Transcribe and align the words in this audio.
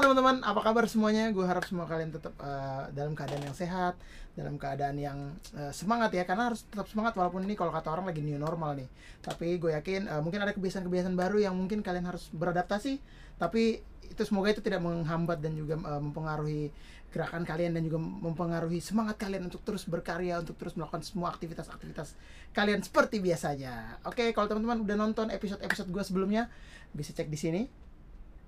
teman-teman, 0.00 0.40
apa 0.40 0.60
kabar 0.64 0.84
semuanya? 0.88 1.28
Gue 1.30 1.44
harap 1.44 1.62
semua 1.68 1.84
kalian 1.84 2.10
tetap 2.10 2.32
eh, 2.40 2.84
dalam 2.96 3.12
keadaan 3.12 3.44
yang 3.44 3.56
sehat, 3.56 3.94
dalam 4.32 4.56
keadaan 4.56 4.96
yang 4.96 5.18
eh, 5.54 5.70
semangat 5.70 6.10
ya, 6.16 6.24
karena 6.24 6.50
harus 6.50 6.64
tetap 6.66 6.88
semangat 6.88 7.14
walaupun 7.14 7.44
ini 7.44 7.54
kalau 7.54 7.70
kata 7.70 7.92
orang 7.92 8.08
lagi 8.08 8.24
new 8.24 8.40
normal 8.40 8.74
nih. 8.74 8.88
Tapi 9.20 9.60
gue 9.60 9.76
yakin 9.76 10.08
eh, 10.08 10.20
mungkin 10.24 10.40
ada 10.40 10.56
kebiasaan-kebiasaan 10.56 11.14
baru 11.14 11.38
yang 11.44 11.54
mungkin 11.54 11.84
kalian 11.84 12.08
harus 12.08 12.32
beradaptasi, 12.32 12.98
tapi 13.36 13.84
itu 14.10 14.22
semoga 14.26 14.50
itu 14.50 14.64
tidak 14.64 14.80
menghambat 14.82 15.38
dan 15.38 15.52
juga 15.54 15.76
eh, 15.76 16.00
mempengaruhi 16.00 16.72
gerakan 17.10 17.42
kalian 17.42 17.74
dan 17.74 17.82
juga 17.82 17.98
mempengaruhi 17.98 18.78
semangat 18.78 19.18
kalian 19.18 19.50
untuk 19.50 19.60
terus 19.66 19.84
berkarya, 19.84 20.38
untuk 20.40 20.54
terus 20.56 20.78
melakukan 20.78 21.02
semua 21.02 21.34
aktivitas-aktivitas 21.34 22.14
kalian 22.54 22.80
seperti 22.80 23.18
biasanya. 23.18 23.98
Oke, 24.06 24.30
kalau 24.30 24.46
teman-teman 24.46 24.86
udah 24.86 24.96
nonton 24.96 25.26
episode-episode 25.34 25.90
gue 25.90 26.04
sebelumnya, 26.06 26.46
bisa 26.94 27.10
cek 27.10 27.26
di 27.26 27.38
sini 27.38 27.62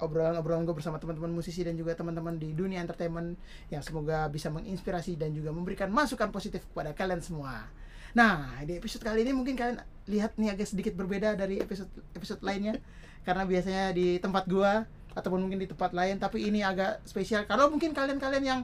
obrolan-obrolan 0.01 0.64
gue 0.64 0.77
bersama 0.77 0.96
teman-teman 0.98 1.30
musisi 1.30 1.62
dan 1.62 1.77
juga 1.77 1.92
teman-teman 1.95 2.38
di 2.41 2.56
dunia 2.56 2.80
entertainment 2.82 3.38
yang 3.69 3.84
semoga 3.84 4.27
bisa 4.32 4.48
menginspirasi 4.48 5.15
dan 5.15 5.30
juga 5.37 5.52
memberikan 5.55 5.92
masukan 5.92 6.32
positif 6.32 6.65
kepada 6.70 6.96
kalian 6.96 7.23
semua. 7.23 7.68
Nah, 8.12 8.60
di 8.68 8.77
episode 8.77 9.01
kali 9.05 9.24
ini 9.24 9.32
mungkin 9.32 9.56
kalian 9.56 9.80
lihat 10.09 10.37
nih 10.37 10.52
agak 10.52 10.68
sedikit 10.68 10.92
berbeda 10.92 11.32
dari 11.32 11.60
episode 11.60 11.88
episode 12.12 12.45
lainnya. 12.45 12.77
Karena 13.23 13.46
biasanya 13.46 13.95
di 13.95 14.18
tempat 14.18 14.45
gua 14.51 14.84
ataupun 15.12 15.45
mungkin 15.45 15.60
di 15.60 15.68
tempat 15.68 15.93
lain 15.96 16.20
tapi 16.20 16.45
ini 16.45 16.60
agak 16.60 17.04
spesial. 17.09 17.48
Karena 17.48 17.70
mungkin 17.70 17.96
kalian-kalian 17.96 18.45
yang 18.45 18.60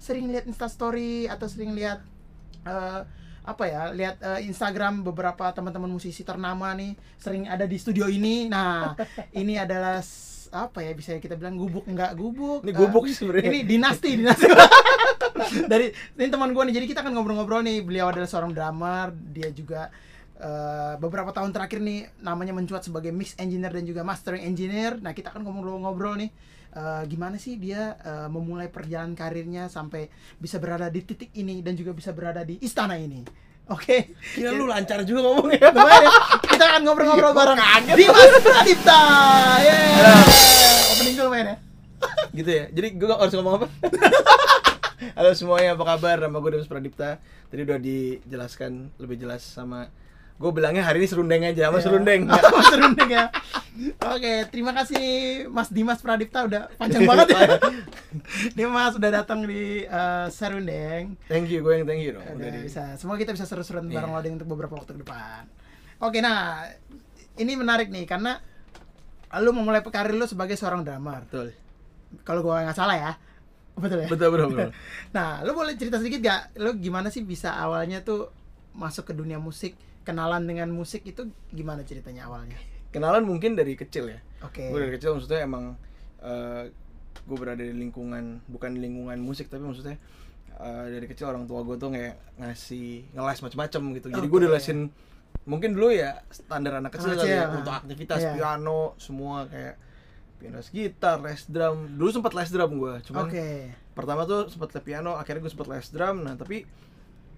sering 0.00 0.26
lihat 0.30 0.48
Insta 0.50 0.66
story 0.66 1.30
atau 1.30 1.46
sering 1.46 1.76
lihat 1.78 2.02
eh, 2.66 3.00
apa 3.48 3.64
ya 3.64 3.94
lihat 3.94 4.20
eh, 4.20 4.50
Instagram 4.50 5.06
beberapa 5.06 5.48
teman-teman 5.54 5.88
musisi 5.88 6.20
ternama 6.26 6.74
nih 6.74 6.98
sering 7.16 7.46
ada 7.46 7.64
di 7.64 7.78
studio 7.78 8.10
ini. 8.10 8.50
Nah 8.50 8.98
ini 9.30 9.56
adalah 9.56 10.02
apa 10.52 10.84
ya 10.84 10.92
bisa 10.96 11.16
kita 11.16 11.34
bilang 11.36 11.56
gubuk 11.56 11.84
enggak 11.88 12.16
gubuk. 12.18 12.64
Ini 12.64 12.72
gubuk 12.74 13.04
sih 13.10 13.16
sebenarnya. 13.16 13.48
ini 13.50 13.60
dinasti 13.64 14.08
dinasti. 14.16 14.46
Dari 15.70 15.86
ini 15.92 16.28
teman 16.28 16.50
gue 16.50 16.62
nih 16.68 16.74
jadi 16.82 16.86
kita 16.88 17.00
akan 17.06 17.12
ngobrol-ngobrol 17.16 17.62
nih. 17.64 17.84
Beliau 17.84 18.10
adalah 18.10 18.28
seorang 18.28 18.52
drummer 18.52 19.12
dia 19.14 19.48
juga 19.54 19.88
eh, 20.38 20.94
beberapa 20.98 21.30
tahun 21.32 21.52
terakhir 21.52 21.80
nih 21.80 22.24
namanya 22.24 22.52
mencuat 22.56 22.84
sebagai 22.84 23.14
mix 23.14 23.36
engineer 23.38 23.72
dan 23.72 23.84
juga 23.84 24.02
mastering 24.04 24.44
engineer. 24.44 24.98
Nah 25.00 25.16
kita 25.16 25.32
akan 25.32 25.44
ngobrol-ngobrol 25.44 26.18
nih 26.20 26.30
eh, 26.74 27.02
gimana 27.08 27.40
sih 27.40 27.56
dia 27.56 27.96
eh, 28.00 28.28
memulai 28.28 28.68
perjalanan 28.68 29.16
karirnya 29.16 29.72
sampai 29.72 30.12
bisa 30.36 30.60
berada 30.60 30.92
di 30.92 31.00
titik 31.04 31.32
ini 31.38 31.64
dan 31.64 31.78
juga 31.78 31.96
bisa 31.96 32.12
berada 32.12 32.44
di 32.44 32.60
istana 32.60 32.98
ini 33.00 33.47
oke 33.68 33.96
Kira 34.34 34.50
lu 34.52 34.64
lancar 34.68 35.04
juga 35.04 35.28
ngomongnya. 35.28 35.70
Lumayan 35.72 36.02
ya. 36.04 36.10
Kita 36.44 36.64
akan 36.74 36.80
ngobrol-ngobrol 36.84 37.32
bareng 37.36 37.58
Dimas 37.94 38.32
Pradipta. 38.40 39.00
Yeay. 39.62 39.92
Opening 40.96 41.14
dulu 41.16 41.28
main 41.32 41.46
ya. 41.46 41.56
gitu 42.38 42.50
ya. 42.50 42.64
Jadi 42.72 42.88
gue 42.96 43.08
harus 43.08 43.34
ngomong 43.34 43.54
apa? 43.62 43.66
Halo 45.18 45.30
semuanya, 45.34 45.78
apa 45.78 45.84
kabar? 45.94 46.16
Nama 46.26 46.36
gue 46.38 46.50
Demis 46.58 46.70
Pradipta. 46.70 47.22
Tadi 47.50 47.60
udah 47.62 47.78
dijelaskan 47.78 48.92
lebih 48.98 49.16
jelas 49.22 49.42
sama 49.46 49.90
gue 50.38 50.50
bilangnya 50.54 50.86
hari 50.86 51.02
ini 51.02 51.08
serundeng 51.10 51.42
aja 51.42 51.66
sama 51.66 51.82
serundeng. 51.82 52.22
Ya. 52.30 52.38
Oh, 52.46 52.62
serundeng 52.62 53.10
ya. 53.10 53.24
Oke, 54.10 54.46
terima 54.50 54.70
kasih 54.70 55.02
Mas 55.50 55.70
Dimas 55.70 55.98
Pradipta 55.98 56.46
udah 56.46 56.70
panjang 56.74 57.02
banget 57.10 57.34
ya. 57.34 57.58
Dimas 58.54 58.94
udah 58.94 59.10
datang 59.12 59.42
di 59.42 59.82
eh, 59.82 60.26
Serundeng. 60.30 61.18
Thank 61.26 61.50
you, 61.50 61.60
gue 61.60 61.74
yang 61.74 61.86
thank 61.86 62.02
you 62.02 62.14
dong. 62.14 62.22
Udah 62.24 62.38
Udah 62.38 62.50
di- 62.54 62.66
bisa. 62.66 62.94
Semoga 62.94 63.18
kita 63.18 63.34
bisa 63.34 63.46
seru-seruan 63.46 63.86
Iya. 63.86 63.98
bareng 63.98 64.12
loading 64.14 64.34
untuk 64.38 64.48
beberapa 64.50 64.78
waktu 64.78 64.94
ke 64.94 65.00
depan. 65.02 65.42
Oke, 65.98 66.22
nah 66.22 66.66
ini 67.34 67.52
menarik 67.54 67.90
nih 67.90 68.06
karena 68.06 68.38
lu 69.36 69.50
memulai 69.50 69.82
karir 69.82 70.14
lu 70.14 70.24
sebagai 70.24 70.54
seorang 70.54 70.82
drummer. 70.82 71.26
Betul. 71.26 71.50
Kalau 72.22 72.40
gua 72.40 72.62
nggak 72.62 72.78
salah 72.78 72.94
ya. 72.94 73.12
Betul 73.74 74.02
ya? 74.02 74.08
Betul, 74.10 74.28
betul, 74.30 74.46
betul. 74.50 74.70
Nah, 75.18 75.42
lu 75.42 75.54
boleh 75.54 75.74
cerita 75.74 75.98
sedikit 75.98 76.18
gak? 76.18 76.58
Lu 76.58 76.74
gimana 76.74 77.10
sih 77.10 77.22
bisa 77.22 77.54
awalnya 77.54 78.02
tuh 78.02 78.30
masuk 78.78 79.10
ke 79.10 79.12
dunia 79.12 79.42
musik, 79.42 79.74
kenalan 80.06 80.46
dengan 80.46 80.70
musik 80.70 81.02
itu 81.02 81.26
gimana 81.50 81.82
ceritanya 81.82 82.30
awalnya? 82.30 82.54
Kenalan 82.94 83.26
mungkin 83.26 83.58
dari 83.58 83.74
kecil 83.74 84.14
ya. 84.14 84.22
Oke. 84.46 84.70
Gue 84.70 84.78
dari 84.86 84.94
kecil 84.94 85.18
maksudnya 85.18 85.42
emang 85.42 85.74
gue 87.28 87.36
berada 87.36 87.60
di 87.60 87.76
lingkungan 87.76 88.40
bukan 88.48 88.72
di 88.72 88.80
lingkungan 88.88 89.20
musik 89.20 89.52
tapi 89.52 89.60
maksudnya 89.60 90.00
eh, 90.56 90.84
dari 90.96 91.04
kecil 91.04 91.28
orang 91.28 91.44
tua 91.44 91.60
gue 91.60 91.76
tuh 91.76 91.92
kayak 91.92 92.16
ngasih 92.40 93.12
ngeles 93.12 93.40
macam-macam 93.44 93.82
gitu. 94.00 94.06
Jadi 94.14 94.26
gue 94.26 94.40
Oke. 94.40 94.46
dilesin 94.48 94.78
mungkin 95.44 95.76
dulu 95.76 95.92
ya 95.92 96.24
standar 96.32 96.80
anak 96.80 96.96
kecil 96.96 97.16
kali 97.16 97.28
ya, 97.28 97.48
kecil, 97.48 97.58
untuk 97.60 97.72
ah. 97.72 97.80
aktivitas 97.84 98.20
Iya. 98.20 98.32
piano 98.36 98.80
semua 98.96 99.44
kayak 99.48 99.76
piano 100.38 100.58
gitar, 100.70 101.18
les 101.20 101.42
drum. 101.50 101.78
Dulu 101.98 102.10
sempat 102.14 102.32
les 102.32 102.48
drum 102.48 102.70
gue, 102.78 102.94
cuman 103.10 103.26
Oke. 103.26 103.48
pertama 103.92 104.22
tuh 104.24 104.46
sempat 104.48 104.70
les 104.72 104.84
piano, 104.86 105.18
akhirnya 105.18 105.42
gue 105.44 105.52
sempat 105.52 105.68
les 105.68 105.86
drum. 105.92 106.16
Nah 106.24 106.34
tapi 106.38 106.64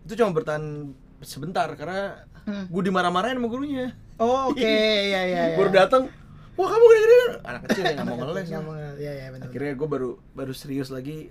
itu 0.07 0.13
cuma 0.17 0.31
bertahan 0.33 0.95
sebentar 1.23 1.69
karena 1.73 2.25
Hmm. 2.41 2.65
gue 2.67 2.83
dimarah-marahin 2.83 3.37
sama 3.37 3.47
gurunya. 3.47 3.93
Oh, 4.17 4.49
oke. 4.49 4.61
Iya, 4.65 5.21
iya, 5.21 5.21
iya. 5.23 5.43
Baru 5.55 5.69
datang, 5.69 6.09
wah 6.55 6.67
kamu 6.67 6.85
gede-gede 6.87 7.17
anak 7.43 7.61
kecil 7.65 7.83
yang 7.83 7.95
nggak 7.95 8.07
mau 8.07 8.17
ngeles. 8.19 8.47
Lah. 8.47 8.61
mau 8.61 8.73
ngeles. 8.73 8.97
Iya, 8.97 9.13
iya, 9.13 9.27
benar. 9.29 9.45
akhirnya 9.47 9.73
gue 9.75 9.89
baru 9.91 10.11
baru 10.31 10.53
serius 10.53 10.89
lagi 10.89 11.29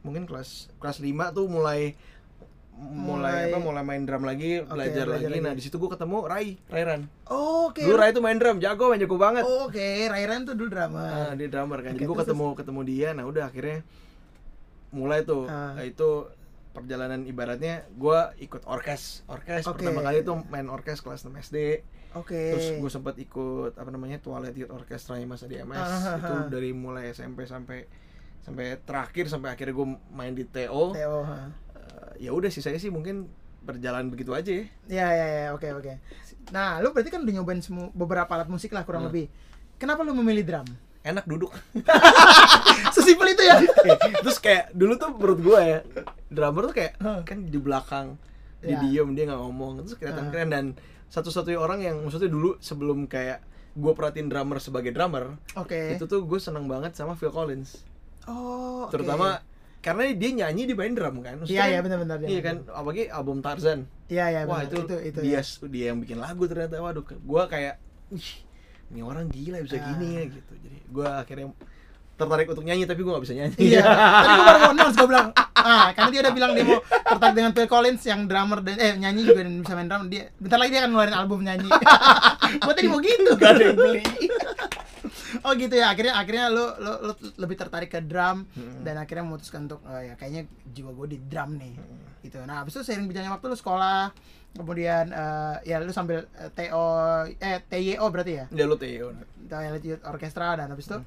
mungkin 0.00 0.24
kelas 0.24 0.50
kelas 0.76 0.98
5 0.98 1.06
tuh 1.30 1.46
mulai 1.46 1.92
Mulai- 2.72 3.50
mulai, 3.50 3.50
apa 3.50 3.58
mulai 3.58 3.82
main 3.82 4.02
drum 4.02 4.22
lagi 4.22 4.62
Oke, 4.62 4.70
belajar, 4.70 5.04
belajar 5.04 5.26
lagi. 5.26 5.34
lagi. 5.34 5.40
nah 5.42 5.52
di 5.52 5.60
situ 5.60 5.76
gue 5.76 5.90
ketemu 5.90 6.18
Rai 6.24 6.48
Rairan 6.64 7.00
Oh, 7.26 7.68
oke. 7.68 7.82
dulu 7.82 7.98
Rai 7.98 8.14
tuh 8.14 8.22
main 8.22 8.38
drum 8.38 8.56
jago 8.56 8.86
main 8.86 8.96
jago 8.96 9.18
banget 9.18 9.42
Oke, 9.42 10.06
Rairan 10.06 10.46
tuh 10.46 10.54
dulu 10.54 10.70
drama. 10.70 11.02
nah, 11.02 11.34
dia 11.34 11.48
drummer 11.48 11.82
kan 11.82 11.90
Oke, 11.90 11.96
jadi 11.96 12.06
gue 12.06 12.18
ketemu 12.22 12.46
ketemu 12.54 12.80
dia 12.84 13.08
nah 13.10 13.24
udah 13.24 13.44
akhirnya 13.44 13.82
mulai 14.90 15.20
tuh. 15.20 15.44
Nah, 15.44 15.76
itu 15.82 16.30
perjalanan 16.70 17.24
ibaratnya 17.24 17.88
gue 17.90 18.18
ikut 18.40 18.62
orkes 18.64 19.24
orkes 19.26 19.64
Oke. 19.64 19.82
pertama 19.82 20.00
kali 20.02 20.20
tuh 20.20 20.38
main 20.46 20.66
orkes 20.66 21.00
kelas 21.00 21.22
6 21.22 21.32
SD 21.42 21.82
Oke. 22.14 22.38
terus 22.54 22.68
gue 22.76 22.90
sempat 22.90 23.14
ikut 23.16 23.74
apa 23.74 23.88
namanya 23.88 24.16
Twilight 24.18 24.54
Youth 24.54 24.70
Orchestra 24.70 25.18
masa 25.22 25.44
di 25.44 25.56
MS 25.56 25.76
Ah, 25.76 25.86
ah, 25.86 26.16
itu 26.16 26.34
ah. 26.34 26.46
dari 26.46 26.70
mulai 26.70 27.10
SMP 27.10 27.44
sampai 27.44 27.84
sampai 28.40 28.80
terakhir 28.80 29.26
sampai 29.26 29.52
akhirnya 29.52 29.74
gue 29.74 29.86
main 30.10 30.32
di 30.32 30.42
TO 30.42 30.94
Theo, 30.94 31.20
ha. 31.22 31.52
Eh, 32.16 32.24
ya 32.24 32.30
udah 32.32 32.48
sih 32.48 32.60
saya 32.60 32.76
sih 32.76 32.88
mungkin 32.88 33.28
berjalan 33.60 34.08
begitu 34.08 34.32
aja 34.32 34.48
ya 34.48 34.64
Ya, 34.88 35.08
ya, 35.10 35.26
ya, 35.28 35.46
oke, 35.52 35.68
oke. 35.74 35.92
Nah, 36.48 36.80
lu 36.80 36.90
berarti 36.90 37.12
kan 37.12 37.20
udah 37.20 37.34
nyobain 37.34 37.60
semua 37.60 37.92
beberapa 37.92 38.30
alat 38.30 38.48
musik 38.48 38.72
lah 38.72 38.80
kurang 38.82 39.04
Hmm. 39.04 39.12
lebih. 39.12 39.28
Kenapa 39.76 40.00
lu 40.00 40.16
memilih 40.16 40.42
drum? 40.42 40.64
Enak 41.00 41.24
duduk 41.24 41.50
Sesimpel 42.94 43.32
itu 43.32 43.42
ya. 43.42 43.56
terus 44.22 44.38
kayak 44.38 44.72
dulu 44.72 44.94
tuh 44.94 45.10
menurut 45.10 45.38
gue 45.40 45.60
ya 45.60 45.78
drummer 46.28 46.62
tuh 46.66 46.74
kayak 46.76 46.92
kan 47.22 47.38
di 47.44 47.56
belakang 47.56 48.06
dia 48.58 48.74
Ya. 48.74 48.78
diem 48.82 49.14
dia 49.14 49.24
nggak 49.24 49.38
ngomong 49.38 49.72
terus 49.80 49.94
kelihatan 49.94 50.24
Ah. 50.24 50.30
keren 50.30 50.50
dan 50.50 50.64
satu-satunya 51.08 51.56
orang 51.56 51.78
yang 51.80 51.96
maksudnya 52.00 52.26
dulu 52.26 52.58
sebelum 52.58 53.06
kayak 53.06 53.38
gue 53.72 53.92
perhatiin 53.92 54.26
drummer 54.26 54.58
sebagai 54.58 54.90
drummer 54.90 55.38
Oke. 55.54 55.94
itu 55.94 56.04
tuh 56.04 56.22
gue 56.22 56.36
seneng 56.36 56.66
banget 56.66 56.92
sama 56.92 57.14
Phil 57.14 57.30
Collins 57.30 57.86
Oh, 58.26 58.84
oke. 58.84 58.92
terutama 58.92 59.40
karena 59.78 60.10
dia 60.10 60.30
nyanyi 60.36 60.62
di 60.64 60.74
main 60.74 60.90
drum 60.90 61.22
kan 61.22 61.38
Maksudnya 61.38 61.54
Iya, 61.54 61.62
kan- 61.62 61.70
iya 61.70 61.80
benar-benar. 61.80 62.16
Iya 62.20 62.40
kan, 62.42 62.56
apalagi 62.68 63.02
album 63.06 63.38
Tarzan. 63.38 63.86
Iya, 64.04 64.24
iya 64.28 64.40
Wah 64.42 64.60
itu, 64.60 64.74
itu 64.82 64.96
itu 65.06 65.18
dia 65.22 65.38
ya. 65.38 65.42
dia 65.64 65.84
yang 65.88 65.98
bikin 65.98 66.18
lagu 66.18 66.44
ternyata. 66.44 66.76
Waduh, 66.76 67.06
gua 67.22 67.46
kayak, 67.46 67.78
ini 68.88 69.00
orang 69.00 69.28
gila 69.28 69.58
bisa 69.60 69.76
Ah. 69.76 69.84
gini 69.90 70.06
ya 70.12 70.22
gitu. 70.26 70.52
Jadi 70.54 70.78
gua 70.88 71.20
akhirnya 71.20 71.52
tertarik 72.14 72.46
untuk 72.46 72.62
nyanyi 72.62 72.82
tapi 72.82 73.00
gua 73.00 73.12
nggak 73.14 73.24
bisa 73.24 73.34
nyanyi. 73.36 73.56
Iya. 73.58 73.82
Tadi 74.24 74.32
gue 74.32 74.44
baru 74.44 74.58
mau 74.58 74.70
announce 74.72 74.96
gue 74.96 75.06
bilang, 75.06 75.28
ah 75.54 75.86
karena 75.92 76.08
dia 76.10 76.20
udah 76.20 76.34
bilang 76.34 76.50
dia 76.52 76.64
mau 76.64 76.78
tertarik 76.82 77.34
dengan 77.34 77.52
Phil 77.52 77.68
Collins 77.68 78.02
yang 78.04 78.20
drummer 78.24 78.58
dan 78.58 78.76
eh 78.76 78.92
nyanyi 78.94 79.22
juga 79.22 79.40
dan 79.40 79.54
bisa 79.58 79.72
main 79.72 79.86
drum. 79.86 80.02
Dia 80.06 80.22
bentar 80.34 80.56
lagi 80.56 80.70
dia 80.70 80.80
akan 80.82 80.90
ngeluarin 80.90 81.14
album 81.14 81.40
nyanyi. 81.42 81.70
gue 82.58 82.72
tadi 82.72 82.86
mau 82.86 82.98
gitu. 82.98 83.30
Gak 83.34 83.50
ada 83.50 83.62
yang 83.64 83.76
beli. 83.76 84.02
Oh 85.38 85.52
gitu 85.52 85.70
ya. 85.72 85.92
Akhirnya 85.92 86.16
akhirnya 86.16 86.48
lu, 86.48 86.64
lu, 86.74 86.92
lu 87.04 87.12
lebih 87.38 87.54
tertarik 87.54 87.88
ke 87.88 88.00
drum 88.00 88.48
Hmm. 88.48 88.80
dan 88.82 88.96
akhirnya 88.96 89.22
memutuskan 89.22 89.68
untuk 89.68 89.84
oh 89.84 90.00
ya 90.00 90.16
kayaknya 90.16 90.42
jiwa 90.66 90.90
gue 90.90 91.06
di 91.06 91.18
drum 91.22 91.54
nih. 91.54 91.74
Hmm. 91.76 92.00
Gitu. 92.18 92.38
Nah, 92.42 92.60
habis 92.60 92.74
itu 92.74 92.82
seiring 92.82 93.06
berjalannya 93.06 93.30
waktu 93.30 93.46
lu 93.46 93.54
sekolah 93.54 94.10
kemudian 94.52 95.08
eh, 95.08 95.54
ya 95.64 95.78
lu 95.78 95.90
sambil 95.90 96.24
eh, 96.34 96.50
TO 96.50 96.84
eh 97.34 97.58
TYO 97.62 98.04
berarti 98.08 98.32
ya. 98.34 98.44
Dia 98.48 98.64
lu 98.64 98.76
Theo. 98.76 99.12
Twilight 99.44 99.80
Youth 99.82 100.04
Orchestra 100.04 100.54
dan 100.54 100.68
habis 100.68 100.86
itu 100.86 100.98
Hmm. 100.98 101.06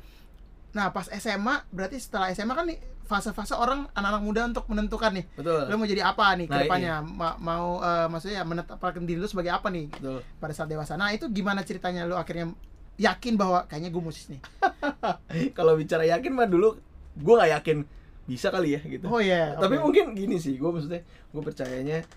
Nah, 0.71 0.87
pas 0.89 1.03
SMA 1.11 1.67
berarti 1.67 1.99
setelah 1.99 2.31
SMA 2.31 2.55
kan 2.55 2.63
nih 2.63 2.79
fase-fase 3.03 3.51
orang 3.51 3.91
anak-anak 3.91 4.23
muda 4.23 4.41
untuk 4.47 4.63
menentukan 4.65 5.11
nih 5.11 5.27
Betul. 5.35 5.67
lu 5.67 5.75
mau 5.75 5.83
jadi 5.83 5.99
apa 6.01 6.31
nih 6.31 6.47
ke 6.47 6.55
Nah, 6.55 6.61
depannya 6.63 6.93
Ma- 7.03 7.35
mau 7.35 7.75
eh, 7.77 8.07
maksudnya 8.07 8.39
menetapkan 8.41 9.03
diri 9.03 9.19
lu 9.19 9.27
sebagai 9.27 9.51
apa 9.51 9.67
nih 9.67 9.91
Betul. 9.91 10.23
pada 10.39 10.53
saat 10.55 10.71
dewasa. 10.71 10.95
Nah, 10.95 11.11
itu 11.11 11.27
gimana 11.27 11.59
ceritanya 11.61 12.07
lu 12.07 12.15
akhirnya 12.15 12.55
yakin 12.95 13.35
bahwa 13.35 13.67
kayaknya 13.67 13.91
gue 13.91 13.99
musis 13.99 14.31
nih. 14.31 14.39
Kalau 15.57 15.75
bicara 15.75 16.07
yakin 16.07 16.31
mah 16.31 16.47
dulu 16.47 16.79
gua 17.13 17.43
nggak 17.43 17.51
yakin 17.59 17.77
bisa 18.23 18.47
kali 18.47 18.69
ya 18.71 18.81
gitu. 18.81 19.05
Oh 19.05 19.19
iya. 19.19 19.59
Tapi 19.59 19.75
oke. 19.75 19.83
mungkin 19.83 20.15
gini 20.15 20.39
sih, 20.39 20.55
gue 20.55 20.69
maksudnya 20.71 21.03
gue 21.03 21.41
percayanya 21.43 22.07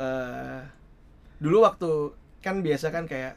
eh 0.00 0.60
dulu 1.40 1.64
waktu 1.64 1.90
kan 2.40 2.64
biasa 2.64 2.88
kan 2.88 3.04
kayak 3.04 3.36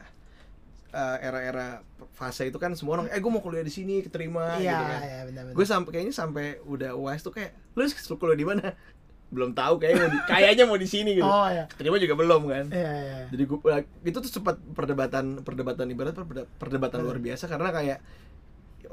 eh, 0.92 1.16
era-era 1.20 1.84
fase 2.16 2.48
itu 2.48 2.56
kan 2.56 2.72
semua 2.72 3.00
orang 3.00 3.06
eh 3.12 3.20
gue 3.20 3.30
mau 3.32 3.44
kuliah 3.44 3.64
di 3.64 3.72
sini 3.72 4.00
keterima 4.00 4.56
Iya, 4.56 4.72
gitu 4.72 4.84
kan. 4.84 5.00
iya 5.02 5.42
gue 5.52 5.66
sampai 5.66 5.90
kayaknya 5.92 6.14
sampai 6.14 6.46
udah 6.64 6.96
uas 6.96 7.20
tuh 7.20 7.32
kayak 7.36 7.52
lu 7.76 7.84
kuliah 8.16 8.38
di 8.38 8.46
mana? 8.48 8.64
Belum 9.34 9.50
tahu 9.50 9.82
kayaknya 9.82 10.06
mau 10.06 10.12
di, 10.14 10.18
kayaknya 10.30 10.64
mau 10.68 10.78
di 10.78 10.86
sini 10.86 11.10
gitu. 11.18 11.26
Oh 11.26 11.48
ya. 11.50 11.66
keterima 11.66 11.98
juga 11.98 12.14
belum 12.14 12.42
kan. 12.46 12.64
Iya, 12.70 12.92
iya. 13.02 13.18
jadi 13.34 13.42
gue 13.50 13.58
itu 14.06 14.18
tuh 14.22 14.30
sempat 14.30 14.56
perdebatan 14.62 15.42
perdebatan 15.42 15.90
ibarat 15.90 16.14
perdebatan 16.54 17.02
luar 17.02 17.18
biasa 17.18 17.50
karena 17.50 17.74
kayak 17.74 17.98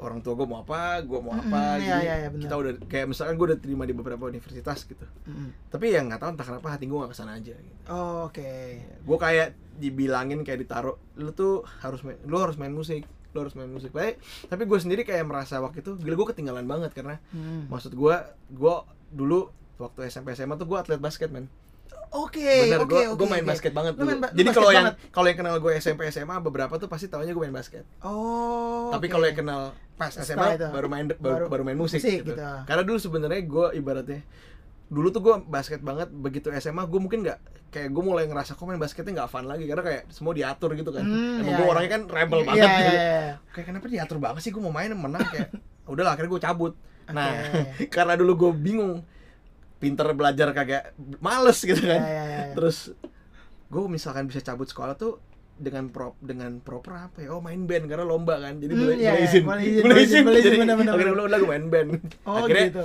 orang 0.02 0.18
tua 0.18 0.34
gue 0.34 0.44
mau 0.44 0.60
apa 0.60 1.00
gue 1.00 1.16
mau 1.16 1.32
apa 1.32 1.46
Mm-mm, 1.72 1.78
iya, 1.78 1.88
jadi 1.88 2.02
iya, 2.02 2.14
iya, 2.16 2.28
benar. 2.28 2.42
kita 2.42 2.54
udah 2.56 2.72
kayak 2.84 3.06
misalkan 3.06 3.34
gue 3.34 3.46
udah 3.48 3.58
terima 3.58 3.82
di 3.82 3.92
beberapa 3.92 4.24
universitas 4.24 4.78
gitu 4.82 5.06
Mm-mm. 5.24 5.48
tapi 5.68 5.84
yang 5.88 6.06
nggak 6.06 6.18
tahu 6.18 6.30
entah 6.30 6.46
kenapa 6.48 6.68
hati 6.68 6.84
gue 6.84 6.98
gak 6.98 7.08
ke 7.08 7.16
sana 7.16 7.32
aja 7.34 7.54
gitu. 7.54 7.78
Oh, 7.86 8.26
Oke. 8.26 8.50
gue 8.98 9.18
kayak 9.18 9.48
dibilangin 9.74 10.42
kayak 10.42 10.60
ditaruh 10.60 10.94
lu 11.16 11.30
tuh 11.32 11.62
harus 11.78 12.02
main 12.02 12.18
lu 12.22 12.36
harus 12.36 12.54
main 12.56 12.70
musik 12.70 13.02
lu 13.32 13.38
harus 13.40 13.54
main 13.54 13.66
musik 13.66 13.90
baik 13.90 14.20
tapi 14.44 14.62
gue 14.62 14.76
sendiri 14.76 15.02
kayak 15.02 15.24
merasa 15.24 15.56
waktu 15.56 15.80
itu 15.80 15.96
gila 15.96 16.14
gue 16.14 16.28
ketinggalan 16.28 16.66
banget 16.66 16.92
karena 16.92 17.16
Hmm. 17.30 17.64
maksud 17.66 17.92
gue 17.92 18.14
gue 18.50 18.74
dulu 19.08 19.48
waktu 19.76 20.06
SMP 20.06 20.32
SMA 20.32 20.54
tuh 20.54 20.66
gue 20.66 20.76
atlet 20.76 20.98
basket 20.98 21.28
men 21.28 21.48
Oke, 22.14 22.44
bener 22.66 22.78
oke, 22.78 22.90
gue 22.90 23.02
oke, 23.06 23.16
gue 23.16 23.26
main 23.26 23.40
oke. 23.40 23.48
basket 23.48 23.72
banget 23.72 23.92
Lu 23.92 23.98
dulu 23.98 24.08
main 24.10 24.20
ba- 24.20 24.32
jadi 24.32 24.48
kalau 24.50 24.70
yang 24.70 24.86
kalau 25.08 25.26
yang 25.26 25.38
kenal 25.38 25.56
gue 25.56 25.72
SMP 25.74 26.00
SMA 26.06 26.36
beberapa 26.38 26.74
tuh 26.74 26.84
pasti 26.84 27.06
tahunya 27.06 27.30
gue 27.30 27.42
main 27.42 27.52
basket 27.52 27.88
Oh. 28.02 28.90
tapi 28.90 29.06
oke. 29.06 29.12
kalau 29.12 29.24
yang 29.24 29.38
kenal 29.38 29.60
pas 29.94 30.12
SMA 30.12 30.44
itu. 30.54 30.68
baru 30.68 30.86
main 30.86 31.04
baru, 31.06 31.16
Baru- 31.16 31.48
baru 31.48 31.62
main 31.62 31.74
musik, 31.74 31.98
musik 31.98 32.20
gitu. 32.22 32.30
gitu. 32.30 32.44
karena 32.62 32.82
dulu 32.82 32.98
sebenarnya 32.98 33.40
gue 33.42 33.66
ibaratnya 33.74 34.20
dulu 34.86 35.08
tuh 35.08 35.20
gue 35.20 35.34
basket 35.46 35.80
banget 35.80 36.08
begitu 36.10 36.52
SMA 36.52 36.84
gue 36.84 37.00
mungkin 37.00 37.24
nggak 37.24 37.38
kayak 37.70 37.88
gue 37.88 38.02
mulai 38.02 38.24
ngerasa 38.24 38.52
kok 38.52 38.64
main 38.66 38.76
basketnya 38.76 39.12
nggak 39.14 39.30
fun 39.30 39.46
lagi 39.46 39.64
karena 39.64 39.80
kayak 39.80 40.02
semua 40.06 40.32
diatur 40.32 40.74
gitu 40.74 40.90
kan 40.90 41.00
Hmm, 41.00 41.40
emang 41.40 41.48
iya, 41.48 41.56
gue 41.56 41.64
iya. 41.64 41.72
orangnya 41.72 41.90
kan 41.90 42.02
rebel 42.06 42.38
Iya, 42.38 42.46
banget 42.46 42.60
iya, 42.62 42.76
gitu 42.76 42.92
iya. 42.92 43.16
kayak 43.50 43.66
kenapa 43.66 43.86
diatur 43.88 44.18
banget 44.18 44.40
sih 44.42 44.50
gue 44.50 44.60
mau 44.60 44.68
main 44.70 44.92
menang 44.92 45.24
kayak 45.24 45.48
udahlah 45.86 46.12
akhirnya 46.12 46.28
gue 46.30 46.42
cabut 46.42 46.72
nah 47.08 47.32
Oke. 47.32 47.88
karena 47.94 48.12
dulu 48.14 48.32
gue 48.36 48.50
bingung 48.54 49.00
pinter 49.82 50.06
belajar 50.14 50.54
kagak 50.54 50.94
males 51.18 51.58
gitu 51.58 51.82
kan. 51.82 51.98
Iya, 51.98 52.06
iya, 52.06 52.24
iya. 52.30 52.42
terus 52.54 52.94
gue 53.66 53.84
misalkan 53.90 54.30
bisa 54.30 54.38
cabut 54.38 54.70
sekolah 54.70 54.94
tuh 54.94 55.18
dengan 55.52 55.90
prop 55.90 56.14
dengan 56.22 56.62
proper 56.62 57.10
apa 57.10 57.18
ya? 57.26 57.34
Oh 57.34 57.42
main 57.42 57.66
band 57.66 57.90
karena 57.90 58.06
lomba 58.06 58.38
kan. 58.38 58.62
Jadi 58.62 58.72
Hmm, 58.72 58.82
boleh 58.86 58.96
iya, 58.96 59.10
boleh 59.10 59.18
iya, 59.18 59.26
izin. 59.26 59.42
boleh 59.42 59.62
izin, 59.66 59.82
boleh 59.82 60.02
izin, 60.02 60.22
boleh 60.22 60.38
izin, 60.38 60.48
jadi 60.48 60.58
bener, 60.62 60.76
bener, 60.78 60.92
akhirnya 60.94 61.14
udah 61.18 61.38
gue 61.38 61.50
main 61.50 61.66
band. 61.66 61.90
Oh, 62.22 62.34
akhirnya 62.46 62.66
gitu. 62.70 62.84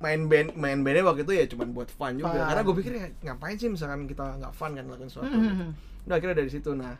main 0.00 0.20
band 0.28 0.48
main 0.56 0.78
bandnya 0.80 1.04
waktu 1.04 1.22
itu 1.24 1.32
ya 1.32 1.44
cuman 1.48 1.68
buat 1.72 1.88
fun 1.88 2.12
juga. 2.16 2.32
Fun. 2.32 2.48
karena 2.48 2.62
gue 2.64 2.74
pikir 2.80 2.92
ya 2.96 3.06
ngapain 3.24 3.56
sih 3.56 3.68
misalkan 3.68 4.00
kita 4.04 4.24
nggak 4.40 4.52
fun 4.52 4.72
kan 4.72 4.84
lakukan 4.88 5.08
sesuatu. 5.08 5.28
Hmm. 5.32 5.70
udah 6.04 6.14
akhirnya 6.16 6.36
dari 6.40 6.50
situ. 6.50 6.70
Nah 6.72 6.96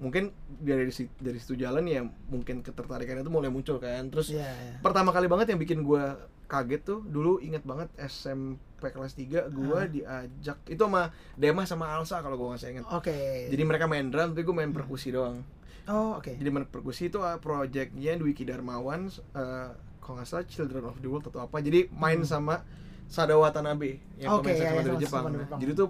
mungkin 0.00 0.32
dari 0.56 0.88
si- 0.88 1.12
dari 1.14 1.36
situ 1.36 1.54
jalan 1.54 1.84
ya 1.84 2.00
mungkin 2.26 2.60
ketertarikan 2.60 3.20
itu 3.20 3.28
mulai 3.28 3.46
muncul 3.46 3.76
kan 3.76 4.08
terus 4.08 4.32
Iya, 4.32 4.48
iya. 4.48 4.74
pertama 4.80 5.10
kali 5.10 5.26
banget 5.26 5.52
yang 5.52 5.60
bikin 5.60 5.80
gue 5.80 6.00
kaget 6.46 6.82
tuh 6.82 7.00
dulu 7.02 7.38
inget 7.38 7.62
banget 7.62 7.92
SMP 8.00 8.58
kelas 8.86 9.12
3 9.12 9.22
gue 9.46 9.76
Ah. 9.76 9.84
diajak 9.86 10.58
itu 10.64 10.80
sama 10.80 11.08
Dema 11.34 11.62
sama 11.62 11.92
Alsa 11.92 12.18
kalau 12.18 12.34
gue 12.34 12.48
nggak 12.48 12.64
inget 12.66 12.86
Oke. 12.88 13.14
jadi 13.46 13.62
mereka 13.62 13.84
main 13.84 14.08
drum 14.08 14.32
tapi 14.32 14.40
gue 14.40 14.56
main 14.56 14.70
perkusi 14.70 15.10
doang 15.10 15.44
Oh, 15.84 16.16
oke. 16.16 16.32
jadi 16.32 16.48
main 16.48 16.64
perkusi 16.64 17.06
itu 17.06 17.18
uh, 17.18 17.36
projectnya 17.36 18.14
Dwiki 18.14 18.42
Darmawan 18.42 19.06
uh, 19.32 19.68
kalau 20.00 20.16
nggak 20.16 20.26
salah 20.26 20.44
Children 20.44 20.82
of 20.86 20.96
the 20.96 21.06
World 21.06 21.24
atau 21.24 21.42
apa 21.42 21.58
jadi 21.58 21.86
main 21.90 22.22
sama 22.22 22.64
Sada 23.04 23.34
Watanabe 23.34 23.98
yang 24.16 24.30
Hmm. 24.30 24.38
Oke, 24.38 24.48
pemain 24.48 24.54
iya, 24.54 24.62
saxophone 24.64 24.78
iya, 24.78 24.86
dari 24.86 24.88
sama- 24.88 25.02
Jepang 25.02 25.20
sama 25.20 25.30
Nah, 25.30 25.40
Jepang. 25.40 25.58
jadi 25.58 25.72
tuh 25.74 25.88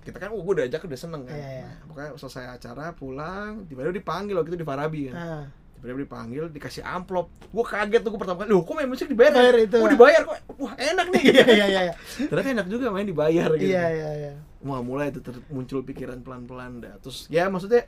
kita 0.00 0.16
kan 0.16 0.28
oh, 0.28 0.40
gue 0.40 0.52
udah 0.54 0.66
ajak 0.66 0.80
udah 0.82 0.98
seneng 0.98 1.22
kan 1.22 1.34
Iya, 1.34 1.48
iya. 1.54 1.62
Nah, 1.62 1.84
pokoknya 1.86 2.08
selesai 2.16 2.44
acara 2.50 2.84
pulang 2.92 3.64
tiba-tiba 3.64 3.92
dipanggil 3.94 4.34
waktu 4.34 4.50
itu 4.50 4.58
di 4.58 4.66
Farabi 4.66 5.00
kan 5.06 5.14
Ah. 5.14 5.44
tiba-tiba 5.74 6.00
dipanggil 6.02 6.44
dikasih 6.48 6.82
amplop 6.82 7.28
gue 7.46 7.64
kaget 7.66 8.00
tuh 8.00 8.10
gue 8.10 8.18
pertama 8.18 8.38
kali 8.38 8.50
loh 8.50 8.62
kok 8.62 8.74
main 8.74 8.86
musik 8.86 9.06
dibayar 9.06 9.32
Bayar 9.32 9.56
itu. 9.58 9.76
oh 9.76 9.88
dibayar 9.88 10.20
kok 10.22 10.36
wah 10.56 10.72
enak 10.74 11.06
nih 11.10 11.22
Iya, 11.30 11.44
iya, 11.46 11.66
iya. 11.66 11.80
iya. 11.86 11.94
ternyata 12.22 12.48
enak 12.54 12.66
juga 12.66 12.86
main 12.88 13.04
dibayar 13.04 13.48
gitu 13.52 13.68
Iya, 13.68 13.84
iya, 13.90 14.08
iya. 14.18 14.32
wah 14.60 14.80
mulai 14.80 15.08
itu 15.08 15.20
ter- 15.20 15.44
muncul 15.48 15.80
pikiran 15.80 16.20
pelan-pelan 16.20 16.80
dah 16.80 16.94
terus 16.98 17.24
ya 17.26 17.46
maksudnya 17.46 17.84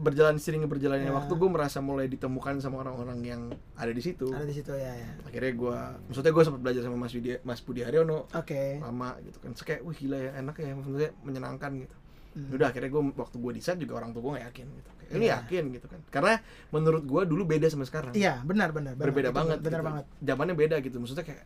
berjalan 0.00 0.36
sering 0.36 0.64
berjalannya 0.64 1.06
Ya. 1.06 1.14
waktu 1.14 1.28
gue 1.30 1.46
merasa 1.46 1.78
mulai 1.78 2.06
ditemukan 2.06 2.56
sama 2.58 2.80
orang-orang 2.80 3.20
yang 3.20 3.42
ada 3.74 3.88
di 3.88 4.00
situ 4.00 4.26
Ada 4.26 4.42
di 4.42 4.54
situ 4.54 4.72
ya, 4.72 4.88
ya. 4.90 5.10
akhirnya 5.22 5.52
gue 5.52 5.76
maksudnya 6.06 6.32
gue 6.32 6.42
sempat 6.42 6.60
belajar 6.60 6.82
sama 6.82 6.96
Mas 6.96 7.12
Budi 7.12 7.30
Mas 7.40 7.60
Budi 7.60 7.80
Haryono 7.80 8.24
Oke. 8.30 8.78
lama 8.78 9.14
gitu 9.20 9.36
kan 9.38 9.52
Terus 9.52 9.64
kayak 9.66 9.80
wih 9.82 9.94
gila 9.94 10.16
ya 10.18 10.30
enak 10.34 10.56
ya 10.56 10.72
maksudnya 10.72 11.10
menyenangkan 11.20 11.72
gitu 11.78 11.96
Hmm. 12.30 12.46
udah 12.54 12.70
akhirnya 12.70 12.86
gue 12.88 13.02
waktu 13.12 13.36
gue 13.36 13.52
desain 13.52 13.74
juga 13.74 13.98
orang 13.98 14.14
tua 14.14 14.22
gue 14.22 14.32
gak 14.32 14.46
yakin 14.48 14.66
gitu 14.70 14.90
ini 15.10 15.26
Iya. 15.26 15.42
yakin 15.42 15.64
gitu 15.72 15.86
kan 15.86 15.98
karena 16.08 16.38
menurut 16.70 17.02
gue 17.02 17.22
dulu 17.26 17.42
beda 17.44 17.66
sama 17.66 17.82
sekarang 17.82 18.14
Iya, 18.14 18.38
benar, 18.40 18.70
benar, 18.70 18.94
benar. 18.94 19.02
berbeda 19.04 19.28
Itu 19.28 19.36
banget 19.36 19.58
Benar 19.58 19.74
gitu. 19.76 19.88
banget. 19.90 20.04
zamannya 20.22 20.54
beda 20.54 20.76
gitu 20.78 20.96
maksudnya 20.96 21.26
kayak 21.26 21.42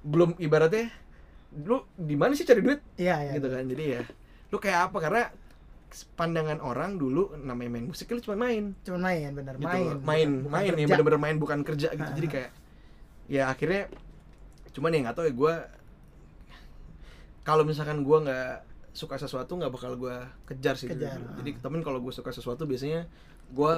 belum 0.00 0.38
ibaratnya 0.38 0.94
lu 1.58 1.82
di 1.92 2.14
mana 2.14 2.32
sih 2.32 2.46
cari 2.46 2.62
duit 2.62 2.78
Iya, 2.94 3.16
iya. 3.20 3.32
gitu 3.34 3.48
kan 3.48 3.64
jadi 3.66 3.84
ya 3.90 4.00
lu 4.46 4.56
kayak 4.56 4.80
apa 4.86 4.98
karena 5.00 5.22
pandangan 6.14 6.58
orang 6.58 6.96
dulu 6.96 7.32
namanya 7.34 7.70
main 7.70 7.86
musik 7.86 8.08
lu 8.08 8.20
cuma 8.20 8.36
main 8.38 8.76
Cuman 8.82 9.00
main, 9.02 9.30
benar. 9.32 9.54
gitu 9.56 9.64
Main. 9.64 9.86
main 9.98 10.28
bukan- 10.28 10.42
bukan 10.42 10.52
main 10.52 10.66
ya 10.66 10.72
kerja. 10.74 10.88
bener-bener 10.88 11.20
main 11.20 11.36
bukan 11.36 11.58
kerja 11.62 11.88
gitu 11.90 12.10
jadi 12.14 12.28
kayak 12.28 12.50
ya 13.26 13.42
akhirnya 13.46 13.82
cuman 14.70 14.90
ya 14.90 14.98
nggak 15.02 15.16
tahu 15.16 15.26
ya 15.26 15.34
gue 15.34 15.54
kalau 17.42 17.64
misalkan 17.64 18.02
gue 18.02 18.18
nggak 18.20 18.50
suka 18.92 19.16
sesuatu 19.16 19.54
nggak 19.54 19.70
bakal 19.70 19.94
gue 19.94 20.16
kejar 20.44 20.74
sih 20.74 20.90
Kejar, 20.90 21.16
ah. 21.16 21.38
jadi 21.38 21.56
temen 21.56 21.80
kalau 21.80 21.98
gue 21.98 22.10
suka 22.10 22.28
sesuatu 22.28 22.64
biasanya 22.64 23.06
gue 23.48 23.72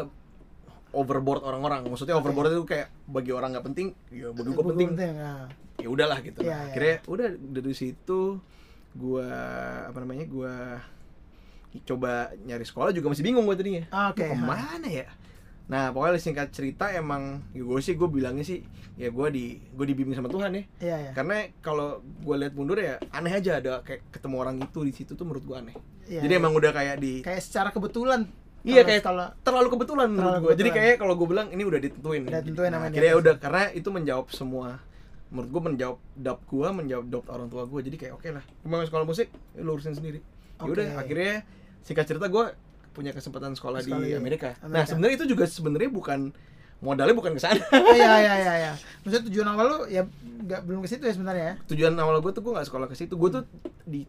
overboard 0.90 1.44
orang-orang 1.44 1.86
maksudnya 1.86 2.16
overboard 2.16 2.50
itu 2.50 2.64
kayak 2.64 2.90
bagi 3.06 3.30
orang 3.30 3.54
nggak 3.54 3.62
penting 3.64 3.88
ya 4.10 4.28
bagi 4.28 4.48
gue 4.48 4.58
Bukan 4.58 4.74
penting 4.90 5.14
ah. 5.16 5.46
ya 5.76 5.88
udahlah 5.88 6.18
gitu 6.20 6.42
Iya, 6.42 6.50
Nah, 6.50 6.62
akhirnya 6.66 6.96
udah 7.06 7.28
dari 7.32 7.72
situ 7.72 8.42
gua 8.90 9.22
apa 9.86 9.98
namanya 9.98 10.26
gua 10.26 10.82
coba 11.86 12.34
nyari 12.42 12.66
sekolah 12.66 12.90
juga 12.90 13.14
masih 13.14 13.22
bingung 13.22 13.46
gua 13.46 13.54
tadinya 13.54 13.86
Oke, 14.10 14.26
Mau 14.26 14.34
ke 14.34 14.44
mana 14.44 14.88
ya 14.90 15.06
nah 15.70 15.94
pokoknya 15.94 16.18
singkat 16.18 16.50
cerita 16.50 16.90
emang 16.90 17.46
ya 17.54 17.62
gue 17.62 17.78
sih 17.78 17.94
gue 17.94 18.10
bilangnya 18.10 18.42
sih 18.42 18.58
ya 18.98 19.06
gua 19.14 19.30
di 19.30 19.54
gue 19.70 19.86
dibimbing 19.86 20.18
sama 20.18 20.26
Tuhan 20.26 20.50
ya 20.50 20.62
Iya, 20.82 20.96
iya. 20.98 21.12
karena 21.14 21.46
kalau 21.62 22.02
gue 22.02 22.36
lihat 22.42 22.58
mundur 22.58 22.82
ya 22.82 22.98
aneh 23.14 23.30
aja 23.30 23.62
ada 23.62 23.78
kayak 23.86 24.02
ketemu 24.10 24.34
orang 24.42 24.58
itu 24.58 24.82
di 24.82 24.90
situ 24.90 25.14
tuh 25.14 25.22
menurut 25.22 25.46
gua 25.46 25.62
aneh 25.62 25.78
Iya, 26.10 26.26
jadi 26.26 26.32
iya. 26.34 26.40
emang 26.42 26.52
udah 26.58 26.70
kayak 26.74 26.96
di 26.98 27.22
kayak 27.22 27.38
secara 27.38 27.70
kebetulan. 27.70 28.26
Iya, 28.66 28.82
kayak 28.84 29.06
kalau 29.06 29.30
terlalu 29.40 29.68
kebetulan 29.78 30.10
menurut 30.10 30.36
Terlalu 30.36 30.44
gue. 30.44 30.54
Jadi 30.58 30.70
kayak 30.74 30.94
kalau 31.00 31.14
gue 31.16 31.28
bilang 31.30 31.48
ini 31.54 31.62
udah 31.64 31.80
ditentuin. 31.80 32.22
Udah 32.28 32.42
ditentuin 32.44 32.70
nah, 32.74 32.82
akhirnya 32.84 33.12
atas. 33.14 33.22
udah 33.22 33.34
karena 33.40 33.62
itu 33.72 33.88
menjawab 33.88 34.26
semua 34.34 34.68
menurut 35.30 35.48
gue 35.54 35.62
menjawab 35.70 35.98
doubt 36.18 36.42
gue, 36.44 36.68
menjawab 36.74 37.06
doubt 37.06 37.26
orang 37.30 37.46
tua 37.46 37.62
gue. 37.64 37.80
Jadi 37.86 37.96
kayak 37.96 38.12
oke 38.18 38.28
lah. 38.34 38.44
Mau 38.66 38.82
sekolah 38.82 39.06
musik, 39.06 39.30
ya 39.54 39.62
lu 39.62 39.78
urusin 39.78 39.94
sendiri. 39.94 40.18
Ya 40.60 40.66
udah 40.66 40.86
akhirnya 40.98 41.46
singkat 41.82 42.04
cerita 42.04 42.26
gue 42.26 42.44
punya 42.90 43.10
kesempatan 43.10 43.52
sekolah, 43.52 43.80
Sekolah 43.80 44.02
di 44.02 44.10
di 44.10 44.14
Amerika. 44.14 44.54
Nah, 44.60 44.66
Amerika. 44.82 44.88
sebenarnya 44.88 45.16
itu 45.16 45.26
juga 45.28 45.44
sebenarnya 45.44 45.90
bukan 45.90 46.20
modalnya 46.80 47.12
bukan 47.12 47.32
ke 47.32 47.40
sana. 47.40 47.60
Iya, 47.70 48.14
iya, 48.18 48.34
iya, 48.42 48.54
iya. 48.58 48.72
Maksudnya 49.00 49.22
tujuan 49.28 49.46
awal 49.48 49.66
lu 49.66 49.78
ya 49.86 50.02
nggak 50.40 50.60
belum 50.64 50.80
ke 50.80 50.88
situ 50.88 51.04
ya 51.04 51.12
sebenarnya 51.12 51.44
ya. 51.44 51.54
Tujuan 51.68 51.94
awal 51.94 52.18
gue 52.18 52.30
tuh 52.30 52.40
gue 52.40 52.52
nggak 52.52 52.66
sekolah 52.66 52.86
ke 52.86 52.96
situ. 52.96 53.14
Gue 53.14 53.30
tuh 53.30 53.44
di 53.84 54.02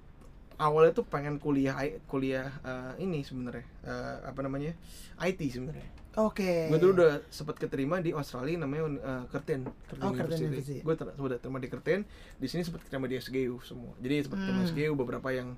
awalnya 0.56 0.94
tuh 0.94 1.04
pengen 1.04 1.36
kuliah 1.36 1.74
kuliah 2.06 2.48
eh, 2.62 2.94
ini 3.00 3.22
sebenarnya 3.22 3.66
Eh, 3.82 4.16
apa 4.24 4.40
namanya 4.40 4.74
IT 5.20 5.42
sebenarnya. 5.44 5.90
Oke. 6.14 6.68
gue 6.68 6.76
dulu 6.76 6.92
udah 6.98 7.24
sempat 7.28 7.56
keterima 7.56 7.98
di 7.98 8.12
Australia 8.12 8.60
namanya 8.60 8.84
uh, 9.00 9.24
Curtin 9.26 9.64
Curtin 9.88 10.04
Oh, 10.04 10.12
Curtin 10.12 10.40
University. 10.44 10.84
gue 10.84 10.92
ter 10.94 11.08
udah 11.08 11.40
terima 11.40 11.56
di 11.56 11.66
Curtin 11.66 12.04
di 12.36 12.48
sini 12.48 12.62
sempat 12.62 12.84
keterima 12.84 13.08
di 13.08 13.16
SGU 13.16 13.64
semua 13.64 13.96
jadi 13.96 14.20
sempat 14.22 14.44
Hmm. 14.44 14.60
SGU 14.66 14.92
beberapa 14.94 15.32
yang 15.32 15.56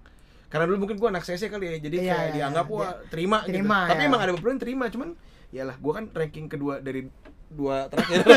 karena 0.53 0.63
dulu 0.63 0.77
mungkin 0.79 0.95
gue 0.95 1.09
anak 1.09 1.23
CC 1.23 1.41
kali 1.47 1.65
ya 1.65 1.77
jadi 1.81 1.95
Iya, 1.97 2.05
kayak 2.07 2.21
iya, 2.21 2.33
dianggap 2.35 2.65
iya. 2.65 2.75
wah 2.75 2.91
terima, 3.09 3.37
Terima, 3.41 3.77
gitu 3.79 3.89
tapi 3.89 3.99
ya. 3.99 4.07
emang 4.07 4.21
ada 4.21 4.31
beberapa 4.31 4.51
yang 4.51 4.61
terima 4.61 4.85
cuman 4.87 5.09
yalah 5.49 5.75
gue 5.75 5.91
kan 5.91 6.03
ranking 6.11 6.45
kedua 6.45 6.73
dari 6.77 7.09
dua 7.47 7.85
terakhir 7.87 8.21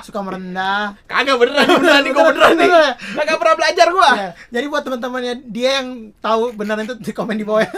suka 0.00 0.20
merendah. 0.20 0.96
kagak 1.04 1.36
beneran 1.36 1.66
beneran 1.72 2.00
nih 2.00 2.10
gue 2.10 2.24
beneran 2.24 2.52
nih 2.56 2.68
kagak 3.12 3.36
pernah 3.36 3.56
belajar 3.56 3.86
gue 3.88 4.10
Ya, 4.12 4.28
jadi 4.48 4.66
buat 4.66 4.82
teman-temannya 4.82 5.34
dia 5.44 5.70
yang 5.76 5.88
tahu 6.16 6.42
beneran 6.52 6.82
itu 6.84 6.94
di 6.96 7.12
komen 7.12 7.34
di 7.34 7.44
bawah 7.44 7.62
ya. 7.62 7.70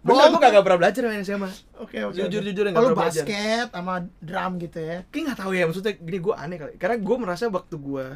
bener 0.00 0.26
gue 0.28 0.40
kagak 0.40 0.62
pernah 0.62 0.78
belajar 0.80 1.00
main 1.04 1.20
SMA 1.20 1.46
Oke, 1.78 1.98
oke. 2.00 2.14
Jujur- 2.16 2.40
oke. 2.40 2.46
jujur 2.48 2.64
yang 2.64 2.74
Oh, 2.74 2.80
nggak 2.80 2.82
lu 2.84 2.88
pernah 2.88 3.02
belajar. 3.04 3.22
basket 3.22 3.66
sama 3.68 3.94
drum 4.18 4.52
gitu 4.58 4.78
ya. 4.80 4.98
kayak 5.04 5.22
nggak 5.24 5.38
tahu 5.38 5.50
ya 5.52 5.64
maksudnya 5.64 5.92
gini 5.94 6.18
gue 6.20 6.34
aneh 6.34 6.56
kali 6.56 6.72
karena 6.76 6.96
gue 6.96 7.16
merasa 7.16 7.42
waktu 7.48 7.76
gue 7.76 8.06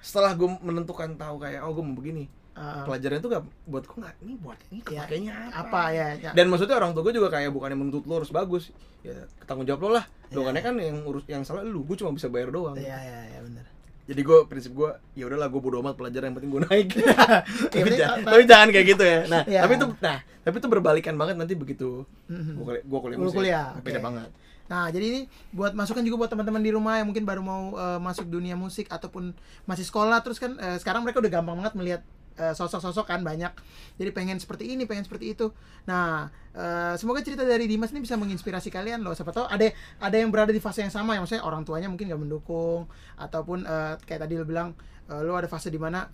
setelah 0.00 0.32
gue 0.32 0.48
menentukan 0.58 1.08
tahu 1.14 1.36
kayak 1.38 1.60
oh 1.62 1.70
gue 1.70 1.82
mau 1.82 1.94
begini 1.94 2.24
Uh, 2.52 2.84
pelajaran 2.84 3.16
itu 3.16 3.28
gak 3.28 3.44
buat 3.64 3.80
gue 3.82 3.96
nggak 3.96 4.14
ini 4.20 4.34
buat 4.36 4.60
ini 4.68 4.84
Ya, 4.84 5.08
kepakainya 5.08 5.32
apa, 5.48 5.56
apa 5.64 5.82
ya? 5.88 6.06
ya. 6.14 6.30
dan 6.30 6.46
maksudnya 6.46 6.76
orang 6.76 6.92
tua 6.92 7.00
gue 7.02 7.14
juga 7.14 7.28
kayak 7.28 7.48
bukannya 7.48 7.74
menuntut 7.74 8.04
lo 8.04 8.20
harus 8.20 8.28
bagus 8.28 8.68
ya 9.00 9.16
tanggung 9.42 9.64
jawab 9.64 9.80
lo 9.82 9.90
lah 9.94 10.04
Iya. 10.28 10.52
kan 10.52 10.60
kan 10.62 10.74
yang 10.76 11.00
urus 11.02 11.24
yang 11.26 11.40
salah 11.42 11.60
lu 11.62 11.80
gue 11.80 11.96
cuma 11.96 12.12
bisa 12.12 12.28
bayar 12.28 12.48
doang 12.48 12.76
Iya, 12.76 12.92
iya, 12.94 13.18
iya 13.26 13.40
benar. 13.40 13.64
jadi 14.04 14.20
gue 14.20 14.38
prinsip 14.46 14.68
gue 14.70 14.84
ya 15.14 15.24
udahlah 15.24 15.48
gue 15.48 15.60
bodo 15.60 15.80
amat 15.80 15.96
pelajaran 15.96 16.28
yang 16.28 16.36
penting 16.36 16.50
gue 16.50 16.62
naik 16.62 16.88
Ya, 16.98 17.16
tapi, 17.64 17.80
penting- 17.82 17.96
jangan, 17.98 18.18
tapi 18.22 18.42
jangan 18.44 18.68
kayak 18.68 18.86
gitu 18.90 19.04
ya 19.06 19.18
nah 19.26 19.42
Ya. 19.46 19.60
tapi 19.60 19.72
itu 19.74 19.86
nah 19.98 20.18
tapi 20.42 20.54
itu 20.54 20.68
berbalikan 20.68 21.14
banget 21.14 21.34
nanti 21.34 21.54
begitu 21.54 22.04
Mhm. 22.28 22.52
gue 22.52 22.64
kuliah, 22.66 22.84
gua 22.84 22.98
kuliah 23.00 23.16
Lu 23.16 23.24
musik 23.24 23.38
kuliah, 23.38 23.66
beda 23.78 23.96
banget 23.98 24.28
Nah, 24.62 24.88
jadi 24.88 25.04
ini 25.06 25.20
buat 25.50 25.72
masukan 25.72 26.00
juga 26.00 26.16
buat 26.18 26.30
teman-teman 26.30 26.60
di 26.60 26.68
rumah 26.68 26.96
yang 26.96 27.04
mungkin 27.06 27.24
baru 27.24 27.40
mau 27.40 27.72
eh, 27.74 27.96
masuk 27.98 28.24
dunia 28.26 28.54
musik 28.54 28.88
ataupun 28.88 29.32
masih 29.64 29.84
sekolah 29.84 30.20
terus 30.20 30.36
kan 30.36 30.52
eh, 30.54 30.76
sekarang 30.76 31.00
mereka 31.00 31.16
udah 31.18 31.28
gampang 31.30 31.56
banget 31.56 31.74
melihat 31.74 32.02
eh, 32.36 32.54
sosok-sosok 32.54 33.04
kan 33.08 33.20
banyak. 33.20 33.52
Jadi 33.96 34.10
pengen 34.12 34.36
seperti 34.40 34.72
ini, 34.72 34.88
pengen 34.88 35.04
seperti 35.04 35.36
itu. 35.36 35.52
Nah, 35.88 36.28
eh, 36.52 36.94
semoga 36.96 37.20
cerita 37.20 37.44
dari 37.44 37.64
Dimas 37.68 37.92
ini 37.92 38.04
bisa 38.04 38.16
menginspirasi 38.16 38.68
kalian 38.72 39.04
loh. 39.04 39.12
Siapa 39.12 39.32
tahu 39.32 39.46
ada 39.48 39.68
ada 40.00 40.16
yang 40.16 40.32
berada 40.32 40.52
di 40.52 40.60
fase 40.60 40.84
yang 40.84 40.92
sama 40.92 41.16
yang 41.16 41.24
maksudnya 41.24 41.44
orang 41.44 41.62
tuanya 41.66 41.88
mungkin 41.92 42.08
gak 42.08 42.20
mendukung 42.20 42.88
ataupun 43.16 43.64
eh, 43.64 43.94
kayak 44.04 44.28
tadi 44.28 44.34
lo 44.40 44.44
bilang 44.44 44.72
eh, 45.10 45.20
lo 45.20 45.36
ada 45.36 45.48
fase 45.48 45.68
di 45.68 45.80
mana 45.80 46.08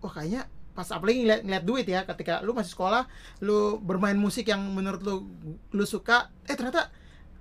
wah 0.00 0.12
kayaknya 0.12 0.48
pas 0.70 0.86
apalagi 0.94 1.26
ngeliat, 1.26 1.40
ngeliat 1.44 1.64
duit 1.66 1.86
ya 1.86 2.06
ketika 2.06 2.40
lu 2.40 2.54
masih 2.54 2.72
sekolah 2.72 3.04
lu 3.42 3.82
bermain 3.82 4.16
musik 4.16 4.48
yang 4.48 4.62
menurut 4.70 5.02
lu 5.02 5.28
lu 5.74 5.84
suka 5.84 6.30
eh 6.46 6.54
ternyata 6.54 6.88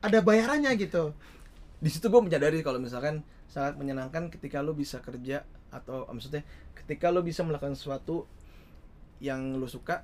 ada 0.01 0.19
bayarannya 0.19 0.73
gitu 0.75 1.13
di 1.79 1.87
situ 1.87 2.11
gue 2.11 2.19
menyadari 2.19 2.59
kalau 2.59 2.81
misalkan 2.81 3.23
sangat 3.47 3.79
menyenangkan 3.79 4.27
ketika 4.27 4.59
lo 4.59 4.75
bisa 4.75 4.99
kerja 4.99 5.47
atau 5.69 6.09
maksudnya 6.09 6.41
ketika 6.73 7.13
lo 7.13 7.21
bisa 7.21 7.45
melakukan 7.45 7.77
sesuatu 7.77 8.25
yang 9.21 9.57
lo 9.57 9.67
suka 9.69 10.03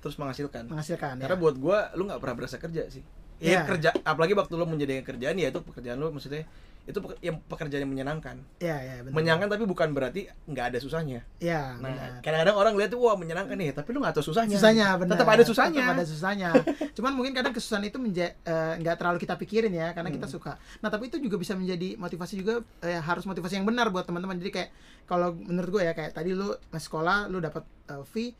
terus 0.00 0.16
menghasilkan 0.16 0.70
menghasilkan 0.70 1.20
karena 1.20 1.36
ya. 1.36 1.40
buat 1.40 1.56
gue 1.58 1.78
lo 1.98 2.02
nggak 2.08 2.20
pernah 2.22 2.36
berasa 2.36 2.56
kerja 2.56 2.86
sih 2.88 3.04
Iya. 3.40 3.64
ya 3.64 3.68
kerja 3.72 3.88
apalagi 4.04 4.36
waktu 4.36 4.52
lo 4.52 4.68
menjadi 4.68 5.00
kerjaan 5.00 5.40
ya 5.40 5.48
itu 5.48 5.64
pekerjaan 5.64 5.96
lo 5.96 6.12
maksudnya 6.12 6.44
itu 6.90 7.00
yang 7.22 7.38
pekerjaan 7.46 7.86
yang 7.86 7.92
menyenangkan. 7.92 8.36
Ya 8.58 8.76
ya 8.82 8.94
benar 9.06 9.14
menyenangkan 9.14 9.48
tapi 9.50 9.64
bukan 9.64 9.88
berarti 9.94 10.26
nggak 10.46 10.74
ada 10.74 10.78
susahnya. 10.82 11.22
Ya 11.38 11.78
nah 11.78 12.18
kadang-kadang 12.20 12.56
orang 12.58 12.74
lihat 12.76 12.90
tuh 12.90 13.00
wah 13.00 13.14
menyenangkan 13.14 13.54
nih 13.54 13.70
tapi 13.70 13.94
lo 13.94 14.02
nggak 14.02 14.14
tahu 14.18 14.26
susahnya. 14.30 14.56
Susahnya 14.58 14.98
benar. 14.98 15.14
Tetap 15.16 15.28
ada 15.30 15.44
susahnya. 15.46 15.80
Tetap 15.86 15.96
ada 15.96 16.06
susahnya. 16.06 16.48
Cuman 16.96 17.12
mungkin 17.14 17.32
kadang 17.32 17.54
kesusahan 17.54 17.86
itu 17.86 17.96
eh, 17.96 18.74
nggak 18.82 18.96
terlalu 18.98 19.18
kita 19.22 19.34
pikirin 19.38 19.72
ya 19.72 19.94
karena 19.94 20.10
kita 20.10 20.26
Hmm. 20.26 20.34
suka. 20.36 20.52
Nah 20.82 20.88
tapi 20.92 21.08
itu 21.08 21.16
juga 21.18 21.40
bisa 21.40 21.56
menjadi 21.56 21.96
motivasi 21.96 22.34
juga 22.38 22.60
eh, 22.82 22.98
harus 22.98 23.24
motivasi 23.24 23.56
yang 23.62 23.66
benar 23.66 23.88
buat 23.88 24.04
teman-teman. 24.04 24.36
Jadi 24.36 24.50
kayak 24.50 24.70
kalau 25.06 25.34
menurut 25.34 25.80
gue 25.80 25.82
ya 25.86 25.92
kayak 25.96 26.14
tadi 26.14 26.34
lu 26.34 26.54
masih 26.70 26.86
sekolah 26.86 27.26
lu 27.30 27.38
dapat 27.42 27.64
eh, 27.90 28.04
fee 28.06 28.34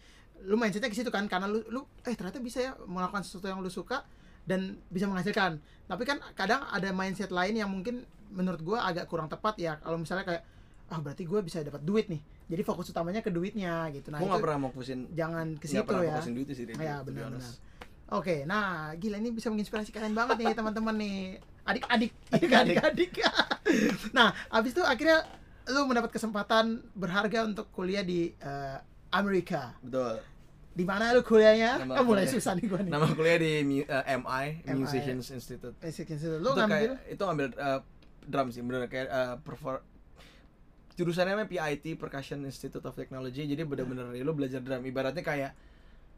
lu 0.47 0.57
mindsetnya 0.57 0.89
ke 0.89 0.97
situ 0.97 1.13
kan 1.13 1.29
karena 1.29 1.45
lu 1.45 1.61
lu 1.69 1.85
eh 2.09 2.17
ternyata 2.17 2.41
bisa 2.41 2.65
ya 2.65 2.73
melakukan 2.89 3.21
sesuatu 3.21 3.45
yang 3.51 3.61
lu 3.61 3.69
suka 3.69 4.01
dan 4.47 4.79
bisa 4.89 5.07
menghasilkan. 5.07 5.61
Tapi 5.87 6.03
kan 6.07 6.19
kadang 6.39 6.65
ada 6.71 6.91
mindset 6.95 7.35
lain 7.35 7.59
yang 7.59 7.71
mungkin 7.71 8.07
menurut 8.31 8.63
gue 8.63 8.79
agak 8.79 9.11
kurang 9.11 9.27
tepat 9.27 9.59
ya. 9.59 9.77
Kalau 9.83 9.99
misalnya 9.99 10.25
kayak 10.27 10.43
ah 10.91 10.99
berarti 10.99 11.23
gue 11.27 11.41
bisa 11.43 11.63
dapat 11.63 11.83
duit 11.83 12.07
nih. 12.11 12.21
Jadi 12.51 12.63
fokus 12.67 12.91
utamanya 12.91 13.23
ke 13.23 13.31
duitnya 13.31 13.87
gitu. 13.95 14.11
Nah 14.11 14.19
gue 14.19 14.27
nggak 14.27 14.43
pernah 14.43 14.59
mau 14.59 14.71
fokusin 14.75 15.11
jangan 15.15 15.55
ke 15.59 15.67
nggak 15.71 15.83
situ 15.83 15.87
pernah 15.87 16.03
ya. 16.03 16.11
fokusin 16.19 16.35
duit 16.35 16.47
sih 16.51 16.65
Ya 16.79 16.97
benar-benar. 17.03 17.43
Oke, 18.11 18.43
nah 18.43 18.91
gila 18.99 19.23
ini 19.23 19.31
bisa 19.31 19.55
menginspirasi 19.55 19.95
kalian 19.95 20.19
banget 20.19 20.43
nih 20.43 20.51
teman-teman 20.59 20.99
nih, 20.99 21.39
adik-adik, 21.63 22.11
Adik-adik. 22.35 22.77
adik-adik. 22.83 23.11
nah, 24.19 24.35
abis 24.51 24.75
itu 24.75 24.83
akhirnya 24.83 25.23
lu 25.71 25.87
mendapat 25.87 26.11
kesempatan 26.19 26.83
berharga 26.99 27.47
untuk 27.47 27.71
kuliah 27.71 28.03
di 28.03 28.35
eh, 28.35 28.77
Amerika. 29.15 29.79
betul 29.79 30.19
Di 30.71 30.85
mana 30.85 31.11
lu 31.11 31.21
kuliahnya? 31.21 31.83
Nama 31.83 31.93
Oh, 31.97 32.05
mulai 32.05 32.25
kuliah. 32.25 32.33
susah 32.33 32.53
nih 32.55 32.67
gua 32.67 32.81
nih. 32.81 32.91
nama 32.91 33.07
kuliah 33.09 33.37
di 33.37 33.53
mu- 33.61 33.85
eh, 33.85 34.05
MI 34.15 34.47
MI. 34.65 34.75
Musicians 34.77 35.27
Institute 35.29 35.75
Basic 35.77 36.07
Institute. 36.09 36.39
Lu 36.39 36.49
itu 36.49 36.57
ngambil 36.57 36.79
kayak 36.95 37.11
itu 37.11 37.23
ngambil 37.23 37.47
uh, 37.57 37.81
drum 38.23 38.49
sih 38.49 38.61
bener 38.61 38.81
kayak 38.87 39.09
uh, 39.09 39.35
perfor- 39.41 39.83
jurusannya 40.93 41.33
namanya 41.35 41.49
PIT 41.49 41.97
Percussion 41.97 42.39
Institute 42.43 42.83
of 42.83 42.93
Technology 42.93 43.47
jadi 43.47 43.63
bener-bener 43.63 44.13
ya, 44.13 44.21
lu 44.21 44.31
belajar 44.31 44.61
drum 44.61 44.85
ibaratnya 44.85 45.23
kayak 45.23 45.53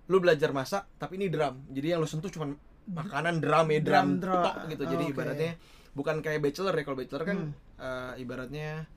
lu 0.04 0.18
belajar 0.18 0.50
masak 0.50 0.90
tapi 0.96 1.16
ini 1.16 1.30
drum 1.30 1.62
jadi 1.68 1.94
yang 1.94 2.00
lu 2.00 2.08
sentuh 2.08 2.26
cuma 2.28 2.50
makanan 2.84 3.38
drum 3.38 3.66
ya 3.68 3.78
drum, 3.78 4.18
Drum, 4.18 4.20
drum. 4.20 4.42
tok 4.42 4.56
gitu 4.68 4.82
jadi 4.84 4.98
Oh, 4.98 5.06
oke. 5.06 5.14
ibaratnya 5.14 5.50
bukan 5.92 6.16
kayak 6.18 6.40
bachelor 6.40 6.74
ya 6.74 6.82
kalau 6.82 6.98
bachelor 6.98 7.22
kan 7.22 7.38
Hmm. 7.38 7.52
uh, 7.78 8.12
ibaratnya 8.16 8.90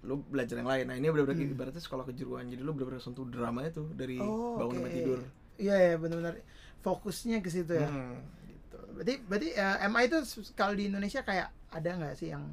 lu 0.00 0.24
belajar 0.24 0.56
yang 0.56 0.70
lain 0.70 0.84
nah 0.88 0.96
ini 0.96 1.06
bener-bener 1.12 1.36
Hmm. 1.36 1.52
ibaratnya 1.52 1.82
sekolah 1.82 2.04
kejuruan 2.08 2.48
jadi 2.48 2.62
lu 2.64 2.72
bener-bener 2.72 3.02
sentuh 3.04 3.28
dramanya 3.28 3.70
tuh 3.74 3.86
dari 3.92 4.16
Oh, 4.16 4.56
bangun 4.56 4.80
sampai 4.80 4.92
tidur 4.96 5.20
Iya, 5.60 5.76
ya, 5.76 5.94
benar-benar 6.00 6.40
fokusnya 6.80 7.44
ke 7.44 7.52
situ 7.52 7.76
ya. 7.76 7.84
Hmm, 7.84 8.16
gitu. 8.48 8.78
Berarti 8.96 9.14
berarti 9.28 9.48
eh, 9.52 9.76
MI 9.92 10.08
itu 10.08 10.18
kalau 10.56 10.72
di 10.72 10.88
Indonesia 10.88 11.20
kayak 11.20 11.52
ada 11.68 11.90
nggak 12.00 12.14
sih 12.16 12.32
yang 12.32 12.48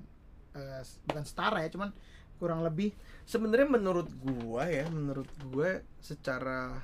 s- 0.84 1.00
bukan 1.08 1.24
setara 1.24 1.64
ya, 1.64 1.72
cuman 1.72 1.96
kurang 2.38 2.68
lebih 2.68 2.92
sebenarnya 3.24 3.66
menurut 3.72 4.12
gua 4.20 4.68
ya 4.68 4.86
menurut 4.92 5.26
gua 5.48 5.80
secara 6.04 6.84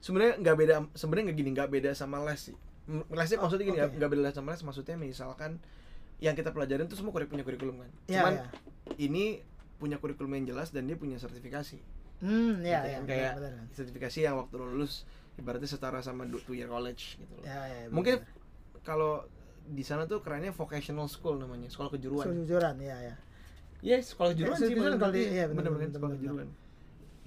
sebenarnya 0.00 0.34
nggak 0.40 0.56
beda 0.56 0.74
sebenarnya 0.94 1.24
nggak 1.30 1.38
gini 1.38 1.50
nggak 1.54 1.70
beda 1.70 1.90
sama 1.92 2.22
les 2.22 2.40
sih 2.50 2.56
lesnya 3.10 3.36
Oh, 3.38 3.46
maksudnya 3.46 3.66
gini 3.66 3.78
ya 3.82 3.86
oke. 3.90 3.96
nggak 3.98 4.10
beda 4.10 4.30
sama 4.32 4.54
les 4.54 4.62
maksudnya 4.62 4.96
misalkan 4.96 5.58
yang 6.18 6.32
kita 6.32 6.50
pelajarin 6.50 6.88
tuh 6.88 6.96
semua 6.96 7.12
kurik- 7.12 7.28
punya 7.28 7.44
kurikulum 7.44 7.84
kan 7.84 7.90
ya 8.08 8.20
cuman 8.20 8.32
ya. 8.36 8.46
ini 8.96 9.24
punya 9.76 10.00
kurikulum 10.00 10.32
yang 10.34 10.46
jelas 10.48 10.72
dan 10.72 10.88
dia 10.88 10.96
punya 10.96 11.16
sertifikasi 11.16 11.78
Hmm, 12.16 12.64
ya, 12.64 12.80
Gitu 12.80 12.88
ya, 12.88 12.96
kan. 12.96 13.04
kayak 13.04 13.32
benar, 13.36 13.52
benar. 13.60 13.64
sertifikasi 13.76 14.18
yang 14.24 14.34
waktu 14.40 14.54
lo 14.56 14.64
lulus 14.72 15.04
ibaratnya 15.36 15.68
setara 15.68 16.00
sama 16.00 16.24
two 16.24 16.56
year 16.56 16.64
college 16.64 17.20
gitu 17.20 17.28
loh 17.36 17.44
Ya, 17.44 17.60
ya, 17.68 17.78
benar, 17.84 17.92
mungkin 17.92 18.14
kalau 18.80 19.28
di 19.66 19.84
sana 19.84 20.08
tuh 20.08 20.24
kerennya 20.24 20.48
vocational 20.48 21.12
school 21.12 21.36
namanya 21.36 21.68
sekolah 21.68 21.92
kejuruan 21.92 22.24
Kejujuran, 22.32 22.80
ya, 22.80 22.96
ya. 23.04 23.14
Iya, 23.84 24.00
sekolah 24.00 24.32
kejuruan 24.32 24.56
Eh, 24.56 24.60
sih 24.64 24.72
kejuruan 24.72 24.96
paling 24.96 25.00
kalau 25.04 25.12
iya, 25.12 25.44
benar, 25.44 25.56
bener-bener 25.60 25.84
benar, 25.84 25.96
sekolah 26.00 26.12
kejuruan 26.16 26.48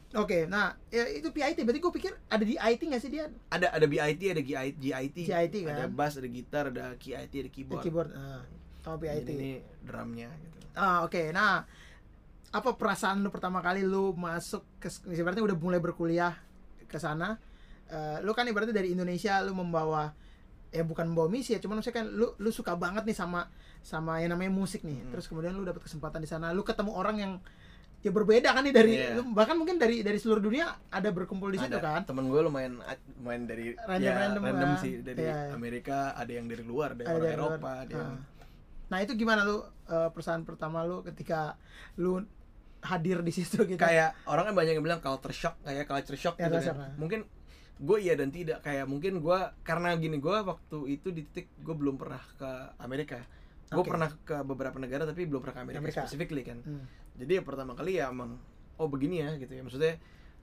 Oke, 0.09 0.49
nah 0.49 0.73
ya, 0.89 1.05
itu 1.05 1.29
PIT. 1.29 1.61
Berarti 1.61 1.79
gue 1.85 1.93
pikir 1.93 2.13
ada 2.33 2.41
di 2.41 2.57
IT 2.57 2.81
nggak 2.81 2.97
sih 2.97 3.13
dia? 3.13 3.29
ada 3.53 3.69
ada 3.69 3.85
BIT 3.85 4.21
ada 4.25 4.41
GIT 4.41 4.75
GIT 4.81 5.17
GIT 5.29 5.55
ada 5.69 5.85
kan? 5.85 5.93
bass 5.93 6.17
ada 6.17 6.25
gitar 6.25 6.73
ada 6.73 6.97
KIT 6.97 7.33
ada 7.45 7.49
keyboard, 7.53 7.83
keyboard. 7.85 8.09
ah, 8.17 8.41
sama 8.79 8.95
PIT. 8.97 9.11
Jadi 9.21 9.33
ini 9.33 9.51
drumnya 9.79 10.29
gitu 10.33 10.57
Ah, 10.73 11.03
oke. 11.03 11.29
Nah, 11.29 11.65
apa 12.49 12.69
perasaan 12.73 13.19
lu 13.19 13.29
pertama 13.29 13.59
kali 13.59 13.83
lu 13.83 14.11
masuk 14.13 14.63
ke 14.77 14.87
ibaratnya 15.09 15.43
udah 15.43 15.55
mulai 15.55 15.77
berkuliah 15.77 16.33
ke 16.83 16.95
sana? 16.95 17.35
Eh, 17.85 18.17
lu 18.19 18.31
kan 18.31 18.45
ibaratnya 18.45 18.73
dari 18.75 18.89
Indonesia 18.89 19.41
lu 19.41 19.53
membawa 19.53 20.13
ya 20.69 20.81
bukan 20.81 21.09
membawa 21.09 21.25
misi 21.27 21.51
ya, 21.51 21.59
cuman 21.59 21.77
maksudnya 21.77 21.97
kan 21.99 22.07
lu 22.07 22.31
lu 22.35 22.49
suka 22.49 22.73
banget 22.75 23.01
nih 23.03 23.13
sama 23.13 23.49
sama 23.79 24.17
yang 24.17 24.31
namanya 24.31 24.49
musik 24.51 24.81
nih. 24.81 24.99
Hmm. 24.99 25.09
Terus 25.11 25.25
kemudian 25.25 25.51
lu 25.51 25.63
dapat 25.63 25.81
kesempatan 25.81 26.19
di 26.19 26.27
sana, 26.27 26.49
lu 26.49 26.61
ketemu 26.61 26.91
orang 26.91 27.17
yang 27.17 27.33
ya 27.99 28.09
berbeda 28.09 28.53
kan 28.53 28.63
nih 28.63 28.71
dari 28.71 28.93
lu 29.11 29.27
bahkan 29.29 29.53
mungkin 29.53 29.75
dari 29.75 29.99
dari 29.99 30.15
seluruh 30.15 30.39
dunia 30.39 30.71
ada 30.87 31.09
berkumpul 31.09 31.49
di 31.49 31.59
situ 31.59 31.75
kan. 31.75 32.07
temen 32.07 32.25
gue 32.25 32.39
lumayan 32.39 32.79
lumayan 33.17 33.43
dari 33.43 33.75
Random- 33.75 33.99
ya, 33.99 34.13
random 34.15 34.41
random 34.41 34.69
lah. 34.69 34.79
sih 34.79 34.93
dari 35.01 35.19
Iya, 35.19 35.35
iya. 35.35 35.51
Amerika 35.51 35.97
ada 36.13 36.31
yang 36.31 36.47
dari 36.47 36.63
luar 36.63 36.93
ada, 36.93 37.03
Ada 37.03 37.09
orang 37.09 37.19
dari 37.19 37.35
luar. 37.35 37.51
Eropa 37.51 37.71
ada 37.75 37.91
yang 37.91 38.13
Ah. 38.15 38.38
Nah, 38.89 38.97
itu 38.99 39.13
gimana 39.13 39.41
lu 39.41 39.61
eh, 39.85 40.09
perasaan 40.09 40.43
pertama 40.43 40.81
lu 40.81 41.01
ketika 41.01 41.55
lu 41.95 42.21
hadir 42.79 43.19
di 43.19 43.29
situ 43.29 43.65
gitu? 43.65 43.75
kayak 43.77 44.15
orang 44.23 44.47
kan 44.47 44.55
banyak 44.55 44.73
yang 44.73 44.81
bilang 44.81 44.97
culture 44.97 45.31
shock 45.31 45.59
kayak 45.61 45.83
culture 45.83 46.15
shock 46.15 46.35
Ya, 46.35 46.47
gitu 46.47 46.57
kan. 46.57 46.65
shock, 46.65 46.77
mungkin 46.95 47.19
gue 47.77 47.97
iya 47.97 48.13
dan 48.13 48.27
tidak 48.29 48.59
kayak 48.59 48.85
mungkin 48.85 49.19
gue 49.19 49.39
karena 49.61 49.95
gini 49.95 50.15
gue 50.17 50.35
waktu 50.37 50.77
itu 50.89 51.07
di 51.09 51.23
titik 51.25 51.51
gue 51.57 51.71
belum 51.73 51.95
pernah 51.95 52.19
ke 52.33 52.49
Amerika 52.77 53.19
gue 53.65 53.77
Oke. 53.77 53.87
pernah 53.87 54.09
ke 54.11 54.35
beberapa 54.41 54.75
negara 54.75 55.03
tapi 55.03 55.23
belum 55.23 55.39
pernah 55.39 55.55
ke 55.55 55.61
Amerika, 55.61 55.79
Amerika. 55.81 55.99
specifically 56.01 56.41
kan 56.41 56.59
Hmm. 56.61 56.83
jadi 57.15 57.39
ya 57.39 57.41
pertama 57.41 57.71
kali 57.73 57.95
ya 57.95 58.07
emang 58.07 58.35
oh 58.75 58.87
begini 58.87 59.21
ya 59.21 59.35
gitu 59.37 59.51
ya 59.53 59.61
maksudnya 59.61 59.93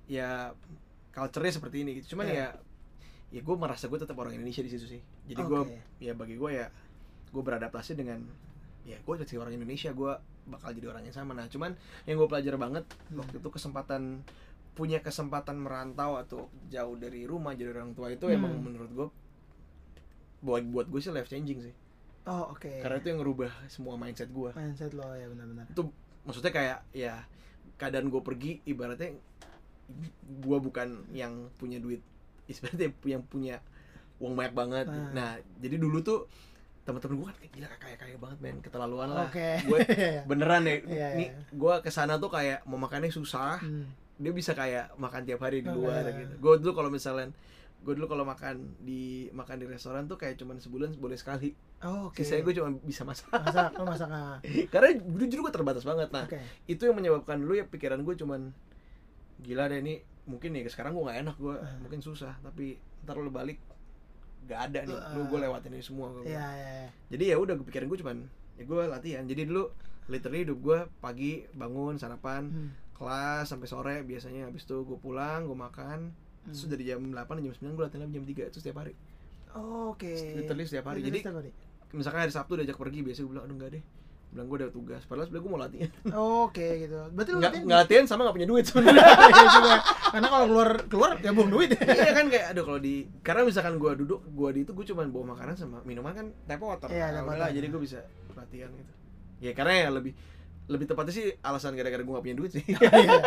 ya 0.07 0.29
culture-nya 1.11 1.53
seperti 1.53 1.77
ini 1.83 1.91
gitu 1.97 2.13
cuman 2.13 2.25
Iya. 2.27 2.37
ya 2.37 2.49
ya 3.33 3.41
gue 3.43 3.57
merasa 3.59 3.85
gue 3.87 3.97
tetap 3.97 4.15
orang 4.15 4.33
Indonesia 4.33 4.61
di 4.61 4.71
situ 4.71 4.87
sih 4.87 5.01
jadi 5.27 5.41
gue 5.43 5.61
Oke. 5.63 5.77
ya 5.99 6.13
bagi 6.13 6.37
gue 6.37 6.51
ya 6.55 6.69
gue 7.27 7.43
beradaptasi 7.43 7.95
dengan 7.95 8.23
ya 8.83 8.97
gue 8.97 9.15
jadi 9.19 9.35
orang 9.37 9.53
Indonesia 9.53 9.91
gue 9.91 10.13
bakal 10.47 10.71
jadi 10.73 10.87
orang 10.89 11.03
yang 11.03 11.17
sama 11.17 11.33
nah 11.33 11.45
cuman 11.45 11.75
yang 12.05 12.17
gue 12.17 12.29
pelajar 12.29 12.55
banget 12.57 12.85
Hmm. 13.07 13.19
waktu 13.19 13.37
itu 13.37 13.49
kesempatan 13.49 14.23
punya 14.73 15.01
kesempatan 15.01 15.57
merantau 15.57 16.15
atau 16.15 16.41
jauh 16.67 16.95
dari 16.95 17.25
rumah 17.25 17.53
jadi 17.53 17.73
orang 17.73 17.93
tua 17.93 18.09
itu 18.09 18.25
Hmm. 18.25 18.37
emang 18.37 18.53
menurut 18.57 18.91
gue 18.91 19.09
buat 20.41 20.63
buat 20.65 20.87
gue 20.87 21.01
sih 21.01 21.11
life 21.11 21.27
changing 21.27 21.61
sih 21.63 21.75
Oh, 22.25 22.51
oke. 22.51 22.67
karena 22.83 22.97
itu 22.97 23.07
yang 23.09 23.23
ngerubah 23.23 23.51
semua 23.67 23.95
mindset 23.95 24.29
gue 24.29 24.51
mindset 24.53 24.91
lo 24.93 25.15
ya 25.15 25.27
benar-benar. 25.27 25.67
itu 25.69 25.83
maksudnya 26.23 26.51
kayak 26.51 26.79
ya 26.91 27.23
keadaan 27.77 28.07
gue 28.07 28.19
pergi 28.21 28.59
ibaratnya 28.65 29.15
gue 30.37 30.59
bukan 30.61 31.07
yang 31.13 31.33
punya 31.55 31.79
duit 31.79 32.03
ibaratnya 32.51 32.91
yang 33.05 33.23
punya 33.23 33.63
uang 34.19 34.35
banyak 34.35 34.55
banget 34.55 34.87
Ah. 34.87 35.11
nah 35.13 35.31
jadi 35.57 35.77
dulu 35.77 35.99
tuh 36.01 36.27
teman-teman 36.87 37.15
gue 37.17 37.27
kan 37.27 37.37
kayak 37.37 37.53
gila 37.53 37.67
kayak 37.77 37.99
kaya 37.99 38.17
banget 38.17 38.39
men 38.39 38.57
keterlaluan 38.59 39.11
lah 39.11 39.27
Oke. 39.27 39.51
gue 39.61 39.79
beneran 40.31 40.63
ya 40.63 40.77
Iya, 40.79 41.09
nih 41.13 41.29
iya. 41.29 41.43
gue 41.51 41.75
ke 41.81 41.91
sana 41.91 42.17
tuh 42.17 42.31
kayak 42.31 42.63
mau 42.63 42.79
makannya 42.79 43.11
susah 43.11 43.59
Hmm. 43.59 43.91
dia 44.17 44.31
bisa 44.31 44.53
kayak 44.53 44.95
makan 44.95 45.23
tiap 45.23 45.41
hari 45.41 45.61
di 45.61 45.69
Oh, 45.69 45.77
luar 45.77 46.01
iya. 46.05 46.15
gitu 46.17 46.35
gue 46.37 46.53
dulu 46.63 46.73
kalau 46.73 46.89
misalnya 46.89 47.35
gue 47.79 47.93
dulu 47.93 48.07
kalau 48.09 48.25
makan 48.25 48.55
di 48.81 49.03
makan 49.31 49.57
di 49.57 49.67
restoran 49.67 50.05
tuh 50.05 50.17
kayak 50.17 50.35
cuman 50.37 50.57
sebulan 50.57 50.95
boleh 50.95 51.15
sekali 51.15 51.51
Oh, 51.79 52.09
oke. 52.09 52.17
sisanya 52.17 52.41
gue 52.43 52.55
cuma 52.55 52.73
bisa 52.81 53.03
masak 53.03 53.29
masak, 53.29 53.69
lu 53.75 53.85
masak 53.85 54.09
ah. 54.09 54.39
karena 54.73 54.89
jujur 54.97 55.39
gue 55.41 55.53
terbatas 55.53 55.83
banget 55.83 56.09
nah 56.09 56.25
Oke. 56.25 56.39
itu 56.65 56.83
yang 56.83 56.95
menyebabkan 56.95 57.37
dulu 57.37 57.53
ya 57.53 57.65
pikiran 57.65 58.01
gue 58.01 58.15
cuman 58.17 58.55
gila 59.39 59.67
deh 59.67 59.79
ini 59.79 59.95
mungkin 60.25 60.51
nih 60.51 60.67
sekarang 60.67 60.91
gue 60.93 61.05
nggak 61.05 61.19
enak 61.21 61.37
gue 61.37 61.55
Ah. 61.55 61.77
mungkin 61.79 62.01
susah 62.01 62.39
tapi 62.41 62.75
ntar 63.03 63.15
lu 63.17 63.29
balik 63.29 63.61
gak 64.47 64.61
ada 64.65 64.81
nih 64.83 64.99
lu 65.13 65.27
gue 65.27 65.39
lewatin 65.41 65.71
ini 65.71 65.81
semua 65.81 66.07
gua 66.09 66.21
Iya, 66.21 66.27
bilang. 66.29 66.55
iya, 66.55 66.69
iya. 66.73 66.89
jadi 67.09 67.25
ya 67.27 67.37
udah 67.37 67.55
pikiran 67.61 67.87
gue 67.87 67.99
cuman 67.99 68.17
ya 68.55 68.65
gue 68.65 68.81
latihan 68.87 69.25
jadi 69.25 69.43
dulu 69.45 69.65
literally 70.07 70.41
hidup 70.41 70.59
gue 70.59 70.79
pagi 70.97 71.33
bangun 71.53 71.95
sarapan 71.95 72.43
Hmm. 72.47 72.71
kelas 72.93 73.45
sampai 73.47 73.67
sore 73.67 73.97
biasanya 74.03 74.47
habis 74.47 74.63
itu 74.63 74.81
gue 74.81 74.97
pulang 74.97 75.45
gue 75.45 75.55
makan 75.55 76.15
terus 76.45 76.63
Hmm. 76.63 76.71
dari 76.71 76.85
jam 76.85 77.01
8 77.05 77.17
jam 77.41 77.53
9 77.53 77.75
gue 77.75 77.85
latihan 77.85 78.09
jam 78.09 78.25
3 78.25 78.47
itu 78.47 78.59
setiap 78.59 78.81
hari 78.81 78.95
Oh, 79.53 79.91
Oke. 79.91 80.13
Literally 80.37 80.63
setiap 80.63 80.85
hari. 80.87 81.01
Literally 81.01 81.17
Jadi- 81.17 81.21
setiap 81.25 81.37
hari. 81.39 81.51
misalkan 81.91 82.21
hari 82.21 82.31
Sabtu 82.31 82.53
diajak 82.55 82.77
pergi 82.77 83.01
biasanya 83.01 83.25
gue 83.25 83.33
bilang 83.33 83.45
aduh 83.45 83.57
enggak 83.57 83.71
deh 83.73 83.83
bilang 84.29 84.47
gue 84.47 84.59
ada 84.59 84.69
tugas 84.69 85.01
padahal 85.03 85.25
sebenernya 85.25 85.43
gue 85.43 85.51
mau 85.51 85.61
latihan 85.61 85.91
Oke 86.43 86.69
gitu. 86.79 86.97
Berarti 87.11 87.31
lu 87.31 87.39
latihan 87.39 87.63
nggak 87.63 87.79
latihan 87.81 88.05
sama 88.05 88.21
nggak 88.23 88.37
punya 88.37 88.49
duit 88.49 88.65
sebenarnya 88.65 89.01
Iya. 89.57 89.77
Karena 90.09 90.29
kalau 90.29 90.47
keluar 90.47 90.71
keluar 90.87 91.11
ya 91.17 91.31
buang 91.31 91.51
duit. 91.51 91.71
iya 91.73 92.13
kan 92.13 92.27
kayak 92.27 92.47
aduh 92.51 92.65
kalau 92.65 92.79
di 92.79 92.95
karena 93.21 93.41
misalkan 93.43 93.75
gue 93.75 93.93
duduk 93.97 94.21
gue 94.25 94.49
di 94.53 94.61
itu 94.63 94.73
gue 94.73 94.87
cuma 94.87 95.03
bawa 95.05 95.25
makanan 95.33 95.55
sama 95.55 95.79
minuman 95.83 96.13
kan 96.13 96.27
tap 96.45 96.61
water 96.61 96.89
Iya, 96.89 97.11
Nah, 97.11 97.23
udahlah, 97.23 97.39
water. 97.43 97.55
jadi 97.55 97.67
gue 97.67 97.81
bisa 97.81 97.99
latihan 98.33 98.71
gitu 98.71 98.93
ya 99.39 99.53
karena 99.53 99.73
ya 99.79 99.89
lebih 99.91 100.13
lebih 100.67 100.85
tepatnya 100.85 101.13
sih 101.13 101.27
alasan 101.41 101.73
gara-gara 101.73 102.01
gue 102.01 102.11
gak 102.11 102.25
punya 102.25 102.37
duit 102.37 102.51
sih 102.51 102.65
Iya. 102.67 103.23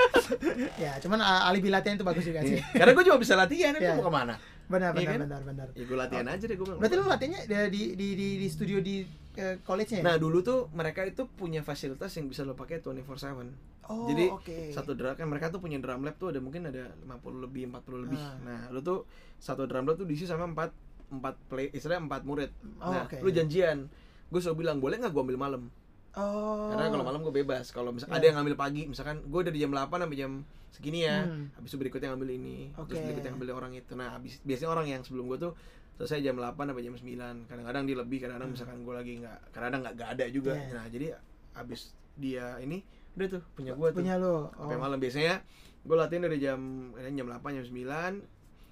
ya, 0.78 0.92
cuman 1.00 1.20
uh, 1.20 1.48
alibi 1.48 1.70
latihan 1.70 1.96
itu 1.96 2.04
bagus 2.04 2.22
juga 2.24 2.44
sih. 2.44 2.60
Iya. 2.60 2.66
karena 2.76 2.92
gue 2.92 3.04
cuma 3.04 3.18
bisa 3.18 3.34
latihan 3.34 3.72
gue 3.72 3.94
mau 3.94 4.04
ke 4.04 4.14
mana 4.14 4.36
Benar, 4.70 4.94
Iya 4.94 5.02
benar, 5.02 5.10
kan? 5.10 5.20
benar, 5.26 5.42
benar. 5.44 5.68
ya 5.74 5.84
gue 5.84 5.98
latihan 5.98 6.26
aja 6.28 6.46
deh 6.46 6.54
gue 6.54 6.66
Berarti 6.72 6.94
lu 6.94 7.04
latihannya 7.04 7.42
di 7.68 7.82
di 7.92 8.08
di, 8.14 8.28
di 8.38 8.48
studio 8.48 8.78
di 8.78 9.02
eh, 9.40 9.56
college-nya 9.62 10.00
ya? 10.00 10.04
nah 10.04 10.16
dulu 10.16 10.40
tuh 10.42 10.68
mereka 10.72 11.02
itu 11.02 11.24
punya 11.26 11.62
fasilitas 11.62 12.12
yang 12.14 12.28
bisa 12.28 12.44
lo 12.44 12.54
pakai 12.54 12.78
24/7 12.78 13.48
oh, 13.88 14.06
jadi 14.06 14.26
oke. 14.30 14.58
satu 14.70 14.92
drum 14.94 15.14
kan 15.14 15.26
mereka 15.26 15.48
tuh 15.48 15.58
punya 15.58 15.78
drum 15.78 16.04
lab 16.04 16.14
tuh 16.14 16.30
ada 16.30 16.38
mungkin 16.38 16.68
ada 16.68 16.92
50 17.00 17.10
lebih 17.42 17.72
40 17.72 18.04
lebih 18.04 18.20
Ah. 18.20 18.36
nah 18.40 18.60
lu 18.70 18.80
tuh 18.80 19.08
satu 19.38 19.64
drum 19.64 19.84
lab 19.84 19.96
tuh 19.96 20.04
diisi 20.04 20.24
sama 20.24 20.46
empat 20.46 20.70
empat 21.10 21.36
play 21.48 21.72
istilahnya 21.72 22.06
empat 22.06 22.22
murid 22.22 22.52
Oh, 22.78 22.92
nah 22.92 23.04
oke. 23.04 23.18
lu 23.18 23.30
janjian 23.30 23.90
gue 24.30 24.40
selalu 24.40 24.62
bilang 24.62 24.78
boleh 24.78 24.96
nggak 24.96 25.10
gue 25.10 25.24
ambil 25.24 25.40
malam 25.40 25.64
Oh. 26.12 26.70
karena 26.70 26.90
kalau 26.90 27.02
malam 27.04 27.22
gue 27.22 27.34
bebas 27.36 27.70
kalau 27.70 27.90
misal 27.90 28.10
Iya. 28.10 28.18
ada 28.18 28.26
yang 28.26 28.36
ngambil 28.38 28.56
pagi 28.56 28.82
misalkan 28.86 29.22
gue 29.22 29.42
dari 29.42 29.58
jam 29.58 29.70
8 29.70 29.90
sampai 30.00 30.18
jam 30.18 30.32
segini 30.70 31.00
ya 31.02 31.22
Hmm. 31.24 31.54
habis 31.54 31.70
itu 31.70 31.78
berikutnya 31.78 32.10
ngambil 32.10 32.30
ini 32.32 32.58
terus 32.76 32.98
Oke. 32.98 33.06
berikutnya 33.06 33.30
ngambil 33.32 33.50
orang 33.56 33.72
itu 33.74 33.94
nah 33.94 34.10
habis 34.12 34.38
biasanya 34.42 34.70
orang 34.70 34.86
yang 34.88 35.02
sebelum 35.02 35.26
gue 35.28 35.38
tuh 35.40 35.54
selesai 36.00 36.24
jam 36.24 36.34
8 36.34 36.56
sampai 36.56 36.80
jam 36.82 36.96
9 36.96 37.04
kadang-kadang 37.46 37.84
dia 37.84 37.98
lebih 37.98 38.18
kadang-kadang 38.18 38.48
Hmm. 38.48 38.56
misalkan 38.56 38.78
gue 38.80 38.94
lagi 38.96 39.14
nggak 39.20 39.38
kadang-kadang 39.52 39.82
nggak 39.92 40.10
ada 40.10 40.26
juga 40.30 40.54
Iya. 40.54 40.72
nah 40.72 40.86
jadi 40.88 41.08
habis 41.52 41.82
dia 42.16 42.46
ini 42.58 42.80
udah 43.14 43.28
tuh 43.30 43.44
punya 43.54 43.72
gue 43.74 43.88
tuh 43.90 44.00
punya 44.00 44.16
sampai 44.16 44.76
Oh. 44.76 44.80
malam 44.80 44.96
biasanya 44.98 45.44
gue 45.82 45.96
latihan 45.96 46.24
dari 46.24 46.38
jam 46.38 46.60
jam 46.96 47.26
8 47.28 47.52
jam 47.54 47.66
9 47.66 48.24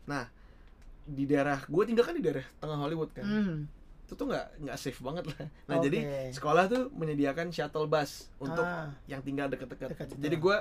nah 0.06 0.24
di 1.04 1.24
daerah 1.24 1.60
gue 1.62 1.84
tinggal 1.84 2.04
kan 2.04 2.16
di 2.16 2.24
daerah 2.24 2.48
tengah 2.58 2.78
Hollywood 2.78 3.12
kan 3.12 3.24
Hmm. 3.24 3.60
itu 4.04 4.14
tuh 4.14 4.24
nggak 4.26 4.64
nggak 4.64 4.78
safe 4.78 5.00
banget 5.02 5.28
lah 5.28 5.40
nah 5.66 5.76
Oke. 5.78 5.84
jadi 5.86 6.00
sekolah 6.32 6.64
tuh 6.66 6.88
menyediakan 6.92 7.48
shuttle 7.50 7.86
bus 7.86 8.32
untuk 8.38 8.64
Ah, 8.64 8.96
yang 9.06 9.20
tinggal 9.20 9.48
deket-deket 9.48 9.92
Dekat 9.92 10.08
situ. 10.10 10.20
jadi 10.22 10.36
gue 10.38 10.58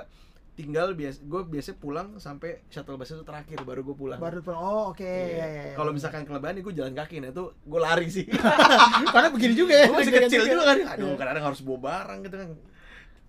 tinggal 0.57 0.97
biasa 0.97 1.21
gue 1.21 1.41
biasa 1.45 1.69
pulang 1.77 2.17
sampai 2.17 2.65
shuttle 2.67 2.97
bus 2.97 3.13
itu 3.13 3.21
terakhir 3.21 3.61
baru 3.61 3.85
gue 3.85 3.93
pulang 3.93 4.17
baru 4.17 4.41
pulang. 4.41 4.57
Oh, 4.57 4.83
oke. 4.89 5.05
Iya. 5.05 5.29
Iya, 5.29 5.45
iya, 5.47 5.63
iya. 5.69 5.75
kalau 5.77 5.93
misalkan 5.93 6.25
kelebihan 6.25 6.57
gue 6.59 6.73
jalan 6.73 6.91
kaki 6.91 7.21
nah 7.21 7.29
itu 7.29 7.45
gue 7.53 7.79
lari 7.79 8.07
sih 8.09 8.25
karena 9.13 9.29
begini 9.29 9.53
juga 9.53 9.73
ya. 9.77 9.85
gue 9.85 9.95
masih 9.95 10.13
kecil 10.17 10.41
juga 10.43 10.63
kan 10.65 10.77
aduh 10.91 11.05
Iya. 11.07 11.15
kadang-kadang 11.15 11.45
harus 11.45 11.61
bawa 11.61 11.79
barang 11.79 12.19
gitu 12.25 12.35
kan 12.35 12.49
Iya, 12.49 12.57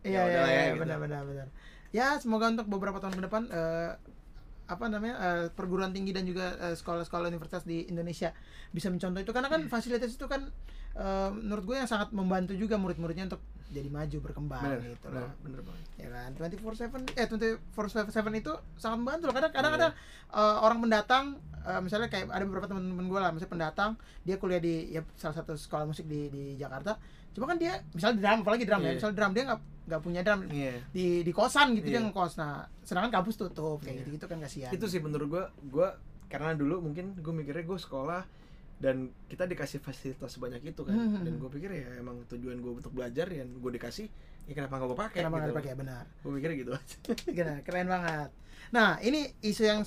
Ya 0.01 0.09
iya, 0.09 0.21
udahlah 0.25 0.49
ya, 0.49 0.55
iya, 0.57 0.63
gitu. 0.65 0.81
benar, 0.81 0.99
benar, 0.99 1.23
benar. 1.27 1.47
Ya, 1.91 2.07
semoga 2.17 2.47
untuk 2.49 2.67
beberapa 2.67 2.97
tahun 2.97 3.15
ke 3.15 3.23
depan 3.29 3.43
eh, 3.51 3.91
apa 4.65 4.85
namanya 4.87 5.15
eh, 5.19 5.45
perguruan 5.51 5.91
tinggi 5.91 6.13
dan 6.13 6.25
juga 6.25 6.57
eh, 6.61 6.73
sekolah-sekolah 6.73 7.29
universitas 7.29 7.65
di 7.65 7.85
Indonesia 7.85 8.33
bisa 8.71 8.89
mencontoh 8.89 9.19
itu 9.19 9.33
karena 9.33 9.49
kan 9.49 9.65
fasilitas 9.67 10.13
itu 10.13 10.25
kan 10.25 10.49
eh, 10.95 11.29
menurut 11.35 11.65
gue 11.65 11.77
yang 11.77 11.89
sangat 11.89 12.13
membantu 12.13 12.53
juga 12.53 12.77
murid-muridnya 12.77 13.29
untuk 13.29 13.41
jadi 13.69 13.89
maju 13.89 14.17
berkembang 14.21 14.63
bener 14.65 14.81
gitu 14.89 15.07
bener, 15.07 15.23
loh. 15.23 15.31
bener 15.45 15.61
banget 15.61 15.85
Ya 15.99 16.09
kan 16.09 16.31
24/7 16.33 17.11
eh 17.13 17.27
24/7 17.27 18.41
itu 18.41 18.53
sangat 18.75 18.97
membantu 18.97 19.25
loh. 19.27 19.35
Kadang 19.35 19.53
kadang 19.53 19.73
Iya. 19.73 19.81
ada 19.81 19.89
eh, 20.31 20.57
orang 20.63 20.79
pendatang 20.81 21.25
eh, 21.61 21.81
misalnya 21.83 22.09
kayak 22.09 22.27
ada 22.29 22.45
beberapa 22.45 22.67
teman-teman 22.67 23.05
gue 23.05 23.19
lah, 23.19 23.31
misalnya 23.31 23.53
pendatang 23.53 23.91
dia 24.23 24.37
kuliah 24.37 24.57
di 24.57 24.89
ya, 24.89 25.03
salah 25.15 25.37
satu 25.37 25.53
sekolah 25.53 25.85
musik 25.85 26.07
di 26.07 26.29
di 26.29 26.55
Jakarta. 26.55 26.97
Cuma 27.31 27.45
kan 27.45 27.59
dia 27.59 27.83
misalnya 27.93 28.17
drum 28.19 28.39
apalagi 28.41 28.65
drum 28.65 28.81
ya, 28.81 28.87
Iya. 28.87 28.97
misalnya 28.97 29.17
drum 29.17 29.33
dia 29.33 29.45
nggak 29.45 29.61
nggak 29.89 30.03
punya 30.03 30.21
drum 30.21 30.41
iya 30.49 30.73
di 30.91 31.25
di 31.25 31.33
kosan 31.33 31.73
gitu 31.73 31.89
dia 31.89 31.97
Iya. 31.97 32.07
ngekos 32.07 32.37
nah 32.37 32.61
sedangkan 32.85 33.09
kampus 33.11 33.35
tutup 33.39 33.81
kayak 33.81 33.89
Iya. 33.91 33.99
gitu 33.99 34.09
gitu 34.15 34.25
kan 34.27 34.39
kasihan 34.39 34.69
itu 34.71 34.85
sih 34.85 35.01
menurut 35.01 35.27
gue 35.27 35.45
gue 35.67 35.89
karena 36.29 36.53
dulu 36.53 36.85
mungkin 36.85 37.17
gue 37.17 37.33
mikirnya 37.35 37.65
gue 37.65 37.79
sekolah 37.79 38.21
dan 38.79 39.11
kita 39.27 39.45
dikasih 39.51 39.83
fasilitas 39.83 40.39
sebanyak 40.39 40.63
itu 40.63 40.87
kan. 40.87 40.95
Hmm. 40.95 41.27
dan 41.27 41.35
gue 41.35 41.51
pikir 41.51 41.71
ya 41.75 41.99
emang 41.99 42.23
tujuan 42.31 42.63
gue 42.63 42.73
untuk 42.79 42.95
belajar 42.95 43.27
yang 43.31 43.51
gue 43.59 43.73
dikasih 43.75 44.07
ya 44.47 44.53
kenapa 44.55 44.79
nggak 44.79 44.89
gue 44.89 44.99
pakai 44.99 45.21
kenapa 45.27 45.37
gitu. 45.43 45.51
dipakai? 45.53 45.73
Benar. 45.75 46.05
Gue 46.23 46.31
mikirnya 46.33 46.57
gitu 46.57 46.73
aja. 46.73 46.97
Keren, 47.37 47.59
keren 47.67 47.89
banget. 47.91 48.31
Nah 48.73 48.97
ini 49.03 49.29
isu 49.43 49.63
yang 49.67 49.81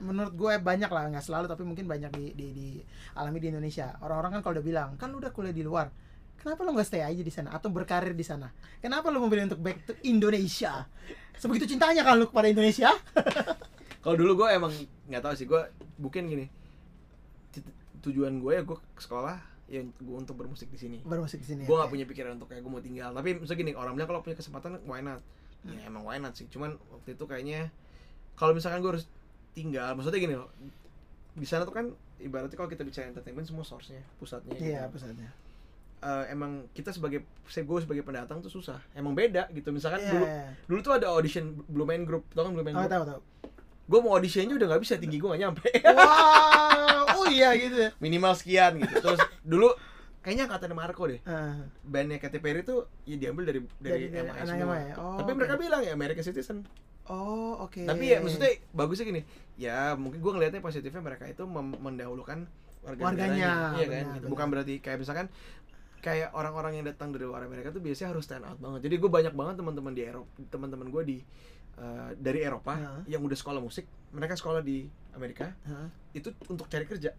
menurut 0.00 0.34
gue 0.34 0.52
banyak 0.58 0.90
lah 0.90 1.12
nggak 1.12 1.24
selalu 1.24 1.46
tapi 1.46 1.62
mungkin 1.62 1.86
banyak 1.86 2.10
di, 2.16 2.24
di, 2.34 2.46
di 2.50 2.68
alami 3.14 3.38
di 3.38 3.52
Indonesia. 3.52 3.94
Orang-orang 4.00 4.38
kan 4.38 4.40
kalau 4.42 4.54
udah 4.58 4.66
bilang 4.66 4.88
kan 4.96 5.12
lu 5.12 5.20
udah 5.20 5.30
kuliah 5.30 5.54
di 5.54 5.62
luar 5.62 5.92
kenapa 6.38 6.62
lu 6.62 6.70
nggak 6.72 6.88
stay 6.88 7.02
aja 7.02 7.22
di 7.22 7.32
sana? 7.34 7.52
Atau 7.52 7.68
berkarir 7.68 8.14
di 8.14 8.24
sana? 8.24 8.48
Kenapa 8.80 9.10
lu 9.10 9.20
memilih 9.26 9.52
untuk 9.52 9.60
back 9.60 9.84
to 9.84 9.92
Indonesia? 10.06 10.86
Sebegitu 11.36 11.76
cintanya 11.76 12.06
kan 12.06 12.16
lu 12.16 12.30
kepada 12.30 12.48
Indonesia. 12.48 12.94
Kalau 14.02 14.16
dulu 14.16 14.46
gue 14.46 14.48
emang 14.54 14.72
nggak 15.10 15.22
tahu 15.22 15.34
sih 15.34 15.46
gue 15.46 15.62
mungkin 15.98 16.30
gini 16.30 16.46
tujuan 18.02 18.38
gue 18.38 18.52
ya 18.54 18.62
gue 18.62 18.76
ke 18.76 19.02
sekolah 19.02 19.36
ya 19.68 19.84
gue 19.84 20.16
untuk 20.16 20.34
bermusik 20.38 20.72
di 20.72 20.80
sini. 20.80 20.98
Baru 21.04 21.24
masuk 21.28 21.44
di 21.44 21.48
sini 21.48 21.62
gue 21.68 21.74
nggak 21.76 21.88
oke. 21.88 21.94
punya 21.94 22.06
pikiran 22.08 22.40
untuk 22.40 22.48
kayak 22.48 22.62
gue 22.64 22.72
mau 22.72 22.80
tinggal. 22.80 23.10
Tapi 23.12 23.36
misalnya 23.36 23.58
gini 23.60 23.72
orang 23.76 23.92
bilang 23.94 24.08
kalau 24.08 24.20
punya 24.24 24.36
kesempatan 24.38 24.80
why 24.88 25.04
not? 25.04 25.20
Ya 25.66 25.84
emang 25.84 26.06
why 26.06 26.16
not 26.16 26.32
sih. 26.34 26.48
Cuman 26.48 26.78
waktu 26.88 27.18
itu 27.18 27.24
kayaknya 27.28 27.68
kalau 28.38 28.56
misalkan 28.56 28.80
gue 28.80 28.96
harus 28.96 29.04
tinggal 29.52 29.90
maksudnya 29.98 30.22
gini 30.22 30.34
loh 30.38 30.46
di 31.34 31.42
sana 31.42 31.66
tuh 31.66 31.74
kan 31.74 31.90
ibaratnya 32.22 32.54
kalau 32.54 32.70
kita 32.70 32.86
bicara 32.86 33.10
entertainment 33.10 33.46
semua 33.46 33.62
source-nya 33.66 34.02
pusatnya 34.18 34.54
gitu. 34.54 34.70
iya 34.70 34.86
pusatnya. 34.90 35.30
Eh, 35.98 36.24
emang 36.30 36.70
kita 36.70 36.94
sebagai 36.94 37.26
saya 37.50 37.66
gue 37.66 37.78
sebagai 37.82 38.06
pendatang 38.06 38.38
tuh 38.38 38.50
susah. 38.50 38.78
Emang 38.94 39.18
beda 39.18 39.50
gitu. 39.50 39.74
Misalkan 39.74 39.98
Iya, 39.98 40.10
dulu 40.14 40.24
iya. 40.26 40.46
dulu 40.70 40.78
tuh 40.82 40.92
ada 40.94 41.06
audition 41.10 41.58
Blue 41.66 41.86
Man 41.86 42.06
Group. 42.06 42.30
Tau 42.34 42.46
kan 42.46 42.54
Blue 42.54 42.62
Man 42.62 42.74
oh 42.78 42.86
Group? 42.86 42.90
tahu 42.94 43.04
tahu. 43.06 43.20
Gue 43.90 43.98
mau 44.02 44.14
auditionnya 44.14 44.54
udah 44.54 44.66
nggak 44.70 44.82
bisa. 44.86 44.94
Tinggi 44.98 45.18
gue 45.18 45.26
gak 45.26 45.42
nyampe. 45.42 45.66
Wow 45.82 46.67
iya 47.30 47.48
gitu 47.54 47.76
ya 47.78 47.90
minimal 47.98 48.32
sekian 48.32 48.78
gitu 48.78 48.94
terus 48.98 49.20
dulu 49.42 49.68
kayaknya 50.18 50.44
angkatan 50.44 50.72
Marco 50.72 51.04
deh 51.04 51.20
Ah, 51.22 51.56
bandnya 51.82 52.16
Katy 52.16 52.38
Perry 52.38 52.60
tuh 52.60 52.84
ya 53.02 53.16
diambil 53.16 53.44
dari 53.46 53.60
dari, 53.78 54.08
Dari- 54.08 54.26
MI 54.26 54.44
semua. 54.44 54.76
MI. 54.76 54.92
Oh, 54.94 55.16
tapi 55.16 55.30
oke. 55.30 55.38
mereka 55.38 55.54
bilang 55.56 55.80
ya 55.80 55.92
American 55.92 56.20
Citizen 56.22 56.66
oh 57.06 57.62
oke 57.62 57.82
tapi 57.82 58.04
ya 58.06 58.20
maksudnya 58.20 58.52
bagusnya 58.70 59.06
gini 59.06 59.22
ya 59.54 59.94
mungkin 59.94 60.18
gue 60.18 60.28
ngelihatnya 60.30 60.60
positifnya 60.60 61.00
mereka 61.00 61.24
itu 61.24 61.42
mendahulukan 61.48 62.44
warga 62.78 63.00
Warganya, 63.02 63.74
iya 63.74 63.84
kan 63.84 64.04
benar, 64.04 64.14
gitu. 64.14 64.20
benar. 64.20 64.30
bukan 64.30 64.46
berarti 64.48 64.74
kayak 64.78 64.98
misalkan 64.98 65.26
kayak 65.98 66.30
orang-orang 66.30 66.78
yang 66.78 66.86
datang 66.86 67.10
dari 67.10 67.24
luar 67.24 67.42
Amerika 67.42 67.68
tuh 67.68 67.80
biasanya 67.80 68.12
harus 68.12 68.22
stand 68.22 68.44
out 68.44 68.54
banget 68.56 68.86
jadi 68.86 68.94
gue 68.96 69.10
banyak 69.10 69.34
banget 69.34 69.54
teman-teman 69.56 69.92
di 69.92 70.02
Eropa 70.04 70.30
teman-teman 70.46 70.86
gue 70.88 71.02
di 71.04 71.16
eh, 71.74 72.10
dari 72.14 72.40
Eropa 72.40 72.74
Ya. 72.76 73.16
yang 73.16 73.22
udah 73.24 73.34
sekolah 73.34 73.58
musik 73.58 73.82
mereka 74.08 74.34
sekolah 74.34 74.60
di 74.60 74.86
Amerika 75.18 75.52
Hah? 75.62 75.90
itu 76.12 76.30
untuk 76.46 76.66
cari 76.66 76.84
kerja 76.84 77.12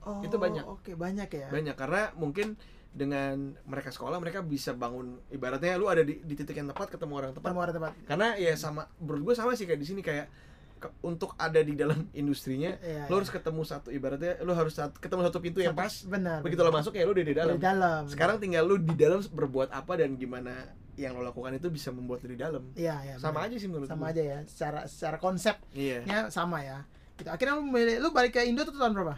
Oh, 0.00 0.22
Itu 0.22 0.38
banyak. 0.38 0.62
Oke, 0.62 0.94
banyak 0.94 1.26
ya. 1.26 1.48
banyak 1.48 1.74
karena 1.74 2.14
mungkin 2.14 2.54
dengan 2.88 3.34
mereka 3.62 3.90
sekolah 3.90 4.16
mereka 4.16 4.38
bisa 4.38 4.70
bangun 4.72 5.18
ibaratnya 5.28 5.74
lu 5.74 5.84
ada 5.84 6.00
di, 6.00 6.16
di 6.18 6.32
titik 6.32 6.54
yang 6.54 6.66
tepat 6.66 6.88
ketemu 6.88 7.12
orang 7.12 7.32
tepat 7.32 7.50
Tempat 7.50 7.68
tempat. 7.72 7.92
karena 8.06 8.28
ya 8.34 8.54
sama 8.54 8.86
menurut 8.96 9.22
gue 9.24 9.34
sama 9.34 9.52
sih 9.52 9.64
kayak 9.64 9.76
di 9.76 9.84
sini 9.84 10.00
kayak 10.00 10.30
ke- 10.76 10.94
untuk 11.02 11.34
ada 11.34 11.58
di 11.58 11.74
dalam 11.74 12.06
industrinya 12.14 12.78
lu 12.78 12.86
iya. 12.86 13.10
harus 13.10 13.28
ketemu 13.28 13.60
satu 13.62 13.88
ibaratnya 13.90 14.38
lu 14.40 14.52
harus 14.52 14.72
ketemu 14.94 15.20
satu 15.24 15.38
pintu 15.40 15.58
yang 15.58 15.74
pas 15.74 15.90
Benar. 16.00 16.38
begitu 16.40 16.60
lo 16.60 16.70
masuk 16.70 16.94
ya 16.94 17.02
lu 17.02 17.10
udah 17.10 17.26
di 17.26 17.34
dalam 17.34 17.56
Di 17.56 17.66
dalam. 17.66 18.02
sekarang 18.06 18.36
tinggal 18.38 18.62
lu 18.62 18.78
di 18.78 18.94
dalam 18.94 19.18
berbuat 19.20 19.68
apa 19.70 19.92
dan 19.96 20.14
gimana 20.14 20.54
yang 20.94 21.12
lo 21.12 21.26
lakukan 21.26 21.52
itu 21.52 21.66
bisa 21.66 21.90
membuat 21.90 22.22
lu 22.22 22.30
di 22.30 22.38
dalam 22.38 22.62
Iya, 22.72 22.94
iya. 23.02 23.14
sama 23.18 23.42
benar. 23.42 23.50
aja 23.50 23.56
sih 23.58 23.66
menurut 23.66 23.90
Sama 23.90 24.06
gue 24.06 24.12
aja 24.12 24.22
ya. 24.24 24.38
Secara 24.46 24.80
secara 24.86 25.16
konsepnya 25.18 25.98
iya 26.00 26.30
sama 26.30 26.62
ya. 26.62 26.86
Gitu. 27.16 27.28
Akhirnya 27.32 27.56
lu 28.00 28.08
balik 28.12 28.36
ke 28.36 28.44
Indo 28.44 28.64
tuh 28.68 28.76
tahun 28.76 28.92
berapa? 28.92 29.16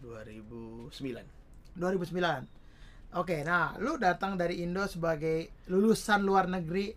2009 0.00 0.92
2009. 1.76 2.56
Oke, 3.16 3.46
nah 3.46 3.76
lu 3.80 3.96
datang 3.96 4.36
dari 4.36 4.64
Indo 4.64 4.84
sebagai 4.88 5.52
lulusan 5.70 6.24
luar 6.24 6.48
negeri 6.50 6.92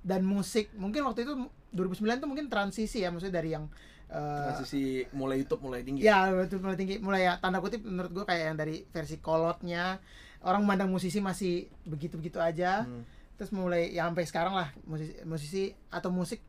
dan 0.00 0.24
musik 0.24 0.72
mungkin 0.74 1.04
waktu 1.04 1.28
itu 1.28 1.34
2009 1.76 2.24
tuh 2.24 2.28
mungkin 2.28 2.48
transisi 2.48 3.04
ya 3.04 3.12
maksudnya 3.12 3.38
dari 3.38 3.52
yang 3.52 3.68
eh, 4.08 4.46
transisi 4.50 5.04
mulai 5.12 5.44
YouTube 5.44 5.62
mulai 5.68 5.84
tinggi 5.84 6.00
Ya 6.02 6.26
itu 6.32 6.56
mulai 6.58 6.76
tinggi, 6.80 6.96
mulai 6.98 7.28
ya 7.28 7.36
tanda 7.38 7.60
kutip 7.60 7.84
menurut 7.84 8.10
gue 8.10 8.24
kayak 8.24 8.42
yang 8.50 8.56
dari 8.58 8.82
versi 8.90 9.20
kolotnya 9.20 10.00
orang 10.40 10.64
memandang 10.64 10.90
musisi 10.90 11.20
masih 11.20 11.68
begitu-begitu 11.84 12.40
aja. 12.40 12.88
Hmm. 12.88 13.04
Terus 13.36 13.52
mulai 13.52 13.92
ya 13.92 14.08
sampai 14.08 14.24
sekarang 14.26 14.54
lah 14.56 14.68
musisi, 14.88 15.14
musisi 15.22 15.64
atau 15.92 16.10
musik 16.10 16.40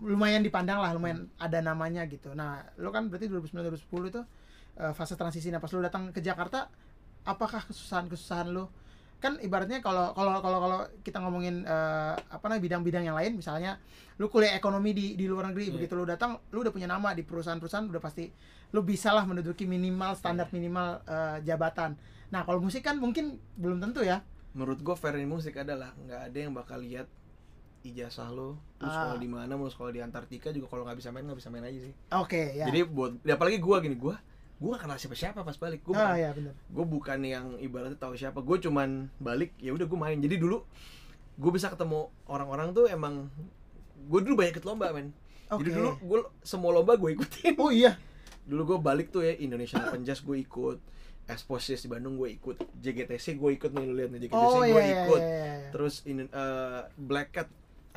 lumayan 0.00 0.40
dipandang 0.40 0.80
lah, 0.80 0.96
lumayan 0.96 1.28
ada 1.36 1.60
namanya 1.60 2.08
gitu. 2.08 2.32
Nah, 2.32 2.64
lo 2.80 2.88
kan 2.88 3.06
berarti 3.06 3.28
2009 3.28 3.68
2010 3.68 4.12
itu 4.12 4.20
eh, 4.78 4.92
fase 4.92 5.14
transisi. 5.14 5.48
Nah, 5.48 5.60
pas 5.60 5.68
lo 5.70 5.80
datang 5.80 6.08
ke 6.08 6.20
Jakarta, 6.20 6.68
apakah 7.22 7.60
kesusahan-kesusahan 7.68 8.48
lo? 8.48 8.72
Kan 9.18 9.34
ibaratnya 9.42 9.82
kalau 9.82 10.14
kalau 10.14 10.38
kalau 10.38 10.58
kalau 10.62 10.78
kita 11.02 11.18
ngomongin 11.18 11.66
eh, 11.66 12.14
apa 12.14 12.44
namanya 12.46 12.62
bidang-bidang 12.62 13.02
yang 13.02 13.18
lain 13.18 13.34
misalnya 13.34 13.76
lu 14.16 14.30
kuliah 14.30 14.54
ekonomi 14.54 14.94
di 14.94 15.18
di 15.18 15.26
luar 15.26 15.50
negeri 15.50 15.68
Iya. 15.68 15.74
begitu 15.74 15.92
lu 15.98 16.06
datang 16.06 16.38
lu 16.54 16.62
udah 16.62 16.70
punya 16.70 16.86
nama 16.86 17.10
di 17.18 17.26
perusahaan-perusahaan 17.26 17.90
udah 17.90 17.98
pasti 17.98 18.30
lu 18.70 18.86
bisa 18.86 19.10
lah 19.10 19.26
menduduki 19.26 19.66
minimal 19.66 20.14
standar 20.14 20.46
Iya. 20.48 20.54
minimal 20.54 20.88
eh, 21.02 21.36
jabatan. 21.42 21.98
Nah, 22.30 22.46
kalau 22.46 22.62
musik 22.62 22.86
kan 22.86 22.94
mungkin 22.96 23.36
belum 23.58 23.82
tentu 23.82 24.00
ya. 24.06 24.22
menurut 24.48 24.80
gue 24.80 24.96
fair 24.96 25.14
musik 25.22 25.54
adalah 25.60 25.92
nggak 25.98 26.20
ada 26.32 26.38
yang 26.38 26.50
bakal 26.50 26.78
lihat 26.80 27.06
ijazah 27.90 28.28
lo 28.28 28.54
lu 28.74 28.84
Ah. 28.84 28.90
sekolah 28.90 29.16
di 29.16 29.28
mana 29.28 29.52
mau 29.54 29.66
sekolah 29.66 29.90
di 29.90 29.98
Antartika 29.98 30.48
juga 30.48 30.66
kalau 30.66 30.82
nggak 30.82 30.96
bisa 30.96 31.08
main 31.08 31.24
nggak 31.24 31.36
bisa 31.36 31.48
main 31.48 31.64
aja 31.64 31.78
sih 31.80 31.94
Oke, 32.12 32.42
ya. 32.52 32.64
jadi 32.64 32.84
buat 32.84 33.18
ya 33.20 33.34
apalagi 33.34 33.56
gue 33.56 33.76
gini 33.80 33.96
gue 33.96 34.14
gue 34.58 34.68
gak 34.68 34.82
kenal 34.82 34.96
siapa 34.96 35.14
siapa 35.14 35.40
pas 35.40 35.54
balik 35.54 35.80
gue 35.82 35.94
ah 35.94 36.12
ya 36.12 36.30
benar. 36.32 36.50
gue 36.50 36.84
bukan 36.84 37.18
yang 37.20 37.46
ibaratnya 37.56 37.94
tahu 37.94 38.14
siapa 38.14 38.38
gue 38.38 38.56
cuman 38.60 39.06
balik 39.16 39.54
ya 39.56 39.70
udah 39.70 39.86
gue 39.86 39.94
main 39.96 40.18
jadi 40.18 40.34
dulu 40.34 40.66
gue 41.34 41.50
bisa 41.50 41.68
ketemu 41.68 42.10
orang-orang 42.26 42.72
tuh 42.72 42.86
emang 42.86 43.30
gue 44.00 44.20
dulu 44.20 44.34
banyak 44.36 44.52
ikut 44.52 44.64
lomba 44.64 44.90
men 44.90 45.14
jadi 45.48 45.62
Oke. 45.64 45.74
dulu 45.74 45.90
gue 46.02 46.18
semua 46.40 46.70
lomba 46.72 46.94
gue 46.94 47.14
ikutin 47.14 47.54
Oh 47.56 47.70
iya. 47.70 47.94
dulu 48.44 48.74
gue 48.74 48.78
balik 48.80 49.08
tuh 49.08 49.22
ya 49.22 49.36
Indonesia 49.36 49.78
Open 49.80 50.02
Jazz 50.02 50.20
gue 50.20 50.38
ikut 50.38 50.78
Exposies 51.24 51.78
di 51.78 51.88
Bandung 51.88 52.16
gue 52.16 52.32
ikut 52.32 52.56
JGTC 52.74 53.36
gue 53.36 53.50
ikut 53.54 53.70
nih 53.70 53.84
lu 53.84 53.94
lihat 53.94 54.10
nih 54.10 54.20
JGTC 54.22 54.34
Oh 54.34 54.58
gue 54.58 54.72
iya 54.72 54.80
iya 54.82 54.96
ikut 54.98 55.20
iya. 55.20 55.38
iya. 55.54 55.68
terus 55.70 55.94
ini 56.02 56.24
eh, 56.24 56.80
Black 56.96 57.30
Cat 57.30 57.48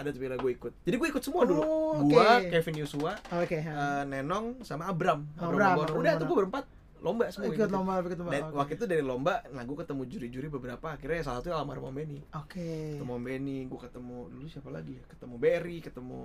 ada 0.01 0.09
tuh 0.09 0.19
gue 0.19 0.51
ikut 0.51 0.73
jadi 0.81 0.95
gue 0.95 1.07
ikut 1.07 1.21
semua 1.21 1.43
dulu 1.43 1.61
Oh, 1.61 2.01
gue 2.03 2.17
oke. 2.17 2.49
Kevin 2.49 2.75
Yusua 2.79 3.13
Oke. 3.33 3.57
ha. 3.59 3.71
eh, 3.71 4.03
Nenong 4.05 4.61
sama 4.61 4.85
Abram 4.85 5.23
Abram, 5.33 5.53
Abram, 5.53 5.73
Abram 5.79 5.97
udah 5.97 6.13
tuh 6.15 6.25
gue 6.25 6.37
berempat 6.39 6.65
lomba 6.97 7.25
semua 7.27 7.49
ikut 7.49 7.57
ikutin. 7.59 7.73
lomba 7.73 7.91
ikut 7.99 8.13
lomba. 8.15 8.31
Dan 8.31 8.43
Oke. 8.43 8.55
waktu 8.55 8.73
itu 8.75 8.85
dari 8.85 9.01
lomba, 9.01 9.33
nah 9.49 9.63
gue 9.63 9.73
ketemu 9.75 10.01
juri-juri 10.05 10.47
beberapa 10.47 10.87
akhirnya 10.91 11.21
salah 11.21 11.39
satunya 11.39 11.55
almarhum 11.55 11.87
Om 11.87 11.95
Benny 11.95 12.19
Oke. 12.31 12.69
ketemu 12.93 13.11
Om 13.11 13.23
Benny, 13.23 13.57
gue 13.65 13.79
ketemu 13.79 14.17
dulu 14.27 14.45
siapa 14.45 14.69
lagi 14.69 14.93
ya 14.93 15.03
ketemu 15.07 15.35
Berry, 15.35 15.77
ketemu 15.79 16.19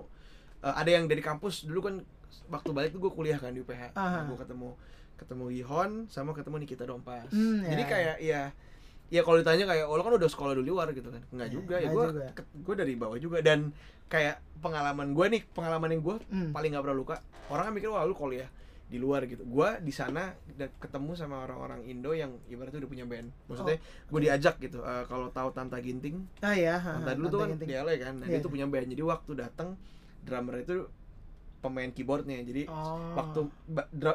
eh, 0.61 0.75
ada 0.75 0.91
yang 0.91 1.05
dari 1.05 1.21
kampus 1.21 1.65
dulu 1.65 1.81
kan 1.83 1.95
waktu 2.47 2.71
balik 2.71 2.91
tuh 2.91 3.01
gue 3.01 3.11
kuliah 3.11 3.37
kan 3.37 3.51
di 3.51 3.59
UPH, 3.59 3.95
Aha. 3.95 4.27
gue 4.27 4.37
ketemu 4.37 4.69
ketemu 5.17 5.45
Yihon 5.51 5.91
sama 6.07 6.31
ketemu 6.31 6.57
Nikita 6.59 6.85
Dompas, 6.85 7.25
Hmm, 7.27 7.65
jadi 7.65 7.81
ya. 7.81 7.89
kayak 7.89 8.17
ya 8.21 8.43
ya 9.09 9.21
kalau 9.21 9.39
ditanya 9.39 9.65
kayak 9.65 9.85
oh 9.85 9.95
lo 9.95 10.03
kan 10.03 10.15
udah 10.15 10.27
sekolah 10.27 10.53
di 10.53 10.63
luar 10.63 10.91
gitu 10.91 11.09
kan 11.09 11.23
nggak 11.29 11.49
juga 11.49 11.75
ya 11.77 11.89
gue 11.89 12.07
gue 12.37 12.75
dari 12.75 12.95
bawah 12.95 13.17
juga 13.17 13.39
dan 13.39 13.71
kayak 14.07 14.39
pengalaman 14.59 15.11
gue 15.11 15.27
nih 15.29 15.43
pengalaman 15.49 15.89
yang 15.89 16.03
gue 16.03 16.17
Hmm. 16.27 16.51
paling 16.51 16.71
nggak 16.71 16.83
pernah 16.83 16.97
luka 16.97 17.17
orang 17.47 17.65
kan 17.65 17.73
mikir 17.73 17.89
wah 17.89 18.03
lu 18.03 18.13
kuliah 18.13 18.51
di 18.85 18.97
luar 18.97 19.25
gitu 19.25 19.43
gue 19.43 19.69
di 19.81 19.91
sana 19.91 20.31
ketemu 20.77 21.15
sama 21.15 21.43
orang-orang 21.43 21.83
Indo 21.85 22.13
yang 22.13 22.39
ibaratnya 22.47 22.79
udah 22.79 22.87
punya 22.89 23.03
band 23.03 23.35
maksudnya 23.45 23.79
gue 23.83 24.21
diajak 24.21 24.59
gitu 24.59 24.79
eh, 24.81 25.05
kalau 25.05 25.27
tahu 25.29 25.51
Tanta 25.51 25.75
Ginting 25.77 26.23
Ah 26.39 26.55
ya. 26.55 26.75
ha, 26.77 26.95
Tanta 26.97 27.15
dulu 27.15 27.27
tuh 27.29 27.39
kan 27.41 27.49
Tante 27.49 27.59
di 27.61 27.67
Ginting. 27.69 27.83
LA 27.85 27.95
kan 27.97 28.15
nah 28.17 28.27
Iya. 28.27 28.33
dia 28.33 28.41
tuh 28.41 28.51
punya 28.53 28.67
band 28.67 28.87
jadi 28.87 29.03
waktu 29.05 29.33
datang 29.35 29.69
drummer 30.23 30.55
itu 30.57 30.87
pemain 31.59 31.91
keyboardnya 31.91 32.39
jadi 32.43 32.63
Oh. 32.67 33.15
waktu 33.17 33.41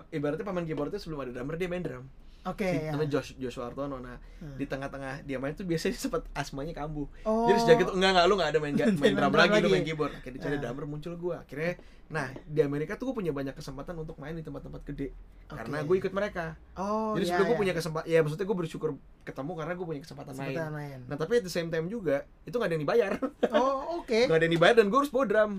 ibaratnya 0.10 0.46
pemain 0.46 0.64
keyboardnya 0.64 0.98
sebelum 0.98 1.20
ada 1.22 1.32
drummer 1.34 1.56
dia 1.56 1.68
main 1.68 1.84
drum 1.84 2.08
Oke 2.44 2.66
Si- 2.66 2.82
ya. 2.82 2.92
namanya 2.92 3.10
Josh 3.12 3.38
Joshua 3.38 3.68
Artono 3.68 3.98
nah 3.98 4.18
Hmm. 4.38 4.58
di 4.58 4.66
tengah-tengah 4.66 5.22
dia 5.22 5.38
main 5.38 5.54
tuh 5.54 5.62
biasanya 5.62 5.94
sempet 5.96 6.26
asmanya 6.32 6.74
kambuh 6.74 7.06
Oh. 7.22 7.46
jadi 7.46 7.58
sejak 7.60 7.78
itu 7.80 7.92
enggak 7.94 8.12
enggak 8.12 8.26
lu 8.26 8.34
enggak 8.34 8.50
ada 8.50 8.60
main, 8.60 8.74
main 8.78 8.92
Main 8.92 9.14
drum 9.14 9.30
drum 9.30 9.38
lagi, 9.38 9.52
lu 9.52 9.58
lagi. 9.60 9.70
main 9.72 9.86
keyboard 9.86 10.12
akhirnya 10.12 10.36
dicari 10.36 10.56
Ah. 10.56 10.62
drummer 10.64 10.86
muncul 10.86 11.14
gua 11.16 11.36
akhirnya 11.40 11.78
nah 12.08 12.28
di 12.44 12.60
Amerika 12.60 12.94
tuh 12.94 13.08
gue 13.08 13.16
punya 13.16 13.32
banyak 13.32 13.54
kesempatan 13.54 13.96
untuk 13.96 14.18
main 14.18 14.34
di 14.34 14.42
tempat-tempat 14.42 14.84
gede 14.84 15.16
karena 15.48 15.80
Oke. 15.80 15.88
gue 15.88 15.96
ikut 16.02 16.12
mereka 16.12 16.58
Oh. 16.74 17.14
jadi 17.14 17.24
ya, 17.24 17.30
sebelum 17.32 17.46
gue 17.46 17.54
ya. 17.54 17.62
punya 17.62 17.74
kesempatan 17.74 18.06
ya 18.06 18.20
maksudnya 18.20 18.44
gue 18.44 18.58
bersyukur 18.58 18.90
ketemu 19.22 19.52
karena 19.54 19.74
gue 19.74 19.86
punya 19.86 20.02
kesempatan, 20.02 20.32
kesempatan 20.34 20.72
main 20.72 20.92
main. 20.92 21.00
nah 21.06 21.16
tapi 21.16 21.38
at 21.38 21.44
the 21.44 21.54
same 21.54 21.68
time 21.68 21.86
juga 21.86 22.26
itu 22.42 22.52
nggak 22.52 22.68
ada 22.68 22.74
yang 22.74 22.84
dibayar 22.84 23.12
Oh, 23.50 24.02
oke. 24.02 24.12
nggak 24.28 24.36
ada 24.36 24.46
yang 24.46 24.56
dibayar 24.58 24.76
dan 24.76 24.88
gue 24.88 24.98
harus 24.98 25.08
bawa 25.10 25.26
drum 25.26 25.52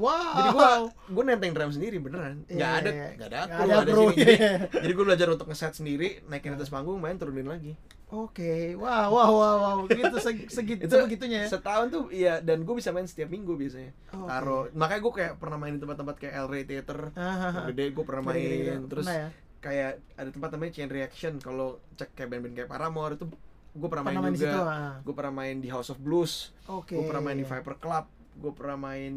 Wow. 0.00 0.32
jadi 0.32 0.48
gue 0.50 0.68
gue 1.10 1.22
nenteng 1.22 1.52
drum 1.52 1.70
sendiri 1.70 1.96
beneran 1.98 2.40
nggak 2.42 2.56
Iya, 2.58 2.68
ada 2.74 2.90
iya. 2.90 3.06
nggak 3.12 3.28
ada 3.28 3.38
Nggak 3.38 3.52
aku 3.52 3.62
ada 3.62 3.76
ada 3.76 3.90
kru, 3.90 4.02
sini 4.02 4.16
jadi, 4.16 4.32
iya. 4.34 4.52
jadi 4.74 4.92
gue 4.92 5.04
belajar 5.04 5.26
untuk 5.28 5.46
ngeset 5.46 5.72
sendiri 5.74 6.08
naikin 6.24 6.52
atas 6.52 6.68
panggung 6.68 6.96
main 6.96 7.14
turunin 7.14 7.44
lagi 7.46 7.76
Oke, 8.10 8.74
wow, 8.74 9.06
wow, 9.06 9.30
wow, 9.30 9.56
wow, 9.60 9.76
gitu 9.86 10.18
seg- 10.18 10.50
segitu 10.50 10.82
itu 10.82 10.96
begitunya 10.98 11.46
ya. 11.46 11.48
setahun 11.48 11.86
tuh 11.88 12.04
iya 12.10 12.34
dan 12.38 12.58
gue 12.60 12.74
bisa 12.74 12.90
main 12.90 13.04
setiap 13.04 13.28
minggu 13.28 13.54
biasanya 13.54 13.94
Oh, 14.10 14.24
oke. 14.24 14.28
taruh 14.28 14.62
makanya 14.72 15.00
gue 15.00 15.12
kayak 15.14 15.32
pernah 15.36 15.56
main 15.56 15.72
di 15.72 15.80
tempat-tempat 15.80 16.16
kayak 16.16 16.34
El 16.34 16.46
Rey 16.48 16.64
Theater 16.64 17.12
Ah, 17.12 17.22
ah, 17.22 17.42
ah. 17.46 17.64
gede 17.68 17.84
gue 17.88 18.02
pernah 18.02 18.22
main 18.24 18.34
Gede-gede. 18.34 18.74
terus 18.88 19.06
Pernah 19.06 19.14
ya? 19.16 19.28
kayak 19.60 19.90
ada 20.16 20.30
tempat 20.30 20.48
namanya 20.50 20.72
Chain 20.72 20.88
Reaction 20.88 21.32
kalau 21.36 21.68
cek 21.94 22.10
kayak 22.12 22.28
band-band 22.28 22.54
kayak 22.56 22.66
Paramore 22.68 23.14
itu 23.14 23.24
gue 23.70 23.86
pernah 23.86 24.02
main 24.02 24.10
Pernah 24.12 24.24
main 24.24 24.34
situ. 24.34 24.48
juga 24.48 24.60
gue 24.98 25.14
pernah 25.14 25.34
main 25.36 25.56
di 25.56 25.68
House 25.68 25.88
of 25.88 25.98
Blues 25.98 26.32
Oke. 26.66 26.92
gue 26.92 27.04
pernah 27.04 27.22
main 27.22 27.36
di 27.36 27.44
Viper 27.44 27.76
Club 27.76 28.04
gue 28.40 28.52
pernah 28.52 28.76
main 28.80 29.12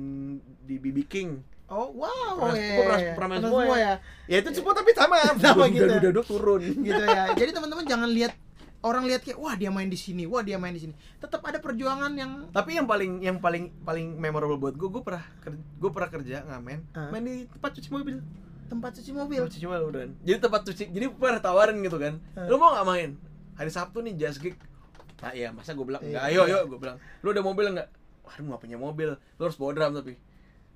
di 0.61 0.75
BB 0.77 0.99
King 1.05 1.31
Oh, 1.65 1.89
wow. 1.95 2.37
Pernah- 2.37 2.53
iya, 2.53 2.69
gua 2.69 2.83
pernah- 2.83 3.01
iya. 3.01 3.13
pernah 3.15 3.29
main 3.29 3.39
semua 3.41 3.61
semua 3.63 3.77
ya. 3.79 3.81
ya. 3.81 3.93
ya 4.27 4.37
itu 4.37 4.49
semua 4.53 4.73
tapi 4.75 4.89
sama 4.93 5.15
Sama 5.41 5.65
gitu. 5.67 5.85
udah 5.87 6.11
udah 6.11 6.23
turun 6.23 6.61
gitu 6.85 7.01
ya. 7.01 7.23
Jadi 7.33 7.49
teman-teman 7.49 7.83
jangan 7.83 8.09
lihat 8.11 8.33
orang 8.83 9.03
lihat 9.03 9.21
kayak 9.23 9.39
wah 9.39 9.55
dia 9.55 9.71
main 9.71 9.87
di 9.87 9.95
sini, 9.95 10.27
wah 10.27 10.43
dia 10.43 10.59
main 10.59 10.69
di 10.69 10.81
sini. 10.81 10.93
Tetap 11.17 11.39
ada 11.41 11.57
perjuangan 11.57 12.11
yang 12.13 12.51
tapi 12.51 12.75
yang 12.75 12.85
paling 12.85 13.23
yang 13.23 13.39
paling 13.39 13.71
paling 13.79 14.11
memorable 14.13 14.59
buat 14.59 14.75
gue 14.75 14.85
gue 14.85 15.01
pernah 15.01 15.23
gue 15.49 15.89
pernah 15.89 16.09
kerja 16.11 16.35
ngamen 16.45 16.79
Ah. 16.93 17.09
main 17.09 17.23
di 17.23 17.35
tempat 17.49 17.71
cuci 17.73 17.89
mobil 17.89 18.15
tempat 18.63 18.91
cuci 18.93 19.11
mobil. 19.11 19.39
Tempat 19.39 19.53
cuci 19.53 19.65
mobil 19.65 19.83
beneran. 19.87 20.11
Jadi 20.19 20.37
tempat 20.39 20.61
cuci, 20.63 20.83
jadi 20.89 21.05
pernah 21.09 21.39
tawarin 21.39 21.77
gitu 21.79 21.97
kan. 21.97 22.19
Hmm. 22.33 22.45
Lu 22.45 22.59
mau 22.59 22.69
nggak 22.71 22.85
main? 22.85 23.09
Hari 23.55 23.71
Sabtu 23.71 23.97
nih 23.99 24.13
jazz 24.15 24.35
gig. 24.35 24.59
Nah 25.19 25.31
iya, 25.31 25.49
masa 25.49 25.71
gue 25.71 25.85
bilang 25.85 26.01
enggak. 26.01 26.21
Iya. 26.21 26.37
Ayo, 26.37 26.41
ayo, 26.43 26.59
gue 26.67 26.77
bilang. 26.77 26.99
Lu 27.21 27.29
ada 27.29 27.39
mobil 27.39 27.65
enggak? 27.67 27.87
Waduh, 28.33 28.43
nggak 28.43 28.61
punya 28.61 28.77
mobil. 28.77 29.09
Lu 29.13 29.41
harus 29.41 29.55
bawa 29.55 29.71
drum 29.71 29.93
tapi. 29.95 30.17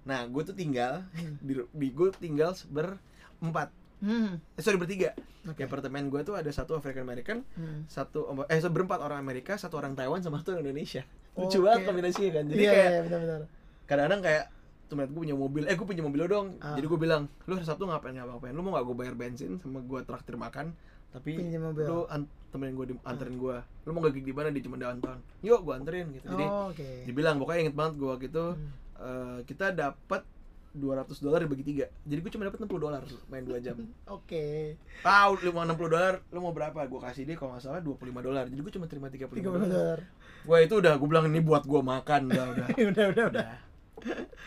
Nah, 0.03 0.23
gue 0.23 0.41
tuh 0.43 0.53
tinggal 0.53 1.03
di, 1.41 1.57
di 1.57 1.87
gue 1.89 2.07
tinggal 2.15 2.53
berempat. 2.67 3.73
Hmm. 3.97 4.37
Eh, 4.53 4.61
sorry 4.61 4.77
bertiga. 4.77 5.17
Oke. 5.43 5.57
Di 5.57 5.63
apartemen 5.63 6.05
gue 6.07 6.21
tuh 6.21 6.33
ada 6.33 6.47
satu 6.47 6.75
African 6.75 7.01
American, 7.01 7.41
Hmm. 7.53 7.83
satu 7.87 8.29
eh 8.45 8.59
so, 8.59 8.69
berempat 8.69 8.99
orang 8.99 9.17
Amerika, 9.17 9.55
satu 9.55 9.75
orang 9.75 9.93
Taiwan 9.93 10.21
sama 10.21 10.37
satu 10.37 10.53
orang 10.53 10.63
Indonesia. 10.63 11.01
Lucu 11.33 11.57
Oke. 11.57 11.65
banget 11.65 11.79
kombinasinya 11.83 12.31
kan. 12.31 12.43
Jadi 12.45 12.59
Iya, 12.59 12.71
kayak 12.71 12.87
iya, 12.87 12.99
benar-benar. 13.03 13.41
kadang-kadang 13.83 14.21
kayak 14.21 14.45
tuh 14.85 14.95
gue 14.95 15.19
punya 15.19 15.35
mobil 15.35 15.63
eh 15.63 15.75
gue 15.75 15.83
punya 15.83 15.99
mobil 15.99 16.23
lo 16.23 16.27
dong 16.27 16.47
Ah. 16.59 16.71
jadi 16.73 16.87
gue 16.87 16.95
bilang 16.95 17.27
lu 17.43 17.55
hari 17.55 17.63
sabtu 17.63 17.83
ngapain 17.83 18.15
ngapain 18.15 18.55
lu 18.55 18.63
mau 18.63 18.71
gak 18.71 18.87
gue 18.87 18.95
bayar 18.95 19.15
bensin 19.15 19.59
sama 19.59 19.83
gue 19.83 19.99
traktir 20.01 20.35
makan 20.35 20.71
tapi 21.09 21.29
Pinjam 21.33 21.61
mobil. 21.65 21.83
lu 21.83 22.03
an 22.05 22.21
temenin 22.47 22.73
gue 22.73 22.85
di- 22.87 23.03
anterin 23.03 23.35
gue 23.35 23.55
lu 23.83 23.89
mau 23.89 24.01
gak 24.01 24.13
gig 24.13 24.23
di 24.23 24.31
mana? 24.31 24.49
Di 24.49 24.59
cuma 24.59 24.75
downtown 24.75 25.19
yuk 25.39 25.59
gue 25.61 25.73
anterin 25.73 26.07
gitu. 26.11 26.25
Jadi 26.27 26.45
Oh, 26.45 26.69
Oke. 26.69 26.89
dibilang 27.03 27.35
pokoknya 27.37 27.59
inget 27.61 27.75
banget 27.75 27.93
gue 27.95 28.07
waktu 28.07 28.25
itu 28.27 28.45
Hmm. 28.49 28.69
eh, 28.97 29.39
kita 29.43 29.71
dapat 29.71 30.21
200 30.69 30.85
dolar 31.17 31.41
dibagi 31.41 31.65
tiga. 31.65 31.85
Jadi 32.01 32.19
gue 32.19 32.31
cuma 32.31 32.45
dapat 32.45 32.59
60 32.59 32.77
dolar 32.77 33.01
main 33.27 33.41
2 33.41 33.57
jam. 33.59 33.75
Oke. 34.09 34.77
ah 35.01 35.25
lu 35.27 35.49
mau 35.49 35.63
60 35.63 35.73
dolar 35.87 36.21
lu 36.27 36.39
mau 36.39 36.51
berapa? 36.51 36.77
Gue 36.83 37.01
kasih 37.01 37.23
dia 37.23 37.33
kalau 37.33 37.51
nggak 37.51 37.63
salah 37.63 37.79
25 37.79 37.97
dolar. 38.21 38.45
Jadi 38.45 38.59
gue 38.59 38.73
cuma 38.73 38.85
terima 38.85 39.07
35 39.07 39.31
30 39.33 39.63
dolar. 39.65 39.99
gue 40.39 40.57
itu 40.61 40.75
udah 40.77 40.93
gue 40.93 41.07
bilang 41.07 41.25
ini 41.25 41.41
buat 41.41 41.63
gue 41.63 41.81
makan 41.81 42.21
udah 42.29 42.45
udah. 42.47 42.67
Udah, 42.85 43.05
udah, 43.09 43.25
udah. 43.27 43.49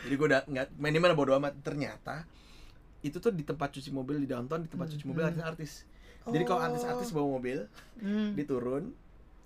jadi 0.01 0.14
gue 0.14 0.27
udah 0.27 0.40
nggak 0.46 0.66
main 0.77 0.92
di 0.92 1.01
mana? 1.01 1.12
Bodo 1.12 1.35
amat. 1.35 1.59
Ternyata 1.59 2.25
itu 3.01 3.16
tuh 3.16 3.33
di 3.33 3.42
tempat 3.42 3.68
cuci 3.70 3.90
mobil 3.90 4.16
di 4.18 4.29
downtown 4.29 4.61
di 4.61 4.68
tempat 4.68 4.87
cuci 4.88 5.05
mobil 5.05 5.25
Hmm. 5.25 5.35
Jadi 6.22 6.44
kalau 6.44 6.61
Oh. 6.61 6.66
artis-artis 6.66 7.11
bawa 7.11 7.28
mobil 7.33 7.59
Hmm. 7.96 8.33
dia 8.33 8.44
turun 8.44 8.92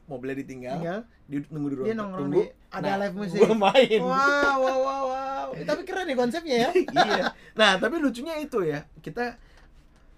mobilnya 0.04 0.36
ditinggal 0.36 0.76
Tinggal. 0.76 1.00
dia 1.24 1.38
nunggu 1.46 1.66
di 1.66 1.74
ruang 1.74 1.86
Dia 1.86 1.96
nongkrong 1.96 2.20
tunggu 2.26 2.42
di- 2.42 2.52
ada 2.70 2.84
nah, 2.84 2.96
live 3.00 3.14
musik. 3.14 3.38
gue 3.38 3.54
main 3.56 4.00
Wow, 4.00 4.12
wow, 4.56 4.78
wow, 4.78 5.02
wow. 5.06 5.48
Tapi 5.70 5.82
keren 5.82 6.04
nih 6.04 6.14
konsepnya 6.14 6.56
ya. 6.58 6.70
iya 7.08 7.24
nah 7.54 7.70
tapi 7.76 7.96
lucunya 7.96 8.34
itu 8.36 8.58
ya 8.60 8.82
kita 8.98 9.38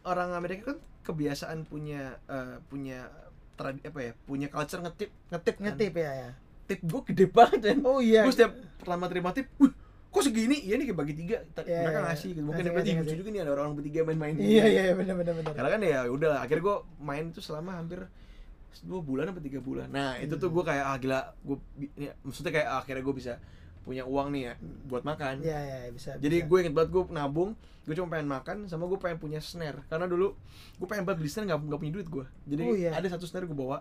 orang 0.02 0.32
Amerika 0.32 0.70
kan 0.70 0.78
kebiasaan 1.02 1.62
punya 1.62 2.18
eh, 2.26 2.58
punya 2.64 3.06
tradi 3.54 3.80
apa 3.80 4.00
ya 4.00 4.12
punya 4.20 4.48
culture 4.48 4.80
ngetip 4.80 5.10
ngetip 5.28 5.54
kan. 5.54 5.64
Ngetip 5.70 5.92
ya 5.94 6.10
ya. 6.18 6.30
tip 6.66 6.80
gue 6.82 7.00
gede 7.04 7.26
banget 7.28 7.60
kan 7.64 7.78
Oh 7.84 8.00
iya. 8.00 8.20
gue 8.20 8.32
setiap 8.32 8.52
pertama 8.76 9.06
terima 9.06 9.30
tip 9.30 9.46
wih 9.56 9.70
kok 10.16 10.24
segini 10.24 10.56
iya 10.58 10.74
nih 10.74 10.86
kayak 10.86 10.96
bagi 10.96 11.14
tiga 11.14 11.36
Iya, 11.58 11.84
mereka 11.84 11.92
iya. 11.94 12.06
ngasih 12.06 12.26
gitu 12.30 12.40
mungkin 12.40 12.64
lucu 12.66 12.80
ngasih. 12.90 13.16
juga 13.16 13.30
nih 13.30 13.40
ada 13.42 13.52
orang 13.52 13.72
bertiga 13.72 14.00
main-main 14.02 14.34
Iya 14.34 14.64
iya 14.64 14.82
benar 14.92 15.14
benar 15.14 15.34
benar. 15.34 15.52
karena 15.52 15.68
kan 15.70 15.80
ya 15.82 15.98
udah 16.08 16.28
lah, 16.30 16.40
akhirnya 16.40 16.62
gue 16.62 16.76
main 16.98 17.24
itu 17.28 17.40
selama 17.40 17.70
hampir 17.74 18.00
dua 18.78 19.00
bulan 19.00 19.24
apa 19.26 19.38
tiga 19.38 19.56
bulan 19.58 19.88
nah 19.88 20.16
itu 20.16 20.32
tuh 20.34 20.48
Hmm. 20.48 20.56
gue 20.56 20.64
kayak 20.66 20.84
ah 20.84 20.96
gila 20.96 21.20
gue 21.38 21.56
maksudnya 22.22 22.52
kayak 22.52 22.66
ah, 22.66 22.78
akhirnya 22.78 23.02
gue 23.02 23.14
bisa 23.14 23.32
punya 23.82 24.02
uang 24.02 24.28
nih 24.30 24.42
ya 24.42 24.52
buat 24.84 25.02
makan 25.02 25.40
Iya, 25.40 25.58
iya, 25.58 25.78
bisa. 25.90 26.10
jadi 26.16 26.36
bisa. 26.38 26.46
gue 26.46 26.58
inget 26.58 26.74
banget 26.74 26.90
gue 26.90 27.02
nabung 27.10 27.50
gue 27.82 27.94
cuma 27.94 28.08
pengen 28.10 28.26
makan 28.26 28.56
sama 28.64 28.84
gue 28.84 28.96
pengen 28.96 29.16
punya 29.16 29.38
snare 29.38 29.84
karena 29.86 30.04
dulu 30.04 30.34
gue 30.74 30.86
pengen 30.86 31.04
banget 31.04 31.18
beli 31.20 31.30
snare 31.30 31.46
nggak 31.46 31.60
nggak 31.62 31.78
punya 31.78 31.92
duit 31.92 32.08
gue 32.08 32.24
jadi 32.44 32.62
Oh, 32.62 32.74
iya. 32.74 32.90
ada 32.92 33.06
satu 33.06 33.24
snare 33.24 33.44
gue 33.44 33.54
bawa 33.54 33.78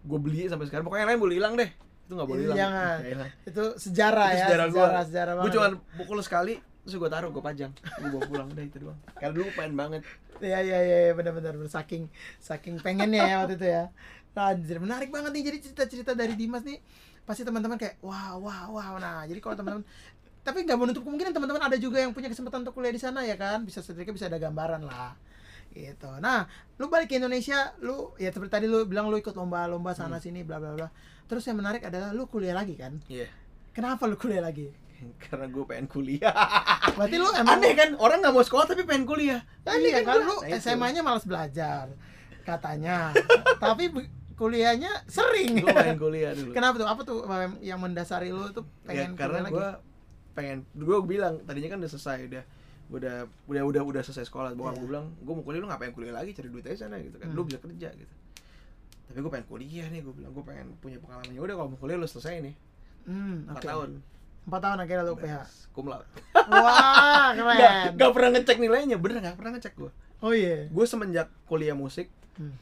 gue 0.00 0.18
beli 0.18 0.46
sampai 0.46 0.64
sekarang 0.64 0.84
pokoknya 0.84 1.02
yang 1.02 1.10
lain 1.10 1.20
boleh 1.20 1.34
hilang 1.34 1.54
deh 1.54 1.70
itu 2.08 2.12
nggak 2.16 2.28
boleh 2.28 2.40
Iya, 2.40 2.46
hilang 2.48 2.58
jangan. 2.58 3.28
Itu 3.44 3.64
sejarah 3.76 4.28
Itu 4.32 4.32
ya, 4.32 4.46
sejarah 4.48 4.66
gue 4.66 4.80
sejarah, 4.80 5.02
sejarah 5.04 5.32
gue 5.32 5.40
banget. 5.44 5.54
cuma 5.54 5.68
pukul 6.00 6.18
sekali 6.24 6.54
terus 6.56 6.94
gue 6.96 7.10
taruh 7.12 7.28
gue 7.28 7.42
pajang 7.44 7.72
gue 7.76 8.08
bawa 8.08 8.24
pulang 8.24 8.48
udah 8.48 8.64
itu 8.64 8.76
doang 8.80 8.96
karena 9.20 9.32
dulu 9.36 9.46
pengen 9.52 9.74
banget 9.76 10.02
Iya 10.38 10.62
iya 10.62 10.78
iya 10.80 10.98
iya, 11.10 11.12
benar-benar 11.18 11.58
saking 11.66 12.06
saking 12.38 12.78
pengennya 12.78 13.26
ya 13.26 13.36
waktu 13.42 13.58
itu 13.58 13.66
ya. 13.66 13.90
Nah, 14.38 14.54
menarik 14.54 15.10
banget 15.10 15.34
nih 15.34 15.42
jadi 15.50 15.58
cerita-cerita 15.66 16.14
dari 16.14 16.38
Dimas 16.38 16.62
nih. 16.62 16.78
Pasti 17.26 17.42
teman-teman 17.42 17.74
kayak 17.74 17.98
wah 18.06 18.38
wah 18.38 18.70
wah. 18.70 19.02
Nah, 19.02 19.26
jadi 19.26 19.42
kalau 19.42 19.58
teman-teman 19.58 19.82
tapi 20.46 20.64
nggak 20.64 20.78
menutup 20.80 21.02
kemungkinan 21.04 21.34
teman-teman 21.36 21.60
ada 21.60 21.76
juga 21.76 22.00
yang 22.00 22.16
punya 22.16 22.32
kesempatan 22.32 22.64
untuk 22.64 22.72
kuliah 22.72 22.88
di 22.88 22.96
sana 22.96 23.20
ya 23.20 23.36
kan 23.36 23.68
bisa 23.68 23.84
sedikit 23.84 24.16
bisa 24.16 24.32
ada 24.32 24.40
gambaran 24.40 24.80
lah 24.80 25.12
gitu 25.76 26.08
nah 26.24 26.48
lu 26.80 26.88
balik 26.88 27.12
ke 27.12 27.20
Indonesia 27.20 27.76
lu 27.84 28.16
ya 28.16 28.32
seperti 28.32 28.56
tadi 28.56 28.66
lu 28.66 28.88
bilang 28.88 29.12
lu 29.12 29.20
ikut 29.20 29.36
lomba-lomba 29.36 29.92
sana 29.92 30.16
sini 30.16 30.40
bla 30.40 30.56
bla 30.56 30.72
bla 30.72 30.88
terus 31.28 31.44
yang 31.44 31.56
menarik 31.56 31.84
adalah 31.84 32.10
lu 32.10 32.24
kuliah 32.24 32.52
lagi 32.52 32.74
kan? 32.74 32.96
Iya. 33.06 33.28
Kenapa 33.70 34.08
lu 34.08 34.16
kuliah 34.16 34.40
lagi? 34.40 34.72
Karena 35.22 35.46
gue 35.46 35.62
pengen 35.62 35.86
kuliah. 35.86 36.32
Berarti 36.98 37.16
lu 37.16 37.28
emang 37.30 37.60
aneh 37.60 37.72
kan? 37.72 37.90
Orang 37.94 38.18
nggak 38.18 38.32
mau 38.32 38.42
sekolah 38.42 38.66
tapi 38.66 38.82
pengen 38.82 39.04
kuliah. 39.04 39.44
Aneh 39.62 39.92
iya 39.92 40.00
kan? 40.02 40.18
gua. 40.18 40.24
lu 40.24 40.34
Nah, 40.40 40.48
itu. 40.50 40.58
SMA-nya 40.58 41.00
malas 41.00 41.22
belajar 41.22 41.92
katanya. 42.42 43.12
Tapi 43.60 43.92
kuliahnya 44.34 45.04
sering. 45.04 45.60
Gue 45.60 45.68
pengen 45.68 45.98
kuliah 45.98 46.32
dulu. 46.32 46.50
Kenapa 46.50 46.74
tuh? 46.74 46.88
Apa 46.88 47.00
tuh 47.04 47.18
yang 47.60 47.76
mendasari 47.76 48.30
lu 48.30 48.48
tuh 48.50 48.64
ya, 48.86 48.88
pengen 48.88 49.10
karena 49.14 49.44
kuliah 49.44 49.52
gue 49.52 49.68
pengen 50.32 50.58
gue 50.72 50.96
bilang 51.04 51.42
tadinya 51.42 51.74
kan 51.74 51.78
udah 51.82 51.90
selesai 51.90 52.18
udah 52.24 52.42
udah 52.88 53.16
udah 53.46 53.62
udah 53.68 53.82
udah 53.84 54.02
selesai 54.02 54.26
sekolah. 54.26 54.56
Bokap 54.56 54.72
Iya. 54.72 54.80
gue 54.80 54.88
bilang 54.88 55.06
gue 55.14 55.34
mau 55.34 55.44
kuliah 55.44 55.60
lu 55.60 55.68
ngapain 55.68 55.92
kuliah 55.92 56.14
lagi? 56.16 56.32
Cari 56.32 56.48
duit 56.48 56.64
aja 56.64 56.88
sana 56.88 56.96
gitu 56.98 57.20
kan. 57.20 57.28
Lu 57.30 57.44
Hmm. 57.44 57.48
bisa 57.52 57.58
kerja 57.60 57.88
gitu 57.92 58.14
tapi 59.08 59.18
gue 59.18 59.30
pengen 59.30 59.46
kuliah 59.46 59.86
nih 59.88 60.00
gue 60.00 60.12
bilang 60.12 60.30
gue 60.30 60.44
pengen 60.44 60.76
punya 60.78 60.98
pengalaman. 60.98 61.32
Ya 61.32 61.40
udah 61.40 61.54
kalau 61.56 61.68
mau 61.68 61.78
kuliah 61.78 61.96
lu 61.96 62.04
selesai 62.04 62.38
nih. 62.40 62.54
Hmm, 63.04 63.48
empat 63.48 63.58
oke. 63.58 63.66
tahun. 63.66 63.90
Empat 64.44 64.60
tahun 64.62 64.78
akhirnya 64.78 65.04
lu 65.04 65.14
PH 65.14 65.24
Beres. 65.24 65.52
cum 65.70 65.86
laude. 65.86 66.08
Wah 66.34 67.30
keren. 67.32 67.92
Nggak 67.94 68.10
pernah 68.12 68.30
ngecek 68.32 68.56
nilainya. 68.58 68.96
Bener 68.96 69.16
nggak 69.20 69.36
pernah 69.36 69.52
ngecek 69.54 69.74
gue 69.74 69.90
oh 70.18 70.32
iya. 70.32 70.66
Gue 70.68 70.84
semenjak 70.84 71.28
kuliah 71.44 71.72
musik 71.72 72.08
Hmm. 72.34 72.54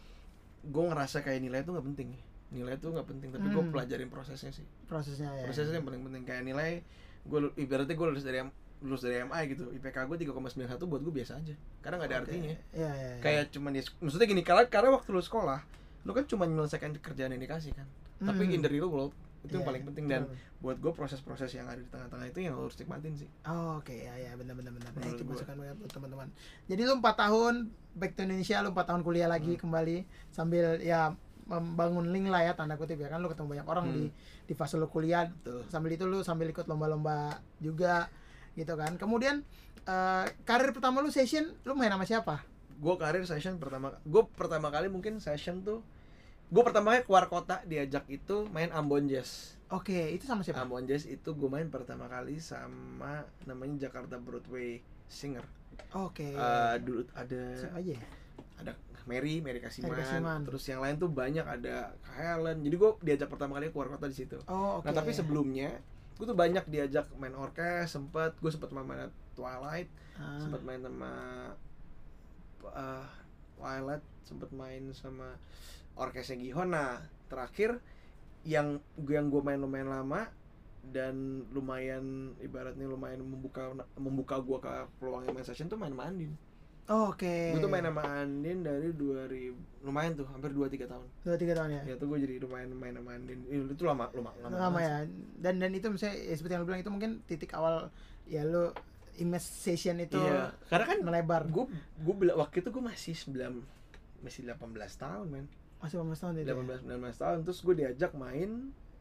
gue 0.63 0.83
ngerasa 0.83 1.21
kayak 1.21 1.41
nilai 1.41 1.61
itu 1.61 1.71
nggak 1.71 1.87
penting. 1.87 2.09
Nilai 2.49 2.75
itu 2.75 2.87
nggak 2.87 3.07
penting 3.07 3.29
tapi 3.29 3.47
gue 3.47 3.61
Hmm. 3.61 3.71
pelajarin 3.71 4.09
prosesnya 4.09 4.51
sih. 4.51 4.65
Prosesnya 4.85 5.29
ya. 5.31 5.45
Prosesnya 5.45 5.77
yang 5.77 5.85
paling 5.85 6.03
penting. 6.03 6.23
Kayak 6.23 6.43
nilai 6.45 6.71
gue 7.23 7.39
ibaratnya 7.57 7.93
gue 7.93 8.07
lulus 8.07 8.23
dari 8.23 8.39
lulus 8.79 9.01
dari 9.01 9.19
MI 9.21 9.43
gitu. 9.49 9.69
IPK 9.73 9.97
gue 10.07 10.17
3,91 10.23 10.79
buat 10.83 11.01
gue 11.01 11.13
biasa 11.13 11.37
aja. 11.37 11.55
Karena 11.79 11.97
nggak 11.97 12.09
ada 12.09 12.17
Oke. 12.17 12.25
artinya. 12.25 12.49
Iya 12.49 12.57
iya 12.73 12.89
iya. 12.93 13.17
kayak 13.21 13.45
cuman 13.51 13.73
ya 13.73 13.83
maksudnya 13.99 14.27
gini 14.27 14.43
karena 14.43 14.63
karena 14.67 14.91
waktu 14.93 15.09
lu 15.09 15.21
sekolah 15.21 15.61
lu 16.07 16.13
kan 16.13 16.25
cuma 16.25 16.47
menyelesaikan 16.47 16.95
kerjaan 16.97 17.35
yang 17.35 17.43
dikasih 17.43 17.75
kan 17.75 17.87
tapi 18.19 18.47
Hmm. 18.47 18.55
in 18.55 18.61
the 18.63 18.71
real 18.71 18.87
world 18.87 19.11
itu 19.43 19.53
yang 19.53 19.63
Iya, 19.63 19.69
paling 19.69 19.85
penting 19.85 20.05
dan 20.07 20.23
betul. 20.25 20.39
buat 20.59 20.77
gue 20.81 20.93
proses-proses 20.93 21.51
yang 21.53 21.67
ada 21.67 21.77
di 21.77 21.87
tengah-tengah 21.87 22.27
itu 22.27 22.39
yang 22.41 22.55
harus 22.57 22.75
nikmatin 22.75 23.15
sih 23.15 23.29
Oh, 23.45 23.79
oke 23.79 23.93
ya 23.93 24.15
ya 24.17 24.33
benar 24.35 24.55
benar. 24.55 24.73
Nah, 24.73 25.07
itu 25.07 25.23
masukan 25.23 25.55
banget 25.55 25.77
buat 25.77 25.93
teman-teman. 25.93 26.29
Jadi 26.65 26.83
lu 26.83 26.95
4 26.97 27.15
tahun 27.17 27.55
back 27.93 28.13
to 28.13 28.23
Indonesia, 28.23 28.57
lu 28.61 28.71
4 28.71 28.87
tahun 28.87 29.03
kuliah 29.03 29.27
lagi 29.27 29.55
Hmm. 29.55 29.61
kembali 29.61 29.97
sambil 30.31 30.81
ya 30.81 31.15
membangun 31.45 32.11
link 32.11 32.27
lah 32.27 32.43
ya 32.43 32.53
tanda 32.53 32.75
kutip 32.75 32.99
ya 32.99 33.07
kan 33.07 33.21
lu 33.21 33.29
ketemu 33.29 33.49
banyak 33.53 33.67
orang 33.69 33.85
Hmm. 33.87 33.95
di 33.95 34.05
di 34.43 34.55
fase 34.55 34.75
lu 34.75 34.87
kuliah 34.87 35.31
Betul. 35.31 35.63
sambil 35.69 35.91
itu 35.93 36.05
lu 36.05 36.19
sambil 36.21 36.47
ikut 36.49 36.67
lomba-lomba 36.67 37.31
juga 37.61 38.11
gitu 38.53 38.75
kan. 38.75 38.95
Kemudian 38.97 39.47
eh, 39.85 40.27
karir 40.43 40.71
pertama 40.71 40.99
lu 40.99 41.09
session 41.09 41.55
lu 41.63 41.75
main 41.75 41.89
sama 41.89 42.03
siapa? 42.03 42.43
gue 42.77 42.95
karir 42.95 43.25
session 43.25 43.57
pertama 43.57 43.89
gue 44.03 44.21
pertama 44.35 44.69
kali 44.69 44.91
mungkin 44.91 45.17
session 45.17 45.63
tuh 45.63 45.81
gue 46.47 46.63
pertama 46.63 46.93
kali 46.93 47.03
keluar 47.03 47.27
kota 47.27 47.59
diajak 47.65 48.07
itu 48.07 48.47
main 48.49 48.71
Ambon 48.71 49.07
Jazz 49.07 49.55
Oke, 49.67 50.15
itu 50.15 50.23
sama 50.23 50.47
siapa? 50.47 50.63
Ambon 50.63 50.87
Jazz 50.87 51.05
itu 51.05 51.27
gue 51.29 51.49
main 51.49 51.67
pertama 51.67 52.07
kali 52.07 52.39
sama 52.39 53.27
namanya 53.43 53.91
Jakarta 53.91 54.15
Broadway 54.17 54.79
Singer 55.05 55.43
Oke. 55.93 56.33
Eh, 56.33 56.75
dulu 56.81 57.03
ada 57.13 57.43
siapa 57.53 57.79
aja? 57.79 57.93
ya? 57.93 58.03
ada 58.57 58.73
Mary 59.05 59.39
Mary 59.39 59.59
Kasiman, 59.59 59.91
Mary 59.91 60.03
Kasiman. 60.03 60.41
terus 60.43 60.65
yang 60.65 60.81
lain 60.81 60.97
tuh 60.97 61.07
banyak 61.07 61.43
ada 61.43 61.93
Helen 62.13 62.63
jadi 62.63 62.75
gue 62.75 62.91
diajak 63.03 63.29
pertama 63.29 63.59
kali 63.59 63.69
keluar 63.69 63.87
kota 63.89 64.07
di 64.07 64.17
situ 64.17 64.39
Oh, 64.47 64.81
oke. 64.81 64.87
nah 64.87 64.95
tapi 64.95 65.11
sebelumnya 65.11 65.77
gue 66.17 66.25
tuh 66.25 66.33
banyak 66.33 66.65
diajak 66.67 67.11
main 67.15 67.35
orkes 67.35 67.93
sempet 67.93 68.33
gue 68.37 68.49
sempet 68.49 68.71
main, 68.71 68.83
main 68.83 69.11
Twilight 69.35 69.91
Ah, 70.17 70.41
sempet 70.41 70.63
main 70.63 70.81
sama 70.81 71.13
uh, 72.65 73.05
Twilight 73.55 74.05
sempet 74.23 74.51
main 74.51 74.83
sama 74.91 75.37
orkesnya 75.97 76.37
Gihon. 76.37 76.71
Nah 76.73 77.01
terakhir 77.27 77.81
yang 78.47 78.79
gue 78.95 79.15
yang 79.17 79.27
gue 79.27 79.43
main 79.43 79.59
lumayan 79.59 79.91
lama 79.91 80.31
dan 80.87 81.43
lumayan 81.51 82.37
ibaratnya 82.39 82.87
lumayan 82.87 83.19
membuka 83.27 83.75
membuka 83.99 84.39
gue 84.39 84.59
ke 84.63 84.71
peluang 85.03 85.27
main 85.27 85.43
session 85.43 85.67
tuh 85.67 85.75
main 85.75 85.91
sama 85.91 86.07
Andin. 86.07 86.33
Oh, 86.87 87.11
Oke. 87.11 87.51
gue 87.51 87.59
tuh 87.59 87.67
main 87.67 87.83
sama 87.83 88.07
Andin 88.23 88.63
dari 88.63 88.95
2000 88.95 89.83
lumayan 89.83 90.15
tuh 90.15 90.23
hampir 90.31 90.55
2-3 90.55 90.87
tahun. 90.87 91.07
Dua 91.27 91.35
tiga 91.35 91.59
tahun 91.59 91.71
ya. 91.75 91.83
ya 91.83 91.95
tuh 91.99 92.07
gue 92.15 92.19
jadi 92.23 92.39
lumayan 92.39 92.71
main 92.79 92.95
sama 92.95 93.19
Andin. 93.19 93.43
Ih, 93.51 93.67
itu 93.67 93.83
lama 93.83 94.07
lama 94.15 94.31
lama, 94.39 94.55
lama 94.55 94.79
ya. 94.79 95.03
dan 95.43 95.59
dan 95.59 95.75
itu 95.75 95.91
misalnya 95.91 96.15
ya 96.15 96.35
seperti 96.39 96.53
yang 96.55 96.63
lu 96.63 96.69
bilang 96.71 96.83
itu 96.87 96.93
mungkin 96.95 97.11
titik 97.27 97.51
awal 97.59 97.91
ya 98.31 98.47
lu 98.47 98.71
image 99.19 99.43
session 99.43 99.99
itu 99.99 100.15
Iya, 100.15 100.55
karena 100.71 100.85
kan 100.87 100.99
melebar. 101.03 101.43
gue 101.51 101.67
gue 102.07 102.15
waktu 102.31 102.63
itu 102.63 102.69
gue 102.71 102.85
masih 102.85 103.15
9 103.19 104.23
masih 104.23 104.47
18 104.47 104.55
tahun 104.95 105.27
men 105.27 105.47
masih 105.87 105.97
18 105.97 106.19
tahun 106.19 106.35
itu 106.35 106.43
ya? 106.43 106.55
18 106.55 106.83
19 106.83 107.17
tahun 107.17 107.39
terus 107.43 107.59
gue 107.61 107.75
diajak 107.77 108.13
main 108.13 108.51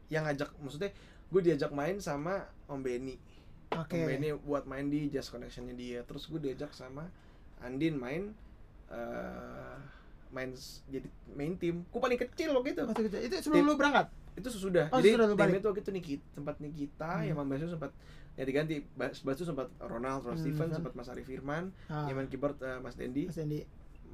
yang 0.06 0.22
ngajak 0.22 0.50
maksudnya 0.56 0.90
gue 1.26 1.40
diajak 1.42 1.70
main 1.70 1.98
sama 1.98 2.34
Om 2.64 2.80
Benny. 2.80 3.18
Oke. 3.72 3.92
Om 3.92 4.06
Benny 4.06 4.30
buat 4.36 4.64
main 4.64 4.86
di 4.86 5.06
Jazz 5.08 5.26
Connectionnya 5.26 5.74
dia 5.74 6.00
terus 6.00 6.24
gue 6.24 6.38
diajak 6.38 6.70
sama 6.70 7.10
Andin 7.58 7.94
main 7.94 8.30
eh 8.86 9.76
main 10.28 10.50
jadi 10.86 11.06
main 11.32 11.54
tim. 11.56 11.82
Gue 11.84 11.98
paling 11.98 12.18
kecil 12.18 12.50
loh 12.50 12.62
gitu 12.62 12.82
Waktu 12.84 13.06
itu, 13.06 13.18
itu 13.20 13.34
sebelum 13.40 13.58
Tim- 13.58 13.68
lu 13.68 13.74
berangkat? 13.74 14.06
Itu 14.34 14.48
sesudah. 14.48 14.90
Oh, 14.90 15.00
jadi 15.00 15.16
tim 15.16 15.38
balik. 15.48 15.58
itu 15.58 15.66
waktu 15.66 15.80
itu 15.80 15.92
Nikita 15.92 16.24
tempat 16.34 16.54
Nikita 16.58 17.10
Hmm. 17.16 17.24
yang 17.24 17.36
Basu 17.40 17.66
sempat 17.68 17.90
ya 18.36 18.44
diganti 18.44 18.84
Bas 18.92 19.16
Basu 19.18 19.42
sempat 19.42 19.72
Ronald 19.80 20.20
Ronald 20.20 20.36
Hmm, 20.36 20.36
Steven 20.36 20.68
sempat 20.70 20.92
Mas 20.92 21.08
Ari 21.08 21.24
Firman 21.24 21.72
ah, 21.88 22.04
keyboard 22.28 22.60
eh, 22.60 22.78
Mas 22.78 22.94
Dendi. 22.94 23.24
Mas 23.24 23.34
Dendi 23.34 23.64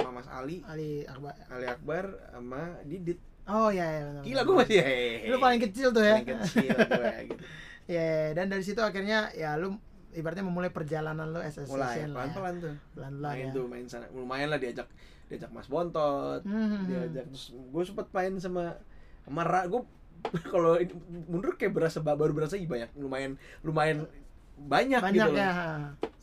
Mas 0.01 0.29
Ali. 0.29 0.61
Ali 0.65 1.05
Akbar. 1.05 1.35
Ali 1.49 1.67
Akbar 1.69 2.05
sama 2.33 2.79
Didit. 2.85 3.19
Oh 3.43 3.75
iya 3.75 3.87
iya 3.91 4.03
benar 4.07 4.23
gila 4.23 4.41
gue 4.47 4.55
masih 4.55 4.77
hehehe. 4.79 5.27
lu 5.27 5.37
paling 5.43 5.61
kecil 5.61 5.89
tuh 5.91 6.05
ya. 6.07 6.15
Paling 6.23 6.31
kecil 6.31 6.75
gue 6.79 7.13
gitu. 7.29 7.45
Ya 7.91 7.99
ya, 7.99 8.39
dan 8.39 8.47
dari 8.47 8.63
situ 8.63 8.79
akhirnya 8.79 9.35
ya 9.35 9.59
lu 9.59 9.75
ibaratnya 10.15 10.47
memulai 10.47 10.71
perjalanan 10.71 11.35
lu 11.35 11.43
as 11.43 11.59
mulai 11.67 12.07
ya. 12.07 12.07
pelan-pelan 12.07 12.55
tuh. 12.63 12.75
Pelan-pelan 12.95 13.33
main 13.35 13.47
ya. 13.51 13.53
tuh 13.53 13.65
main 13.67 13.85
sana. 13.91 14.07
Lumayan 14.15 14.55
lah 14.55 14.63
diajak 14.63 14.87
diajak 15.27 15.51
Mas 15.51 15.67
Bontot 15.67 16.47
Hmm, 16.47 16.87
diajak 16.87 17.27
terus 17.27 17.51
gue 17.51 17.83
sempet 17.83 18.07
main 18.15 18.33
sama 18.39 18.79
sama 19.27 19.43
Ra. 19.43 19.67
Gue 19.67 19.83
kalau 20.55 20.79
mundur 21.27 21.59
kayak 21.59 21.75
berasa 21.75 21.99
baru 21.99 22.31
berasa 22.31 22.55
banyak 22.55 22.95
lumayan 22.95 23.35
lumayan 23.67 24.07
banyak, 24.55 25.03
banyak 25.03 25.19
gitu 25.19 25.33
loh. 25.35 25.43
ya 25.43 25.51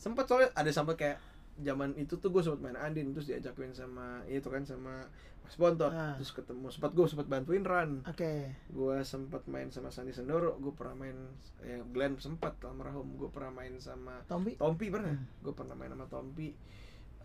sempet 0.00 0.24
soalnya 0.24 0.48
ada 0.56 0.70
sampai 0.72 0.94
kayak 0.96 1.16
zaman 1.60 1.92
itu 1.94 2.14
tuh 2.14 2.28
gue 2.28 2.40
sempet 2.40 2.60
main 2.60 2.74
Andin 2.74 3.10
terus 3.10 3.26
diajakin 3.26 3.70
sama 3.70 4.20
itu 4.24 4.44
kan 4.44 4.62
sama 4.62 5.06
Mas 5.40 5.54
Bontot 5.54 5.90
Ah. 5.90 6.14
terus 6.14 6.30
ketemu 6.30 6.68
sempat 6.68 6.90
gue 6.90 7.02
sempet 7.04 7.26
bantuin 7.26 7.60
Ran. 7.60 8.02
Oke. 8.04 8.54
Gue 8.66 8.96
sempat 9.02 9.42
main 9.44 9.66
sama 9.68 9.88
Sandi 9.88 10.10
Sendoro 10.10 10.54
gue 10.56 10.70
pernah 10.70 10.94
main 10.96 11.16
ya 11.60 11.82
Glenn 11.84 12.14
sempat 12.16 12.54
almarhum. 12.62 13.14
Gue 13.14 13.28
pernah 13.28 13.50
main 13.52 13.74
sama 13.76 14.22
Tombi 14.24 14.54
Tompi 14.54 14.88
pernah. 14.88 15.10
Hmm. 15.10 15.26
gue 15.38 15.52
pernah 15.52 15.74
main 15.74 15.90
sama 15.90 16.06
Tompi. 16.06 16.54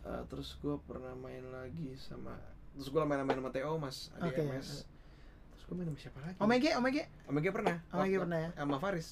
Eh, 0.02 0.24
terus 0.28 0.54
gue 0.56 0.76
pernah 0.82 1.14
main 1.14 1.42
lagi 1.46 1.94
sama 1.96 2.34
terus 2.74 2.90
gue 2.90 3.00
main 3.02 3.22
main 3.22 3.38
sama 3.38 3.50
Theo 3.50 3.78
Mas 3.78 4.10
Adi 4.16 4.28
Oke. 4.28 4.42
MS 4.44 4.70
terus 5.50 5.64
gue 5.64 5.76
main 5.76 5.88
sama 5.88 6.00
siapa 6.00 6.18
lagi? 6.20 6.38
Omega 6.38 6.70
Omega 6.76 7.04
Omega 7.26 7.50
pernah. 7.52 7.76
Omega 7.90 8.18
pernah 8.20 8.40
ya? 8.40 8.50
sama 8.56 8.78
Faris. 8.78 9.08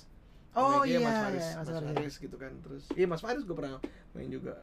Oh 0.53 0.81
Omega, 0.81 0.85
iya 0.85 0.97
Mas 0.99 1.17
Faris. 1.19 1.41
Iya, 1.43 1.53
Mas, 1.53 1.65
Mas 1.65 1.69
Faris. 1.71 1.95
Faris 1.95 2.15
gitu 2.19 2.35
kan 2.35 2.51
terus 2.61 2.83
iya 2.93 3.05
Mas 3.05 3.21
Faris 3.21 3.41
gue 3.41 3.53
pernah 3.53 3.77
main 4.11 4.27
juga 4.27 4.61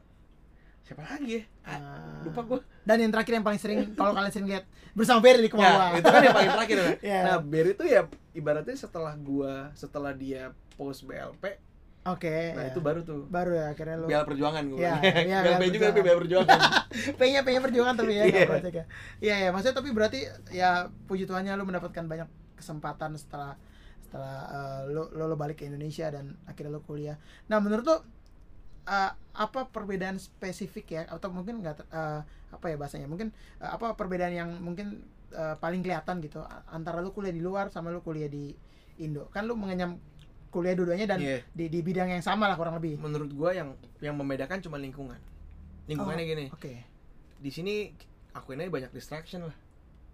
siapa 0.83 1.03
lagi 1.05 1.33
ya 1.33 1.43
Ah, 1.63 1.71
Ah. 1.73 2.21
lupa 2.23 2.41
gue 2.43 2.59
dan 2.83 2.97
yang 2.99 3.11
terakhir 3.11 3.33
yang 3.33 3.43
paling 3.43 3.59
sering 3.59 3.79
kalau 3.93 4.11
kalian 4.11 4.31
sering 4.31 4.49
lihat 4.49 4.65
bersama 4.91 5.21
Ferry 5.21 5.39
di 5.39 5.47
ya 5.47 5.51
Kemauan 5.51 5.91
itu 5.95 6.09
kan 6.09 6.21
yang 6.21 6.35
paling 6.35 6.51
terakhir 6.53 6.77
kan? 6.77 6.95
Iya. 7.01 7.19
nah 7.23 7.37
Barry 7.39 7.71
itu 7.71 7.85
ya 7.85 8.01
ibaratnya 8.33 8.75
setelah 8.75 9.15
gua 9.17 9.55
setelah 9.73 10.11
dia 10.13 10.51
post 10.75 11.05
BLP 11.05 11.45
oke 12.03 12.37
nah 12.51 12.65
ya. 12.65 12.71
itu 12.71 12.81
baru 12.81 13.01
tuh 13.01 13.23
baru 13.25 13.53
ya 13.53 13.65
akhirnya 13.69 13.97
lu 13.97 14.07
Biar 14.07 14.25
perjuangan 14.25 14.63
gue 14.67 14.79
Iya, 14.79 14.95
iya, 15.21 15.39
BLP 15.45 15.61
Biar 15.61 15.71
juga 15.71 15.87
tapi 15.87 16.01
Perjuangan. 16.01 16.03
biar 16.03 16.19
perjuangan 16.19 16.59
P-nya 17.21 17.41
P-nya 17.41 17.61
perjuangan 17.61 17.95
tapi 17.95 18.13
ya 18.13 18.25
Iya. 18.27 18.43
ya. 18.65 18.85
Iya 19.21 19.35
ya, 19.39 19.49
maksudnya 19.51 19.77
tapi 19.77 19.89
berarti 19.91 20.19
ya 20.51 20.71
puji 21.07 21.25
Tuhannya 21.25 21.55
lu 21.55 21.65
mendapatkan 21.65 22.03
banyak 22.03 22.27
kesempatan 22.57 23.15
setelah 23.15 23.55
setelah 24.03 24.37
uh, 24.45 24.81
lo, 24.87 25.07
lo 25.13 25.25
lo 25.25 25.37
balik 25.37 25.61
ke 25.61 25.65
Indonesia 25.65 26.09
dan 26.09 26.35
akhirnya 26.43 26.73
lo 26.73 26.83
kuliah 26.83 27.15
nah 27.47 27.57
menurut 27.57 27.85
lo 27.85 27.97
uh, 28.91 29.11
apa 29.33 29.71
perbedaan 29.71 30.19
spesifik 30.19 30.87
ya? 30.91 31.03
Atau 31.07 31.31
mungkin 31.31 31.63
nggak 31.63 31.87
uh, 31.89 32.21
apa 32.27 32.67
ya 32.67 32.75
bahasanya? 32.75 33.07
Mungkin 33.07 33.31
uh, 33.63 33.71
apa 33.71 33.95
perbedaan 33.95 34.35
yang 34.35 34.51
mungkin 34.59 35.07
uh, 35.33 35.55
paling 35.57 35.81
kelihatan 35.81 36.19
gitu? 36.21 36.43
Antara 36.67 36.99
lo 36.99 37.15
kuliah 37.15 37.31
di 37.31 37.39
luar 37.41 37.71
sama 37.71 37.95
lo 37.95 38.03
kuliah 38.03 38.27
di 38.27 38.51
Indo. 38.99 39.31
Kan 39.31 39.47
lo 39.47 39.55
mengenyam 39.55 39.97
kuliah 40.51 40.75
dua-duanya 40.75 41.07
dan 41.07 41.23
Iya. 41.23 41.47
di, 41.55 41.71
di 41.71 41.79
bidang 41.79 42.11
yang 42.11 42.21
sama 42.21 42.51
lah 42.51 42.59
kurang 42.59 42.75
lebih. 42.75 42.99
Menurut 42.99 43.31
gua 43.31 43.55
yang 43.55 43.79
yang 44.03 44.19
membedakan 44.19 44.59
cuma 44.59 44.77
lingkungan. 44.77 45.17
Lingkungannya 45.87 46.25
Oh, 46.27 46.31
gini. 46.35 46.47
oke. 46.51 46.73
Di 47.39 47.51
sini 47.55 47.95
akuin 48.35 48.59
aja 48.59 48.69
banyak 48.69 48.91
distraction 48.91 49.47
lah. 49.47 49.57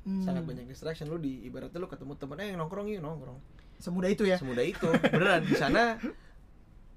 Hmm, 0.07 0.23
sangat 0.23 0.45
banyak 0.45 0.69
distraction. 0.69 1.09
Lu 1.09 1.17
di 1.17 1.49
ibaratnya 1.49 1.81
lu 1.81 1.89
ketemu 1.89 2.15
temen 2.15 2.37
eh 2.39 2.53
nongkrong 2.53 2.87
yuk 2.87 3.01
nongkrong. 3.01 3.41
Semudah 3.77 4.09
itu 4.09 4.25
ya? 4.25 4.37
Semudah 4.39 4.63
itu. 4.63 4.87
Beneran 4.87 5.43
di 5.43 5.57
sana 5.57 5.97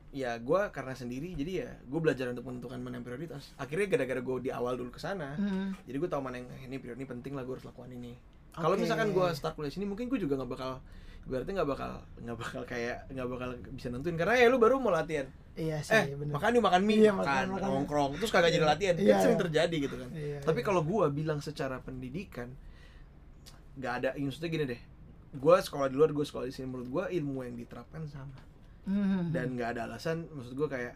ya 0.09 0.41
gua 0.41 0.73
karena 0.73 0.97
sendiri 0.97 1.37
jadi 1.37 1.51
ya 1.65 1.69
gue 1.85 1.99
belajar 2.01 2.33
untuk 2.33 2.49
menentukan 2.49 2.81
mana 2.81 2.97
yang 2.97 3.05
prioritas. 3.05 3.53
Akhirnya 3.61 3.87
gara-gara 3.93 4.21
gue 4.21 4.49
di 4.49 4.51
awal 4.53 4.73
dulu 4.73 4.89
ke 4.89 5.01
sana 5.01 5.37
Hmm, 5.37 5.77
jadi 5.85 5.97
gue 6.01 6.09
tahu 6.09 6.21
mana 6.25 6.41
yang 6.41 6.49
eh, 6.49 6.65
ini 6.65 6.81
prioritas 6.81 7.05
ini 7.05 7.07
penting 7.09 7.33
lah 7.37 7.45
gue 7.45 7.53
harus 7.53 7.65
lakukan 7.65 7.93
ini. 7.93 8.17
Kalau 8.49 8.73
Oke. 8.73 8.81
misalkan 8.81 9.13
gue 9.13 9.27
start 9.37 9.53
kuliah 9.53 9.69
sini 9.69 9.85
mungkin 9.85 10.09
gue 10.09 10.17
juga 10.17 10.41
nggak 10.41 10.49
bakal 10.49 10.81
berarti 11.29 11.49
nggak 11.53 11.69
bakal 11.69 11.91
nggak 12.25 12.37
bakal 12.41 12.61
kayak 12.65 13.05
nggak 13.13 13.27
bakal 13.29 13.49
bisa 13.77 13.87
nentuin. 13.93 14.17
Karena 14.17 14.33
ya 14.41 14.47
lu 14.49 14.57
baru 14.57 14.81
mau 14.81 14.89
latihan. 14.89 15.29
Iya 15.53 15.77
sih 15.85 15.93
eh 15.93 16.15
bener. 16.17 16.33
makan 16.33 16.49
yuk 16.57 16.63
makan 16.65 16.81
mie. 16.81 16.97
Iya, 17.05 17.11
makan, 17.13 17.21
makan, 17.21 17.45
makan. 17.53 17.69
nongkrong 17.69 18.11
terus 18.17 18.31
kagak 18.33 18.49
jadi 18.49 18.65
latihan. 18.65 18.95
Iya, 18.97 19.13
kan 19.13 19.21
sering 19.21 19.37
iya. 19.37 19.43
terjadi 19.45 19.75
gitu 19.77 19.95
kan. 19.99 20.09
Iya, 20.09 20.37
tapi 20.41 20.59
iya. 20.63 20.65
kalau 20.65 20.81
gua 20.81 21.05
bilang 21.13 21.39
secara 21.45 21.77
pendidikan 21.85 22.49
nggak 23.77 23.93
ada 24.01 24.09
maksudnya 24.17 24.49
gini 24.49 24.65
deh. 24.65 24.81
Gua 25.37 25.61
sekolah 25.61 25.85
di 25.85 25.95
luar 25.99 26.09
gua 26.09 26.25
sekolah 26.25 26.49
di 26.49 26.53
sini 26.55 26.65
menurut 26.65 26.89
gua 26.89 27.05
ilmu 27.13 27.45
yang 27.45 27.53
diterapkan 27.53 28.01
sama 28.09 28.48
Hmm, 28.87 29.29
dan 29.35 29.53
nggak 29.53 29.77
ada 29.77 29.81
alasan 29.91 30.25
maksud 30.33 30.53
gua 30.57 30.69
kayak 30.71 30.95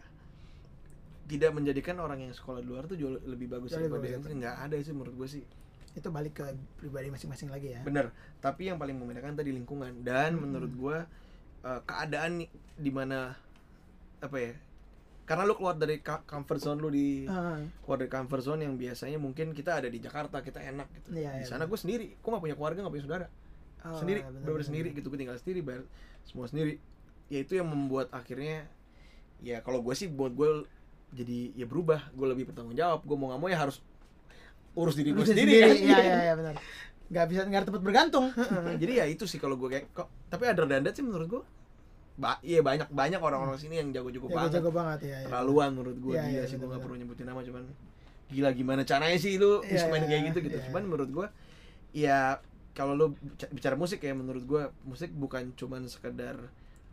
tidak 1.24 1.50
menjadikan 1.56 1.96
orang 2.04 2.20
yang 2.20 2.32
sekolah 2.36 2.60
di 2.60 2.68
luar 2.68 2.84
tuh 2.84 3.00
jauh 3.00 3.16
lebih 3.24 3.48
bagus 3.48 3.72
Jauh 3.72 3.88
daripada 3.88 4.06
yang 4.12 4.22
nggak 4.44 4.56
ada 4.68 4.76
sih 4.80 4.92
menurut 4.92 5.14
gua 5.16 5.28
sih. 5.28 5.44
Itu 5.94 6.10
balik 6.10 6.42
ke 6.42 6.44
pribadi 6.76 7.08
masing-masing 7.08 7.48
lagi 7.54 7.76
ya. 7.78 7.80
Bener 7.86 8.12
tapi 8.44 8.68
yang 8.68 8.76
paling 8.76 8.96
membedakan 8.98 9.38
tadi 9.38 9.54
lingkungan. 9.54 10.04
Dan 10.04 10.36
Mm-mm. 10.36 10.42
menurut 10.44 10.72
gua 10.76 10.96
eh, 11.64 11.80
keadaan 11.86 12.44
nih 12.44 12.50
di 12.76 12.90
mana 12.90 13.32
apa 14.20 14.36
ya 14.40 14.52
karena 15.24 15.48
lu 15.48 15.56
keluar 15.56 15.76
dari 15.80 16.04
comfort 16.04 16.60
zone 16.60 16.78
lu 16.84 16.92
di 16.92 17.24
Ah, 17.24 17.56
keluar 17.80 17.96
dari 18.04 18.12
comfort 18.12 18.44
zone 18.44 18.60
yang 18.68 18.76
biasanya 18.76 19.16
mungkin 19.16 19.56
kita 19.56 19.80
ada 19.80 19.88
di 19.88 19.96
Jakarta 19.96 20.44
kita 20.44 20.60
enak 20.60 20.84
gitu. 21.00 21.16
Iya, 21.16 21.40
di 21.40 21.44
iya, 21.44 21.48
sana 21.48 21.64
gue 21.64 21.78
sendiri 21.80 22.12
gue 22.20 22.28
gak 22.28 22.44
punya 22.44 22.56
keluarga 22.56 22.84
gak 22.84 22.92
punya 22.92 23.04
saudara. 23.08 23.26
Oh, 23.84 23.96
sendiri 23.96 24.20
bener, 24.20 24.44
bener 24.44 24.52
bener, 24.60 24.64
sendiri 24.68 24.88
gitu 24.92 25.08
gue 25.08 25.20
tinggal 25.20 25.36
sendiri 25.40 25.60
bayar 25.64 25.82
semua 26.28 26.44
sendiri 26.48 26.76
ya 27.34 27.42
itu 27.42 27.52
yang 27.54 27.66
membuat 27.66 28.06
akhirnya 28.10 28.70
ya 29.40 29.58
kalau 29.58 29.82
gue 29.82 29.90
sih 29.92 30.06
buat 30.06 30.30
gue 30.30 30.62
jadi 31.10 31.54
ya 31.54 31.66
berubah. 31.66 32.10
Gue 32.12 32.26
lebih 32.28 32.46
bertanggung 32.46 32.74
jawab. 32.74 33.02
Gue 33.02 33.14
mau 33.14 33.28
gak 33.28 33.40
mau 33.40 33.48
ya 33.48 33.58
harus 33.58 33.82
urus 34.72 34.94
diri 34.94 35.10
gue 35.10 35.22
sendiri, 35.22 35.50
kan? 35.60 35.74
Iya 35.74 35.98
iya 36.00 36.18
iya 36.24 36.34
benar. 36.34 36.54
Nggak 37.04 37.26
bisa 37.28 37.40
nggak 37.44 37.60
ada 37.60 37.66
tempat 37.68 37.82
bergantung 37.84 38.26
jadi 38.74 38.92
ya 38.96 39.06
itu 39.06 39.22
sih 39.24 39.36
kalau 39.36 39.54
gue 39.54 39.68
kayak 39.68 39.92
kok 39.92 40.08
tapi 40.26 40.48
ada 40.48 40.64
dandat 40.64 40.90
sih 40.90 41.04
menurut 41.04 41.28
gue 41.28 41.42
ba 42.14 42.40
iya 42.40 42.58
banyak 42.58 42.88
banyak 42.88 43.20
orang-orang 43.20 43.54
sini 43.54 43.76
yang 43.76 43.92
jago-jago 43.92 44.26
banget. 44.26 44.56
jago-jago 44.56 44.70
banget 44.72 44.98
ya, 45.04 45.08
ya. 45.12 45.26
terlaluan 45.28 45.70
menurut 45.74 45.98
gue 46.00 46.14
Iya, 46.14 46.24
gila 46.24 46.32
iya, 46.32 46.42
sih 46.42 46.56
gue 46.56 46.64
bener-bener. 46.64 46.74
gak 46.74 46.82
perlu 46.82 46.96
nyebutin 46.96 47.26
nama 47.28 47.40
cuman 47.42 47.62
gila 48.32 48.50
gimana 48.50 48.82
caranya 48.82 49.18
sih 49.20 49.32
lu 49.36 49.60
Iya, 49.60 49.68
bisa 49.68 49.86
main 49.92 50.00
iya, 50.00 50.08
kayak 50.08 50.22
gitu? 50.32 50.38
Gitu. 50.42 50.56
iya. 50.56 50.64
cuman 50.64 50.82
menurut 50.82 51.10
gue 51.12 51.26
ya 51.92 52.18
kalau 52.72 52.92
lu 52.94 53.06
bica- 53.14 53.52
bicara 53.52 53.76
musik 53.76 54.00
ya 54.00 54.12
menurut 54.12 54.42
gue 54.42 54.62
musik 54.82 55.10
bukan 55.12 55.52
cuman 55.52 55.84
sekedar 55.84 56.40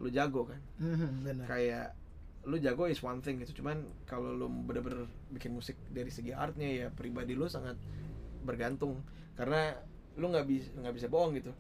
lu 0.01 0.09
jago 0.09 0.49
kan. 0.49 0.59
Mhm, 0.77 1.09
benar. 1.21 1.45
Kayak 1.45 1.87
lu 2.41 2.57
jago 2.57 2.89
is 2.89 2.97
one 2.99 3.21
thing 3.21 3.37
gitu. 3.37 3.61
Cuman 3.61 3.77
kalau 4.03 4.33
lu 4.33 4.49
bener-bener 4.49 5.05
bikin 5.29 5.53
musik 5.53 5.77
dari 5.87 6.09
segi 6.09 6.33
artnya 6.33 6.65
ya 6.67 6.87
pribadi 6.89 7.37
lu 7.37 7.45
sangat 7.45 7.77
bergantung. 8.41 9.05
Karena 9.37 9.77
lu 10.17 10.25
nggak 10.27 10.45
bisa 10.45 10.67
nggak 10.75 10.95
bisa 10.97 11.07
bohong 11.07 11.37
gitu. 11.37 11.53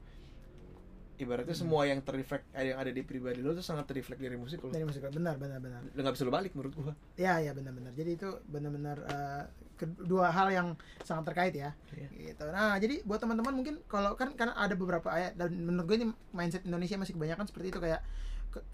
Ibaratnya 1.21 1.53
Hmm. 1.53 1.61
semua 1.69 1.85
yang 1.85 2.01
terreflect 2.01 2.49
eh, 2.51 2.73
yang 2.73 2.81
ada 2.81 2.89
di 2.89 3.05
pribadi 3.05 3.45
lu 3.45 3.53
tuh 3.53 3.61
sangat 3.61 3.85
terreflect 3.85 4.17
dari 4.17 4.33
musik 4.33 4.57
lu. 4.57 4.73
Dari 4.73 4.81
musik 4.81 5.05
benar 5.05 5.37
benar 5.37 5.61
benar. 5.61 5.85
Lu 5.93 6.01
nggak 6.01 6.17
bisa 6.17 6.25
lu 6.25 6.33
balik 6.33 6.57
menurut 6.57 6.73
gua. 6.73 6.93
Ya 7.13 7.37
ya 7.37 7.53
benar 7.53 7.77
benar. 7.77 7.93
Jadi 7.93 8.17
itu 8.17 8.29
benar-benar 8.49 8.97
eh, 9.05 9.43
kedua 9.77 10.33
hal 10.33 10.49
yang 10.49 10.67
sangat 11.05 11.29
terkait 11.29 11.53
ya. 11.53 11.77
Iya. 11.93 12.09
gitu. 12.33 12.49
Nah 12.49 12.73
jadi 12.81 13.05
buat 13.05 13.21
teman-teman 13.21 13.53
mungkin 13.53 13.85
kalau 13.85 14.17
kan 14.17 14.33
karena 14.33 14.57
ada 14.57 14.73
beberapa 14.73 15.13
ayat 15.13 15.37
dan 15.37 15.53
menurut 15.53 15.85
gue 15.85 15.97
ini 16.01 16.07
mindset 16.33 16.65
Indonesia 16.65 16.97
masih 16.97 17.13
kebanyakan 17.13 17.45
seperti 17.45 17.69
itu. 17.69 17.77
Kayak 17.77 18.01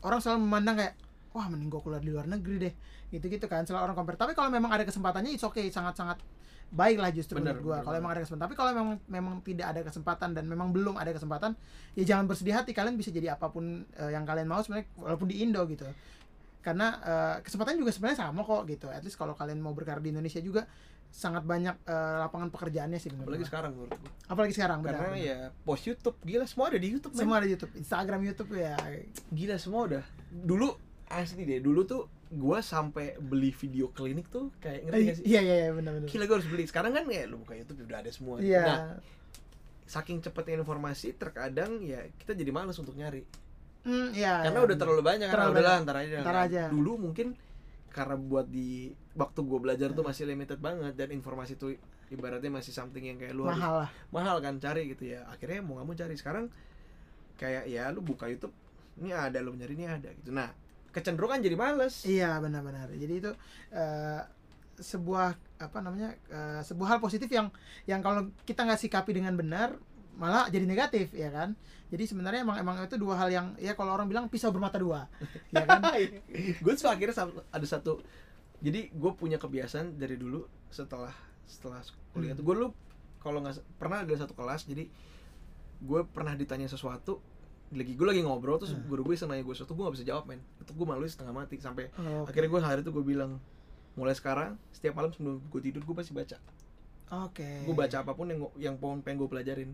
orang 0.03 0.19
selalu 0.19 0.39
memandang 0.43 0.75
kayak 0.81 0.93
wah 1.35 1.45
mending 1.53 1.69
gue 1.69 1.81
keluar 1.85 2.01
di 2.01 2.09
luar 2.09 2.25
negeri 2.25 2.55
deh. 2.69 2.73
Gitu-gitu 3.13 3.45
kan 3.45 3.63
selalu 3.63 3.91
orang 3.91 3.95
compare. 3.95 4.17
Tapi 4.17 4.33
kalau 4.33 4.49
memang 4.49 4.73
ada 4.73 4.83
kesempatannya 4.83 5.31
it's 5.33 5.45
okay 5.45 5.69
sangat-sangat 5.69 6.17
baik 6.67 6.99
lah 6.99 7.15
justru 7.15 7.39
Bener, 7.39 7.55
menurut 7.55 7.63
gue 7.63 7.77
kalau 7.85 7.95
memang 7.95 8.11
ada 8.17 8.21
kesempatan. 8.25 8.43
Tapi 8.49 8.55
kalau 8.59 8.71
memang 8.75 8.95
memang 9.07 9.33
tidak 9.45 9.67
ada 9.71 9.81
kesempatan 9.87 10.29
dan 10.35 10.43
memang 10.49 10.67
belum 10.75 10.99
ada 10.99 11.11
kesempatan 11.15 11.55
ya 11.95 12.03
jangan 12.03 12.25
bersedih 12.27 12.55
hati. 12.57 12.75
Kalian 12.75 12.99
bisa 12.99 13.13
jadi 13.13 13.37
apa 13.37 13.47
pun 13.47 13.85
eh, 13.95 14.11
yang 14.11 14.27
kalian 14.27 14.49
mau 14.49 14.59
sebenarnya 14.59 14.87
walaupun 14.99 15.27
di 15.29 15.39
Indo 15.45 15.63
gitu. 15.69 15.87
Karena 16.65 16.87
eh, 16.99 17.35
kesempatan 17.45 17.79
juga 17.79 17.95
sebenarnya 17.95 18.27
sama 18.27 18.43
kok 18.43 18.67
gitu. 18.67 18.91
At 18.91 19.05
least 19.05 19.15
kalau 19.15 19.37
kalian 19.37 19.63
mau 19.63 19.71
berkarir 19.71 20.03
di 20.03 20.11
Indonesia 20.11 20.43
juga 20.43 20.67
sangat 21.11 21.43
banyak 21.43 21.75
eh, 21.87 22.15
lapangan 22.21 22.53
pekerjaannya 22.53 22.99
sih 23.01 23.09
apalagi 23.09 23.41
gua. 23.41 23.49
sekarang 23.49 23.71
menurut 23.73 23.97
gua. 23.97 24.11
Apalagi 24.29 24.53
sekarang 24.53 24.79
karena 24.85 25.07
benar. 25.09 25.17
ya 25.17 25.37
post 25.65 25.83
YouTube 25.89 26.17
gila 26.21 26.45
semua 26.45 26.65
ada 26.69 26.77
di 26.77 26.87
YouTube 26.93 27.13
semua 27.17 27.35
ada 27.41 27.47
YouTube. 27.49 27.73
Instagram 27.73 28.21
YouTube 28.27 28.51
ya. 28.53 28.75
Gila 29.33 29.57
semua 29.57 29.81
udah. 29.89 30.03
Dulu 30.29 30.67
asli 31.07 31.47
deh 31.47 31.63
dulu 31.63 31.87
tuh 31.87 32.01
gua 32.27 32.59
sampai 32.59 33.15
beli 33.17 33.55
video 33.55 33.89
klinik 33.95 34.27
tuh 34.27 34.51
kayak 34.59 34.91
ngerti 34.91 35.03
gak 35.07 35.15
sih? 35.15 35.23
iya 35.23 35.41
iya 35.41 35.55
iya 35.67 35.71
benar 35.73 35.91
benar. 35.97 36.07
Gila 36.11 36.23
gua 36.29 36.35
harus 36.37 36.49
beli. 36.51 36.63
Sekarang 36.69 36.91
kan 36.93 37.03
ya 37.09 37.23
lu 37.25 37.41
buka 37.41 37.57
YouTube 37.57 37.87
udah 37.87 37.99
ada 38.03 38.11
semua. 38.13 38.37
Iya. 38.43 38.63
Nah 38.63 38.81
saking 39.87 40.19
cepetnya 40.19 40.59
informasi 40.59 41.15
terkadang 41.15 41.79
ya 41.79 42.03
kita 42.19 42.35
jadi 42.35 42.51
males 42.51 42.75
untuk 42.75 42.93
nyari. 42.93 43.23
Hmm, 43.87 44.11
iya 44.11 44.43
karena 44.43 44.59
iya, 44.59 44.67
udah 44.67 44.77
terlalu 44.77 45.01
banyak 45.01 45.27
kan. 45.31 45.35
Terlalu 45.39 45.53
udahlah 45.55 45.71
banyak. 45.71 45.85
ntar 45.87 45.97
aja. 46.03 46.17
Ntar 46.21 46.37
aja. 46.43 46.61
dulu 46.67 46.91
mungkin 46.99 47.27
karena 47.87 48.15
buat 48.19 48.45
di 48.51 48.91
waktu 49.17 49.39
gua 49.41 49.59
belajar 49.59 49.89
tuh 49.97 50.05
masih 50.05 50.29
limited 50.29 50.61
banget 50.61 50.93
dan 50.93 51.09
informasi 51.09 51.57
tuh 51.57 51.73
ibaratnya 52.13 52.53
masih 52.53 52.71
something 52.71 53.01
yang 53.01 53.17
kayak 53.17 53.33
lu 53.33 53.49
harus 53.49 53.57
mahal 53.57 53.73
lah. 53.83 53.89
mahal 54.13 54.37
kan 54.39 54.61
cari 54.61 54.93
gitu 54.93 55.17
ya. 55.17 55.25
Akhirnya 55.27 55.65
mau 55.65 55.81
nggak 55.81 55.87
mau 55.89 55.95
cari. 55.97 56.13
Sekarang 56.13 56.45
kayak 57.35 57.65
ya 57.65 57.89
lu 57.89 58.05
buka 58.05 58.29
YouTube 58.29 58.53
ini 59.01 59.13
ada 59.13 59.41
lu 59.41 59.57
nyari 59.57 59.73
ini 59.73 59.85
ada 59.89 60.09
gitu. 60.13 60.29
Nah 60.29 60.53
kecenderungan 60.93 61.41
jadi 61.41 61.57
males. 61.57 62.05
Iya 62.05 62.37
benar-benar. 62.37 62.93
Jadi 62.93 63.13
itu 63.17 63.31
eh, 63.73 64.21
sebuah 64.77 65.33
apa 65.57 65.77
namanya 65.81 66.13
eh, 66.29 66.61
sebuah 66.61 66.97
hal 66.97 66.99
positif 67.01 67.29
yang 67.33 67.49
yang 67.89 68.05
kalau 68.05 68.29
kita 68.45 68.61
nggak 68.65 68.81
sikapi 68.81 69.17
dengan 69.17 69.33
benar 69.33 69.77
malah 70.17 70.49
jadi 70.49 70.65
negatif 70.65 71.13
ya 71.13 71.29
kan? 71.29 71.53
Jadi 71.87 72.03
sebenarnya 72.09 72.41
emang 72.43 72.57
emang 72.59 72.75
itu 72.83 72.97
dua 72.97 73.15
hal 73.15 73.29
yang 73.29 73.47
ya 73.61 73.77
kalau 73.77 73.93
orang 73.93 74.09
bilang 74.09 74.25
pisau 74.27 74.49
bermata 74.49 74.81
dua 74.81 75.05
ya 75.53 75.61
kan? 75.63 75.81
Gue 76.63 76.73
tuh 76.73 76.89
akhirnya 76.89 77.29
ada 77.53 77.67
satu 77.69 78.01
jadi 78.59 78.89
gue 78.89 79.11
punya 79.13 79.37
kebiasaan 79.37 79.95
dari 79.95 80.15
dulu 80.15 80.41
setelah 80.67 81.13
setelah 81.45 81.79
kuliah 82.11 82.31
Hmm. 82.31 82.39
tuh 82.39 82.45
gue 82.45 82.55
dulu 82.55 82.69
kalau 83.17 83.39
nggak 83.39 83.57
pernah 83.75 84.01
ada 84.01 84.13
satu 84.13 84.33
kelas 84.33 84.65
jadi 84.65 84.89
gue 85.79 86.01
pernah 86.07 86.33
ditanya 86.33 86.65
sesuatu 86.65 87.21
lagi 87.69 87.93
gue 87.93 88.07
lagi 88.07 88.21
ngobrol 88.21 88.57
terus 88.57 88.71
Hmm. 88.71 88.85
guru 88.85 89.03
gue 89.03 89.15
iseng 89.15 89.27
nanya 89.27 89.41
gue 89.41 89.53
sesuatu 89.53 89.73
gue 89.73 89.83
gak 89.83 89.93
bisa 89.93 90.05
jawab 90.05 90.23
men 90.25 90.39
itu 90.57 90.71
gue 90.71 90.85
malu 90.85 91.03
setengah 91.03 91.33
mati 91.33 91.55
sampai 91.57 91.91
Oh, 91.95 92.23
oke. 92.23 92.31
akhirnya 92.31 92.49
gue 92.49 92.61
hari 92.61 92.79
itu 92.79 92.89
gue 92.89 93.05
bilang 93.05 93.37
mulai 93.93 94.13
sekarang 94.13 94.55
setiap 94.69 94.93
malam 94.93 95.09
sebelum 95.09 95.41
gue 95.43 95.61
tidur 95.61 95.81
gue 95.81 95.93
pasti 95.93 96.11
baca 96.11 96.37
oke 97.09 97.49
gue 97.63 97.75
baca 97.75 97.95
apa 97.97 98.11
pun 98.11 98.25
yang 98.25 98.39
yang 98.57 98.75
pengen 98.75 98.99
pengen 99.01 99.17
gue 99.17 99.29
pelajarin 99.29 99.71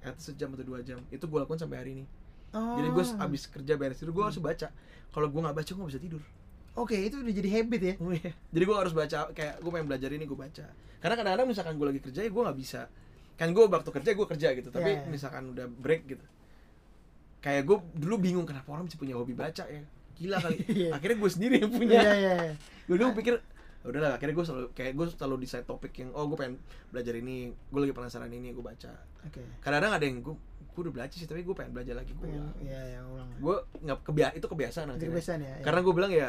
at 0.00 0.16
sejam 0.16 0.48
atau 0.50 0.64
dua 0.64 0.80
jam 0.80 1.00
itu 1.08 1.22
gue 1.22 1.38
lakukan 1.38 1.58
sampai 1.58 1.78
hari 1.78 1.92
ini 1.94 2.04
Oh. 2.50 2.74
jadi 2.74 2.90
gue 2.90 3.04
abis 3.16 3.46
kerja 3.46 3.74
beres 3.74 3.94
tidur 3.96 4.10
gue 4.12 4.24
harus 4.24 4.34
Hmm. 4.36 4.44
baca 4.44 4.68
kalau 5.08 5.26
gue 5.26 5.38
nggak 5.38 5.54
baca 5.54 5.70
gue 5.70 5.78
nggak 5.78 5.92
bisa 5.92 6.02
tidur 6.02 6.22
oke 6.74 6.94
itu 6.94 7.18
udah 7.18 7.34
jadi 7.34 7.48
habit 7.50 7.80
ya 7.82 7.94
Oh 7.98 8.12
iya. 8.12 8.32
Jadi 8.50 8.64
gue 8.64 8.76
harus 8.76 8.92
baca 8.92 9.18
kayak 9.30 9.54
gue 9.58 9.70
pengen 9.70 9.86
belajar 9.90 10.10
ini 10.10 10.24
gue 10.24 10.38
baca. 10.38 10.66
Karena 11.00 11.14
kadang-kadang 11.16 11.48
misalkan 11.48 11.74
gue 11.74 11.86
lagi 11.88 12.00
kerja 12.00 12.20
ya 12.22 12.30
gue 12.30 12.42
nggak 12.44 12.58
bisa. 12.58 12.80
Kan 13.34 13.50
gue 13.50 13.64
waktu 13.64 13.90
kerja 13.90 14.10
gue 14.12 14.26
kerja 14.28 14.48
gitu. 14.54 14.68
Tapi 14.68 14.90
Iya, 14.90 15.00
iya. 15.02 15.08
misalkan 15.08 15.42
udah 15.50 15.66
break 15.66 16.02
gitu. 16.06 16.26
Kayak 17.40 17.62
gue 17.64 17.76
dulu 17.96 18.14
bingung 18.20 18.44
kenapa 18.44 18.68
orang 18.70 18.84
bisa 18.84 19.00
punya 19.00 19.16
hobi 19.16 19.32
baca 19.32 19.64
ya. 19.64 19.82
Gila 20.20 20.36
kali. 20.38 20.56
Iya. 20.84 20.90
akhirnya 20.94 21.16
gue 21.16 21.30
sendiri 21.32 21.54
yang 21.58 21.72
iya 21.72 21.78
punya. 21.80 21.98
iya 22.00 22.14
iya. 22.16 22.52
Gue 22.84 22.96
dulu 23.00 23.12
pikir 23.16 23.34
"Ya 23.80 23.86
udahlah 23.88 24.12
akhirnya 24.20 24.36
gue 24.36 24.44
selalu 24.44 24.66
kayak 24.76 24.92
gue 24.92 25.06
selalu 25.16 25.36
decide 25.40 25.64
topik 25.64 25.96
yang 25.96 26.12
oh 26.12 26.28
gue 26.28 26.36
pengen 26.36 26.60
belajar 26.92 27.16
ini 27.16 27.48
gue 27.48 27.80
lagi 27.80 27.94
penasaran 27.96 28.28
ini 28.28 28.52
gue 28.52 28.60
baca 28.60 28.92
oke 29.24 29.40
kadang-kadang 29.64 29.92
ada 29.96 30.04
yang 30.04 30.20
gue 30.20 30.36
gue 30.68 30.80
udah 30.84 30.92
belajar 30.92 31.16
sih 31.16 31.24
tapi 31.24 31.40
gue 31.40 31.56
pengen 31.56 31.72
belajar 31.72 31.96
lagi 31.96 32.12
gue 32.12 32.20
pengen 32.20 32.44
iya 32.60 32.76
iya 32.76 33.00
ulang 33.08 33.32
gue 33.40 33.56
nggak 33.80 33.98
kebia 34.04 34.28
itu 34.36 34.44
kebiasaan 34.44 34.84
akhirnya 34.92 35.16
kebiasaan 35.16 35.40
ya, 35.40 35.52
ya. 35.56 35.64
karena 35.64 35.80
gue 35.80 35.94
bilang 35.96 36.12
ya 36.12 36.28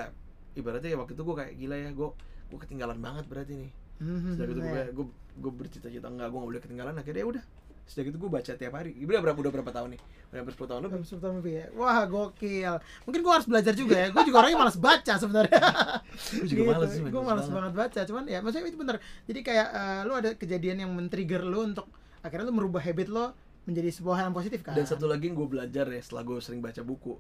ibaratnya 0.54 0.90
ya 0.90 0.98
waktu 0.98 1.14
itu 1.14 1.24
gue 1.24 1.36
kayak 1.36 1.54
gila 1.56 1.76
ya 1.78 1.90
gue 1.92 2.10
gue 2.48 2.60
ketinggalan 2.60 2.98
banget 2.98 3.26
berarti 3.26 3.56
nih 3.58 3.72
Mhm, 4.02 4.34
Setelah 4.34 4.50
itu 4.50 4.58
gue 4.58 4.82
gue 4.92 5.06
gue 5.38 5.52
bercita-cita 5.54 6.08
enggak 6.08 6.28
gue 6.28 6.38
gak 6.38 6.50
boleh 6.50 6.62
ketinggalan 6.62 6.96
akhirnya 6.96 7.22
ya 7.22 7.28
udah 7.30 7.44
sejak 7.86 8.10
itu 8.10 8.18
gue 8.18 8.32
baca 8.32 8.52
tiap 8.52 8.74
hari 8.74 8.98
udah 8.98 9.22
berapa 9.22 9.38
udah 9.38 9.52
berapa 9.54 9.70
tahun 9.70 9.94
nih 9.94 10.02
udah 10.02 10.40
hampir 10.42 10.54
10 10.56 10.66
tahun 10.66 10.82
lebih 10.82 10.98
sepuluh 11.04 11.22
tahun 11.22 11.36
lebih 11.38 11.54
ya. 11.54 11.66
Wah, 11.76 12.02
gokil. 12.08 12.74
Mungkin 13.04 13.20
gua 13.20 13.34
harus 13.36 13.46
belajar 13.46 13.74
juga 13.76 14.00
ya. 14.00 14.08
Gua 14.10 14.24
juga 14.24 14.38
orangnya 14.40 14.58
malas 14.58 14.80
baca 14.80 15.14
sebenarnya. 15.14 15.60
Gue 16.34 16.48
juga 16.48 16.62
males 16.72 16.90
sih, 16.90 17.04
Gue 17.04 17.20
malas 17.22 17.46
banget. 17.46 17.74
baca. 17.76 18.00
Cuman 18.08 18.24
ya, 18.26 18.40
maksudnya 18.40 18.64
itu 18.66 18.80
bener. 18.80 18.96
Jadi 19.28 19.40
kayak 19.42 19.68
eh, 19.70 20.02
lu 20.02 20.14
ada 20.16 20.30
kejadian 20.34 20.78
yang 20.80 20.90
men-trigger 20.90 21.44
lu 21.44 21.68
untuk 21.68 21.84
akhirnya 22.22 22.48
lu 22.48 22.56
merubah 22.56 22.80
habit 22.80 23.06
lo 23.06 23.36
menjadi 23.62 23.92
sebuah 23.92 24.16
hal 24.18 24.26
yang 24.26 24.38
positif 24.40 24.64
kan. 24.64 24.72
dan 24.72 24.88
satu 24.88 25.06
lagi 25.06 25.28
yang 25.28 25.36
gue 25.36 25.46
belajar 25.48 25.86
ya 25.86 26.00
setelah 26.00 26.24
gue 26.24 26.38
sering 26.40 26.58
baca 26.60 26.82
buku 26.82 27.20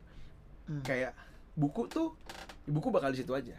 Hmm. 0.63 0.79
kayak 0.81 1.11
buku 1.53 1.85
tuh 1.85 2.15
buku 2.63 2.87
bakal 2.89 3.09
di 3.09 3.19
situ 3.19 3.31
aja 3.31 3.57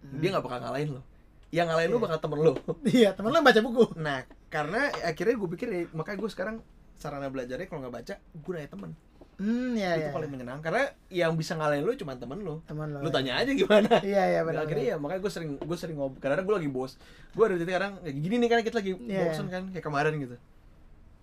Hmm. 0.00 0.16
dia 0.16 0.32
nggak 0.32 0.40
bakal 0.42 0.58
ngalahin 0.60 0.96
lo 0.96 1.02
yang 1.50 1.68
ngalahin 1.68 1.88
lo 1.88 1.96
Iya. 1.96 2.04
bakal 2.06 2.18
temen 2.20 2.38
lo 2.40 2.52
Iya, 2.96 3.08
temen 3.12 3.30
yang 3.30 3.44
baca 3.44 3.60
buku. 3.60 3.84
nah 3.96 4.18
karena 4.48 4.80
akhirnya 5.02 5.36
gue 5.36 5.48
pikir 5.50 5.68
ya 5.68 5.80
makanya 5.92 6.18
gue 6.18 6.30
sekarang 6.30 6.56
sarana 6.94 7.28
belajarnya 7.28 7.66
kalau 7.66 7.84
nggak 7.84 7.94
baca 7.94 8.14
gue 8.16 8.52
nanya 8.54 8.68
temen 8.68 8.92
Hmm, 9.36 9.72
iya, 9.72 9.96
itu 9.96 10.04
iya. 10.04 10.10
paling 10.10 10.28
menyenangkan 10.28 10.60
karena 10.62 10.84
yang 11.08 11.32
bisa 11.32 11.52
ngalahin 11.54 11.80
lo 11.82 11.92
cuma 11.94 12.12
temen 12.14 12.40
lo 12.40 12.60
Temen 12.62 12.88
lo. 12.90 12.98
lu 12.98 13.08
ya. 13.08 13.12
tanya 13.14 13.32
aja 13.36 13.52
gimana 13.54 13.92
Iya, 14.06 14.22
iya 14.30 14.40
benar. 14.42 14.64
akhirnya 14.64 14.86
ya 14.86 14.96
makanya 14.96 15.20
gue 15.20 15.32
sering 15.32 15.50
gue 15.56 15.76
sering 15.76 15.96
ngobrol 15.96 16.16
karena 16.18 16.40
gue 16.40 16.54
lagi 16.54 16.70
bos 16.70 16.92
gue 17.30 17.40
ada 17.42 17.54
titik 17.54 17.72
kadang 17.72 17.92
kayak 17.98 18.16
gini 18.16 18.34
nih 18.36 18.48
kan 18.48 18.58
kita 18.62 18.76
lagi 18.78 18.92
Iya. 18.96 19.20
bosen 19.26 19.46
kan 19.48 19.62
kayak 19.68 19.80
kemarin 19.82 20.12
gitu 20.18 20.36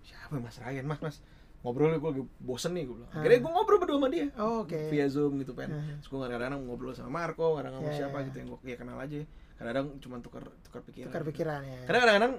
siapa 0.04 0.32
ya, 0.32 0.40
mas 0.40 0.56
Ryan 0.56 0.84
mas 0.84 1.00
mas 1.00 1.16
ngobrol 1.58 1.90
gue 1.92 2.10
lagi 2.12 2.22
bosen 2.38 2.72
nih 2.72 2.84
gue 2.84 2.94
bilang 2.94 3.10
akhirnya 3.10 3.38
gue 3.40 3.50
ngobrol 3.50 3.78
berdua 3.78 3.96
sama 3.96 4.08
dia 4.08 4.26
Oh, 4.36 4.62
Oke. 4.62 4.78
via 4.88 5.06
zoom 5.06 5.38
gitu 5.38 5.52
kan 5.52 5.68
Ah. 5.68 5.82
terus 5.92 6.06
gue 6.06 6.18
kadang-kadang 6.18 6.60
ngobrol 6.62 6.92
sama 6.92 7.10
Marco 7.12 7.54
kadang 7.54 7.74
sama 7.74 7.88
Iya, 7.88 7.96
siapa 7.98 8.16
iya. 8.16 8.26
gitu 8.26 8.36
yang 8.36 8.48
gue 8.48 8.58
ya 8.64 8.76
kenal 8.76 8.96
aja 8.96 9.18
kadang-kadang 9.54 9.86
cuma 9.98 10.16
tukar 10.18 10.42
tukar 10.62 10.80
pikiran 10.82 11.08
Tukar 11.08 11.22
pikiran 11.24 11.60
ya. 11.60 11.78
karena 11.84 11.98
kadang-kadang 12.00 12.32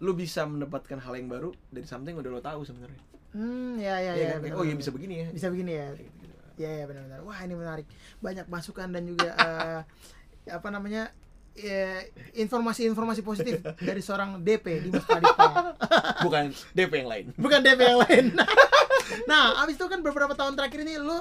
lu 0.00 0.12
bisa 0.12 0.40
mendapatkan 0.42 0.96
hal 0.96 1.12
yang 1.12 1.26
baru 1.26 1.50
dari 1.68 1.84
something 1.84 2.14
udah 2.14 2.30
lo 2.30 2.40
tahu 2.40 2.62
sebenarnya 2.62 3.02
Hmm, 3.30 3.76
ya 3.76 3.94
ya 3.96 4.10
Iya 4.10 4.14
ya. 4.16 4.30
kan? 4.32 4.40
Benar, 4.42 4.56
oh 4.56 4.64
iya 4.64 4.74
bisa 4.74 4.90
begini 4.90 5.14
ya 5.16 5.28
Bisa 5.30 5.46
begini 5.48 5.72
ya. 5.72 5.86
Iya 6.56 6.70
ya 6.72 6.84
benar-benar. 6.84 7.22
Wah 7.22 7.38
ini 7.40 7.54
menarik. 7.54 7.86
Banyak 8.18 8.46
masukan 8.46 8.90
dan 8.90 9.06
juga 9.06 9.30
eh, 9.32 9.80
apa 10.50 10.68
namanya 10.68 11.14
informasi-informasi 12.34 13.20
positif 13.20 13.58
dari 13.88 14.00
seorang 14.00 14.40
DP 14.40 14.86
Dimas 14.86 15.04
Pradipta. 15.04 15.74
bukan 16.24 16.54
DP 16.72 16.92
yang 17.04 17.10
lain 17.10 17.24
Bukan 17.34 17.60
DP 17.60 17.80
yang 17.84 17.98
lain. 18.00 18.24
nah, 19.30 19.60
abis 19.60 19.76
itu 19.76 19.86
kan 19.86 20.00
beberapa 20.00 20.32
tahun 20.32 20.54
terakhir 20.54 20.82
ini 20.82 20.96
lu 20.96 21.16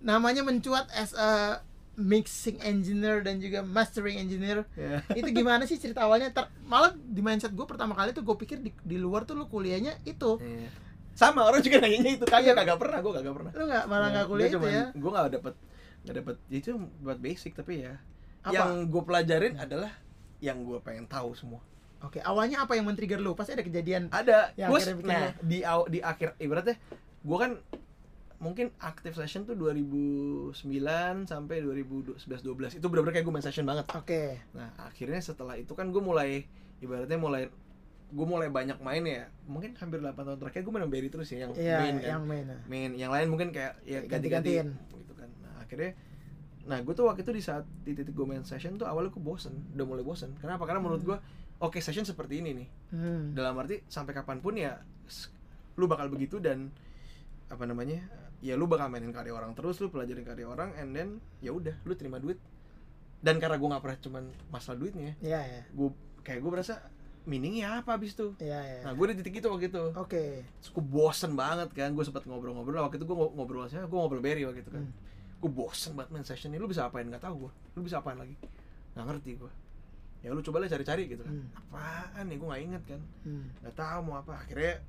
namanya 0.00 0.40
mencuat 0.40 0.88
as 0.92 1.12
a 1.12 1.60
mixing 1.96 2.60
engineer 2.60 3.24
dan 3.24 3.40
juga 3.40 3.64
mastering 3.64 4.20
engineer. 4.20 4.68
Ya. 4.76 5.00
itu 5.16 5.32
gimana 5.32 5.64
sih 5.64 5.80
cerita 5.80 6.04
awalnya? 6.04 6.28
Ter- 6.28 6.52
malah 6.62 6.92
di 6.92 7.24
mindset 7.24 7.56
gue 7.56 7.64
pertama 7.64 7.96
kali 7.96 8.12
tuh 8.12 8.20
gue 8.20 8.36
pikir 8.36 8.60
di, 8.60 8.68
di 8.84 9.00
luar 9.00 9.24
tuh 9.24 9.32
lu 9.32 9.48
kuliahnya 9.48 9.96
itu. 10.04 10.36
Iya. 10.36 10.68
sama 11.16 11.48
orang 11.48 11.64
juga 11.64 11.80
nanyanya 11.80 12.20
itu 12.20 12.24
kagak 12.28 12.52
Iya. 12.52 12.60
kagak 12.60 12.76
pernah 12.76 12.98
gue 13.00 13.12
kagak 13.16 13.32
pernah 13.32 13.50
Lu 13.56 13.64
nggak 13.64 13.84
malah 13.88 14.08
nggak 14.12 14.26
kuliah 14.28 14.48
itu 14.52 14.58
ya? 14.68 14.84
gue 14.92 15.10
nggak 15.10 15.26
dapet 15.32 15.54
nggak 16.04 16.14
dapet 16.20 16.36
itu 16.52 16.70
buat 17.00 17.16
basic 17.16 17.56
tapi 17.56 17.72
ya 17.88 17.96
Apa? 18.46 18.54
yang 18.54 18.70
gue 18.86 19.02
pelajarin 19.02 19.54
adalah 19.56 19.90
yang 20.38 20.62
gue 20.62 20.78
pengen 20.80 21.04
tahu 21.04 21.34
semua 21.34 21.58
Oke, 21.98 22.20
awalnya 22.20 22.60
apa 22.60 22.76
yang 22.76 22.84
men-trigger 22.84 23.16
lu? 23.16 23.32
Pasti 23.32 23.50
ada 23.50 23.60
kejadian. 23.60 24.12
ada 24.12 24.52
Yang 24.54 25.00
nah 25.02 25.32
di 25.42 25.64
aw- 25.64 25.88
di 25.88 25.98
akhir 25.98 26.36
ibaratnya 26.38 26.76
gue 27.18 27.36
kan 27.36 27.56
mungkin 28.36 28.68
active 28.78 29.16
session 29.16 29.42
tuh 29.42 29.56
2009 29.56 30.52
sampai 31.24 31.56
2011 31.58 32.20
12 32.20 32.78
itu 32.78 32.86
benar-benar 32.86 33.12
kayak 33.12 33.24
gue 33.24 33.34
main 33.34 33.42
session 33.42 33.64
banget 33.64 33.88
Oke. 33.90 34.38
nah 34.52 34.70
akhirnya 34.78 35.18
setelah 35.18 35.56
itu 35.56 35.72
kan 35.72 35.88
gue 35.88 35.98
mulai 35.98 36.44
ibaratnya 36.78 37.16
mulai 37.16 37.48
gue 38.06 38.26
mulai 38.28 38.46
banyak 38.48 38.78
main 38.78 39.02
ya 39.02 39.22
mungkin 39.42 39.74
hampir 39.74 39.98
8 39.98 40.14
tahun 40.14 40.38
terakhir 40.38 40.62
gue 40.62 40.70
main 40.70 40.86
Berry 40.86 41.08
terus 41.08 41.26
ya 41.26 41.42
yang 41.42 41.52
Iya, 41.52 41.76
main 41.80 41.94
kan 41.96 42.06
yang 42.06 42.22
main. 42.22 42.44
nah. 42.44 42.60
main 42.66 42.90
yang 42.94 43.10
lain 43.10 43.26
mungkin 43.26 43.48
kayak 43.50 43.80
ya 43.82 44.04
ganti-ganti 44.04 44.62
Ganti-gantiin. 44.62 44.68
gitu 44.94 45.12
kan 45.16 45.28
nah 45.40 45.54
akhirnya 45.58 45.90
nah 46.66 46.78
gue 46.78 46.92
tuh 46.92 47.06
waktu 47.06 47.22
itu 47.22 47.32
di 47.32 47.40
saat 47.40 47.62
di 47.80 47.92
titik 47.92 48.10
gue 48.10 48.24
main 48.24 48.42
session 48.42 48.74
tuh 48.74 48.84
awalnya 48.84 49.08
gue 49.08 49.18
bosen 49.20 49.54
udah 49.72 49.84
mulai 49.84 50.02
bosen 50.02 50.34
kenapa 50.36 50.62
karena 50.62 50.80
menurut 50.80 51.00
gue 51.00 51.16
oke 51.58 51.78
session 51.78 52.02
seperti 52.02 52.38
ini 52.38 52.50
nih 52.54 52.68
Hmm. 52.88 53.32
dalam 53.32 53.54
arti 53.56 53.82
sampai 53.84 54.12
kapan 54.12 54.38
pun 54.38 54.54
ya 54.54 54.78
lu 55.74 55.86
bakal 55.86 56.06
begitu 56.06 56.36
dan 56.36 56.70
apa 57.46 57.62
namanya 57.62 58.02
ya 58.38 58.54
lu 58.54 58.66
bakal 58.66 58.86
mainin 58.86 59.10
karya 59.10 59.30
orang 59.30 59.52
terus 59.52 59.78
lu 59.78 59.86
pelajarin 59.86 60.22
karya 60.22 60.44
orang 60.44 60.74
and 60.74 60.90
then 60.90 61.08
ya 61.38 61.50
udah 61.50 61.74
lu 61.82 61.92
terima 61.92 62.16
duit 62.16 62.38
dan 63.18 63.36
karena 63.36 63.54
gue 63.54 63.68
nggak 63.68 63.80
pernah 63.80 63.98
cuman 63.98 64.22
masalah 64.48 64.76
duitnya 64.76 65.14
Iya, 65.18 65.40
ya. 65.40 65.62
gue 65.68 65.88
kayak 66.20 66.40
gue 66.40 66.50
berasa 66.52 66.74
meaningnya 67.24 67.80
apa 67.80 67.94
abis 67.94 68.12
itu 68.12 68.34
Iya, 68.38 68.58
ya. 68.58 68.80
nah 68.82 68.92
gue 68.92 69.06
di 69.08 69.14
titik 69.16 69.34
itu 69.36 69.46
waktu 69.46 69.66
itu 69.66 69.82
Oke. 69.94 70.46
Terus 70.56 70.70
gue 70.72 70.84
bosen 70.84 71.32
banget 71.32 71.70
kan 71.72 71.90
gue 71.90 72.02
sempat 72.02 72.22
ngobrol-ngobrol 72.22 72.76
waktu 72.80 72.96
itu 72.96 73.04
gue 73.04 73.16
ngobrol 73.16 73.66
sama 73.66 73.84
gue 73.84 73.98
ngobrol 73.98 74.18
Berry 74.20 74.42
waktu 74.42 74.62
itu 74.62 74.70
kan 74.70 74.82
Hmm. 74.82 74.94
Gue 75.36 75.50
bosen 75.52 75.92
banget 75.94 76.10
main 76.12 76.26
session 76.26 76.50
ini. 76.52 76.58
Lu 76.58 76.68
bisa 76.68 76.88
apain? 76.88 77.06
Nggak 77.06 77.24
tahu 77.24 77.48
gue 77.48 77.52
lu 77.76 77.80
bisa 77.84 78.00
apain 78.00 78.16
lagi? 78.16 78.36
Nggak 78.96 79.04
ngerti 79.12 79.32
gue 79.36 79.52
ya 80.24 80.34
lu 80.34 80.42
coba 80.42 80.58
lah 80.58 80.66
cari-cari 80.66 81.06
gitu 81.06 81.22
kan. 81.22 81.30
Hmm. 81.30 81.48
apaan 81.54 82.24
nih 82.26 82.36
gue 82.40 82.48
nggak 82.50 82.62
inget 82.66 82.82
kan. 82.90 83.00
Hmm. 83.22 83.46
nggak 83.62 83.74
tahu 83.78 83.98
mau 84.02 84.16
apa. 84.18 84.32
Akhirnya 84.42 84.82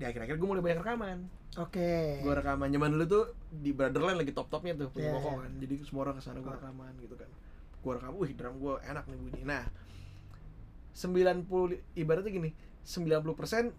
di 0.00 0.04
akhir-akhir 0.08 0.36
gue 0.40 0.48
mulai 0.48 0.64
banyak 0.64 0.80
rekaman. 0.80 1.18
Oke. 1.60 2.24
gue 2.24 2.32
rekaman. 2.32 2.68
Zaman 2.72 2.90
dulu 2.96 3.04
tuh 3.04 3.24
di 3.52 3.70
Brotherland 3.76 4.16
lagi 4.16 4.32
top-topnya 4.32 4.72
tuh 4.80 4.88
punya 4.88 5.12
Koko 5.12 5.28
iya. 5.28 5.40
kan. 5.44 5.52
Jadi 5.60 5.74
semua 5.84 6.00
orang 6.08 6.16
ke 6.16 6.22
sana 6.24 6.38
gue 6.40 6.52
rekaman 6.56 6.92
gitu 7.04 7.14
kan. 7.20 7.30
Gue 7.80 7.92
rekam 7.96 8.12
wih 8.16 8.32
drum 8.32 8.54
gue 8.60 8.74
enak 8.80 9.04
nih 9.08 9.18
bunyi 9.20 9.42
nah 9.44 9.64
90 10.96 11.96
ibaratnya 11.96 12.32
gini 12.32 12.50
90% 12.82 13.28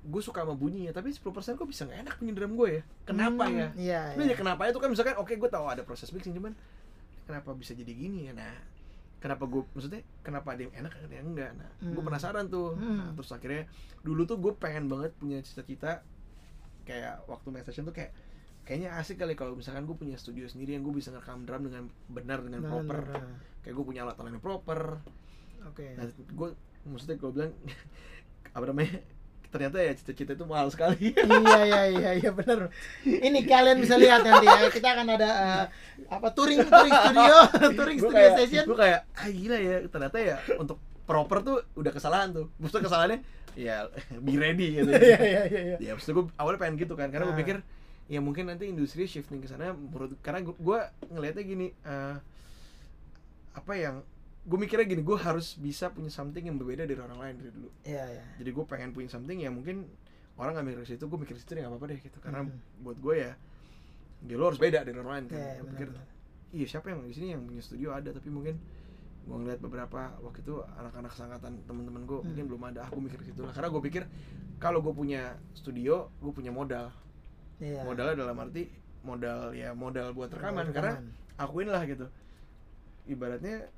gue 0.03 0.21
suka 0.21 0.41
sama 0.41 0.53
bunyinya 0.53 0.91
tapi 0.91 1.09
10% 1.09 1.25
kok 1.55 1.65
bisa 1.65 1.83
nggak 1.83 1.99
enak 2.01 2.15
bunyi 2.17 2.31
drum 2.31 2.53
gue 2.53 2.69
ya 2.71 2.83
kenapa 3.03 3.43
Hmm, 3.43 3.55
ya 3.55 3.67
Iya, 3.73 4.01
iya. 4.15 4.25
ya 4.27 4.35
kenapa 4.35 4.65
itu 4.65 4.77
kan 4.77 4.87
misalkan 4.87 5.15
oke 5.15 5.31
gue 5.31 5.49
tahu 5.49 5.65
ada 5.65 5.81
proses 5.81 6.09
mixing 6.09 6.31
cuman 6.31 6.53
kenapa 7.23 7.51
bisa 7.51 7.71
jadi 7.71 7.89
gini 7.89 8.27
ya 8.27 8.33
nah 8.33 8.53
kenapa 9.17 9.45
gue 9.45 9.61
maksudnya 9.71 10.01
kenapa 10.19 10.53
ada 10.53 10.61
yang 10.63 10.73
enak 10.75 10.93
ada 10.95 11.13
yang 11.13 11.27
enggak 11.27 11.51
nah 11.53 11.69
gue 11.79 11.91
Hmm. 11.93 12.05
penasaran 12.05 12.45
tuh 12.47 12.73
nah, 12.73 12.85
Hmm. 13.03 13.13
terus 13.15 13.29
akhirnya 13.29 13.63
dulu 13.99 14.21
tuh 14.23 14.37
gue 14.37 14.53
pengen 14.53 14.85
banget 14.85 15.11
punya 15.13 15.37
cita-cita 15.39 16.01
kayak 16.83 17.25
waktu 17.25 17.47
main 17.47 17.61
session 17.61 17.83
tuh 17.83 17.93
kayak 17.93 18.13
kayaknya 18.61 18.93
asik 18.95 19.17
kali 19.17 19.33
kalau 19.33 19.53
misalkan 19.53 19.83
gue 19.83 19.93
punya 19.93 20.15
studio 20.15 20.45
sendiri 20.45 20.73
yang 20.73 20.81
gue 20.81 20.93
bisa 20.93 21.09
ngerekam 21.09 21.43
drum 21.43 21.65
dengan 21.65 21.83
benar 22.07 22.39
dengan 22.39 22.61
Nah, 22.61 22.69
proper 22.71 22.99
nah, 23.11 23.25
kayak 23.59 23.73
gue 23.73 23.85
punya 23.85 24.01
alat-alat 24.03 24.31
yang 24.31 24.41
proper 24.41 25.01
Oke. 25.63 25.85
nah 25.93 26.05
gue 26.07 26.49
maksudnya 26.83 27.17
gue 27.17 27.29
bilang 27.31 27.53
apa 28.49 28.65
namanya 28.67 28.99
ternyata 29.51 29.77
ya 29.77 29.91
cita-cita 29.91 30.31
itu 30.31 30.45
mahal 30.47 30.71
sekali 30.71 31.11
iya 31.11 31.59
iya 31.67 31.81
iya 31.91 32.09
iya 32.15 32.29
benar. 32.31 32.71
Ini 33.03 33.39
kalian 33.43 33.83
bisa 33.83 33.99
lihat 33.99 34.23
nanti 34.23 34.47
ya. 34.47 34.71
Kita 34.71 34.95
akan 34.95 35.07
ada 35.11 35.29
eh, 35.29 35.65
apa 36.07 36.31
touring 36.31 36.63
touring 36.63 36.95
studio, 36.95 37.35
touring 37.77 37.97
gue 37.99 38.07
studio 38.07 38.15
kayak 38.15 38.31
session. 38.39 38.63
gue 38.63 38.77
kayak 38.79 38.99
ah 39.11 39.27
gila 39.27 39.57
ya 39.59 39.75
ternyata 39.91 40.17
ya 40.17 40.35
untuk 40.55 40.79
proper 41.03 41.43
tuh 41.43 41.57
udah 41.75 41.91
kesalahan 41.91 42.31
tuh 42.31 42.47
maksudnya 42.55 42.87
kesalahannya 42.87 43.19
ya 43.51 43.91
be 44.23 44.39
ready 44.39 44.79
gitu 44.79 44.87
Iya 44.87 45.19
iya 45.19 45.41
iya 45.51 45.61
iya. 45.67 45.77
ya 45.83 45.91
maksudnya 45.99 46.15
gue 46.15 46.25
awalnya 46.39 46.59
pengen 46.63 46.75
gitu 46.79 46.93
kan 46.95 47.11
karena 47.11 47.27
gue 47.27 47.35
Ah. 47.35 47.41
pikir 47.43 47.57
ya 48.07 48.19
mungkin 48.23 48.47
nanti 48.47 48.71
industri 48.71 49.03
shifting 49.03 49.43
ke 49.43 49.51
sana 49.51 49.75
menurut 49.75 50.15
karena 50.23 50.47
gue, 50.47 50.79
ngelihatnya 51.11 51.43
gini 51.43 51.67
eh, 51.83 52.15
apa 53.51 53.73
yang 53.75 53.99
gue 54.41 54.57
mikirnya 54.57 54.85
gini 54.85 55.01
gue 55.01 55.17
harus 55.17 55.53
bisa 55.55 55.89
punya 55.89 56.09
something 56.09 56.41
yang 56.41 56.57
berbeda 56.57 56.83
dari 56.83 56.97
orang 56.97 57.19
lain 57.19 57.35
dari 57.37 57.51
dulu 57.51 57.69
Iya 57.83 58.03
iya. 58.09 58.23
jadi 58.37 58.49
gue 58.49 58.65
pengen 58.65 58.89
punya 58.89 59.05
something 59.07 59.37
yang 59.37 59.53
mungkin 59.53 59.85
orang 60.33 60.57
nggak 60.57 60.65
mikir 60.67 60.81
situ 60.87 61.05
gue 61.05 61.19
mikir 61.19 61.35
situ 61.35 61.53
ya 61.53 61.65
nggak 61.65 61.71
apa-apa 61.71 61.85
deh 61.87 61.99
gitu 61.99 62.17
karena 62.17 62.41
Mhm. 62.41 62.81
buat 62.81 62.97
gue 62.97 63.15
ya 63.19 63.31
dia 64.21 64.35
lo 64.37 64.45
harus 64.47 64.57
beda 64.57 64.81
dari 64.81 64.97
orang 64.97 65.11
lain 65.11 65.25
kan 65.27 65.37
Iya, 65.37 65.45
iya, 65.45 65.57
gue 65.57 65.67
pikir 65.71 65.87
iya 66.51 66.65
siapa 66.67 66.85
yang 66.89 66.99
di 67.03 67.13
sini 67.13 67.27
yang 67.31 67.41
punya 67.43 67.61
studio 67.61 67.89
ada 67.91 68.09
tapi 68.09 68.27
mungkin 68.27 68.57
gue 69.21 69.35
ngeliat 69.35 69.61
beberapa 69.61 70.17
waktu 70.17 70.41
itu 70.41 70.57
anak-anak 70.73 71.13
sangkatan 71.13 71.61
teman-teman 71.63 72.01
gue 72.03 72.17
Hmm. 72.17 72.27
mungkin 72.27 72.45
belum 72.49 72.63
ada 72.67 72.79
ah 72.81 72.89
gue 72.89 73.01
mikir 73.03 73.21
situ 73.21 73.39
lah 73.39 73.53
karena 73.53 73.69
gue 73.69 73.81
pikir 73.83 74.03
kalau 74.57 74.81
gue 74.81 74.89
punya 74.91 75.21
studio 75.53 76.09
gue 76.17 76.31
punya 76.31 76.49
modal 76.49 76.89
Iya. 77.61 77.85
modalnya 77.85 78.17
dalam 78.17 78.33
arti 78.35 78.65
modal 79.01 79.53
ya 79.53 79.69
modal 79.71 80.13
buat 80.13 80.29
rekaman 80.29 80.69
Rekaman. 80.69 80.73
karena 80.73 80.93
akuin 81.37 81.69
lah 81.69 81.85
gitu 81.85 82.09
ibaratnya 83.05 83.69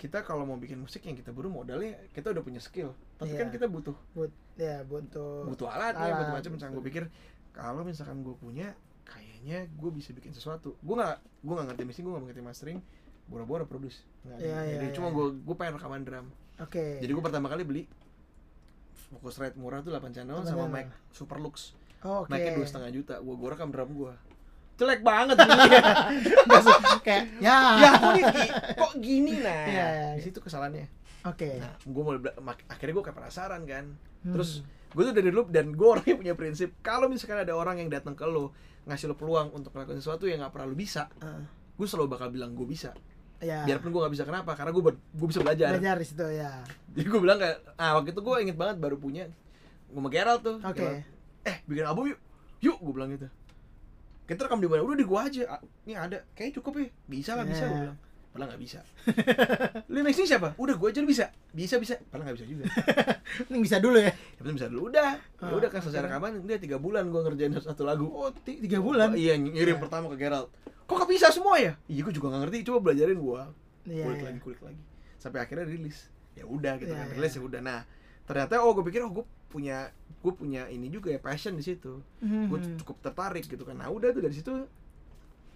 kita 0.00 0.18
kalau 0.20 0.42
mau 0.42 0.56
bikin 0.56 0.76
musik 0.76 1.04
yang 1.04 1.12
kita 1.12 1.28
buru 1.28 1.52
modalnya 1.52 1.92
kita 2.10 2.32
udah 2.32 2.40
punya 2.40 2.56
skill 2.56 2.90
tapi 3.14 3.30
Iya. 3.30 3.38
kan 3.38 3.48
kita 3.50 3.66
butuh 3.66 3.92
but 4.10 4.32
ya 4.56 4.80
butuh 4.82 5.44
butuh 5.44 5.68
alat, 5.68 5.92
ya 5.92 6.00
alat, 6.02 6.16
butuh 6.18 6.34
macam 6.34 6.50
macam 6.56 6.68
gue 6.72 6.84
pikir 6.86 7.04
kalau 7.52 7.82
misalkan 7.82 8.20
gue 8.20 8.32
punya 8.34 8.72
kayaknya 9.02 9.68
gue 9.68 9.90
bisa 9.90 10.10
bikin 10.10 10.32
sesuatu 10.32 10.72
gue 10.74 10.94
nggak 10.94 11.16
gue 11.38 11.52
nggak 11.52 11.66
ngerti 11.68 11.82
mixing 11.84 12.02
gue 12.02 12.12
nggak 12.12 12.24
ngerti 12.26 12.42
mastering 12.42 12.78
bora-bora 13.26 13.62
produce 13.62 14.00
nggak 14.22 14.34
ada 14.34 14.42
Iya, 14.42 14.58
iya, 14.58 14.72
Jadi 14.74 14.86
iya, 14.86 14.94
cuma 14.96 15.06
iya. 15.06 15.14
gue 15.14 15.26
gue 15.38 15.54
pengen 15.54 15.74
rekaman 15.76 16.00
drum 16.02 16.26
Oke. 16.58 16.84
jadi 16.98 17.10
gue 17.10 17.22
pertama 17.22 17.46
kali 17.46 17.62
beli 17.62 17.82
Focusrite 19.10 19.54
murah 19.54 19.80
tuh 19.80 19.90
8 19.90 20.00
channel 20.12 20.38
8 20.38 20.46
sama 20.46 20.64
channel. 20.64 20.70
mic 20.70 20.88
Superlux 21.10 21.76
Oh, 22.00 22.24
oke. 22.24 22.32
mic-nya 22.32 22.56
dua 22.56 22.64
setengah 22.64 22.90
juta 22.90 23.14
gue 23.18 23.34
gue 23.34 23.48
rekam 23.50 23.68
drum 23.68 23.92
gue 23.92 24.12
jelek 24.80 25.04
banget 25.04 25.36
su- 26.58 26.80
kayak 27.06 27.24
ya. 27.36 27.56
ya 27.76 27.90
kok, 27.94 28.10
ini 28.10 28.22
gi- 28.26 28.52
kok 28.74 28.92
gini 28.96 29.32
nah? 29.38 29.62
Iya, 29.62 29.86
iya. 29.86 30.08
di 30.16 30.22
situ 30.22 30.40
kesalahannya. 30.40 30.88
Oke. 31.22 31.60
nah 31.60 31.76
gue 31.76 32.02
mak- 32.40 32.64
akhirnya 32.66 32.94
gue 32.96 33.04
kayak 33.04 33.16
penasaran 33.16 33.62
kan. 33.62 33.84
Terus 34.22 34.64
gue 34.90 35.02
tuh 35.02 35.12
dari 35.12 35.28
dulu 35.28 35.46
dan 35.46 35.70
gue 35.70 35.84
orangnya 35.86 36.16
punya 36.16 36.34
prinsip 36.34 36.74
kalau 36.80 37.06
misalkan 37.06 37.38
ada 37.38 37.52
orang 37.52 37.76
yang 37.76 37.88
datang 37.88 38.12
ke 38.12 38.24
lo 38.24 38.50
ngasih 38.82 39.06
lo 39.06 39.14
peluang 39.14 39.52
untuk 39.52 39.70
melakukan 39.70 39.96
sesuatu 39.96 40.24
yang 40.24 40.40
nggak 40.40 40.50
pernah 40.50 40.66
lo 40.66 40.74
bisa 40.74 41.06
Ah, 41.20 41.44
gue 41.76 41.86
selalu 41.86 42.08
bakal 42.10 42.28
bilang 42.28 42.52
gue 42.52 42.64
bisa. 42.64 42.96
Ya 43.38 43.64
biarpun 43.64 43.88
gue 43.88 44.00
nggak 44.00 44.12
bisa 44.12 44.24
kenapa? 44.24 44.52
Karena 44.52 44.68
gue 44.70 44.82
gue 44.90 45.26
bisa 45.28 45.40
belajar. 45.40 45.72
Belajar 45.72 45.96
di 45.96 46.06
situ 46.06 46.26
ya 46.26 46.64
jadi 46.90 47.06
gue 47.06 47.20
bilang 47.20 47.38
kayak 47.38 47.56
ah 47.76 47.94
waktu 47.94 48.10
itu 48.10 48.20
gue 48.20 48.36
inget 48.40 48.56
banget 48.56 48.76
baru 48.76 48.96
punya 48.96 49.28
gue 49.86 49.96
sama 49.96 50.08
Gerald 50.08 50.40
tuh. 50.40 50.56
Oke. 50.58 50.76
Gerald, 50.76 51.00
eh 51.42 51.56
bikin 51.64 51.84
album 51.84 52.04
yuk. 52.08 52.20
Yuk 52.60 52.76
gue 52.78 52.92
bilang 52.92 53.10
gitu 53.10 53.28
kita 54.30 54.46
rekam 54.46 54.56
di 54.56 54.66
mana? 54.66 54.80
Udah 54.80 54.94
di 54.94 55.02
gua 55.02 55.26
aja. 55.26 55.58
Ini 55.82 55.92
ada. 55.92 56.22
Kayak 56.32 56.56
cukup 56.56 56.72
ya. 56.76 56.86
Bisa 57.04 57.34
lah 57.34 57.42
bisa 57.42 57.62
Ya. 57.62 57.68
gue 57.68 57.80
bilang. 57.82 57.98
Padahal 58.30 58.48
nggak 58.48 58.62
bisa. 58.62 58.78
Lu 59.90 60.00
mixing 60.00 60.22
siapa? 60.24 60.54
Udah 60.54 60.74
gua 60.74 60.88
aja 60.88 61.02
bisa. 61.02 61.26
Bisa 61.50 61.76
bisa. 61.76 61.98
Padahal 62.06 62.30
nggak 62.30 62.36
bisa 62.38 62.46
juga. 62.46 62.64
Ini 63.50 63.58
bisa 63.58 63.76
dulu 63.76 63.98
ya? 63.98 64.14
Yang 64.14 64.38
penting 64.38 64.56
bisa 64.56 64.68
dulu. 64.68 64.80
Udah. 64.86 65.10
Ya 65.18 65.42
Ah, 65.42 65.50
udah 65.50 65.68
kan 65.68 65.80
keren. 65.80 66.02
rekaman 66.04 66.30
dia 66.44 66.56
tiga 66.56 66.76
bulan 66.76 67.08
gua 67.08 67.26
ngerjain 67.26 67.50
satu 67.66 67.82
lagu. 67.82 68.06
Oh 68.06 68.30
ti- 68.30 68.60
tiga 68.60 68.78
bulan? 68.78 69.12
Iya 69.12 69.34
ngirim 69.34 69.76
Ya. 69.76 69.80
pertama 69.80 70.06
ke 70.08 70.16
Gerald. 70.16 70.46
Kok 70.86 70.94
gak 70.96 71.10
bisa 71.10 71.26
semua 71.28 71.58
ya? 71.58 71.74
Iya 71.86 72.00
gua 72.02 72.12
juga 72.12 72.26
nggak 72.30 72.42
ngerti. 72.46 72.58
Coba 72.64 72.78
belajarin 72.80 73.18
gua. 73.18 73.42
Iya, 73.82 74.04
kulik 74.06 74.16
iya. 74.16 74.26
lagi 74.30 74.38
kulik 74.38 74.60
lagi. 74.62 74.82
Sampai 75.16 75.38
akhirnya 75.40 75.66
rilis. 75.66 76.06
Ya 76.32 76.46
udah 76.46 76.78
gitu 76.78 76.88
Iya, 76.88 77.02
kan. 77.02 77.06
iya. 77.06 77.14
rilis 77.16 77.32
ya 77.34 77.42
udah. 77.42 77.60
Nah 77.60 77.80
ternyata 78.22 78.62
oh 78.62 78.70
gue 78.72 78.86
pikir 78.86 79.02
oh 79.02 79.10
gue 79.10 79.24
punya 79.50 79.90
gue 80.20 80.32
punya 80.32 80.68
ini 80.68 80.86
juga 80.86 81.10
ya 81.10 81.18
passion 81.18 81.58
di 81.58 81.64
situ. 81.64 81.98
Gue 82.22 82.58
Mhm. 82.60 82.78
cukup 82.78 82.96
tertarik 83.02 83.44
gitu 83.44 83.66
kan. 83.66 83.74
Nah 83.74 83.90
udah 83.90 84.14
tuh 84.14 84.22
dari 84.22 84.32
situ 84.32 84.52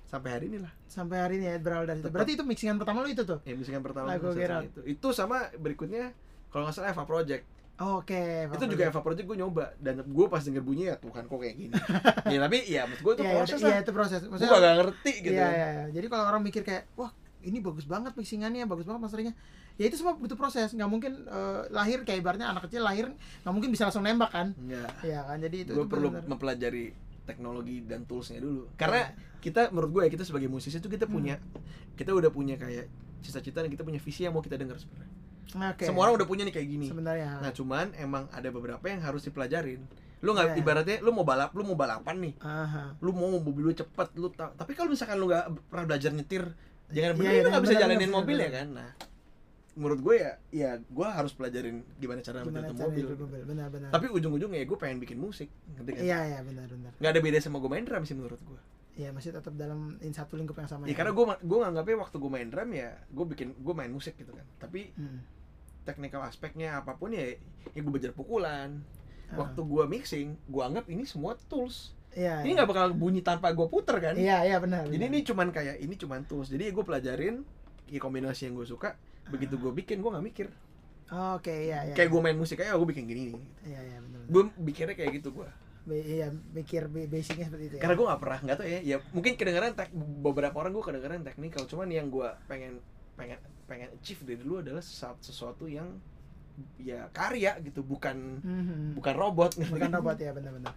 sampai 0.04 0.30
hari 0.34 0.46
ini 0.50 0.58
lah. 0.62 0.72
Sampai 0.86 1.16
hari 1.22 1.34
ini 1.38 1.46
ya 1.46 1.56
berawal 1.58 1.86
dari 1.86 2.00
itu 2.00 2.10
berarti 2.10 2.32
itu 2.34 2.44
mixingan 2.44 2.76
pertama 2.76 3.02
lu 3.02 3.10
itu 3.10 3.22
tuh? 3.22 3.38
Ya 3.46 3.54
musikan 3.54 3.80
pertama 3.80 4.10
Lagu 4.10 4.34
itu. 4.34 4.80
Itu 4.84 5.08
sama 5.10 5.50
berikutnya 5.54 6.10
kalau 6.50 6.66
nggak 6.66 6.74
salah 6.74 6.90
Eva 6.90 7.04
Project. 7.04 7.44
Oh, 7.74 7.98
oke 7.98 8.14
itu 8.46 8.64
juga 8.70 8.86
Eva 8.86 9.00
Project 9.02 9.26
gue 9.26 9.36
nyoba. 9.36 9.74
Dan 9.82 10.06
gue 10.06 10.26
pas 10.30 10.38
denger 10.38 10.62
bunyi 10.62 10.86
ya 10.90 10.96
Tuhan 10.96 11.26
kok 11.26 11.38
kayak 11.38 11.56
gini? 11.58 11.74
Ya 12.32 12.38
tapi 12.38 12.58
ya 12.64 12.86
maksud 12.86 13.02
gue 13.02 13.12
itu 13.18 13.22
Iya, 13.26 13.32
proses 13.34 13.58
iya, 13.58 13.66
lah 13.66 13.78
itu 13.82 13.92
proses. 13.92 14.20
Gue 14.22 14.30
maksudnya 14.30 14.54
gak 14.54 14.76
ngerti 14.78 15.12
gitu 15.20 15.34
Iya, 15.34 15.48
iya, 15.50 15.66
iya. 15.74 15.84
Jadi 15.90 16.06
kalau 16.06 16.24
orang 16.30 16.42
mikir 16.46 16.62
kayak, 16.62 16.86
wah 16.94 17.10
ini 17.42 17.58
bagus 17.60 17.84
banget 17.84 18.14
mixingannya, 18.14 18.64
bagus 18.64 18.86
banget 18.86 19.00
masteringnya. 19.02 19.34
Ya 19.74 19.84
itu 19.84 19.96
semua 19.96 20.14
butuh 20.14 20.34
proses, 20.34 20.70
nggak 20.70 20.86
mungkin 20.86 21.12
eh, 21.24 21.60
lahir 21.68 22.02
kayak 22.02 22.20
ibaratnya 22.20 22.46
anak 22.46 22.66
kecil 22.66 22.80
lahir 22.80 23.10
nggak 23.42 23.52
mungkin 23.52 23.70
bisa 23.70 23.84
langsung 23.84 24.02
nembak 24.02 24.30
kan? 24.30 24.54
Enggak. 24.56 24.90
Iya 25.02 25.20
kan, 25.24 25.36
jadi 25.40 25.56
itu. 25.60 25.72
gue 25.72 25.84
perlu 25.84 26.08
benar-benar. 26.08 26.30
mempelajari 26.30 26.84
teknologi 27.24 27.80
dan 27.82 28.04
toolsnya 28.04 28.36
dulu 28.36 28.68
karena 28.74 29.00
Iya. 29.02 29.40
kita 29.40 29.60
menurut 29.70 29.90
gue 29.90 30.02
ya 30.04 30.10
kita 30.10 30.22
sebagai 30.22 30.44
musisi 30.46 30.76
itu 30.76 30.86
kita 30.86 31.06
punya 31.06 31.34
Hmm. 31.34 31.56
kita 31.94 32.12
udah 32.12 32.28
punya 32.28 32.54
kayak 32.54 32.84
cita-cita 33.18 33.58
dan 33.58 33.68
kita 33.68 33.80
punya 33.80 33.96
visi 33.96 34.22
yang 34.22 34.30
mau 34.30 34.40
kita 34.40 34.54
dengar 34.54 34.76
sebenarnya 34.76 35.08
Oke. 35.72 35.84
semua 35.84 36.04
orang 36.04 36.20
udah 36.20 36.28
punya 36.28 36.44
nih 36.44 36.52
kayak 36.52 36.68
gini 36.68 36.86
sebenarnya. 36.86 37.40
nah 37.40 37.48
cuman 37.48 37.96
emang 37.96 38.28
ada 38.28 38.44
beberapa 38.46 38.84
yang 38.84 39.00
harus 39.00 39.24
dipelajarin 39.24 39.80
lu 40.20 40.30
nggak 40.30 40.52
Iya. 40.52 40.60
ibaratnya 40.60 40.96
lu 41.00 41.10
mau 41.10 41.24
balap 41.24 41.50
lu 41.50 41.64
mau 41.64 41.72
balapan 41.74 42.16
nih 42.20 42.34
Aha. 42.38 42.92
lu 42.94 43.10
mau 43.10 43.32
mobil 43.34 43.64
lu 43.64 43.74
cepet 43.74 44.08
lu 44.14 44.28
ta- 44.28 44.52
tapi 44.52 44.72
kalau 44.72 44.92
misalkan 44.92 45.16
lu 45.16 45.24
nggak 45.26 45.44
pernah 45.66 45.84
belajar 45.86 46.10
nyetir 46.10 46.44
jangan 46.88 47.08
Iya, 47.10 47.16
bener 47.16 47.30
iya, 47.30 47.40
lu 47.40 47.48
nggak 47.50 47.64
bisa 47.64 47.74
jalanin 47.78 48.10
mobil 48.10 48.36
benar. 48.36 48.46
ya 48.46 48.52
kan 48.54 48.68
nah 48.70 48.90
menurut 49.74 50.00
gue 50.00 50.14
ya 50.16 50.32
ya 50.50 50.70
gue 50.78 51.02
harus 51.04 51.30
pelajarin 51.30 51.82
gimana 51.96 52.20
cara 52.20 52.40
Gimana 52.40 52.70
mobil 52.70 53.04
mobil? 53.10 53.42
Benar-benar. 53.44 53.90
tapi 53.90 54.06
ujung-ujungnya 54.08 54.62
ya 54.62 54.66
gue 54.66 54.78
pengen 54.78 54.98
bikin 54.98 55.18
musik 55.18 55.50
ngerti 55.74 55.90
kan 55.92 56.02
Iya, 56.04 56.18
iya, 56.24 56.38
benar-benar. 56.40 56.92
nggak 56.94 57.10
ada 57.10 57.20
beda 57.20 57.38
sama 57.38 57.58
gue 57.58 57.68
main 57.68 57.82
drum 57.82 58.02
sih 58.02 58.14
menurut 58.14 58.38
gue 58.40 58.60
Iya, 58.94 59.10
masih 59.10 59.34
tetap 59.34 59.50
dalam 59.52 59.98
in 59.98 60.14
satu 60.14 60.34
lingkup 60.34 60.54
yang 60.54 60.70
sama. 60.70 60.86
ya 60.86 60.94
karena 60.94 61.10
gue 61.10 61.24
gue 61.26 61.58
nganggapnya 61.60 61.96
waktu 61.98 62.16
gue 62.16 62.30
main 62.30 62.46
drum 62.46 62.70
ya 62.70 62.94
gue 63.04 63.24
bikin 63.26 63.48
gue 63.52 63.74
main 63.74 63.90
musik 63.90 64.14
gitu 64.14 64.30
kan 64.30 64.46
tapi 64.56 64.94
Hmm. 64.94 65.18
technical 65.82 66.22
aspeknya 66.22 66.78
apa 66.78 66.94
pun 66.94 67.10
ya 67.10 67.34
ya 67.68 67.80
gue 67.80 67.90
belajar 67.90 68.10
pukulan 68.10 68.78
Ah. 69.26 69.40
waktu 69.40 69.58
gue 69.58 69.84
mixing 69.84 70.28
gue 70.44 70.62
anggap 70.62 70.86
ini 70.86 71.02
semua 71.02 71.34
tools 71.42 71.90
Iya. 72.12 72.40
ini 72.40 72.52
iya. 72.52 72.56
nggak 72.56 72.68
bakal 72.70 72.86
bunyi 72.92 73.20
tanpa 73.20 73.50
gue 73.50 73.66
puter 73.66 73.98
kan 73.98 74.14
Iya, 74.14 74.46
iya 74.46 74.56
benar. 74.56 74.86
jadi 74.86 74.94
benar. 74.96 75.10
ini 75.10 75.18
cuman 75.24 75.48
kayak 75.50 75.76
ini 75.76 75.94
cuman 75.96 76.20
tools 76.22 76.46
jadi 76.46 76.70
gue 76.70 76.84
pelajarin 76.84 77.42
ya 77.86 77.98
kombinasi 77.98 78.46
yang 78.46 78.54
gue 78.54 78.64
suka 78.64 78.94
begitu 79.28 79.54
gue 79.54 79.72
bikin 79.74 79.98
gue 79.98 80.10
nggak 80.10 80.26
mikir 80.26 80.46
Oke, 81.36 81.68
iya, 81.68 81.84
iya. 81.84 81.94
kayak 81.94 82.08
gue 82.08 82.20
main 82.20 82.34
musik 82.34 82.58
aja 82.58 82.72
gue 82.72 82.88
bikin 82.88 83.04
gini 83.04 83.36
Iya, 83.60 83.76
iya, 83.78 83.98
benar. 84.00 84.24
gue 84.24 84.42
mikirnya 84.58 84.94
kayak 84.94 85.20
gitu 85.20 85.30
gue 85.32 85.48
Be- 85.84 86.00
iya, 86.00 86.32
mikir 86.50 86.88
basicnya 86.88 87.44
seperti 87.44 87.64
itu 87.66 87.74
ya. 87.76 87.80
karena 87.80 87.94
gue 87.94 88.06
nggak 88.08 88.20
pernah 88.20 88.38
nggak 88.40 88.56
tau 88.56 88.66
ya 88.66 88.80
ya 88.80 88.96
mungkin 89.12 89.32
kedengeran 89.34 89.72
tek, 89.74 89.92
beberapa 89.94 90.56
orang 90.56 90.72
gue 90.72 90.80
kedengeran 90.82 91.20
teknikal 91.22 91.64
cuman 91.64 91.88
yang 91.88 92.08
gue 92.08 92.24
pengen 92.46 92.80
pengen 93.14 93.36
pengen 93.64 93.92
achieve 93.92 94.24
dari 94.24 94.40
dulu 94.40 94.58
adalah 94.58 94.80
sesuatu, 94.80 95.20
sesuatu 95.20 95.64
yang 95.64 95.92
ya 96.78 97.10
karya 97.10 97.58
gitu 97.60 97.82
bukan 97.82 98.40
Mhm. 98.40 98.94
bukan 98.94 99.14
robot 99.14 99.58
bukan 99.60 99.76
kan? 99.82 99.92
robot 99.92 100.16
ya 100.16 100.30
benar-benar 100.30 100.72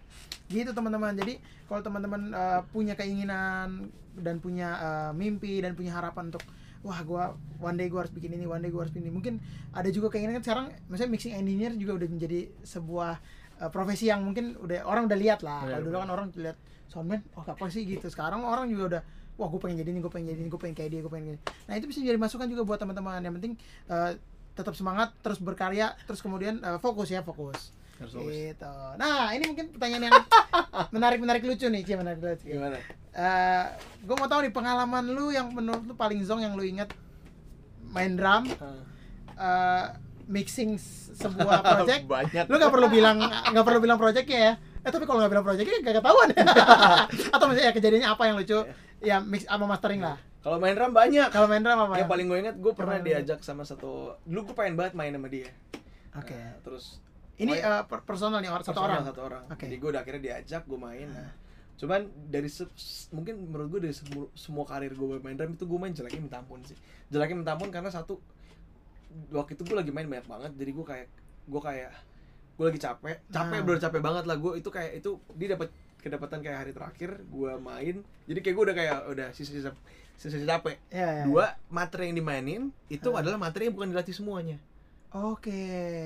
gitu 0.46 0.70
teman-teman 0.72 1.14
jadi 1.14 1.38
kalau 1.64 1.80
teman-teman 1.80 2.22
uh, 2.30 2.60
punya 2.68 2.92
keinginan 2.92 3.88
dan 4.12 4.36
punya 4.38 4.68
uh, 4.74 5.10
mimpi 5.12 5.62
dan 5.62 5.72
punya 5.72 5.94
harapan 5.94 6.28
untuk 6.28 6.42
wah 6.84 7.00
gua 7.02 7.34
one 7.58 7.76
day 7.76 7.90
gua 7.90 8.06
harus 8.06 8.14
bikin 8.14 8.34
ini 8.38 8.44
one 8.46 8.62
day 8.62 8.70
gua 8.70 8.86
harus 8.86 8.92
bikin 8.94 9.10
ini. 9.10 9.14
Mungkin 9.14 9.34
ada 9.74 9.88
juga 9.90 10.14
keinginan 10.14 10.38
kan 10.40 10.44
sekarang 10.44 10.66
misalnya 10.86 11.10
mixing 11.14 11.34
engineer 11.34 11.72
juga 11.74 11.92
udah 12.02 12.08
menjadi 12.08 12.40
sebuah 12.62 13.12
uh, 13.62 13.70
profesi 13.70 14.10
yang 14.10 14.22
mungkin 14.22 14.58
udah 14.58 14.86
orang 14.86 15.06
udah 15.10 15.18
lihat 15.18 15.40
lah. 15.42 15.66
Benar, 15.66 15.72
kalau 15.72 15.84
dulu 15.84 15.96
kan 15.98 16.10
orang 16.10 16.26
lihat 16.36 16.56
soundman 16.88 17.20
oh 17.36 17.44
apa 17.44 17.64
sih 17.68 17.82
gitu. 17.84 18.06
Sekarang 18.08 18.44
orang 18.46 18.70
juga 18.70 18.84
udah 18.96 19.02
wah 19.38 19.46
gue 19.46 19.60
pengen 19.62 19.78
jadi 19.82 19.94
ini 19.94 20.00
gue 20.02 20.10
pengen 20.10 20.26
jadi 20.34 20.40
ini 20.42 20.50
gue 20.50 20.60
pengen 20.60 20.74
kayak 20.74 20.90
dia 20.90 21.00
gue 21.00 21.12
pengen 21.14 21.26
kayak 21.30 21.40
nah 21.70 21.74
itu 21.78 21.86
bisa 21.86 22.02
jadi 22.02 22.18
masukan 22.18 22.46
juga 22.50 22.62
buat 22.66 22.78
teman-teman. 22.82 23.22
Yang 23.22 23.34
penting 23.38 23.52
uh, 23.90 24.12
tetap 24.58 24.74
semangat 24.74 25.14
terus 25.22 25.38
berkarya 25.38 25.94
terus 26.10 26.18
kemudian 26.18 26.58
uh, 26.66 26.82
fokus 26.82 27.14
ya 27.14 27.22
fokus 27.22 27.70
Harus 27.98 28.12
fokus. 28.12 28.30
Gitu. 28.30 28.74
Nah, 28.94 29.30
ini 29.30 29.44
mungkin 29.44 29.66
pertanyaan 29.68 30.04
yang 30.06 30.16
menarik-menarik 30.94 31.42
lucu 31.42 31.66
nih, 31.66 31.82
Cie, 31.82 31.94
menarik 31.94 32.18
lucu. 32.18 32.46
gimana 32.46 32.78
Eh, 33.10 33.64
gue 34.00 34.14
mau 34.14 34.26
tahu 34.26 34.40
nih 34.40 34.52
pengalaman 34.52 35.04
lu 35.04 35.28
yang 35.28 35.50
menurut 35.50 35.82
lu 35.82 35.92
paling 35.92 36.22
zong 36.22 36.38
yang 36.38 36.54
lu 36.54 36.62
inget 36.62 36.86
main 37.88 38.14
drum, 38.14 38.46
eh, 39.36 39.84
mixing 40.24 40.78
sebuah 41.12 41.58
project. 41.66 42.06
banyak 42.06 42.44
lu 42.46 42.54
nggak 42.54 42.70
perlu 42.70 42.86
bilang 42.86 43.18
nggak 43.20 43.64
perlu 43.64 43.80
bilang 43.80 43.96
projectnya 43.96 44.38
ya. 44.38 44.52
Eh 44.78 44.90
tapi 44.90 45.02
kalau 45.02 45.18
nggak 45.18 45.32
bilang 45.32 45.42
projectnya 45.42 45.82
gak 45.82 45.96
ketahuan. 45.98 46.28
Atau 47.28 47.44
misalnya 47.50 47.66
ya, 47.66 47.72
kejadiannya 47.74 48.08
apa 48.08 48.22
yang 48.24 48.36
lucu? 48.36 48.58
Ya 49.00 49.16
mix 49.18 49.42
sama 49.42 49.66
mastering 49.66 49.98
lah. 50.00 50.18
kalau 50.38 50.56
main 50.56 50.72
drum 50.72 50.90
banyak 50.90 51.28
Kalau 51.28 51.44
main 51.44 51.60
drum 51.60 51.76
apa? 51.76 51.98
yang 51.98 52.06
paling 52.06 52.24
gue 52.24 52.38
inget 52.38 52.56
gue 52.56 52.72
pernah 52.72 52.96
diajak 52.96 53.42
sama 53.42 53.62
satu 53.62 54.14
dulu 54.22 54.48
gue 54.48 54.54
pengen 54.54 54.74
banget 54.74 54.94
main 54.94 55.10
sama 55.10 55.26
dia 55.26 55.50
Oke. 56.14 56.32
Nah, 56.32 56.54
terus 56.62 57.02
Ini 57.38 57.52
per- 57.84 58.02
personal 58.02 58.38
nih 58.38 58.50
satu 58.50 58.58
personal 58.68 58.86
orang. 58.88 59.04
satu 59.04 59.20
orang 59.22 59.42
Oke. 59.46 59.64
jadi 59.64 59.76
gue 59.76 59.88
udah 59.88 60.02
akhirnya 60.02 60.22
diajak 60.24 60.62
gue 60.64 60.76
main 60.76 61.08
nah 61.08 61.30
cuman 61.74 62.00
dari 62.26 62.46
se- 62.46 62.66
mungkin 63.08 63.38
menurut 63.44 63.68
gue 63.70 63.80
dari 63.80 63.94
semua, 63.94 64.26
semua 64.34 64.64
karir 64.64 64.90
gue 64.90 65.16
main 65.18 65.32
drum 65.32 65.52
itu 65.52 65.62
gue 65.62 65.78
main 65.78 65.92
jeleknya 65.92 66.18
minta 66.20 66.36
ampun 66.36 66.58
sih 66.60 66.74
jeleknya 67.08 67.36
minta 67.38 67.54
ampun 67.54 67.70
karena 67.70 67.86
satu 67.88 68.18
waktu 69.30 69.54
itu 69.54 69.62
gue 69.62 69.76
lagi 69.76 69.90
main 69.90 70.04
banyak 70.04 70.26
banget 70.26 70.52
jadi 70.54 70.70
gue 70.72 70.84
kayak 70.84 71.06
gue 71.46 71.60
kayak 71.62 71.90
gue 72.54 72.64
lagi 72.66 72.80
capek 72.80 73.16
capek 73.28 73.54
Ah. 73.54 73.62
bener 73.62 73.78
capek 73.80 74.00
banget 74.00 74.24
lah 74.24 74.36
gue 74.36 74.52
itu 74.54 74.68
kayak 74.68 74.92
itu 74.96 75.10
dia 75.32 75.48
dapat 75.54 75.68
kedapatan 75.98 76.38
kayak 76.40 76.58
hari 76.58 76.72
terakhir 76.72 77.10
gue 77.24 77.52
main 77.56 77.96
jadi 78.24 78.38
kayak 78.40 78.54
gue 78.54 78.64
udah 78.64 78.76
kayak 78.76 78.96
udah 79.08 79.28
sisa-sisa 79.30 79.70
sisa-sisa 80.14 80.46
capek 80.48 80.76
Ya, 80.90 81.22
ya. 81.22 81.24
dua 81.24 81.44
materi 81.68 82.10
yang 82.10 82.16
dimainin 82.16 82.62
itu 82.88 83.08
Ah. 83.08 83.22
adalah 83.22 83.38
materi 83.38 83.70
yang 83.70 83.74
bukan 83.74 83.88
dilatih 83.88 84.12
semuanya 84.12 84.58
Oke. 85.10 85.62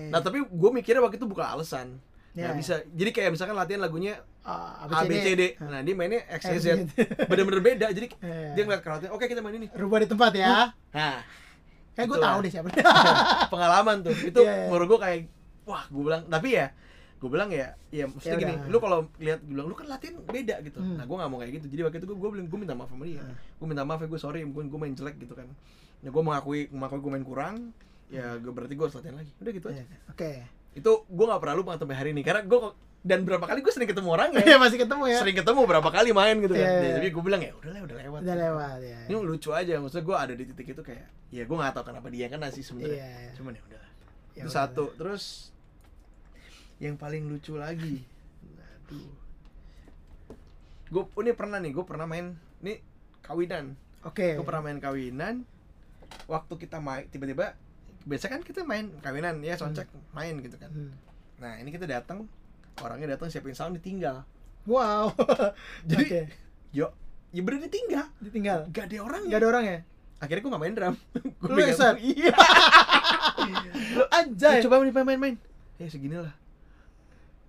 nah 0.09 0.19
tapi 0.19 0.41
gue 0.41 0.71
mikirnya 0.73 0.99
waktu 0.99 1.17
itu 1.17 1.27
bukan 1.27 1.47
alasan 1.49 1.99
Ya, 2.33 2.49
nggak 2.49 2.55
ya. 2.55 2.59
bisa 2.59 2.75
jadi 2.89 3.11
kayak 3.13 3.31
misalkan 3.31 3.53
latihan 3.53 3.77
lagunya 3.79 4.17
Ah, 4.41 4.89
A 4.89 5.05
B 5.05 5.13
C 5.15 5.33
D 5.33 5.43
nah 5.61 5.79
dia 5.79 5.93
mainnya 5.93 6.25
X 6.33 6.49
Y 6.49 6.59
Z 6.59 6.67
bener-bener 7.31 7.61
beda 7.63 7.87
jadi 7.91 8.09
Iya. 8.11 8.57
dia 8.57 8.63
ngeliat 8.63 8.81
karatnya 8.81 9.11
oke 9.11 9.21
kita 9.23 9.39
main 9.39 9.55
ini 9.55 9.69
rubah 9.71 9.99
di 9.99 10.09
tempat 10.09 10.33
ya. 10.33 10.73
nah 10.89 11.21
Kayak 11.93 12.09
gue 12.09 12.17
Itulah. 12.17 12.25
tahu 12.27 12.39
deh 12.41 12.51
siapa. 12.51 12.69
pengalaman 13.53 13.97
tuh 14.01 14.17
itu 14.17 14.41
Iya, 14.41 14.49
iya. 14.49 14.67
menurut 14.67 14.87
gue 14.89 15.01
kayak 15.03 15.19
wah 15.63 15.85
gue 15.85 16.03
bilang 16.03 16.23
tapi 16.25 16.49
ya 16.53 16.67
gue 17.15 17.29
bilang 17.29 17.49
ya 17.49 17.69
ya 17.89 18.05
maksudnya 18.09 18.33
Ya 18.33 18.41
gini 18.41 18.55
udah. 18.57 18.67
lu 18.67 18.79
kalau 18.81 18.99
lihat 19.19 19.39
gue 19.39 19.53
bilang 19.53 19.67
lu 19.69 19.75
kan 19.77 19.87
latihan 19.87 20.15
beda 20.19 20.57
gitu 20.63 20.79
Hmm. 20.81 20.97
nah 20.97 21.05
gue 21.05 21.15
nggak 21.15 21.29
mau 21.29 21.39
kayak 21.39 21.53
gitu 21.55 21.67
jadi 21.69 21.81
waktu 21.85 21.97
itu 21.99 22.07
gue 22.09 22.17
gue 22.17 22.31
bilang 22.33 22.47
gue 22.49 22.59
minta 22.59 22.75
maaf 22.75 22.89
sama 22.89 23.05
dia 23.05 23.21
Hmm. 23.21 23.37
gue 23.37 23.67
minta 23.69 23.85
maaf 23.85 24.01
ya 24.01 24.09
gue 24.09 24.19
sorry 24.19 24.41
mungkin 24.43 24.67
gue 24.67 24.81
main 24.81 24.95
jelek 24.97 25.17
gitu 25.19 25.37
kan 25.37 25.47
ya 26.01 26.09
gue 26.09 26.23
mengakui 26.25 26.67
mengakui 26.67 26.99
gue 26.99 27.13
main 27.13 27.23
kurang 27.23 27.57
ya 28.13 28.37
gue 28.37 28.53
berarti 28.53 28.75
gue 28.75 28.85
harus 28.85 28.93
latihan 28.95 29.17
lagi 29.17 29.33
udah 29.35 29.53
gitu 29.53 29.67
aja 29.67 29.81
Iya, 29.81 29.99
Oke. 30.07 30.31
itu 30.75 30.93
gue 31.03 31.25
nggak 31.27 31.41
pernah 31.41 31.57
lupa 31.57 31.71
sampai 31.75 31.97
hari 31.97 32.11
ini 32.13 32.21
karena 32.21 32.45
gue 32.45 32.61
dan 33.03 33.25
berapa 33.25 33.43
kali 33.43 33.61
gue 33.61 33.73
sering 33.73 33.89
ketemu 33.89 34.09
orang 34.13 34.31
Iya 34.31 34.47
ya 34.47 34.57
masih 34.57 34.79
ketemu 34.79 35.05
ya. 35.09 35.19
sering 35.19 35.35
ketemu 35.35 35.61
berapa 35.65 35.89
kali 35.89 36.13
main 36.13 36.37
gitu 36.39 36.53
kan 36.53 36.61
Iya, 36.61 36.71
iya. 36.77 36.87
Ya, 36.87 36.95
tapi 36.95 37.09
gue 37.11 37.23
bilang 37.25 37.41
ya 37.41 37.53
udah 37.57 37.71
lah 37.73 37.81
udah 37.83 37.97
lewat 37.99 38.21
Udah 38.23 38.37
lewat 38.39 38.79
ya. 38.79 38.99
ini 39.09 39.15
lucu 39.19 39.51
aja 39.51 39.73
maksudnya 39.77 40.05
gue 40.05 40.17
ada 40.19 40.33
di 40.33 40.45
titik 40.47 40.67
itu 40.71 40.83
kayak 40.83 41.07
ya 41.33 41.43
gue 41.43 41.57
nggak 41.57 41.73
tahu 41.73 41.85
kenapa 41.85 42.07
dia 42.09 42.27
kan 42.29 42.45
sih 42.49 42.61
sebenarnya 42.61 42.95
Iya, 42.95 43.09
iya. 43.19 43.33
cuman 43.35 43.53
ya 43.53 43.63
udah 43.65 43.83
Ya 44.33 44.39
itu 44.39 44.47
udah. 44.47 44.55
satu 44.55 44.85
terus 44.95 45.25
yang 46.79 46.95
paling 46.95 47.27
lucu 47.27 47.57
lagi 47.57 48.05
aduh 48.87 49.09
gue 50.87 51.03
ini 51.19 51.33
pernah 51.33 51.57
nih 51.57 51.73
gue 51.73 51.85
pernah 51.85 52.05
main 52.05 52.37
ini 52.61 52.77
kawinan 53.21 53.73
Oke. 54.03 54.37
gue 54.37 54.45
pernah 54.45 54.63
main 54.63 54.77
kawinan 54.77 55.43
waktu 56.27 56.55
kita 56.57 56.77
main 56.79 57.09
tiba-tiba 57.09 57.57
biasa 58.05 58.27
kan 58.31 58.41
kita 58.43 58.67
main 58.67 58.91
kawinan 59.01 59.41
ya 59.43 59.55
soundcheck 59.57 59.89
main 60.13 60.39
gitu 60.43 60.57
kan. 60.59 60.71
Hmm. 60.71 60.93
nah 61.43 61.59
ini 61.59 61.75
kita 61.75 61.91
datang 61.91 62.31
orangnya 62.79 63.19
datang 63.19 63.29
siapin 63.31 63.55
sound 63.55 63.79
ditinggal. 63.79 64.23
Wow. 64.67 65.11
Jadi 65.91 66.05
Oke. 66.07 66.21
yo 66.71 66.95
ya 67.35 67.41
bener 67.43 67.67
ditinggal. 67.67 68.07
Ditinggal. 68.23 68.71
Gak 68.71 68.91
ada 68.91 68.97
orang 69.03 69.23
nggak 69.27 69.41
ada 69.43 69.49
orang 69.49 69.65
ya 69.67 69.79
akhirnya 70.23 70.43
gue 70.47 70.53
gak 70.55 70.63
main 70.63 70.75
drum. 70.79 70.95
Gue 71.43 71.51
Lu 71.51 71.59
yang 71.59 71.75
set? 71.75 71.99
iya. 71.99 72.31
Lu 73.99 74.05
anjay. 74.07 74.63
Ya, 74.63 74.63
coba 74.63 74.79
main 74.79 74.95
main 74.95 75.19
main. 75.19 75.35
Ya 75.83 75.91
segini 75.91 76.15
lah. 76.15 76.31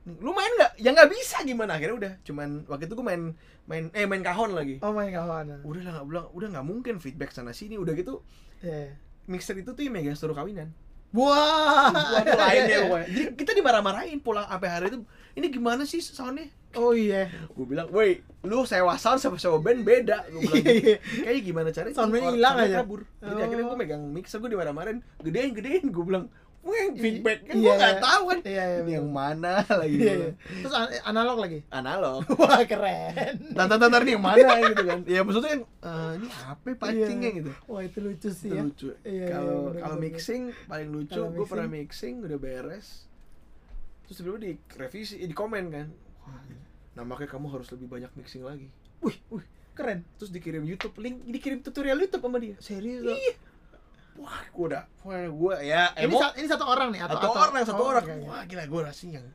Lu 0.10 0.34
main 0.34 0.50
nggak? 0.58 0.82
Ya 0.82 0.90
nggak 0.90 1.10
bisa. 1.14 1.46
Gimana? 1.46 1.78
Akhirnya 1.78 1.96
udah. 2.02 2.14
Cuman 2.26 2.66
waktu 2.66 2.90
itu 2.90 2.98
gue 2.98 3.06
main 3.06 3.38
main 3.70 3.94
eh 3.94 4.10
main 4.10 4.26
kahon 4.26 4.58
lagi. 4.58 4.82
Oh 4.82 4.90
my 4.90 5.08
god 5.14 5.48
udah 5.64 5.82
lah 5.86 5.94
nggak 6.02 6.26
udah 6.34 6.48
nggak 6.50 6.66
mungkin 6.66 6.98
feedback 6.98 7.30
sana 7.30 7.54
sini 7.54 7.78
udah 7.78 7.94
gitu 7.94 8.26
Iya. 8.66 8.96
Mixer 9.26 9.56
itu 9.56 9.72
tuh 9.72 9.82
yang 9.82 9.94
megang 9.94 10.14
seluruh 10.14 10.36
kawinan. 10.36 10.70
Wah. 11.14 11.94
Waduh 11.94 12.34
lain 12.34 12.62
ya 12.66 12.78
pokoknya. 12.84 13.08
Jadi 13.08 13.24
kita 13.38 13.52
dimarah-marahin 13.54 14.18
pulang 14.18 14.46
sampai 14.46 14.70
hari 14.70 14.86
itu. 14.90 15.06
Ini 15.34 15.46
gimana 15.48 15.86
sih 15.86 16.02
soundnya? 16.02 16.50
Oh 16.74 16.90
iya. 16.92 17.30
Gue 17.54 17.70
bilang 17.70 17.86
woi 17.90 18.18
lu 18.42 18.66
sewa 18.66 18.98
sound 18.98 19.22
sama 19.22 19.38
sewa 19.38 19.62
band 19.62 19.86
beda. 19.86 20.26
Gue 20.26 20.42
bilang 20.42 20.58
gitu. 20.66 20.90
Iya. 20.90 20.98
kayak 21.22 21.42
gimana 21.46 21.70
caranya? 21.70 21.96
Soundman 21.96 22.18
Orang- 22.20 22.34
hilang 22.34 22.56
aja. 22.58 22.76
kabur. 22.82 23.02
Jadi 23.22 23.30
Oh. 23.32 23.46
akhirnya 23.46 23.64
gue 23.64 23.78
megang 23.78 24.04
mixer 24.10 24.38
gue 24.42 24.50
dimarah-marahin. 24.50 25.00
Gedein 25.22 25.52
gedein. 25.54 25.86
Gue 25.94 26.04
bilang 26.04 26.26
Wah, 26.64 26.96
feedback 26.96 27.44
kan 27.44 27.54
Iya, 27.54 27.62
gue 27.62 27.74
nggak 27.76 27.94
iya. 27.94 28.02
tahu 28.02 28.24
kan. 28.26 28.40
Iya, 28.42 28.64
iya, 28.64 28.80
ini 28.82 28.92
yang 28.94 29.10
mana 29.10 29.54
lagi? 29.74 29.98
iya, 29.98 30.14
iya. 30.18 30.32
terus 30.58 30.72
an- 30.72 30.96
analog 31.06 31.38
lagi? 31.38 31.60
Analog. 31.70 32.24
Wah 32.40 32.64
keren. 32.64 33.36
Tantar 33.52 33.78
tantar 33.78 34.02
nih 34.02 34.16
yang 34.16 34.24
mana 34.24 34.48
gitu 34.64 34.84
kan? 34.84 35.00
Ya 35.06 35.20
maksudnya 35.22 35.50
kan 35.52 35.62
eh, 35.62 36.12
ini 36.18 36.28
apa 36.42 36.68
pancingnya 36.74 37.30
Iya. 37.30 37.38
gitu. 37.38 37.52
Wah 37.66 37.82
itu 37.82 37.98
lucu 38.00 38.30
sih 38.30 38.48
itu 38.48 38.56
ya. 38.56 38.62
lucu. 38.62 38.88
Iya, 38.88 38.96
iya, 39.04 39.26
kalau 39.30 39.60
kalau 39.74 39.98
mixing 39.98 40.42
paling 40.66 40.90
lucu 40.90 41.12
Kalau 41.14 41.30
gue 41.30 41.46
pernah 41.46 41.68
mixing- 41.70 42.22
udah 42.22 42.38
beres. 42.38 42.88
Terus 44.04 44.16
tiba 44.18 44.36
di 44.38 44.52
revisi 44.74 45.16
eh, 45.18 45.28
di 45.28 45.36
komen 45.36 45.64
kan. 45.68 45.88
Wah, 46.24 46.40
nah 46.94 47.04
makanya 47.04 47.34
kamu 47.34 47.48
harus 47.50 47.68
lebih 47.70 47.88
banyak 47.88 48.12
mixing 48.14 48.42
lagi. 48.42 48.72
Wih 49.00 49.20
wih 49.30 49.44
keren. 49.74 50.08
Terus 50.16 50.30
dikirim 50.30 50.64
YouTube 50.64 50.96
link 50.98 51.24
dikirim 51.26 51.60
tutorial 51.60 51.98
YouTube 51.98 52.22
sama 52.22 52.40
dia. 52.40 52.56
Serius 52.58 53.04
iya 53.04 53.36
wah 54.16 54.42
gue 54.46 54.66
udah 54.70 54.84
wah 55.02 55.18
gue 55.26 55.54
ya 55.66 55.90
ini, 55.98 56.06
emo? 56.10 56.18
sa- 56.20 56.36
ini 56.38 56.48
satu 56.48 56.66
orang 56.66 56.94
nih 56.94 57.02
atau 57.02 57.18
satu 57.18 57.28
atau- 57.28 57.42
orang 57.42 57.64
satu 57.66 57.82
oh, 57.82 57.90
orang. 57.90 58.04
oke, 58.06 58.14
oke. 58.14 58.28
wah 58.30 58.42
gila 58.46 58.64
gue 58.70 58.82
rasanya 58.84 59.14
yang 59.18 59.28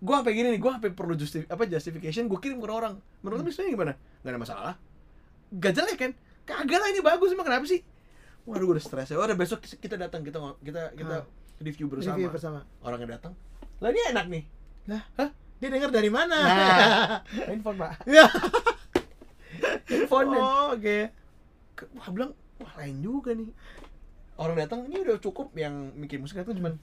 gue 0.00 0.14
sampai 0.16 0.32
gini 0.32 0.48
nih 0.56 0.60
gue 0.60 0.70
sampai 0.72 0.90
perlu 0.96 1.12
justi 1.12 1.44
apa 1.44 1.62
justification 1.68 2.24
gue 2.24 2.40
kirim 2.40 2.56
ke 2.56 2.64
orang. 2.66 2.96
Menurut 3.20 3.44
lu 3.44 3.52
sebenarnya 3.52 3.72
gimana? 3.76 3.92
Nggak 4.24 4.32
ada 4.32 4.40
masalah. 4.40 4.74
Gak 5.52 5.72
jelek 5.76 5.96
kan? 6.00 6.12
Kagak 6.48 6.78
lah 6.80 6.88
ini 6.88 7.00
bagus 7.04 7.28
emang 7.30 7.44
kenapa 7.44 7.68
sih? 7.68 7.84
Waduh 8.48 8.64
gue 8.64 8.74
udah 8.80 8.84
stres 8.84 9.12
ya. 9.12 9.20
Udah 9.20 9.36
besok 9.36 9.60
kita 9.60 10.00
datang 10.00 10.24
kita 10.24 10.40
kita 10.64 10.96
kita 10.96 11.16
Ah. 11.20 11.24
review 11.60 11.92
bersama. 11.92 12.16
Review 12.16 12.32
bersama. 12.32 12.64
Orangnya 12.80 13.20
datang. 13.20 13.36
Lah 13.76 13.92
ini 13.92 14.00
enak 14.08 14.26
nih. 14.32 14.44
Lah 14.88 15.02
Hah? 15.20 15.28
dia 15.60 15.68
dengar 15.68 15.92
dari 15.92 16.08
mana? 16.08 16.36
Nah. 16.40 17.20
handphone 17.52 17.76
pak. 17.76 18.00
Ya 18.08 18.24
handphone 19.92 20.28
oh, 20.32 20.72
oke. 20.72 20.96
Ke- 21.76 21.90
wah 21.92 22.08
bilang 22.08 22.32
wah 22.56 22.72
lain 22.80 22.96
juga 23.00 23.36
nih 23.36 23.52
orang 24.40 24.56
datang 24.56 24.88
ini 24.88 25.04
udah 25.04 25.20
cukup 25.20 25.52
yang 25.54 25.92
mikir 25.94 26.16
musik 26.16 26.40
itu 26.40 26.56
cuman 26.56 26.80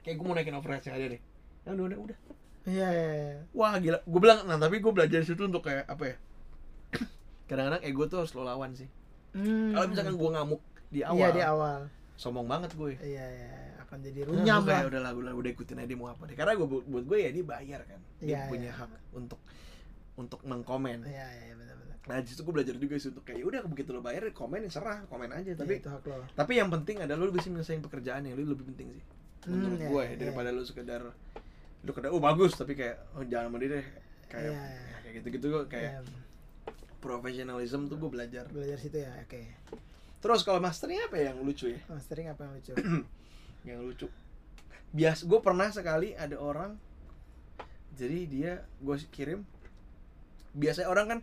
kayak 0.00 0.16
gue 0.16 0.24
mau 0.24 0.32
naikin 0.32 0.56
overhead 0.56 0.80
aja 0.82 1.06
deh. 1.06 1.20
Ya 1.62 1.70
udah 1.76 1.84
udah 1.84 1.98
udah. 2.08 2.18
Iya 2.64 2.88
iya 2.88 3.08
iya. 3.12 3.38
wah 3.52 3.76
gila. 3.76 3.98
Gue 4.04 4.20
bilang 4.20 4.44
nah 4.44 4.56
tapi 4.56 4.80
gue 4.80 4.92
belajar 4.92 5.20
situ 5.20 5.44
untuk 5.44 5.62
kayak 5.62 5.84
apa 5.84 6.04
ya 6.04 6.16
kadang-kadang 7.48 7.82
ego 7.84 8.08
tuh 8.08 8.24
harus 8.24 8.32
lo 8.32 8.42
lawan 8.42 8.72
sih. 8.72 8.88
Hmm. 9.36 9.76
kalau 9.76 9.86
misalkan 9.92 10.16
gue 10.16 10.30
ngamuk 10.32 10.62
di 10.88 11.00
awal 11.04 11.20
iya 11.20 11.28
di 11.30 11.42
awal 11.44 11.80
sombong 12.16 12.48
banget 12.48 12.72
gue 12.72 12.96
iya 13.04 13.24
iya 13.28 13.52
akan 13.84 14.00
jadi 14.00 14.24
Nah, 14.24 14.28
runyam 14.32 14.60
kayak 14.64 14.72
lah. 14.72 14.88
Udah 14.88 15.00
lah 15.04 15.12
udah, 15.12 15.32
udah 15.36 15.50
ikutin 15.52 15.76
aja 15.80 15.88
dia 15.88 15.96
mau 16.00 16.08
apa 16.08 16.22
deh. 16.28 16.36
Karena 16.36 16.52
gue 16.56 16.68
buat 16.68 17.04
gue 17.04 17.18
ya 17.20 17.30
dia 17.32 17.44
bayar 17.44 17.80
kan. 17.84 18.00
Dia 18.20 18.28
Iya, 18.28 18.40
punya 18.48 18.70
iya. 18.72 18.80
hak 18.80 18.90
untuk 19.12 19.40
untuk 20.16 20.40
mengkomen. 20.44 21.04
Iya 21.04 21.26
iya 21.28 21.54
benar-benar 21.54 21.87
nah 22.08 22.24
situ 22.24 22.40
gue 22.40 22.54
belajar 22.56 22.74
juga 22.80 22.96
sih 22.96 23.12
untuk 23.12 23.24
kayak 23.28 23.44
udah 23.44 23.60
begitu 23.68 23.92
lo 23.92 24.00
bayar 24.00 24.32
komen 24.32 24.64
ya 24.64 24.70
serah 24.72 25.04
komen 25.12 25.28
aja. 25.28 25.52
Tapi 25.52 25.60
tapi 25.60 25.72
itu 25.84 25.88
hak 25.92 26.04
lo. 26.08 26.24
tapi 26.32 26.52
yang 26.56 26.72
penting 26.72 27.04
adalah 27.04 27.28
lo 27.28 27.32
bisa 27.32 27.52
menyelesaikan 27.52 27.84
pekerjaan 27.84 28.24
yang 28.24 28.34
lo 28.40 28.56
lebih 28.56 28.64
penting 28.72 28.96
sih. 28.96 29.04
Hmm, 29.44 29.52
menurut 29.60 29.78
iya, 29.78 29.88
gue 29.92 30.04
iya, 30.08 30.16
daripada 30.16 30.48
lo 30.48 30.62
sekedar 30.64 31.02
lo 31.84 31.92
kedar 31.92 32.10
oh 32.10 32.18
bagus 32.18 32.56
tapi 32.56 32.72
kayak 32.72 32.96
oh 33.12 33.24
jangan 33.28 33.60
dia 33.60 33.68
deh. 33.76 33.86
Kayak 34.28 34.52
ya, 34.56 34.96
kayak 35.04 35.12
gitu 35.20 35.26
gitu 35.36 35.46
gue 35.52 35.62
kayak 35.68 35.92
professionalism 37.04 37.86
tuh 37.92 38.00
gue 38.00 38.10
belajar. 38.10 38.48
Belajar 38.48 38.78
situ 38.80 38.98
ya 39.04 39.12
oke. 39.12 39.42
Terus 40.18 40.40
kalau 40.42 40.58
masternya 40.58 41.06
apa 41.06 41.16
yang 41.20 41.38
lucu 41.44 41.70
ya? 41.70 41.80
Mastering 41.92 42.32
apa 42.32 42.40
yang 42.48 42.52
lucu? 42.56 42.72
Yang 43.68 43.80
lucu. 43.84 44.06
Bias 44.94 45.20
gue 45.28 45.38
pernah 45.44 45.68
sekali 45.68 46.16
ada 46.16 46.40
orang 46.40 46.78
jadi 47.98 48.18
dia 48.30 48.52
gue 48.78 48.96
kirim 49.10 49.42
biasanya 50.54 50.88
orang 50.88 51.06
kan 51.10 51.18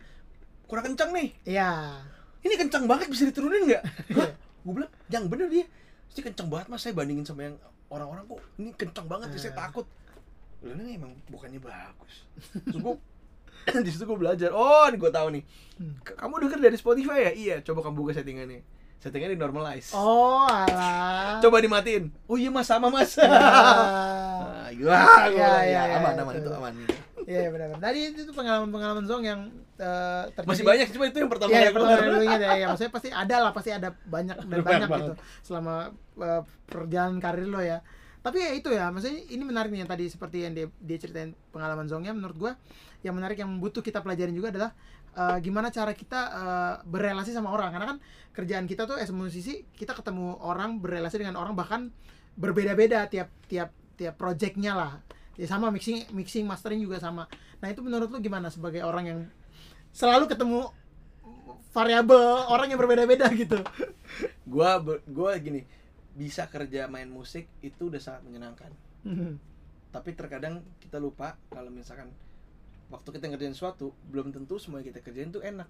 kurang 0.66 0.84
kencang 0.86 1.10
nih. 1.10 1.28
Iya. 1.44 1.70
Ini 2.42 2.54
kencang 2.56 2.84
banget 2.84 3.06
bisa 3.08 3.24
diturunin 3.24 3.66
nggak? 3.66 3.82
Gue 4.66 4.72
bilang 4.72 4.90
yang 5.08 5.26
bener 5.26 5.46
dia. 5.46 5.66
Sih 6.10 6.20
kencang 6.20 6.46
banget 6.46 6.66
mas. 6.68 6.82
Saya 6.82 6.92
bandingin 6.92 7.22
sama 7.22 7.46
yang 7.46 7.56
orang-orang 7.86 8.26
kok 8.26 8.40
ini 8.56 8.70
kencang 8.74 9.06
banget 9.06 9.30
ya 9.32 9.38
saya 9.40 9.54
Ah. 9.54 9.58
takut. 9.64 9.86
Lah, 10.60 10.74
ini 10.74 10.96
emang 10.96 11.12
bukannya 11.26 11.60
bagus. 11.60 12.26
Terus 12.66 12.78
gue 12.78 12.94
di 13.86 13.90
situ 13.90 14.02
gue 14.02 14.18
belajar. 14.18 14.50
Oh 14.50 14.86
ini 14.86 14.96
gue 14.96 15.10
tahu 15.10 15.28
nih. 15.32 15.42
Hmm. 15.76 15.94
Kamu 16.02 16.34
denger 16.40 16.58
dari 16.60 16.76
Spotify 16.76 17.18
ya? 17.20 17.32
Iya 17.32 17.56
coba 17.62 17.82
kamu 17.82 17.94
buka 17.96 18.12
settingannya. 18.14 18.62
Settingannya 18.98 19.36
di 19.36 19.42
normalize. 19.42 19.90
Oh 19.92 20.46
alah. 20.46 21.38
Coba 21.38 21.58
dimatiin. 21.58 22.10
Oh 22.26 22.34
iya 22.34 22.50
mas. 22.50 22.66
Sama 22.66 22.90
mas. 22.90 23.14
Ya. 23.22 23.32
Ah, 23.32 24.68
iya, 24.68 24.76
Iya, 24.76 24.82
bilang, 24.92 25.30
iya, 25.32 25.46
ya, 25.46 25.62
iya, 25.64 25.80
aman, 25.96 26.12
iya, 26.12 26.22
aman 26.22 26.34
itu 26.36 26.50
aman. 26.52 26.72
Iya 27.24 27.48
benar-benar. 27.48 27.80
Tadi 27.80 28.00
itu 28.12 28.32
pengalaman-pengalaman 28.34 29.04
zong 29.06 29.22
yang 29.24 29.40
eh, 29.78 30.24
terjadi. 30.32 30.48
Masih 30.48 30.64
banyak, 30.64 30.86
cuma 30.92 31.04
itu 31.08 31.18
yang 31.20 31.30
pertama 31.30 31.50
kali 31.52 31.64
yang 31.68 31.76
pertama 31.76 31.96
lu 32.08 32.24
ingat 32.24 32.40
ya, 32.40 32.52
ya. 32.56 32.66
Maksudnya 32.72 32.92
pasti 32.92 33.08
ada 33.12 33.36
lah, 33.40 33.50
pasti 33.52 33.70
ada 33.72 33.88
banyak 34.08 34.36
dan 34.36 34.46
Banyak 34.48 34.64
banyak 34.64 34.88
banget. 34.88 35.06
gitu 35.06 35.12
selama 35.44 35.74
eh, 36.20 36.42
perjalanan 36.66 37.18
karir 37.20 37.48
lo 37.48 37.60
ya. 37.60 37.78
Tapi 38.24 38.42
ya 38.42 38.50
itu 38.58 38.68
ya, 38.74 38.90
maksudnya 38.90 39.22
ini 39.30 39.42
menarik 39.46 39.70
nih 39.70 39.86
yang 39.86 39.90
tadi 39.90 40.04
seperti 40.10 40.36
yang 40.42 40.52
dia, 40.56 40.66
dia 40.82 40.98
ceritain 40.98 41.30
pengalaman 41.54 41.86
zongnya 41.86 42.10
menurut 42.10 42.34
gua 42.34 42.52
yang 43.06 43.14
menarik 43.14 43.38
yang 43.38 43.54
butuh 43.62 43.86
kita 43.86 44.02
pelajarin 44.02 44.34
juga 44.34 44.50
adalah 44.50 44.70
eh, 45.14 45.38
gimana 45.44 45.70
cara 45.70 45.94
kita 45.94 46.20
eh, 46.34 46.74
berrelasi 46.90 47.30
sama 47.30 47.54
orang 47.54 47.70
karena 47.70 47.86
kan 47.94 47.98
kerjaan 48.34 48.66
kita 48.66 48.84
tuh 48.84 48.98
as 48.98 49.14
musisi 49.14 49.62
kita 49.78 49.94
ketemu 49.94 50.42
orang 50.42 50.82
berrelasi 50.82 51.22
dengan 51.22 51.38
orang 51.38 51.54
bahkan 51.54 51.94
berbeda-beda 52.36 53.08
tiap 53.08 53.32
tiap 53.48 53.72
tiap 53.96 54.14
projectnya 54.20 54.76
lah 54.76 54.92
ya 55.40 55.48
sama 55.48 55.72
mixing 55.72 56.12
mixing 56.12 56.44
mastering 56.44 56.80
juga 56.80 57.00
sama 57.00 57.24
nah 57.60 57.68
itu 57.72 57.80
menurut 57.80 58.12
lu 58.12 58.20
gimana 58.20 58.52
sebagai 58.52 58.84
orang 58.84 59.04
yang 59.08 59.20
selalu 59.96 60.28
ketemu 60.28 60.68
variabel 61.72 62.52
orang 62.52 62.68
yang 62.68 62.80
berbeda-beda 62.80 63.32
gitu 63.32 63.64
Gua 64.44 64.78
gua 65.08 65.32
gini, 65.40 65.64
bisa 66.14 66.46
kerja 66.46 66.86
main 66.86 67.08
musik 67.10 67.48
itu 67.64 67.90
udah 67.90 67.98
sangat 67.98 68.22
menyenangkan. 68.28 68.70
Tapi 69.90 70.10
terkadang 70.12 70.62
kita 70.78 71.00
lupa 71.00 71.34
kalau 71.50 71.72
misalkan 71.72 72.12
waktu 72.92 73.08
kita 73.10 73.26
ngerjain 73.32 73.56
sesuatu 73.56 73.90
belum 74.12 74.30
tentu 74.30 74.60
semua 74.62 74.78
yang 74.84 74.94
kita 74.94 75.02
kerjain 75.02 75.34
tuh 75.34 75.42
enak. 75.42 75.66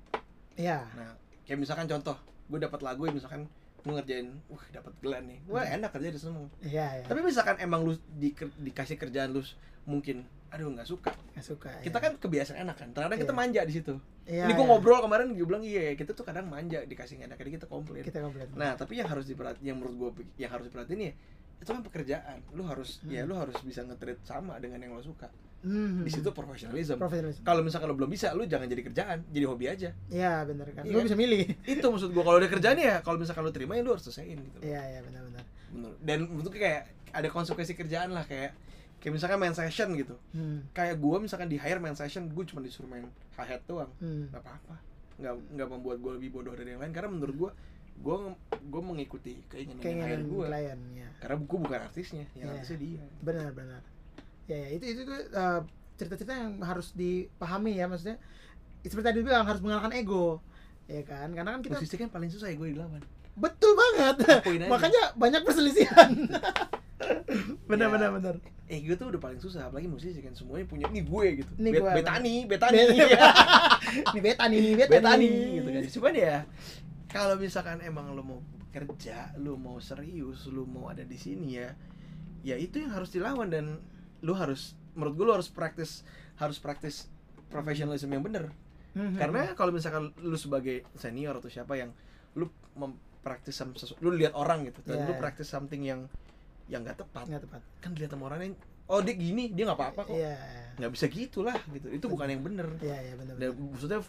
Iya 0.59 0.85
Nah, 0.93 1.17
kayak 1.49 1.63
misalkan 1.63 1.89
contoh, 1.89 2.17
gue 2.53 2.59
dapat 2.61 2.81
lagu 2.85 3.09
yang 3.09 3.17
misalkan 3.17 3.49
gue 3.87 3.95
ngerjain, 3.95 4.29
wah 4.51 4.65
dapat 4.69 4.93
Glenn 4.99 5.25
nih, 5.31 5.39
wah 5.47 5.63
enak 5.63 5.95
kerja 5.95 6.11
di 6.11 6.19
semua. 6.19 6.51
iya 6.59 6.99
iya 6.99 7.05
Tapi 7.07 7.23
misalkan 7.23 7.55
emang 7.57 7.87
lu 7.87 7.95
di, 8.11 8.35
dikasih 8.35 8.99
kerjaan 8.99 9.31
lu 9.31 9.47
mungkin, 9.87 10.27
aduh 10.51 10.67
nggak 10.69 10.83
suka. 10.85 11.15
Nggak 11.33 11.47
suka 11.47 11.71
Kita 11.79 11.95
iya. 11.95 12.05
kan 12.05 12.13
kebiasaan 12.19 12.59
enak 12.61 12.77
kan, 12.77 12.89
terkadang 12.91 13.15
kita 13.17 13.31
Iya. 13.31 13.39
manja 13.39 13.61
di 13.63 13.73
situ. 13.73 13.95
Iya, 14.27 14.51
Ini 14.51 14.53
gue 14.53 14.59
iya. 14.59 14.71
ngobrol 14.75 14.99
kemarin 14.99 15.31
gue 15.31 15.47
bilang 15.47 15.63
iya, 15.63 15.95
kita 15.95 16.11
tuh 16.11 16.27
kadang 16.27 16.51
manja 16.51 16.83
dikasih 16.83 17.23
enak, 17.23 17.39
jadi 17.39 17.63
kita 17.63 17.67
komplain. 17.67 18.03
kita 18.03 18.19
komplit 18.19 18.51
Nah, 18.53 18.75
tapi 18.75 18.99
yang 18.99 19.07
harus 19.07 19.23
diperhati, 19.25 19.63
yang 19.63 19.79
menurut 19.79 19.95
gue 20.19 20.27
yang 20.37 20.51
harus 20.51 20.67
diperhatiin 20.67 21.01
ya, 21.01 21.13
itu 21.57 21.71
kan 21.71 21.81
pekerjaan. 21.81 22.43
Lu 22.51 22.67
harus 22.67 22.99
ya 23.07 23.23
Hmm. 23.23 23.31
lu 23.31 23.35
harus 23.39 23.55
bisa 23.63 23.87
nge-treat 23.87 24.19
sama 24.27 24.59
dengan 24.59 24.83
yang 24.83 24.99
lo 24.99 25.01
suka. 25.01 25.31
Hmm. 25.59 26.03
Di 26.03 26.11
situ 26.11 26.29
profesionalism. 26.31 26.97
profesionalisme 26.97 27.43
Kalau 27.43 27.61
misalkan 27.61 27.89
lo 27.89 27.95
belum 27.95 28.09
bisa, 28.09 28.31
lu 28.33 28.45
jangan 28.45 28.67
jadi 28.67 28.83
kerjaan, 28.83 29.19
jadi 29.27 29.45
hobi 29.45 29.67
aja. 29.67 29.91
iya 30.07 30.43
benar 30.43 30.69
kan 30.71 30.83
Iya 30.83 30.93
lu 30.93 30.99
kan? 31.01 31.07
bisa 31.07 31.17
milih 31.17 31.43
Itu 31.73 31.87
maksud 31.87 32.11
gue 32.11 32.23
kalau 32.23 32.39
udah 32.39 32.51
kerjaan 32.51 32.77
ya, 32.77 33.01
kalau 33.01 33.17
misalkan 33.17 33.43
lu 33.43 33.51
terima 33.51 33.75
ya 33.75 33.83
lu 33.83 33.91
harus 33.91 34.05
selesaiin 34.05 34.39
gitu. 34.39 34.59
iya 34.63 34.81
iya 34.87 35.01
benar-benar 35.01 35.43
Menurut- 35.69 35.99
Dan 35.99 36.19
menurut 36.25 36.49
gue 36.49 36.63
kayak 36.63 36.83
ada 37.11 37.29
konsekuensi 37.29 37.73
kerjaan 37.73 38.11
lah 38.11 38.23
kayak 38.23 38.55
kayak 38.97 39.13
misalkan 39.13 39.37
main 39.37 39.53
session 39.53 39.89
gitu. 39.93 40.15
hmm. 40.31 40.71
Kayak 40.71 40.97
gue 40.97 41.17
misalkan 41.19 41.47
di 41.47 41.57
hire 41.57 41.79
main 41.79 41.95
session, 41.95 42.27
gue 42.27 42.45
cuma 42.45 42.61
disuruh 42.61 42.87
main 42.87 43.07
hi-hat 43.35 43.65
doang. 43.65 43.91
Hmm. 43.97 44.31
Gak 44.31 44.41
apa-apa. 44.41 44.77
Nggak 45.17 45.35
nggak 45.51 45.69
membuat 45.69 45.97
gue 45.99 46.13
lebih 46.15 46.31
bodoh 46.31 46.53
dari 46.53 46.73
yang 46.73 46.81
lain 46.81 46.93
karena 46.93 47.09
menurut 47.09 47.37
gue 47.37 47.51
gue 47.97 48.17
gue 48.63 48.83
mengikuti 48.85 49.41
keinginan, 49.47 49.81
keinginan 49.81 50.09
hire 50.11 50.23
gue. 50.23 50.45
klien 50.47 50.81
ya 50.95 51.09
karena 51.17 51.37
gue 51.41 51.59
bukan 51.59 51.81
artisnya 51.83 52.25
yang 52.31 52.47
Iya. 52.47 52.55
artisnya 52.55 52.79
dia 52.79 53.05
benar-benar 53.19 53.81
ya, 54.47 54.57
ya 54.57 54.69
itu 54.75 54.85
itu 54.97 55.03
tuh 55.07 55.21
eh, 55.31 55.61
cerita-cerita 55.97 56.33
yang 56.35 56.53
harus 56.63 56.93
dipahami 56.95 57.79
ya 57.79 57.87
maksudnya. 57.87 58.19
Seperti 58.87 59.07
tadi 59.07 59.19
bilang 59.27 59.47
harus 59.47 59.59
mengalahkan 59.63 59.93
ego. 59.95 60.39
Ya 60.87 61.03
kan? 61.03 61.35
Karena 61.35 61.59
kan 61.59 61.61
kita 61.63 61.79
posisi 61.79 61.99
kan 61.99 62.09
paling 62.11 62.31
susah 62.31 62.51
ya 62.51 62.57
gue 62.57 62.71
dilawan 62.75 63.03
betul 63.37 63.77
banget. 63.77 64.17
Aja. 64.25 64.65
makanya 64.65 65.03
banyak 65.13 65.45
perselisihan. 65.45 66.11
Benar 67.69 67.93
Ya, 67.93 67.93
benar 67.93 68.11
benar. 68.17 68.35
Ego 68.67 68.97
tuh 68.97 69.13
udah 69.13 69.21
paling 69.21 69.37
susah 69.37 69.69
apalagi 69.69 69.85
musisi 69.87 70.19
kan 70.25 70.33
semuanya 70.33 70.65
punya 70.65 70.89
nih 70.89 71.05
gue 71.05 71.27
gitu. 71.45 71.53
Nih 71.61 71.73
Bet- 71.77 71.83
gue, 71.85 71.93
betani 71.93 72.35
betani. 72.49 72.77
Ini 72.81 74.21
beta 74.25 74.45
nih 74.51 74.63
betani. 74.89 75.29
Nih 75.29 75.47
gitu 75.61 75.69
kan. 75.69 75.83
Cuman 75.93 76.15
ya 76.17 76.37
kalau 77.13 77.37
misalkan 77.37 77.79
emang 77.85 78.17
lo 78.17 78.25
mau 78.25 78.41
kerja 78.73 79.33
lo 79.41 79.61
mau 79.61 79.77
serius 79.81 80.49
lo 80.49 80.65
mau 80.65 80.89
ada 80.89 81.05
di 81.05 81.17
sini 81.17 81.61
ya 81.61 81.73
ya 82.45 82.57
itu 82.57 82.81
yang 82.81 82.93
harus 82.93 83.13
dilawan 83.13 83.49
dan 83.53 83.77
lo 84.21 84.33
harus 84.33 84.73
menurut 84.93 85.15
gue 85.15 85.25
lo 85.25 85.35
harus 85.35 85.49
praktis 85.49 86.05
harus 86.37 86.57
praktis 86.57 87.09
profesionalisme 87.47 88.09
yang 88.09 88.23
bener. 88.23 88.53
Mhm. 88.93 89.15
karena 89.15 89.53
kalau 89.53 89.71
misalkan 89.71 90.09
lu 90.19 90.35
sebagai 90.35 90.81
senior 90.95 91.37
atau 91.37 91.47
siapa 91.47 91.77
yang 91.77 91.93
lu 92.33 92.49
mempraktis 92.73 93.53
some- 93.53 93.77
sesu- 93.77 93.97
lu 94.01 94.09
lihat 94.11 94.33
orang 94.33 94.65
gitu 94.65 94.81
dan 94.83 94.99
Iya. 94.99 95.07
lu 95.07 95.13
praktis 95.15 95.45
something 95.47 95.81
yang 95.81 96.09
yang 96.67 96.81
nggak 96.81 96.99
tepat 96.99 97.29
nggak 97.29 97.45
tepat. 97.45 97.61
kan 97.79 97.93
dilihat 97.93 98.11
sama 98.11 98.27
orang 98.27 98.41
lain 98.41 98.55
oh 98.87 99.05
dia 99.05 99.13
gini 99.13 99.53
dia 99.53 99.69
nggak 99.69 99.77
apa-apa 99.77 100.01
kok. 100.09 100.17
Iya 100.17 100.37
nggak 100.77 100.91
bisa 100.91 101.07
gitulah 101.07 101.57
gitu. 101.69 101.87
Itu 101.91 102.09
bukan 102.09 102.25
yang 102.27 102.41
bener. 102.41 102.69
Iya 102.81 102.97
iya 103.03 103.15
benar 103.15 103.35
dan 103.37 103.49
maksudnya 103.53 104.01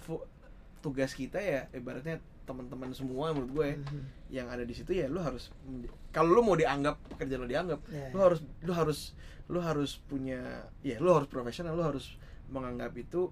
tugas 0.80 1.12
kita 1.12 1.36
ya 1.38 1.68
ibaratnya 1.72 2.24
teman-teman 2.48 2.90
semua 2.92 3.30
menurut 3.30 3.52
gue 3.54 3.70
Mhm. 3.76 4.02
yang 4.30 4.48
ada 4.48 4.64
di 4.64 4.72
situ 4.72 4.92
ya 4.94 5.06
lu 5.06 5.20
harus 5.20 5.52
kalau 6.10 6.32
lu 6.32 6.42
mau 6.42 6.56
dianggap 6.56 6.96
pekerjaan 7.10 7.44
lu 7.44 7.50
dianggap 7.50 7.80
Iya, 7.86 8.08
lu 8.10 8.18
iya. 8.18 8.24
harus 8.24 8.40
lu 8.58 8.72
harus 8.72 9.00
lu 9.46 9.60
harus 9.60 9.92
punya 10.02 10.40
ya 10.82 10.96
lu 10.98 11.12
harus 11.12 11.28
profesional 11.28 11.72
lu 11.72 11.84
harus 11.84 12.16
menganggap 12.48 12.96
itu 12.96 13.28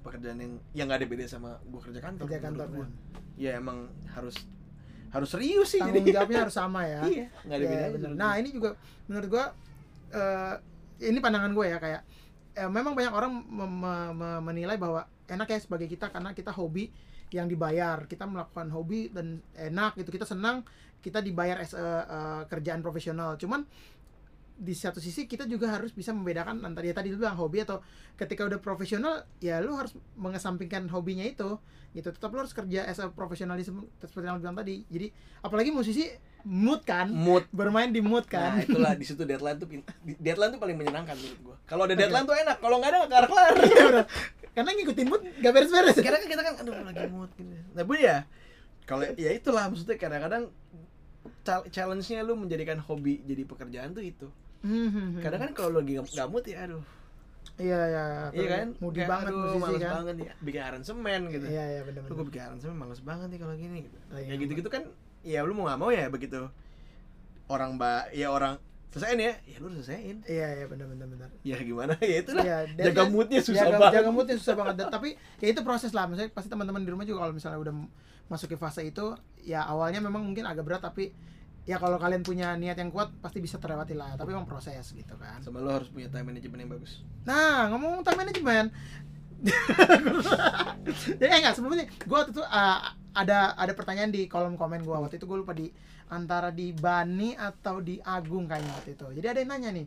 pekerjaan 0.00 0.38
yang 0.38 0.52
yang 0.72 0.86
gak 0.86 1.02
ada 1.02 1.08
beda 1.08 1.24
sama 1.26 1.58
gua 1.64 1.80
kerja 1.82 2.00
kantor 2.00 2.24
kerja 2.24 2.40
kantor 2.40 2.66
gua. 2.70 2.78
kan. 2.80 2.90
ya 3.34 3.50
emang 3.54 3.78
harus 4.08 4.36
harus 5.10 5.28
serius 5.28 5.68
sih 5.68 5.78
tanggung 5.78 5.98
jadi 6.00 6.10
jawabnya 6.14 6.40
harus 6.40 6.54
sama 6.54 6.80
ya 6.84 7.00
iya 7.12 7.26
nggak 7.42 7.50
ada 7.52 7.58
Iya, 7.60 7.70
bedanya 7.72 7.90
bener. 7.92 8.10
Nah 8.14 8.32
ini 8.36 8.48
juga 8.50 8.70
menurut 9.04 9.28
gua 9.28 9.44
eh, 10.12 10.54
ini 11.02 11.18
pandangan 11.18 11.50
gue 11.50 11.66
ya 11.66 11.78
kayak 11.78 12.02
eh, 12.54 12.68
memang 12.68 12.94
banyak 12.94 13.10
orang 13.10 13.32
mem- 13.34 13.50
me- 13.76 14.12
me- 14.12 14.42
menilai 14.44 14.76
bahwa 14.76 15.02
enak 15.26 15.48
ya 15.48 15.58
sebagai 15.58 15.86
kita 15.86 16.06
karena 16.08 16.30
kita 16.30 16.50
hobi 16.50 16.94
yang 17.32 17.46
dibayar. 17.46 18.04
Kita 18.04 18.28
melakukan 18.28 18.68
hobi 18.74 19.08
dan 19.08 19.40
enak 19.54 19.96
gitu. 20.00 20.10
Kita 20.12 20.26
senang 20.26 20.66
kita 21.04 21.20
dibayar 21.20 21.60
as 21.60 21.76
a, 21.76 21.84
eh, 22.04 22.42
kerjaan 22.48 22.80
profesional. 22.80 23.36
Cuman 23.36 23.68
di 24.54 24.70
satu 24.70 25.02
sisi 25.02 25.26
kita 25.26 25.50
juga 25.50 25.66
harus 25.74 25.90
bisa 25.90 26.14
membedakan 26.14 26.62
antara 26.62 26.86
ya 26.86 26.94
tadi 26.94 27.10
lu 27.10 27.18
bilang 27.18 27.34
hobi 27.34 27.66
atau 27.66 27.82
ketika 28.14 28.46
udah 28.46 28.62
profesional 28.62 29.26
ya 29.42 29.58
lu 29.58 29.74
harus 29.74 29.98
mengesampingkan 30.14 30.86
hobinya 30.94 31.26
itu 31.26 31.58
gitu. 31.90 32.08
Tetap 32.14 32.30
lu 32.30 32.40
harus 32.40 32.54
kerja 32.54 32.86
as 32.86 33.02
a 33.02 33.10
profesionalism 33.10 33.82
seperti 33.98 34.26
yang 34.30 34.38
lu 34.38 34.42
bilang 34.46 34.58
tadi. 34.58 34.86
Jadi 34.86 35.10
apalagi 35.42 35.74
musisi 35.74 36.06
mood 36.46 36.86
kan? 36.86 37.10
Mood. 37.10 37.50
Bermain 37.50 37.90
di 37.90 37.98
mood 37.98 38.30
Nah, 38.30 38.30
kan 38.30 38.62
itulah 38.62 38.92
di 38.94 39.04
situ 39.04 39.26
deadline 39.26 39.58
tuh 39.58 39.68
deadline 40.22 40.50
tuh 40.54 40.60
paling 40.62 40.76
menyenangkan 40.78 41.18
menurut 41.18 41.40
gua. 41.42 41.56
Kalau 41.66 41.82
ada 41.90 41.98
deadline 41.98 42.24
tuh 42.24 42.36
enak, 42.38 42.56
kalau 42.62 42.78
nggak 42.78 42.90
ada 42.94 42.98
nggak 43.10 43.22
bener. 43.26 43.92
karena 44.54 44.70
ngikutin 44.72 45.06
mood 45.06 45.22
gak 45.42 45.52
beres-beres 45.52 45.96
Kadang 45.98 46.22
kan 46.22 46.28
kita 46.30 46.42
kan 46.42 46.54
aduh 46.62 46.74
lagi 46.80 47.04
mood 47.10 47.30
gitu. 47.34 47.54
Nah, 47.74 47.82
bu 47.82 47.94
ya 47.98 48.22
kalau 48.86 49.02
ya 49.14 49.30
itulah 49.30 49.66
maksudnya 49.66 49.98
kadang-kadang 49.98 50.48
challenge-nya 51.68 52.20
lu 52.22 52.36
menjadikan 52.36 52.78
hobi 52.78 53.20
jadi 53.24 53.44
pekerjaan 53.44 53.92
tuh 53.92 54.04
itu. 54.04 54.28
Hmm, 54.64 55.20
Kadang 55.20 55.40
kan 55.44 55.50
kalau 55.52 55.76
lu 55.76 55.78
lagi 55.82 55.92
nggak 55.96 56.06
nggak 56.14 56.28
mood 56.30 56.44
ya 56.46 56.58
aduh. 56.64 56.84
iya 57.54 57.80
ya 57.86 58.04
Iya 58.32 58.46
kan? 58.50 58.68
moody 58.80 58.98
Kayak, 58.98 59.10
banget 59.12 59.30
aduh, 59.30 59.38
musisi 59.44 59.60
males 59.60 59.78
kan 59.78 59.92
banget 59.94 60.16
ya 60.16 60.32
bikin 60.40 60.62
aransemen 60.64 61.20
gitu. 61.28 61.44
iya 61.46 61.64
iya 61.70 61.80
Lu 61.84 62.12
gue 62.16 62.26
bikin 62.26 62.42
aransemen 62.42 62.76
males 62.76 63.00
banget 63.04 63.26
nih 63.30 63.38
kalau 63.44 63.54
gini 63.54 63.76
gitu. 63.84 63.98
Lagi 64.10 64.26
Ya 64.26 64.34
gitu-gitu 64.40 64.68
kan 64.72 64.82
ya 65.22 65.40
lu 65.44 65.52
mau 65.52 65.68
nggak 65.68 65.78
mau 65.78 65.90
ya 65.92 66.08
begitu. 66.08 66.48
Orang 67.46 67.76
mbak 67.76 68.10
ya 68.16 68.32
orang 68.32 68.56
selesaiin 68.94 69.18
ya, 69.18 69.34
ya 69.42 69.56
lu 69.58 69.68
selesaiin. 69.72 70.16
iya 70.24 70.48
iya 70.54 70.64
benar-benar 70.64 71.10
benar 71.10 71.28
Ya 71.42 71.58
gimana 71.58 71.98
ya 71.98 72.22
itulah. 72.22 72.44
Iya, 72.46 72.58
dan 72.72 72.84
jaga 72.88 73.02
moodnya 73.10 73.40
susah 73.42 73.66
jaga, 73.66 73.76
banget. 73.76 73.92
jaga 73.98 74.10
moodnya 74.10 74.36
susah 74.38 74.54
banget 74.54 74.74
Dan- 74.78 74.88
tapi 74.88 75.08
ya 75.42 75.46
itu 75.50 75.60
proses 75.60 75.90
lah 75.90 76.06
misalnya 76.06 76.30
pasti 76.30 76.46
teman-teman 76.46 76.80
di 76.80 76.90
rumah 76.90 77.02
juga 77.02 77.18
kalau 77.20 77.34
misalnya 77.34 77.58
udah 77.58 77.74
masuk 78.24 78.48
ke 78.48 78.56
fase 78.56 78.86
itu 78.86 79.12
ya 79.42 79.66
awalnya 79.66 79.98
memang 79.98 80.22
mungkin 80.22 80.46
agak 80.46 80.62
berat 80.62 80.80
tapi 80.80 81.10
ya 81.64 81.76
kalau 81.76 81.96
kalian 81.96 82.20
punya 82.20 82.54
niat 82.54 82.76
yang 82.76 82.88
kuat 82.88 83.10
pasti 83.18 83.40
bisa 83.40 83.56
terlewati 83.56 83.92
lah 83.92 84.14
tapi 84.14 84.30
memang 84.30 84.44
proses 84.44 84.84
gitu 84.86 85.16
kan 85.16 85.40
Sama 85.40 85.58
lo 85.58 85.74
harus 85.74 85.88
punya 85.88 86.06
time 86.08 86.30
management 86.30 86.60
yang 86.60 86.70
bagus. 86.70 87.02
Nah, 87.24 87.66
ngomong 87.68 88.04
time 88.04 88.20
management. 88.20 88.68
Jadi 89.44 91.24
eh, 91.32 91.38
enggak 91.40 91.54
sebelumnya 91.56 91.84
gue 91.84 92.16
waktu 92.16 92.32
itu 92.32 92.40
uh, 92.40 92.78
ada 93.12 93.52
ada 93.54 93.72
pertanyaan 93.72 94.08
di 94.08 94.26
kolom 94.26 94.56
komen 94.56 94.82
gue 94.82 94.92
waktu 94.94 95.16
itu 95.16 95.26
gue 95.26 95.38
lupa 95.38 95.52
di 95.52 95.68
antara 96.12 96.52
di 96.52 96.72
Bani 96.72 97.32
atau 97.32 97.80
di 97.80 97.96
Agung 98.00 98.44
kayaknya 98.44 98.72
waktu 98.76 98.90
itu. 98.92 99.06
Jadi 99.20 99.26
ada 99.30 99.38
yang 99.40 99.50
nanya 99.56 99.70
nih, 99.72 99.86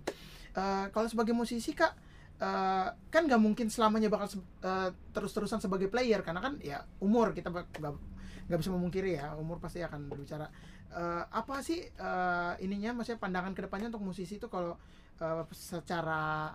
eh, 0.53 0.85
kalau 0.89 1.07
sebagai 1.09 1.33
musisi 1.33 1.73
kak 1.73 1.93
eh, 2.37 2.87
kan 3.09 3.21
nggak 3.25 3.41
mungkin 3.41 3.65
selamanya 3.69 4.13
bakal 4.13 4.29
se- 4.29 4.45
eh, 4.61 4.89
terus-terusan 5.09 5.57
sebagai 5.57 5.89
player 5.89 6.21
karena 6.21 6.37
kan 6.37 6.61
ya 6.61 6.85
umur 7.01 7.33
kita 7.33 7.49
nggak 7.49 8.59
bisa 8.61 8.69
memungkiri 8.69 9.17
ya 9.17 9.33
umur 9.37 9.57
pasti 9.57 9.81
akan 9.81 10.05
berbicara. 10.05 10.45
Eh, 10.87 11.23
apa 11.33 11.59
sih 11.65 11.81
eh, 11.81 12.53
ininya 12.61 12.93
maksudnya 13.01 13.17
pandangan 13.17 13.57
ke 13.57 13.65
depannya 13.65 13.89
untuk 13.89 14.05
musisi 14.05 14.37
itu 14.37 14.47
kalau 14.47 14.77
eh, 15.17 15.43
secara 15.49 16.53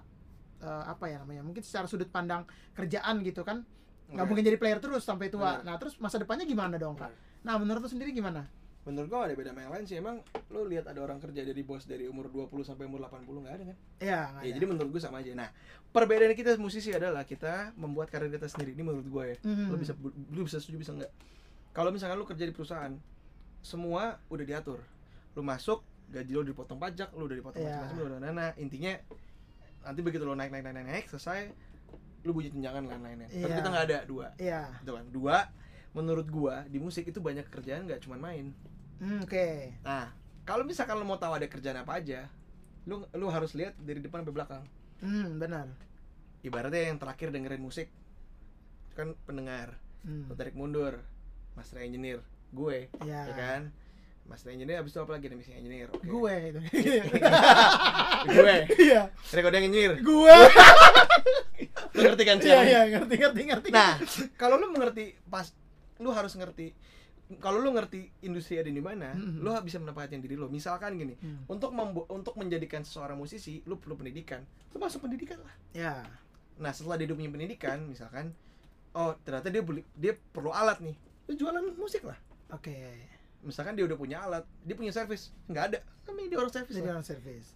eh, 0.62 0.84
apa 0.86 1.04
ya 1.10 1.18
namanya 1.20 1.42
mungkin 1.42 1.66
secara 1.66 1.90
sudut 1.90 2.06
pandang 2.08 2.46
kerjaan 2.72 3.18
gitu 3.26 3.42
kan 3.42 3.66
nggak 4.12 4.22
Oke. 4.22 4.28
mungkin 4.28 4.44
jadi 4.44 4.58
player 4.60 4.78
terus 4.78 5.02
sampai 5.02 5.32
tua 5.32 5.58
Benar. 5.60 5.66
nah 5.66 5.74
terus 5.82 5.96
masa 5.98 6.20
depannya 6.20 6.44
gimana 6.46 6.76
dong 6.78 6.94
kak 6.94 7.10
nah 7.42 7.58
menurut 7.58 7.82
lu 7.82 7.90
sendiri 7.90 8.12
gimana 8.12 8.44
Menurut 8.82 9.06
gua 9.06 9.30
ada 9.30 9.34
beda 9.38 9.54
sama 9.54 9.62
yang 9.62 9.72
lain 9.72 9.84
sih. 9.86 9.96
Emang 9.98 10.16
lo 10.50 10.66
lihat 10.66 10.90
ada 10.90 10.98
orang 10.98 11.22
kerja 11.22 11.46
jadi 11.46 11.62
bos 11.62 11.86
dari 11.86 12.10
umur 12.10 12.26
20 12.26 12.66
sampai 12.66 12.90
umur 12.90 13.06
80 13.06 13.46
nggak 13.46 13.54
ada 13.54 13.64
kan? 13.70 13.76
ya 14.02 14.20
nggak 14.34 14.42
Ya, 14.42 14.50
jadi 14.58 14.66
menurut 14.66 14.90
gua 14.90 15.02
sama 15.02 15.22
aja. 15.22 15.30
Nah, 15.38 15.48
perbedaan 15.94 16.34
kita 16.34 16.58
musisi 16.58 16.90
adalah 16.90 17.22
kita 17.22 17.70
membuat 17.78 18.10
karir 18.10 18.26
kita 18.26 18.50
sendiri. 18.50 18.74
Ini 18.74 18.82
menurut 18.82 19.06
gua 19.06 19.24
ya. 19.30 19.36
Mhm. 19.46 19.70
Lo 19.70 19.76
bisa 19.78 19.94
lu 20.34 20.42
bisa 20.42 20.58
setuju 20.58 20.82
bisa 20.82 20.92
enggak? 20.98 21.12
Kalau 21.70 21.94
misalkan 21.94 22.18
lu 22.18 22.26
kerja 22.26 22.42
di 22.42 22.52
perusahaan, 22.52 22.92
semua 23.62 24.18
udah 24.28 24.44
diatur. 24.44 24.82
Lu 25.38 25.46
masuk, 25.46 25.80
gaji 26.10 26.32
lo 26.34 26.42
dipotong 26.42 26.76
pajak, 26.76 27.14
lu 27.14 27.30
udah 27.30 27.38
dipotong 27.38 27.62
Iya. 27.62 27.78
macam-macam, 27.78 28.18
udah 28.18 28.30
nah, 28.34 28.50
intinya 28.58 28.92
nanti 29.82 30.00
begitu 30.02 30.22
lo 30.26 30.34
naik 30.34 30.50
naik 30.50 30.62
naik 30.66 30.74
naik, 30.82 30.86
naik 30.90 31.06
selesai 31.08 31.50
lu 32.22 32.30
bunyi 32.30 32.50
tunjangan 32.54 32.86
lain-lainnya. 32.86 33.28
Tapi 33.30 33.46
Iya. 33.46 33.56
kita 33.58 33.68
nggak 33.70 33.86
ada 33.90 33.98
dua. 34.06 34.26
iya 34.38 34.62
Gitu 34.78 34.92
kan. 34.94 35.04
Dua, 35.10 35.36
menurut 35.92 36.26
gua 36.30 36.62
di 36.70 36.78
musik 36.78 37.06
itu 37.06 37.18
banyak 37.18 37.46
kerjaan 37.50 37.86
nggak 37.86 38.02
cuma 38.06 38.14
main. 38.18 38.54
Hmm, 39.02 39.26
oke 39.26 39.46
Nah, 39.82 40.14
kalau 40.46 40.62
misalkan 40.62 40.94
lo 40.94 41.02
mau 41.02 41.18
tahu 41.18 41.34
ada 41.34 41.46
kerjaan 41.46 41.82
apa 41.82 41.98
aja, 41.98 42.30
lu 42.86 43.02
lu 43.12 43.26
harus 43.28 43.50
lihat 43.54 43.74
dari 43.78 43.98
depan 43.98 44.22
sampai 44.22 44.34
belakang. 44.34 44.62
hmm 45.02 45.38
benar 45.38 45.66
Ibaratnya 46.42 46.90
yang 46.90 46.98
terakhir 46.98 47.30
dengerin 47.30 47.62
musik 47.62 47.90
kan 48.92 49.14
pendengar, 49.24 49.74
hmm. 50.04 50.28
lo 50.28 50.34
tarik 50.34 50.52
mundur, 50.52 51.00
master 51.54 51.80
engineer, 51.80 52.20
gue, 52.50 52.92
ya, 53.02 53.24
ya 53.24 53.34
kan? 53.34 53.62
Master 54.22 54.52
engineer 54.52 54.78
habis 54.78 54.92
itu 54.92 55.00
apa 55.00 55.16
lagi 55.16 55.26
nih 55.26 55.38
mixing 55.38 55.56
engineer? 55.56 55.88
Oke. 55.90 56.06
gue 56.06 56.34
itu 56.46 56.60
gue, 58.36 58.54
iya 58.78 59.02
recording 59.32 59.66
engineer. 59.66 59.92
gue 59.98 60.36
Lu 61.92 62.00
ngerti 62.02 62.22
kan 62.22 62.36
iya 62.38 62.44
siapa? 62.44 62.62
iya 62.64 62.80
ngerti 62.88 63.14
ngerti 63.18 63.40
ngerti 63.50 63.68
Nah, 63.70 63.94
kalau 64.36 64.58
lu 64.58 64.70
mengerti 64.70 65.14
pas 65.26 65.50
lu 65.98 66.10
harus 66.10 66.34
ngerti 66.34 66.70
kalau 67.40 67.62
lu 67.62 67.72
ngerti 67.72 68.12
industri 68.22 68.60
ada 68.60 68.68
di 68.68 68.82
mana, 68.82 69.16
Mhm. 69.16 69.40
lu 69.40 69.50
bisa 69.62 69.80
menempatkan 69.80 70.20
diri 70.20 70.36
lu. 70.36 70.52
Misalkan 70.52 71.00
gini, 71.00 71.16
Hmm. 71.16 71.48
untuk 71.48 71.72
untuk 72.08 72.34
menjadikan 72.36 72.84
seorang 72.84 73.16
musisi, 73.16 73.64
lu 73.64 73.80
perlu 73.80 73.96
pendidikan. 73.96 74.44
Lu 74.72 74.78
masuk 74.78 75.06
pendidikan 75.06 75.40
lah. 75.40 75.54
ya 75.72 76.04
Nah, 76.60 76.68
setelah 76.70 77.00
dia 77.00 77.08
punya 77.08 77.32
pendidikan, 77.32 77.88
misalkan, 77.88 78.36
oh 78.92 79.16
ternyata 79.24 79.48
dia 79.48 79.64
beli 79.64 79.82
dia 79.96 80.12
perlu 80.12 80.52
alat 80.52 80.78
nih, 80.78 80.94
lu 81.26 81.32
jualan 81.34 81.64
musik 81.74 82.04
lah. 82.04 82.18
oke 82.52 82.76
Misalkan 83.42 83.74
dia 83.74 83.82
udah 83.88 83.98
punya 83.98 84.22
alat, 84.22 84.44
dia 84.62 84.76
punya 84.76 84.92
servis, 84.94 85.32
nggak 85.48 85.64
ada, 85.72 85.78
kami 86.06 86.28
dia 86.30 86.38
orang 86.38 86.52
servis. 86.52 86.76
jadi 86.76 86.86
lah. 86.86 86.94
orang 86.94 87.06
service 87.08 87.48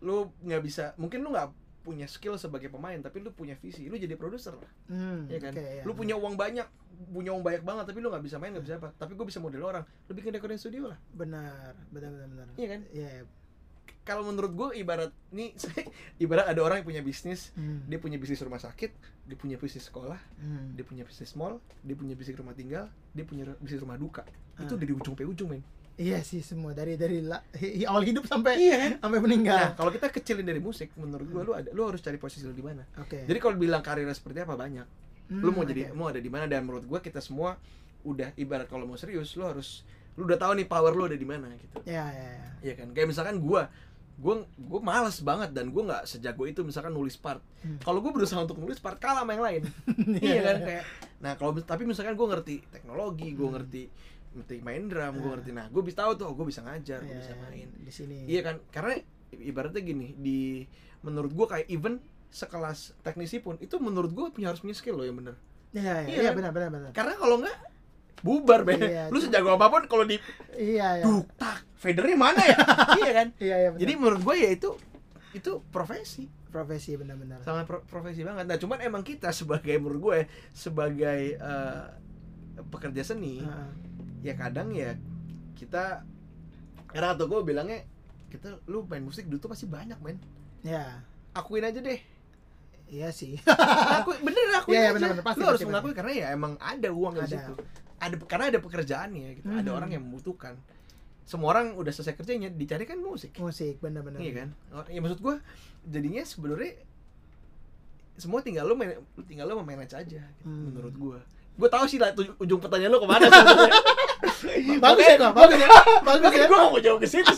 Lu 0.00 0.32
nggak 0.40 0.62
bisa, 0.64 0.96
mungkin 0.96 1.20
lu 1.20 1.30
nggak 1.30 1.52
punya 1.80 2.04
skill 2.04 2.36
sebagai 2.36 2.68
pemain, 2.68 3.00
tapi 3.00 3.24
lu 3.24 3.32
punya 3.32 3.56
visi, 3.56 3.88
lu 3.88 3.96
jadi 3.96 4.12
produser 4.14 4.52
lah, 4.52 4.70
hmm, 4.92 5.32
ya 5.32 5.38
kan? 5.40 5.52
oke, 5.56 5.64
ya. 5.64 5.82
Lu 5.88 5.92
punya 5.96 6.14
uang 6.14 6.36
banyak, 6.36 6.68
punya 7.08 7.32
uang 7.32 7.40
banyak 7.40 7.64
banget, 7.64 7.84
tapi 7.88 7.98
lu 8.04 8.12
nggak 8.12 8.24
bisa 8.24 8.36
main, 8.36 8.52
nggak 8.52 8.64
bisa 8.68 8.76
apa. 8.76 8.92
Tapi 8.94 9.16
gue 9.16 9.26
bisa 9.26 9.40
model 9.40 9.64
orang, 9.64 9.84
lu 10.08 10.12
bikin 10.12 10.30
recording 10.36 10.60
studio 10.60 10.92
lah, 10.92 10.98
benar 11.16 11.72
benar 11.88 12.12
benar 12.12 12.28
benar 12.28 12.46
iya 12.60 12.68
kan? 12.68 12.80
iya 12.92 13.10
Kalau 14.00 14.24
menurut 14.24 14.52
gue 14.56 14.68
ibarat 14.80 15.12
nih, 15.30 15.56
ibarat 16.24 16.48
ada 16.48 16.60
orang 16.64 16.80
yang 16.82 16.88
punya 16.88 17.02
bisnis, 17.04 17.52
hmm. 17.56 17.88
dia 17.88 18.00
punya 18.00 18.16
bisnis 18.16 18.40
rumah 18.40 18.60
sakit, 18.60 18.90
dia 19.28 19.36
punya 19.36 19.56
bisnis 19.60 19.86
sekolah, 19.88 20.18
hmm. 20.40 20.76
dia 20.76 20.84
punya 20.84 21.04
bisnis 21.04 21.32
mall, 21.36 21.60
dia 21.84 21.94
punya 21.96 22.16
bisnis 22.16 22.36
rumah 22.40 22.56
tinggal, 22.56 22.88
dia 23.12 23.24
punya 23.28 23.44
bisnis 23.60 23.80
rumah 23.80 24.00
duka. 24.00 24.24
Itu 24.56 24.76
Ah. 24.76 24.80
dari 24.80 24.92
ujung 24.92 25.14
sampai 25.16 25.28
ujung, 25.28 25.52
men. 25.52 25.62
Iya 26.00 26.18
sih 26.20 26.40
semua 26.40 26.72
dari 26.72 26.96
dari 26.96 27.20
la- 27.20 27.44
hi- 27.52 27.84
awal 27.84 28.00
hidup 28.02 28.24
sampai 28.24 28.56
Iya 28.56 28.76
kan? 28.78 28.92
sampai 29.00 29.20
meninggal 29.20 29.60
Nah, 29.60 29.70
kalau 29.74 29.90
kita 29.90 30.08
kecilin 30.08 30.42
dari 30.42 30.58
musik, 30.58 30.88
menurut 30.96 31.26
gua 31.26 31.42
lu 31.42 31.52
ada 31.52 31.68
lu 31.68 31.84
harus 31.84 32.00
cari 32.00 32.16
posisi 32.16 32.42
lu 32.42 32.52
di 32.52 32.62
mana. 32.62 32.80
oke 32.96 33.22
Jadi 33.22 33.38
kalau 33.38 33.54
bilang 33.54 33.80
karirnya 33.80 34.12
seperti 34.12 34.40
apa 34.40 34.54
banyak. 34.54 34.86
Hmm, 35.28 35.40
Lu 35.40 35.52
mau 35.52 35.62
jadi 35.62 35.86
oke. 35.86 35.94
mau 35.94 36.08
ada 36.08 36.18
di 36.18 36.26
mana 36.26 36.44
dan 36.44 36.64
menurut 36.64 36.82
gua 36.82 36.98
kita 36.98 37.20
semua 37.20 37.60
udah 38.02 38.32
ibarat 38.34 38.64
kalau 38.64 38.82
mau 38.82 38.96
serius 38.96 39.28
lu 39.34 39.44
harus 39.44 39.84
lu 40.12 40.24
udah 40.24 40.36
tahu 40.36 40.52
nih 40.54 40.64
power 40.64 40.90
lu 40.90 41.04
ada 41.04 41.14
di 41.14 41.22
mana 41.24 41.46
gitu. 41.52 41.84
ya 41.84 42.08
ya 42.08 42.28
ya 42.32 42.48
Iya 42.62 42.74
kan? 42.74 42.88
Kayak 42.90 43.08
misalkan 43.10 43.36
gua 43.38 43.68
gue 44.16 44.34
gue 44.58 44.80
males 44.82 45.16
banget 45.18 45.48
dan 45.50 45.68
gue 45.68 45.80
nggak 45.80 46.04
sejago 46.04 46.44
itu 46.44 46.60
misalkan 46.60 46.90
nulis 46.90 47.16
part 47.16 47.40
Hmm. 47.60 47.76
kalau 47.78 48.00
gue 48.00 48.08
berusaha 48.10 48.36
untuk 48.38 48.56
nulis 48.56 48.76
part 48.76 48.96
kalah 48.96 49.20
sama 49.20 49.32
yang 49.32 49.40
lain 49.42 49.62
iya 50.20 50.40
kan 50.42 50.56
kayak 50.60 50.84
nah 51.18 51.32
kalau 51.34 51.56
tapi 51.58 51.84
misalkan 51.84 52.12
gue 52.12 52.26
ngerti 52.26 52.56
teknologi 52.70 53.32
gue 53.32 53.48
ngerti 53.50 53.82
ngerti 54.32 54.56
main 54.60 54.86
drum 54.86 55.12
gue 55.12 55.20
Hmm. 55.20 55.32
ngerti. 55.34 55.50
Nah 55.50 55.66
gue 55.66 55.82
bisa 55.82 55.96
tahu 55.98 56.12
tuh 56.14 56.30
gue 56.30 56.46
bisa 56.46 56.60
ngajar 56.60 57.00
gue 57.00 57.10
Iya, 57.10 57.18
bisa 57.18 57.34
main. 57.36 57.68
di 57.74 57.90
sini. 57.90 58.18
Iya 58.24 58.40
kan? 58.42 58.56
Karena 58.68 58.94
ibaratnya 59.32 59.80
gini 59.80 60.14
di 60.14 60.62
menurut 61.00 61.30
gue 61.30 61.46
kayak 61.46 61.66
even 61.66 61.98
sekelas 62.28 62.94
teknisi 63.00 63.38
pun 63.38 63.58
itu 63.58 63.74
menurut 63.76 64.08
gue 64.08 64.26
punya 64.30 64.48
harus 64.48 64.58
punya 64.58 64.72
skill 64.72 64.94
loh 64.94 65.04
yang 65.04 65.16
bener. 65.16 65.34
Iya 65.70 65.82
iya, 66.00 66.06
Iya 66.06 66.14
iya 66.16 66.22
kan? 66.24 66.34
benar 66.36 66.50
benar 66.52 66.68
benar. 66.70 66.90
Karena 66.92 67.14
kalau 67.16 67.36
nggak 67.38 67.56
bubar 68.20 68.60
be 68.62 68.76
Iya, 68.76 69.08
lu 69.08 69.16
sejago 69.16 69.50
apa 69.50 69.66
pun 69.66 69.82
kalau 69.84 70.04
di 70.04 70.20
iya 70.52 71.00
iya. 71.00 71.04
Duk 71.04 71.26
tak 71.34 71.64
fadernya 71.74 72.14
mana 72.14 72.38
ya? 72.38 72.58
Iya 73.00 73.10
kan? 73.12 73.28
Iya 73.36 73.56
iya 73.58 73.68
jadi 73.74 73.92
menurut 73.94 74.20
gue 74.20 74.36
ya 74.36 74.50
itu 74.52 74.70
itu 75.32 75.62
profesi. 75.68 76.26
Profesi 76.46 76.94
benar-benar 76.94 77.40
sangat 77.40 77.64
pro- 77.64 77.82
profesi 77.82 78.20
banget. 78.20 78.44
Nah 78.44 78.56
cuman 78.56 78.78
emang 78.80 79.00
kita 79.00 79.30
sebagai 79.30 79.74
menurut 79.76 80.00
gue 80.00 80.18
sebagai 80.52 81.34
eh, 81.34 81.84
pekerja 82.62 83.02
seni 83.04 83.40
Heeh. 83.40 83.70
Ya 84.20 84.34
kadang 84.34 84.70
ya 84.70 84.96
kita 85.54 86.04
karena 86.88 87.14
atau 87.14 87.26
gue 87.26 87.40
bilangnya 87.42 87.84
kita 88.28 88.62
lu 88.66 88.86
main 88.86 89.02
musik 89.02 89.26
dulu 89.26 89.38
tuh 89.38 89.50
pasti 89.50 89.66
banyak 89.66 89.98
men. 90.00 90.18
Ya. 90.62 91.02
Akuin 91.32 91.62
aja 91.62 91.78
deh. 91.78 91.98
Iya 92.90 93.14
sih. 93.14 93.38
Akui, 94.02 94.18
bener 94.18 94.44
akuin 94.56 94.74
iya, 94.74 94.90
aja. 94.90 94.94
bener-bener. 94.98 95.22
Pasti, 95.22 95.38
lu 95.38 95.46
harus 95.46 95.62
mengakui 95.62 95.94
karena 95.94 96.12
ya 96.12 96.26
emang 96.30 96.58
ada 96.58 96.90
uang 96.90 97.14
di 97.16 97.22
Ada. 97.22 97.30
situ. 97.30 97.52
Ada 98.02 98.14
karena 98.26 98.44
ada 98.50 98.58
pekerjaannya 98.58 99.28
gitu. 99.38 99.46
Ada 99.46 99.70
Mhm. 99.70 99.78
orang 99.78 99.90
yang 99.90 100.02
membutuhkan. 100.02 100.58
Semua 101.22 101.54
orang 101.54 101.78
udah 101.78 101.94
selesai 101.94 102.18
kerjanya 102.18 102.50
dicari 102.50 102.82
kan 102.82 102.98
musik. 102.98 103.30
Musik 103.38 103.78
benar-benar 103.78 104.18
iya 104.18 104.42
kan? 104.42 104.48
Oh, 104.74 104.82
ya 104.84 104.98
maksud 104.98 105.22
gue 105.22 105.38
jadinya 105.86 106.22
sebenarnya 106.22 106.82
semua 108.16 108.42
tinggal 108.42 108.66
lu 108.66 108.74
man- 108.74 108.98
tinggal 109.24 109.46
lu 109.46 109.62
manage 109.62 109.94
aja 109.94 110.20
gitu, 110.20 110.44
Hmm. 110.44 110.68
menurut 110.68 110.92
gue 110.92 111.18
gue 111.60 111.68
tahu 111.68 111.84
sih 111.84 112.00
lah 112.00 112.16
ujung 112.40 112.56
pertanyaan 112.56 112.90
lu 112.96 112.98
ke 113.04 113.08
mana 113.08 113.28
sebenarnya 113.28 114.80
bagus 114.80 115.04
ya 115.04 115.16
kok 115.20 115.32
bagus 115.36 115.58
ya. 115.60 115.68
bagus 116.00 116.32
ya. 116.32 116.46
gue 116.48 116.56
gak 116.56 116.70
mau 116.72 116.80
jauh 116.80 116.98
ke 116.98 117.08
situ 117.08 117.32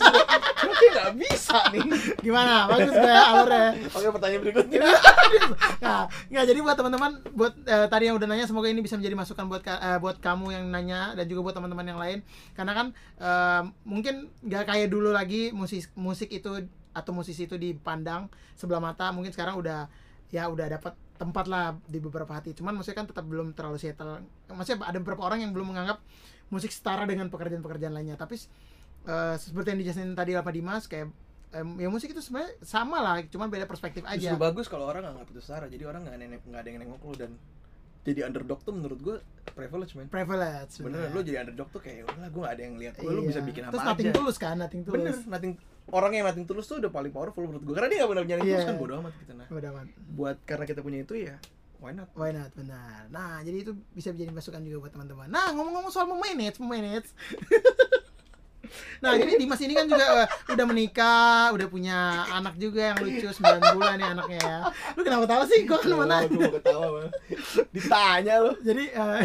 Tapi 0.63 0.85
gak 0.95 1.11
bisa 1.19 1.59
nih. 1.75 1.81
Gimana? 2.23 2.65
Bagus 2.71 2.95
gak 2.95 3.25
alurnya? 3.35 3.69
Oke 3.93 4.07
pertanyaan 4.09 4.41
berikutnya. 4.41 4.81
Nah, 5.83 6.07
nggak 6.31 6.45
jadi 6.47 6.59
buat 6.63 6.77
teman-teman 6.79 7.11
buat 7.35 7.53
eh, 7.67 7.87
tadi 7.91 8.07
yang 8.07 8.15
udah 8.15 8.27
nanya 8.29 8.45
semoga 8.47 8.71
ini 8.71 8.79
bisa 8.79 8.95
menjadi 8.95 9.15
masukan 9.17 9.45
buat 9.51 9.63
eh, 9.67 9.99
buat 9.99 10.17
kamu 10.23 10.55
yang 10.55 10.65
nanya 10.71 11.13
dan 11.17 11.25
juga 11.27 11.43
buat 11.43 11.55
teman-teman 11.55 11.85
yang 11.85 11.99
lain. 11.99 12.19
Karena 12.55 12.73
kan 12.73 12.87
eh, 13.19 13.61
mungkin 13.83 14.31
nggak 14.45 14.63
kayak 14.69 14.87
dulu 14.87 15.11
lagi 15.11 15.51
musik 15.51 15.91
musik 15.99 16.31
itu 16.31 16.63
atau 16.93 17.11
musisi 17.11 17.45
itu 17.49 17.59
dipandang 17.59 18.31
sebelah 18.55 18.79
mata. 18.79 19.11
Mungkin 19.11 19.33
sekarang 19.35 19.59
udah 19.59 19.91
ya 20.33 20.49
udah 20.49 20.65
dapat 20.79 20.93
tempat 21.17 21.45
lah 21.45 21.77
di 21.85 21.99
beberapa 22.01 22.31
hati. 22.33 22.57
Cuman 22.57 22.77
maksudnya 22.77 22.97
kan 23.03 23.07
tetap 23.09 23.25
belum 23.25 23.53
terlalu 23.53 23.77
settle. 23.77 24.23
Maksudnya 24.49 24.85
ada 24.85 24.97
beberapa 24.99 25.23
orang 25.25 25.45
yang 25.45 25.51
belum 25.53 25.73
menganggap 25.73 26.01
musik 26.49 26.73
setara 26.73 27.05
dengan 27.05 27.29
pekerjaan-pekerjaan 27.29 27.93
lainnya. 27.93 28.17
Tapi 28.17 28.35
eh, 29.07 29.35
seperti 29.37 29.67
yang 29.73 29.79
dijelasin 29.79 30.13
tadi 30.17 30.33
apa 30.33 30.49
Dimas 30.49 30.85
kayak 30.89 31.07
em, 31.53 31.69
ya 31.79 31.87
musik 31.87 32.11
itu 32.11 32.21
sebenarnya 32.21 32.57
sama 32.65 32.97
lah 32.99 33.21
cuman 33.29 33.47
beda 33.47 33.69
perspektif 33.69 34.03
aja. 34.03 34.19
Justru 34.19 34.41
bagus 34.41 34.65
kalau 34.67 34.89
orang 34.89 35.05
gak 35.05 35.13
nganggap 35.15 35.29
itu 35.31 35.41
setara. 35.41 35.65
Jadi 35.69 35.83
orang 35.85 36.01
gak, 36.05 36.17
nenek, 36.17 36.41
gak 36.49 36.61
ada 36.65 36.69
yang 36.69 36.79
nengok 36.81 37.01
lu 37.05 37.13
dan 37.15 37.31
jadi 38.03 38.19
underdog 38.23 38.59
tuh 38.59 38.71
menurut 38.71 38.99
gue 38.99 39.15
privilege 39.49 39.93
man 39.93 40.07
privilege 40.07 40.73
Bener, 40.77 41.07
bener. 41.07 41.09
lu 41.09 41.19
jadi 41.21 41.37
underdog 41.41 41.67
tuh 41.69 41.79
kayak 41.79 42.03
udahlah 42.05 42.27
gue 42.27 42.41
gak 42.41 42.53
ada 42.53 42.61
yang 42.61 42.75
lihat 42.75 42.93
lu, 42.97 43.09
lu 43.09 43.21
Iya. 43.21 43.29
bisa 43.29 43.41
bikin 43.41 43.61
apa 43.63 43.71
Terus 43.71 43.81
aja 43.81 43.89
nothing 43.89 44.11
tulus 44.11 44.37
kan, 44.37 44.55
nothing 44.57 44.81
tulus. 44.81 44.97
Bener, 44.97 45.15
nothing, 45.25 45.51
orang 45.89 46.11
yang 46.13 46.25
nothing 46.25 46.43
tulus 46.43 46.65
tuh 46.65 46.77
udah 46.77 46.89
paling 46.89 47.09
powerful 47.09 47.41
menurut 47.41 47.63
gue 47.63 47.73
Karena 47.73 47.87
dia 47.87 47.97
gak 48.01 48.09
benar 48.09 48.23
punya 48.23 48.37
tulus 48.37 48.51
Iya. 48.53 48.65
kan 48.65 48.75
bodo 48.77 48.93
amat 48.99 49.13
gitu 49.17 49.33
nah 49.33 49.47
Udah 49.47 49.69
amat. 49.71 49.85
Buat 50.09 50.37
karena 50.43 50.65
kita 50.65 50.79
punya 50.79 50.99
itu 50.99 51.13
ya 51.17 51.35
why 51.79 51.91
not 51.91 52.07
Why 52.13 52.31
not, 52.31 52.47
benar. 52.53 53.07
Nah, 53.09 53.39
jadi 53.39 53.57
itu 53.61 53.71
bisa 53.91 54.09
menjadi 54.09 54.31
masukan 54.31 54.61
juga 54.61 54.77
buat 54.81 54.93
teman-teman. 54.93 55.27
Nah, 55.27 55.51
ngomong-ngomong 55.51 55.91
soal 55.91 56.07
memanage, 56.07 56.55
memanage. 56.57 57.11
nah, 59.03 59.13
jadi 59.13 59.35
Dimas 59.35 59.59
ini 59.59 59.73
kan 59.73 59.85
juga 59.85 60.05
eh, 60.23 60.27
udah 60.51 60.65
menikah, 60.65 61.51
udah 61.51 61.67
punya 61.67 61.97
anak 62.31 62.55
juga 62.55 62.93
yang 62.93 62.97
lucu 63.03 63.27
9 63.27 63.75
bulan 63.75 63.95
nih 63.99 64.07
anaknya 64.15 64.39
ya. 64.39 64.57
Lu 64.95 65.01
kenapa 65.03 65.25
tahu 65.27 65.43
sih? 65.47 65.67
Gua 65.67 65.77
kan 65.77 65.89
mau 65.91 66.07
nanya. 66.07 66.27
gue 66.27 66.39
mau 66.39 66.55
ketawa 66.55 66.87
Bang. 66.95 67.09
Ditanya 67.75 68.33
lu 68.39 68.51
Jadi 68.59 68.83
eh, 68.89 69.23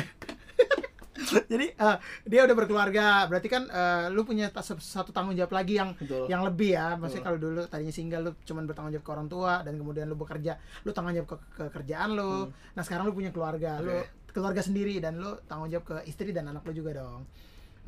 jadi 1.50 1.66
eh, 1.74 1.96
dia 2.24 2.40
udah 2.46 2.54
berkeluarga, 2.54 3.26
berarti 3.26 3.48
kan 3.50 3.66
eh, 3.66 4.06
lu 4.14 4.22
punya 4.22 4.54
satu 4.78 5.10
tanggung 5.10 5.34
jawab 5.34 5.50
lagi 5.50 5.74
yang 5.76 5.90
Betul. 5.98 6.30
yang 6.30 6.46
lebih 6.46 6.78
ya 6.78 6.94
maksudnya 6.94 7.24
kalau 7.26 7.38
dulu 7.42 7.60
tadinya 7.66 7.90
single 7.90 8.22
lu 8.22 8.30
cuman 8.46 8.70
bertanggung 8.70 8.94
jawab 8.94 9.06
ke 9.06 9.12
orang 9.12 9.26
tua 9.26 9.52
dan 9.66 9.74
kemudian 9.74 10.06
lu 10.06 10.14
bekerja 10.14 10.54
lu 10.86 10.94
tanggung 10.94 11.18
jawab 11.18 11.28
ke, 11.34 11.36
ke 11.58 11.64
kerjaan 11.74 12.14
lu 12.14 12.30
Hmm. 12.46 12.54
nah 12.76 12.82
sekarang 12.86 13.10
lu 13.10 13.14
punya 13.18 13.34
keluarga 13.34 13.82
lu 13.82 13.90
Oke. 13.98 14.30
keluarga 14.30 14.62
sendiri 14.62 15.02
dan 15.02 15.18
lu 15.18 15.34
tanggung 15.50 15.66
jawab 15.66 15.84
ke 15.90 15.96
istri 16.06 16.30
dan 16.30 16.46
anak 16.48 16.62
lu 16.62 16.70
juga 16.70 17.02
dong 17.02 17.26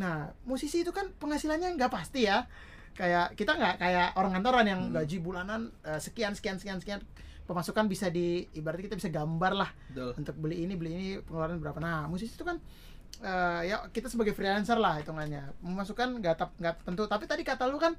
nah 0.00 0.16
musisi 0.42 0.80
itu 0.80 0.90
kan 0.90 1.12
penghasilannya 1.12 1.76
nggak 1.76 1.92
pasti 1.92 2.24
ya. 2.24 2.48
Kayak 2.96 3.36
kita 3.36 3.52
nggak 3.54 3.74
kayak 3.76 4.08
orang 4.16 4.32
kantoran 4.34 4.66
yang 4.66 4.80
Hmm. 4.88 4.96
gaji 4.96 5.16
bulanan 5.20 5.68
eh, 5.84 6.00
sekian 6.00 6.32
sekian 6.32 6.56
sekian 6.56 6.80
sekian. 6.80 7.00
Pemasukan 7.44 7.84
bisa 7.84 8.08
di 8.08 8.46
ibaratnya 8.54 8.86
kita 8.86 8.96
bisa 8.96 9.10
gambar 9.10 9.52
lah 9.52 9.70
Betul. 9.90 10.10
untuk 10.16 10.34
beli 10.38 10.62
ini 10.62 10.74
beli 10.74 10.90
ini 10.92 11.06
pengeluaran 11.20 11.58
berapa. 11.58 11.76
Nah 11.78 12.06
musisi 12.06 12.32
itu 12.32 12.42
kan 12.42 12.56
eh, 13.20 13.60
ya 13.68 13.84
kita 13.88 14.08
sebagai 14.08 14.32
freelancer 14.32 14.80
lah 14.80 14.96
hitungannya. 14.98 15.52
Memasukkan 15.60 16.16
nggak 16.16 16.34
nggak 16.56 16.74
tentu. 16.82 17.04
Tapi 17.04 17.24
tadi 17.26 17.42
kata 17.42 17.66
lu 17.66 17.76
kan 17.76 17.92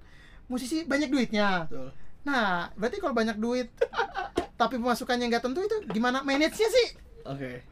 musisi 0.47 0.83
banyak 0.83 1.07
duitnya. 1.07 1.69
Betul. 1.69 1.93
nah 2.21 2.69
berarti 2.77 3.01
kalau 3.01 3.17
banyak 3.17 3.41
duit 3.41 3.73
tapi 4.61 4.77
pemasukannya 4.77 5.25
nggak 5.25 5.41
tentu 5.41 5.65
itu 5.65 5.77
gimana 5.89 6.21
manage 6.21 6.53
nya 6.55 6.69
sih? 6.69 6.87
Oke. 7.25 7.65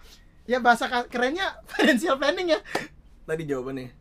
Ya 0.46 0.58
bahasa 0.58 0.86
kerennya 1.06 1.54
financial 1.74 2.18
planning 2.18 2.54
ya. 2.54 2.60
Tadi 3.24 3.46
jawabannya 3.46 3.94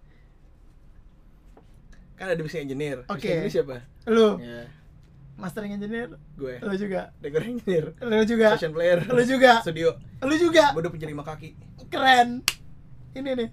Kan 2.18 2.26
ada 2.34 2.42
basic 2.42 2.60
engineer. 2.66 3.06
Oke. 3.06 3.22
Basic 3.22 3.30
engineer 3.30 3.52
siapa? 3.54 3.76
lu. 4.10 4.28
Ya. 4.42 4.66
Mastering 5.38 5.70
engineer? 5.78 6.18
Gue. 6.34 6.58
Lu 6.58 6.74
juga. 6.74 7.14
Decor 7.22 7.46
engineer. 7.46 7.94
Lu 8.02 8.26
juga. 8.26 8.58
Session 8.58 8.74
player. 8.74 8.98
Lu 9.06 9.22
juga. 9.22 9.62
Studio. 9.62 9.94
Lu 10.26 10.34
juga. 10.34 10.74
Gue 10.74 10.82
udah 10.82 10.92
punya 10.92 11.06
lima 11.06 11.22
kaki. 11.22 11.54
Keren. 11.86 12.42
Ini 13.14 13.30
nih. 13.38 13.50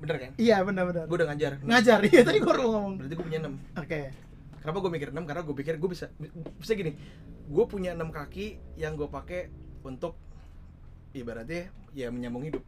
Bener 0.00 0.16
kan? 0.16 0.32
iya 0.40 0.64
benar-benar 0.64 1.04
Gue 1.04 1.16
udah 1.20 1.28
ngajar. 1.28 1.52
Ngajar. 1.60 1.98
Iya 2.08 2.24
tadi 2.24 2.40
gua 2.40 2.56
baru 2.56 2.72
ngomong. 2.72 2.94
Berarti 3.04 3.14
gue 3.20 3.26
punya 3.28 3.40
enam. 3.44 3.54
Oke. 3.76 4.00
Kenapa 4.64 4.76
gue 4.80 4.90
mikir 4.96 5.08
6? 5.12 5.28
Karena 5.28 5.42
gue 5.44 5.56
pikir 5.60 5.74
gue 5.76 5.90
bisa 5.92 6.06
bisa 6.56 6.72
gini. 6.72 6.92
Gue 7.52 7.64
punya 7.68 7.92
enam 7.92 8.08
kaki 8.08 8.56
yang 8.80 8.96
gue 8.96 9.08
pakai 9.12 9.52
untuk 9.84 10.16
ibaratnya 11.12 11.68
ya 11.92 12.08
menyambung 12.08 12.48
hidup. 12.48 12.64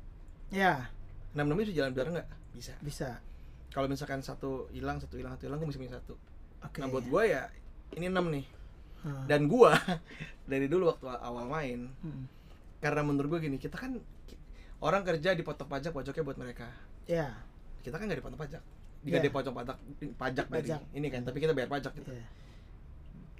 ya 0.52 0.92
Enam 1.32 1.48
enam 1.48 1.56
bisa 1.64 1.72
jalan 1.72 1.96
bareng 1.96 2.20
nggak? 2.20 2.28
Bisa. 2.52 2.72
bisa 2.84 3.08
Kalau 3.72 3.88
misalkan 3.88 4.20
satu 4.20 4.68
hilang, 4.70 5.00
satu 5.00 5.16
hilang, 5.16 5.32
satu 5.34 5.48
hilang, 5.48 5.58
gue 5.58 5.66
mesti 5.66 5.80
punya 5.80 5.96
satu. 5.96 6.14
oke 6.60 6.78
Nah 6.78 6.88
buat 6.88 7.02
gue 7.02 7.22
ya 7.26 7.48
ini 7.96 8.06
enam 8.06 8.28
nih. 8.28 8.44
Hmm. 9.02 9.24
Dan 9.26 9.48
gue 9.48 9.72
dari 10.52 10.68
dulu 10.68 10.92
waktu 10.92 11.08
awal 11.08 11.48
main, 11.48 11.88
Hmm. 12.00 12.28
karena 12.78 13.00
menurut 13.02 13.36
gue 13.36 13.48
gini, 13.48 13.56
kita 13.56 13.74
kan 13.74 13.96
orang 14.78 15.02
kerja 15.02 15.32
dipotong 15.32 15.66
pajak, 15.66 15.90
pajaknya 15.90 16.22
buat 16.22 16.38
mereka. 16.38 16.68
ya 17.04 17.32
Kita 17.80 17.98
kan 17.98 18.06
nggak 18.06 18.20
dipotong 18.20 18.38
pajak. 18.38 18.62
Jika 19.02 19.18
Iya. 19.18 19.24
dipotong 19.26 19.54
pajak, 19.56 19.76
pajak 20.14 20.46
dari 20.46 20.68
Pajak. 20.70 20.80
ini 20.94 21.08
kan, 21.10 21.22
tapi 21.24 21.38
kita 21.38 21.50
bayar 21.50 21.66
pajak 21.66 21.92
gitu. 21.96 22.12
Iya. 22.12 22.26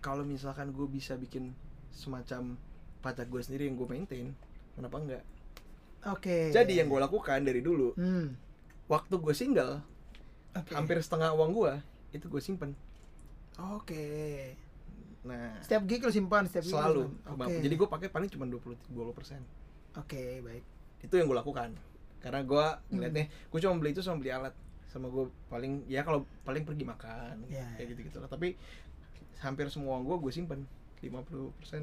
kalau 0.03 0.27
misalkan 0.27 0.75
gue 0.75 0.87
bisa 0.91 1.15
bikin 1.15 1.55
semacam 1.95 2.59
pajak 2.99 3.31
gue 3.31 3.39
sendiri 3.39 3.71
yang 3.71 3.79
gue 3.79 3.87
maintain 3.87 4.35
kenapa 4.75 4.99
enggak 4.99 5.23
oke 6.03 6.51
jadi 6.51 6.83
yang 6.83 6.91
gue 6.91 6.99
lakukan 6.99 7.39
dari 7.39 7.63
dulu 7.63 7.95
hmm. 7.95 8.27
waktu 8.91 9.15
gue 9.15 9.31
single 9.31 9.79
Oke. 10.55 10.73
hampir 10.73 10.97
setengah 10.99 11.33
uang 11.33 11.51
gue 11.51 11.73
itu 12.13 12.27
gue 12.27 12.41
simpen 12.41 12.77
Oke. 13.59 14.53
nah 15.23 15.55
Setiap 15.61 15.83
gig 15.85 16.01
lu 16.01 16.11
simpan, 16.11 16.45
setiap 16.45 16.63
gig 16.63 16.73
lu 16.73 16.77
selalu. 16.77 17.03
Oke. 17.27 17.55
jadi 17.61 17.75
gue 17.75 17.89
pakai 17.89 18.09
paling 18.09 18.29
cuma 18.29 18.45
20 18.45 18.75
20 18.89 19.13
persen 19.13 19.41
Oke, 19.95 20.41
baik. 20.41 20.65
itu 21.01 21.15
yang 21.15 21.27
gue 21.27 21.37
lakukan 21.37 21.71
karena 22.19 22.41
gue 22.41 22.65
Hmm. 22.65 22.87
ngeliatnya 22.93 23.25
gue 23.29 23.59
cuma 23.59 23.75
beli 23.77 23.91
itu 23.91 24.01
sama 24.01 24.19
beli 24.19 24.31
alat 24.31 24.55
sama 24.87 25.09
gue 25.09 25.25
paling 25.49 25.85
ya 25.87 26.01
kalau 26.01 26.23
paling 26.43 26.63
pergi 26.63 26.85
makan 26.85 27.43
Iya, 27.45 27.65
kayak 27.73 27.81
iya. 27.81 27.91
gitu 27.91 28.01
gitu 28.05 28.19
lah 28.19 28.29
tapi 28.29 28.55
hampir 29.39 29.67
semua 29.69 29.97
uang 29.97 30.05
gue 30.05 30.17
gue 30.21 30.33
simpen 30.33 30.61
50% 31.01 31.19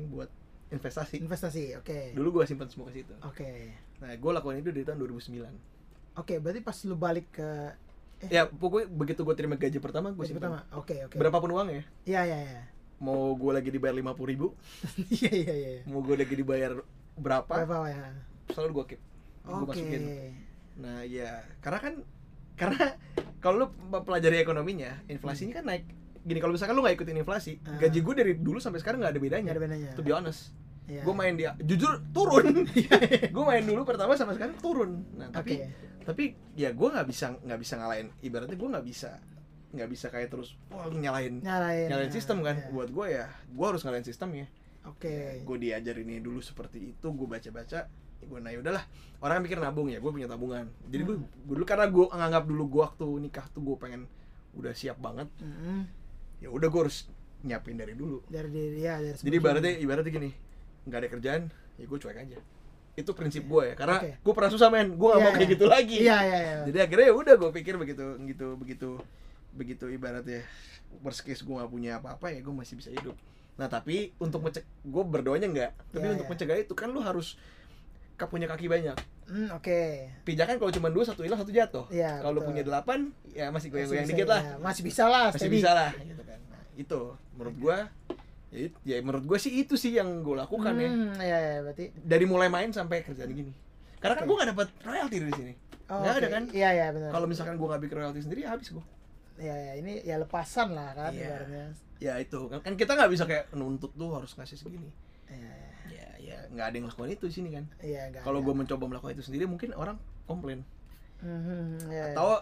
buat 0.07 0.30
investasi 0.70 1.20
Investasi, 1.20 1.63
oke. 1.76 2.13
dulu 2.13 2.39
gue 2.39 2.45
simpen 2.45 2.67
semua 2.67 2.88
ke 2.88 3.01
situ 3.01 3.11
Oke. 3.22 3.74
nah 3.97 4.09
gue 4.09 4.32
lakukan 4.32 4.55
itu 4.57 4.70
dari 4.70 4.84
tahun 4.84 4.99
2009 5.01 5.43
Oke, 6.15 6.36
berarti 6.36 6.59
pas 6.59 6.76
lu 6.84 6.95
balik 6.95 7.32
ke 7.32 7.49
ya 8.30 8.45
pokoknya 8.45 8.88
begitu 8.88 9.22
gue 9.22 9.34
terima 9.34 9.55
gaji 9.55 9.78
pertama 9.78 10.09
gue 10.09 10.17
gaji 10.17 10.30
simpen 10.30 10.43
pertama. 10.43 10.59
Oke, 10.74 10.95
oke. 11.03 11.15
berapapun 11.15 11.49
uangnya 11.49 11.84
Iya, 12.03 12.22
iya, 12.26 12.38
iya. 12.41 12.61
mau 12.97 13.32
gue 13.32 13.51
lagi 13.51 13.70
dibayar 13.70 13.93
lima 13.93 14.11
puluh 14.11 14.30
ribu 14.30 14.47
Iya, 15.15 15.32
iya, 15.32 15.53
iya. 15.53 15.72
mau 15.86 15.99
gue 15.99 16.15
lagi 16.15 16.34
dibayar 16.34 16.76
berapa 17.15 17.47
Berapa 17.47 17.88
ya? 17.88 18.11
selalu 18.49 18.72
gue 18.74 18.86
keep 18.89 19.01
gue 19.41 19.55
Oke. 19.55 19.70
masukin 19.72 20.01
nah 20.76 21.01
ya 21.01 21.43
karena 21.59 21.80
kan 21.82 21.93
karena 22.53 22.86
kalau 23.38 23.55
lu 23.57 23.67
pelajari 23.99 24.38
ekonominya 24.38 24.99
inflasinya 25.05 25.59
kan 25.59 25.65
naik 25.65 25.84
gini 26.20 26.38
kalau 26.38 26.51
misalkan 26.51 26.74
lu 26.74 26.82
nggak 26.82 26.95
ikutin 26.95 27.17
inflasi 27.17 27.59
Ah. 27.61 27.80
gaji 27.80 27.99
gue 27.99 28.13
dari 28.13 28.34
dulu 28.36 28.59
sampai 28.59 28.80
sekarang 28.80 28.99
nggak 28.99 29.11
ada 29.11 29.22
bedanya 29.22 29.43
Nggak 29.45 29.55
ada 29.55 29.63
bedanya. 29.65 29.89
to 29.93 30.01
be 30.01 30.11
honest 30.11 30.51
Iya. 30.86 31.05
gue 31.05 31.13
main 31.13 31.34
dia 31.34 31.53
jujur 31.55 32.01
turun 32.09 32.65
gue 33.36 33.43
main 33.45 33.61
dulu 33.61 33.86
pertama 33.86 34.15
sama 34.15 34.34
sekarang 34.34 34.57
turun 34.57 35.05
nah 35.13 35.30
tapi 35.30 35.61
Oke. 35.61 35.70
Tapi 36.10 36.24
ya 36.57 36.74
gue 36.74 36.88
nggak 36.89 37.05
bisa 37.05 37.38
nggak 37.38 37.60
bisa 37.62 37.74
ngalahin 37.78 38.10
ibaratnya 38.20 38.57
gue 38.57 38.70
nggak 38.70 38.86
bisa 38.88 39.22
nggak 39.70 39.86
bisa 39.86 40.10
kayak 40.10 40.34
terus 40.34 40.57
wah 40.68 40.89
nyalain. 40.89 41.45
nyalahin 41.45 41.86
Nah, 41.88 42.10
sistem 42.10 42.41
kan 42.41 42.57
iya. 42.57 42.74
buat 42.74 42.89
gue 42.89 43.05
ya 43.14 43.30
gue 43.30 43.66
harus 43.68 43.86
ngalahin 43.86 44.01
sistemnya 44.01 44.49
Oke. 44.84 45.45
gue 45.45 45.57
diajarinnya 45.60 46.18
dulu 46.18 46.41
seperti 46.41 46.89
itu 46.89 47.07
gue 47.07 47.28
baca 47.30 47.49
baca 47.53 47.86
gue 48.20 48.39
nah 48.41 48.51
udahlah 48.51 48.84
orang 49.22 49.45
mikir 49.45 49.62
nabung 49.62 49.88
ya 49.88 50.01
gue 50.01 50.10
punya 50.10 50.26
tabungan 50.26 50.66
jadi 50.89 51.05
gue 51.05 51.16
Hmm. 51.16 51.30
dulu 51.45 51.64
karena 51.64 51.86
gue 51.86 52.05
nganggap 52.10 52.43
dulu 52.43 52.64
gue 52.68 52.82
waktu 52.82 53.05
nikah 53.22 53.45
tuh 53.47 53.62
gue 53.62 53.78
pengen 53.78 54.10
udah 54.57 54.74
siap 54.74 54.97
banget 54.97 55.30
Mm-mm. 55.39 55.86
ya 56.41 56.49
udah 56.49 56.68
gue 56.68 56.82
harus 56.82 57.05
nyiapin 57.39 57.78
dari 57.78 57.93
dulu 57.93 58.26
Dari 58.26 58.49
diri 58.49 58.82
ya 58.82 58.97
dari 58.97 59.14
jadi 59.16 59.36
ibaratnya 59.38 59.74
ibaratnya 59.78 60.12
gini 60.12 60.30
nggak 60.84 60.97
ada 60.97 61.10
kerjaan 61.10 61.41
ya 61.78 61.86
gue 61.86 61.97
cuek 61.97 62.18
aja 62.18 62.38
itu 62.94 63.12
prinsip 63.12 63.44
gue 63.44 63.64
ya 63.66 63.76
karena 63.76 63.98
Oke. 64.00 64.12
gue 64.18 64.34
pernah 64.34 64.50
susah 64.50 64.68
men 64.68 64.94
gue 64.94 65.08
gak 65.08 65.16
Iya, 65.16 65.24
mau 65.24 65.32
kayak 65.32 65.42
iya. 65.42 65.54
gitu 65.54 65.66
lagi 65.66 65.98
Iya 66.00 66.18
iya 66.20 66.38
iya. 66.40 66.56
jadi 66.68 66.78
akhirnya 66.84 67.06
ya 67.06 67.16
udah 67.16 67.34
gue 67.36 67.50
pikir 67.54 67.74
begitu 67.76 68.06
begitu 68.18 68.48
begitu 68.56 68.90
begitu 69.52 69.86
ibaratnya 69.88 70.42
worst 71.00 71.22
case 71.22 71.42
gue 71.42 71.54
gak 71.54 71.68
punya 71.68 71.98
apa-apa 71.98 72.30
ya 72.30 72.40
gue 72.40 72.52
masih 72.52 72.76
bisa 72.76 72.90
hidup 72.90 73.16
nah 73.56 73.68
tapi 73.68 74.16
untuk 74.16 74.40
mencegah 74.40 74.64
gue 74.66 75.04
berdoanya 75.06 75.48
enggak 75.48 75.72
tapi 75.90 76.06
Iya, 76.06 76.14
untuk 76.16 76.26
iya. 76.26 76.32
mencegah 76.32 76.58
itu 76.58 76.74
kan 76.74 76.88
lu 76.88 77.00
harus 77.00 77.36
punya 78.20 78.48
kaki 78.48 78.68
banyak 78.68 79.00
Hmm, 79.30 79.46
oke. 79.54 80.10
pijakan 80.26 80.58
kalau 80.58 80.74
cuma 80.74 80.90
dua 80.90 81.06
satu 81.06 81.22
hilang 81.22 81.38
satu 81.38 81.54
jatuh 81.54 81.86
Iya, 81.88 82.18
kalau 82.20 82.42
punya 82.42 82.66
delapan 82.66 83.14
ya 83.30 83.48
masih 83.48 83.70
goyang-goyang 83.70 84.10
dikit 84.10 84.26
lah 84.26 84.42
ya. 84.42 84.54
Masih 84.58 84.82
bisa 84.82 85.06
lah. 85.06 85.30
masih 85.30 85.40
steady. 85.40 85.56
bisa 85.56 85.70
lah 85.70 85.94
gitu 85.94 86.24
kan 86.26 86.40
nah, 86.50 86.62
itu 86.74 87.02
menurut 87.32 87.56
gue 87.56 87.78
ya, 88.50 88.68
ya 88.84 88.95
menurut 89.00 89.26
gue 89.26 89.38
sih 89.38 89.54
itu 89.58 89.74
sih 89.74 89.93
yang 89.93 90.20
gue 90.20 90.34
lakukan 90.34 90.74
ya 90.74 90.88
Hmm, 90.88 91.14
iya 91.18 91.38
iya 91.38 91.56
berarti. 91.62 91.93
dari 91.95 92.26
mulai 92.26 92.47
main 92.47 92.70
sampai 92.70 93.02
kerjaan 93.02 93.30
gini 93.30 93.54
karena 93.97 94.16
kan 94.16 94.24
Oke. 94.24 94.30
gue 94.30 94.36
gak 94.38 94.50
dapat 94.50 94.68
royalti 94.82 95.18
dari 95.20 95.34
sini 95.34 95.54
Oh, 95.89 95.97
Nggak 95.97 96.14
ada 96.14 96.22
oke. 96.22 96.30
kan? 96.32 96.43
Iya 96.52 96.70
iya 96.72 96.88
benar. 96.89 97.10
kalau 97.10 97.26
misalkan 97.26 97.56
gue 97.56 97.66
gak 97.68 97.82
bikin 97.82 97.97
royalti 97.97 98.22
sendiri 98.22 98.41
ya 98.43 98.50
habis 98.52 98.70
gue 98.70 98.86
Iya 99.38 99.56
iya 99.56 99.74
ini 99.76 99.93
ya 100.04 100.16
lepasan 100.18 100.70
lah 100.72 100.93
kan 100.93 101.10
Iya. 101.12 101.26
ibaratnya. 101.26 101.66
ya 101.97 102.14
itu 102.18 102.39
kan, 102.45 102.60
kan 102.60 102.74
kita 102.74 102.91
nggak 102.93 103.10
bisa 103.10 103.24
kayak 103.26 103.45
nuntut 103.52 103.91
tuh 103.91 104.10
harus 104.12 104.32
ngasih 104.32 104.56
segini 104.56 104.89
Iya 105.26 105.50
iya. 105.88 106.08
ya 106.22 106.38
ya 106.38 106.38
nggak 106.47 106.66
ada 106.66 106.76
yang 106.76 106.88
lakukan 106.88 107.10
itu 107.10 107.26
di 107.26 107.36
sini 107.36 107.50
kan 107.52 107.66
Iya 107.80 108.02
enggak. 108.08 108.22
kalau 108.22 108.39
gue 108.39 108.54
mencoba 108.54 108.84
melakukan 108.86 109.14
itu 109.14 109.24
sendiri 109.24 109.45
mungkin 109.45 109.74
orang 109.74 109.97
komplain 110.24 110.62
Hmm, 111.20 111.76
iya, 111.86 112.06
iya. 112.06 112.14
atau 112.14 112.39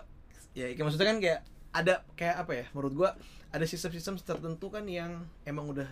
ya 0.53 0.65
kayak 0.69 0.83
maksudnya 0.83 1.07
kan 1.07 1.17
kayak 1.17 1.39
ada 1.69 2.03
kayak 2.13 2.35
apa 2.39 2.51
ya 2.53 2.65
menurut 2.71 2.93
gue 2.95 3.09
ada 3.47 3.65
sistem-sistem 3.65 4.17
tertentu 4.17 4.67
kan 4.67 4.83
yang 4.83 5.11
emang 5.43 5.67
udah 5.67 5.87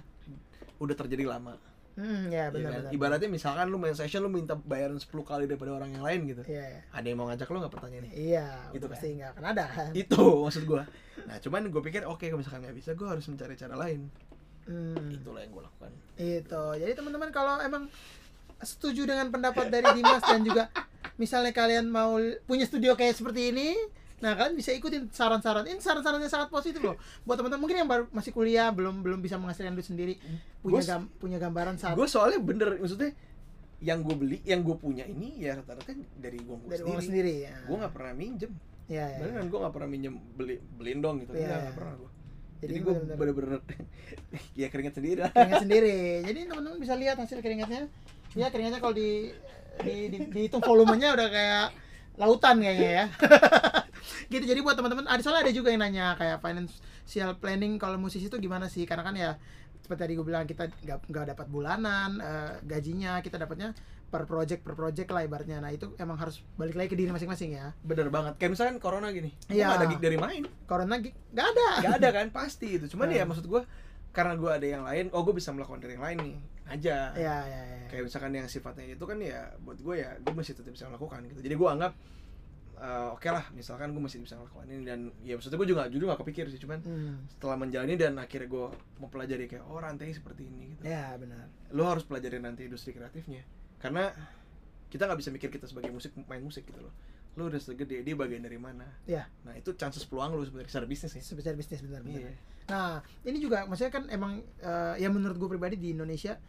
udah 0.78 0.95
terjadi 0.95 1.26
lama 1.28 1.55
Hmm, 1.95 2.28
ya 2.28 2.51
ya 2.51 2.51
benar 2.51 2.69
kan? 2.69 2.80
benar. 2.82 2.91
ibaratnya 2.91 3.30
misalkan 3.32 3.71
lu 3.71 3.80
main 3.80 3.95
session 3.95 4.19
lu 4.19 4.28
minta 4.28 4.51
bayaran 4.51 4.99
10 4.99 5.07
kali 5.15 5.47
daripada 5.47 5.71
orang 5.71 5.95
yang 5.95 6.03
lain 6.03 6.28
gitu 6.28 6.43
Iya 6.43 6.63
iya. 6.67 6.82
ada 6.91 7.07
yang 7.07 7.15
mau 7.15 7.32
ngajak 7.32 7.47
lu 7.47 7.63
nggak 7.63 7.71
pertanyaannya 7.71 8.11
Iya, 8.11 8.47
Gitu 8.67 8.76
itu 8.76 8.84
kan. 8.84 8.91
pasti 8.91 9.07
nggak 9.15 9.30
akan 9.32 9.45
ada 9.47 9.63
kan. 9.65 9.89
itu 10.03 10.19
maksud 10.43 10.63
gue 10.65 10.84
nah 11.23 11.38
cuman 11.39 11.61
gue 11.65 11.82
pikir 11.82 12.03
oke 12.03 12.19
kalau 12.21 12.36
misalkan 12.36 12.61
nggak 12.61 12.76
bisa 12.76 12.91
gue 12.91 13.07
harus 13.07 13.23
mencari 13.26 13.55
cara 13.55 13.76
lain 13.76 14.11
Hmm. 14.67 15.07
itulah 15.07 15.39
yang 15.39 15.53
gue 15.53 15.63
lakukan 15.63 15.91
Itu. 16.17 16.63
Jadi 16.76 16.91
teman-teman 16.91 17.30
kalau 17.30 17.61
emang 17.61 17.86
setuju 18.57 19.05
dengan 19.05 19.30
pendapat 19.30 19.69
dari 19.69 19.88
Dimas 19.93 20.19
dan 20.19 20.41
juga 20.41 20.67
misalnya 21.15 21.53
kalian 21.53 21.86
mau 21.86 22.17
punya 22.43 22.65
studio 22.65 22.91
kayak 22.93 23.13
seperti 23.13 23.53
ini, 23.53 23.78
nah 24.26 24.34
kalian 24.34 24.55
bisa 24.55 24.71
ikutin 24.71 25.05
saran-saran. 25.07 25.61
Ini 25.63 25.78
saran-sarannya 25.78 26.26
sangat 26.26 26.49
positif 26.49 26.82
loh. 26.82 26.97
Buat 27.21 27.38
teman-teman 27.38 27.61
mungkin 27.61 27.78
yang 27.78 27.86
baru 27.86 28.09
masih 28.09 28.32
kuliah, 28.32 28.67
belum 28.69 28.99
belum 28.99 29.19
bisa 29.19 29.38
menghasilkan 29.38 29.71
duit 29.71 29.86
sendiri, 29.86 30.13
punya 30.59 30.73
Gua- 30.76 30.89
gam- 30.89 31.09
punya 31.15 31.38
gambaran 31.38 31.78
saat 31.78 31.93
gue 31.93 32.07
soalnya 32.07 32.41
bener 32.41 32.76
maksudnya 32.76 33.13
yang 33.78 34.01
gue 34.01 34.15
beli 34.15 34.38
yang 34.41 34.59
gue 34.59 34.73
punya 34.73 35.05
ini 35.05 35.38
ya 35.38 35.53
rata-rata 35.55 35.93
dari 36.15 36.39
gue 36.39 36.55
dari 36.63 36.73
sendiri, 36.73 36.89
uang 36.89 37.01
sendiri 37.03 37.34
ya. 37.43 37.53
gue 37.61 37.76
nggak 37.76 37.93
pernah 37.93 38.13
minjem 38.15 38.51
ya, 38.88 39.05
ya, 39.05 39.17
beneran 39.19 39.45
gue 39.45 39.59
nggak 39.59 39.73
pernah 39.73 39.89
minjem 39.91 40.13
beli 40.34 40.55
beliin 40.73 40.99
dong 40.99 41.15
gitu 41.19 41.32
Iya. 41.32 41.43
Nggak, 41.43 41.59
nggak 41.61 41.76
pernah 41.76 41.93
gue 41.93 42.09
Jadi 42.55 42.65
jadi, 42.65 42.80
gue 42.82 42.93
bener-bener- 43.13 43.65
ya 44.63 44.67
keringet 44.67 44.93
sendiri 44.95 45.19
lah 45.19 45.30
keringat 45.30 45.61
sendiri. 45.61 45.97
Jadi 46.32 46.39
teman-teman 46.47 46.78
bisa 46.80 46.93
lihat 46.95 47.15
hasil 47.15 47.38
keringatnya. 47.38 47.82
Ya 48.34 48.47
keringatnya 48.47 48.80
kalau 48.80 48.95
di, 48.95 49.30
di, 49.78 49.95
di 50.07 50.17
dihitung 50.26 50.59
volumenya 50.59 51.13
udah 51.13 51.28
kayak 51.30 51.65
lautan 52.15 52.55
kayaknya 52.57 52.89
ya. 52.89 53.05
gitu. 54.28 54.43
Jadi 54.43 54.60
buat 54.60 54.74
teman-teman, 54.74 55.06
ada 55.06 55.20
soalnya 55.20 55.45
ada 55.45 55.51
juga 55.51 55.70
yang 55.70 55.82
nanya 55.82 56.14
kayak 56.14 56.39
financial 56.39 57.32
planning 57.36 57.76
kalau 57.76 57.95
musisi 57.95 58.26
itu 58.26 58.38
gimana 58.38 58.66
sih? 58.66 58.84
Karena 58.84 59.01
kan 59.01 59.14
ya 59.14 59.38
seperti 59.78 60.01
tadi 60.01 60.14
gue 60.14 60.26
bilang 60.26 60.43
kita 60.43 60.66
nggak 60.66 60.99
nggak 61.06 61.26
dapat 61.32 61.45
bulanan 61.45 62.18
eh, 62.18 62.58
gajinya 62.64 63.22
kita 63.22 63.38
dapatnya 63.38 63.70
per 64.06 64.24
project 64.24 64.62
per 64.62 64.74
project 64.74 65.10
lah 65.10 65.22
ibaratnya. 65.22 65.60
Nah 65.60 65.70
itu 65.70 65.93
emang 65.95 66.16
harus 66.16 66.41
balik 66.56 66.74
lagi 66.74 66.89
ke 66.89 66.97
diri 66.97 67.10
masing-masing 67.10 67.53
ya. 67.53 67.70
Bener 67.82 68.10
banget. 68.10 68.34
Kayak 68.36 68.51
misalkan 68.53 68.78
corona 68.80 69.10
gini 69.10 69.30
gue 69.45 69.56
Iya. 69.56 69.76
ada 69.76 69.86
gig 69.86 69.99
dari 69.99 70.18
main. 70.18 70.43
Corona 70.66 70.97
gi- 70.97 71.14
nggak 71.32 71.47
ada. 71.47 71.68
Nggak 71.82 71.95
ada 71.99 72.10
kan? 72.12 72.26
Pasti 72.32 72.68
itu. 72.76 72.86
Cuman 72.88 73.10
Hmm. 73.10 73.18
ya 73.18 73.24
maksud 73.24 73.45
gue 73.45 73.62
karena 74.10 74.34
gue 74.34 74.47
ada 74.47 74.64
yang 74.66 74.84
lain 74.84 75.06
oh 75.12 75.22
gue 75.22 75.36
bisa 75.36 75.51
melakukan 75.51 75.84
dari 75.84 75.99
yang 75.99 76.06
lain 76.06 76.18
nih 76.24 76.36
aja. 76.66 76.97
Ya 77.14 77.36
ya 77.43 77.62
ya 77.62 77.78
kayak 77.86 78.03
misalkan 78.08 78.32
yang 78.34 78.47
sifatnya 78.47 78.89
itu 78.89 79.03
kan 79.03 79.22
ya 79.22 79.53
buat 79.62 79.78
gue 79.78 79.95
ya 79.95 80.18
gue 80.18 80.34
masih 80.34 80.58
tetap 80.58 80.72
bisa 80.72 80.88
melakukan 80.88 81.22
gitu. 81.28 81.41
Jadi 81.43 81.53
gue 81.53 81.70
anggap 81.70 81.93
eh, 82.76 83.07
oke 83.11 83.28
lah 83.28 83.45
misalkan 83.51 83.91
gue 83.91 83.99
masih 83.99 84.19
bisa 84.19 84.36
melakukan 84.36 84.67
ini 84.67 84.84
dan 84.84 84.99
ya 85.21 85.36
maksudnya 85.36 85.57
gue 85.57 85.69
juga 85.69 85.82
jujur 85.88 86.05
gak 86.07 86.21
kepikir 86.21 86.45
sih 86.47 86.59
cuman 86.59 86.80
Hmm. 86.84 87.23
setelah 87.28 87.55
menjalani 87.55 87.95
dan 87.95 88.13
akhirnya 88.15 88.47
gue 88.47 88.65
mempelajari 88.99 89.45
kayak 89.47 89.63
oh 89.65 89.80
rantai 89.80 90.11
seperti 90.11 90.45
ini 90.45 90.76
gitu. 90.76 90.82
Ya 90.86 91.15
benar. 91.15 91.47
Lo 91.71 91.88
harus 91.88 92.03
pelajari 92.03 92.38
nanti 92.38 92.67
industri 92.67 92.91
kreatifnya. 92.91 93.41
Karena 93.80 94.11
kita 94.88 95.07
nggak 95.07 95.19
bisa 95.19 95.30
mikir 95.32 95.49
kita 95.49 95.65
sebagai 95.65 95.91
musik 95.91 96.15
main 96.26 96.39
musik 96.39 96.63
gitu 96.63 96.80
loh. 96.80 96.93
Lo 97.36 97.51
udah 97.51 97.59
segede 97.59 97.99
dia 97.99 98.15
bagian 98.15 98.43
dari 98.43 98.55
mana? 98.55 98.88
Ya. 99.03 99.28
Nah 99.43 99.55
itu 99.55 99.76
chances 99.76 100.03
peluang 100.03 100.36
lo 100.36 100.43
sebenarnya 100.43 100.71
secara 100.71 100.88
bisnis 100.88 101.11
ya. 101.11 101.21
Sebesar 101.21 101.55
bisnis 101.55 101.84
benar 101.84 101.99
benar. 101.99 102.21
Iya. 102.23 102.32
Nah, 102.65 102.97
ini 103.21 103.38
juga 103.38 103.69
maksudnya 103.69 103.93
kan 103.93 104.09
emang 104.09 104.41
eh, 104.57 104.95
ya 104.97 105.11
menurut 105.11 105.38
gue 105.38 105.49
pribadi 105.51 105.78
di 105.78 105.93
Indonesia 105.93 106.39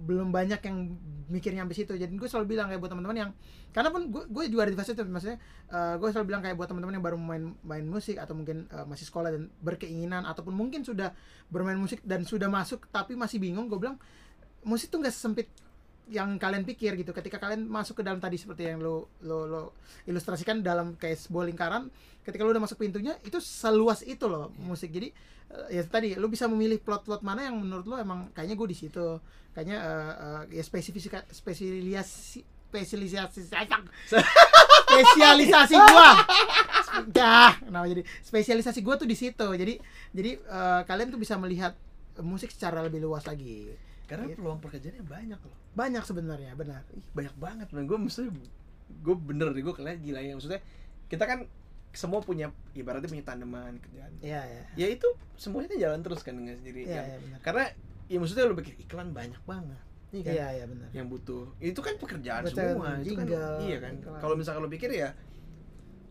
belum 0.00 0.32
banyak 0.32 0.60
yang 0.64 0.96
mikirnya 1.30 1.62
sampai 1.62 1.76
situ. 1.76 1.92
Jadi 1.94 2.12
gue 2.16 2.28
selalu 2.28 2.56
bilang 2.56 2.66
kayak 2.72 2.80
buat 2.82 2.90
teman-teman 2.90 3.18
yang 3.28 3.30
karena 3.70 3.88
pun 3.94 4.02
gue 4.10 4.22
gue 4.26 4.44
juga 4.50 4.66
ada 4.66 4.72
di 4.74 4.78
fase 4.80 4.98
itu 4.98 5.04
maksudnya 5.06 5.38
eh, 5.70 5.94
gue 6.00 6.08
selalu 6.10 6.26
bilang 6.26 6.42
kayak 6.42 6.56
buat 6.58 6.68
teman-teman 6.68 6.94
yang 6.98 7.04
baru 7.04 7.16
main 7.20 7.44
main 7.62 7.84
musik 7.86 8.18
atau 8.18 8.34
mungkin 8.34 8.66
eh, 8.66 8.86
masih 8.88 9.06
sekolah 9.06 9.30
dan 9.30 9.52
berkeinginan 9.62 10.26
ataupun 10.26 10.56
mungkin 10.56 10.82
sudah 10.82 11.14
bermain 11.52 11.78
musik 11.78 12.02
dan 12.02 12.26
sudah 12.26 12.50
masuk 12.50 12.90
tapi 12.90 13.14
masih 13.14 13.38
bingung, 13.38 13.70
gue 13.70 13.78
bilang 13.78 14.00
musik 14.66 14.90
tuh 14.90 15.00
nggak 15.00 15.14
sesempit 15.14 15.48
yang 16.10 16.36
kalian 16.36 16.66
pikir 16.66 16.98
gitu. 16.98 17.14
Ketika 17.14 17.38
kalian 17.38 17.70
masuk 17.70 18.00
ke 18.00 18.02
dalam 18.02 18.18
tadi 18.18 18.36
seperti 18.36 18.68
yang 18.68 18.82
lo 18.82 19.08
lo 19.22 19.46
lo 19.46 19.62
ilustrasikan 20.04 20.60
dalam 20.60 20.98
kayak 20.98 21.16
sebuah 21.16 21.46
lingkaran, 21.48 21.88
ketika 22.26 22.42
lo 22.42 22.50
udah 22.50 22.62
masuk 22.62 22.82
pintunya 22.82 23.14
itu 23.22 23.38
seluas 23.38 24.02
itu 24.02 24.26
loh 24.26 24.50
musik. 24.58 24.90
Jadi 24.90 25.14
eh, 25.54 25.80
ya 25.80 25.82
tadi 25.86 26.18
lo 26.18 26.26
bisa 26.26 26.50
memilih 26.50 26.82
plot-plot 26.82 27.22
mana 27.22 27.46
yang 27.46 27.56
menurut 27.56 27.86
lo 27.86 27.96
emang 27.96 28.28
kayaknya 28.34 28.58
gue 28.58 28.68
di 28.68 28.76
situ. 28.76 29.06
Kayaknya 29.54 29.78
eh, 29.78 30.14
eh, 30.18 30.42
ya 30.58 30.62
spesifikasi 30.66 31.26
spesialisasi 31.30 32.60
spesialisasi 32.70 33.40
spesialisasi 34.86 35.74
gua 35.74 36.10
ya 37.10 37.58
nah 37.66 37.82
jadi 37.82 38.06
spesialisasi 38.22 38.78
gua 38.86 38.94
tuh 38.94 39.10
di 39.10 39.18
situ 39.18 39.46
jadi 39.58 39.74
jadi 40.14 40.30
eh, 40.38 40.80
kalian 40.86 41.10
tuh 41.10 41.18
bisa 41.18 41.34
melihat 41.34 41.74
musik 42.22 42.54
secara 42.54 42.86
lebih 42.86 43.02
luas 43.02 43.26
lagi 43.26 43.74
karena 44.10 44.26
Gitu. 44.26 44.42
peluang 44.42 44.58
pekerjaannya 44.58 45.04
banyak 45.06 45.38
loh. 45.38 45.56
Banyak 45.72 46.02
sebenarnya 46.02 46.52
benar. 46.52 46.82
Ih, 46.90 47.06
banyak 47.14 47.34
banget. 47.38 47.68
Man 47.70 47.86
gue 47.86 47.94
mesti 47.96 48.26
gue 48.90 49.14
bener 49.16 49.54
deh 49.54 49.62
gue 49.62 49.70
kalian 49.70 50.02
gila 50.02 50.18
ya. 50.18 50.34
Maksudnya 50.34 50.60
kita 51.06 51.24
kan 51.24 51.46
semua 51.90 52.18
punya 52.18 52.50
ibaratnya 52.74 53.06
punya 53.06 53.22
tandeman 53.22 53.78
kerjaan. 53.78 54.10
Ya 54.18 54.42
ya 54.42 54.62
ya 54.74 54.86
itu 54.90 55.06
semuanya 55.38 55.70
kan 55.70 55.78
jalan 55.78 56.00
terus 56.02 56.20
kan 56.20 56.34
dengan 56.34 56.58
sendiri 56.58 56.84
ya, 56.84 56.98
Yang- 56.98 57.06
ya 57.06 57.18
benar. 57.22 57.38
Karena 57.40 57.64
ya 58.06 58.16
maksudnya 58.18 58.44
lu 58.44 58.54
bikin 58.54 58.74
iklan 58.76 59.14
banyak 59.14 59.38
banget 59.46 59.78
Iya 60.10 60.22
kan? 60.26 60.32
Iya 60.34 60.46
iya 60.50 60.64
benar. 60.66 60.88
Yang 60.90 61.06
butuh. 61.06 61.44
Itu 61.62 61.80
kan 61.80 61.94
pekerjaan 61.94 62.42
Betul, 62.42 62.58
semua 62.74 62.98
itu 62.98 63.14
kan 63.14 63.26
jingle, 63.30 63.54
iya 63.62 63.78
kan? 63.78 63.94
kalau 64.18 64.34
misalkan 64.34 64.66
lu 64.66 64.68
pikir 64.68 64.90
ya 64.90 65.14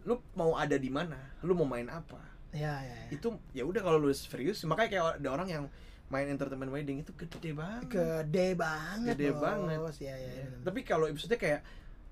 lu 0.07 0.15
mau 0.33 0.55
ada 0.55 0.79
di 0.79 0.87
mana 0.87 1.19
lu 1.43 1.51
mau 1.53 1.67
main 1.67 1.85
apa 1.85 2.17
ya 2.49 2.81
ya, 2.81 2.95
ya. 3.05 3.07
itu 3.13 3.27
ya 3.51 3.61
udah 3.61 3.77
kalau 3.77 3.99
lu 3.99 4.09
serius 4.09 4.63
makanya 4.65 4.89
kayak 4.89 5.05
ada 5.21 5.29
orang 5.29 5.45
yang 5.45 5.63
main 6.10 6.28
entertainment 6.28 6.70
wedding 6.70 7.01
itu 7.01 7.14
gede 7.14 7.53
banget 7.53 7.89
gede 7.89 8.47
banget 8.53 9.14
Gede 9.16 9.30
bos. 9.32 9.41
banget. 9.41 9.78
ya 10.01 10.16
ya, 10.16 10.30
ya 10.41 10.45
tapi 10.62 10.80
kalau 10.82 11.05
maksudnya 11.05 11.38
kayak 11.38 11.62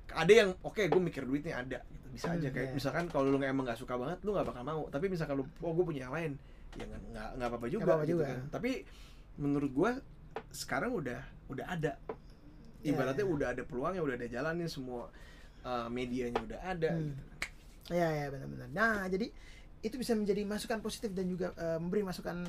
ada 0.07 0.31
yang 0.31 0.49
oke 0.61 0.79
gue 0.79 1.01
mikir 1.01 1.25
duitnya 1.25 1.57
ada 1.57 1.79
gitu 1.83 2.07
bisa 2.07 2.31
aja 2.31 2.47
Hmm, 2.47 2.55
kayak 2.55 2.67
iya. 2.71 2.75
misalkan 2.77 3.05
kalau 3.09 3.27
lu 3.27 3.37
emang 3.37 3.65
nggak 3.65 3.75
suka 3.75 3.93
banget 3.93 4.17
lu 4.21 4.31
nggak 4.31 4.47
bakal 4.47 4.63
mau 4.63 4.83
tapi 4.87 5.05
misalkan 5.07 5.41
lu 5.41 5.45
oh 5.59 5.71
gue 5.73 5.83
punya 5.83 6.07
yang 6.07 6.15
lain 6.15 6.31
ya 6.73 6.85
nggak 6.85 7.29
nggak 7.35 7.47
apa-apa 7.47 7.67
juga, 7.67 7.81
Nggak 7.81 7.89
apa-apa 7.89 8.05
gitu 8.05 8.13
juga. 8.15 8.25
kan 8.27 8.39
tapi 8.49 8.71
menurut 9.35 9.71
gue 9.73 9.91
sekarang 10.51 10.91
udah 10.93 11.19
udah 11.47 11.65
ada 11.67 11.93
Ya, 12.77 12.93
ibaratnya 12.93 13.25
ya. 13.25 13.33
udah 13.33 13.47
ada 13.57 13.61
peluangnya 13.65 14.01
udah 14.05 14.15
ada 14.15 14.27
jalannya 14.29 14.69
semua 14.69 15.09
uh, 15.65 15.89
medianya 15.89 16.37
udah 16.39 16.59
ada 16.61 16.91
Hmm. 16.93 17.09
gitu. 17.09 17.23
Iya 17.87 18.07
ya 18.13 18.25
benar-benar. 18.29 18.67
Nah 18.69 19.07
jadi 19.07 19.27
itu 19.87 19.97
bisa 19.97 20.13
menjadi 20.13 20.43
masukan 20.43 20.79
positif 20.79 21.09
dan 21.11 21.25
juga 21.25 21.51
eh, 21.55 21.79
memberi 21.79 22.03
masukan 22.03 22.43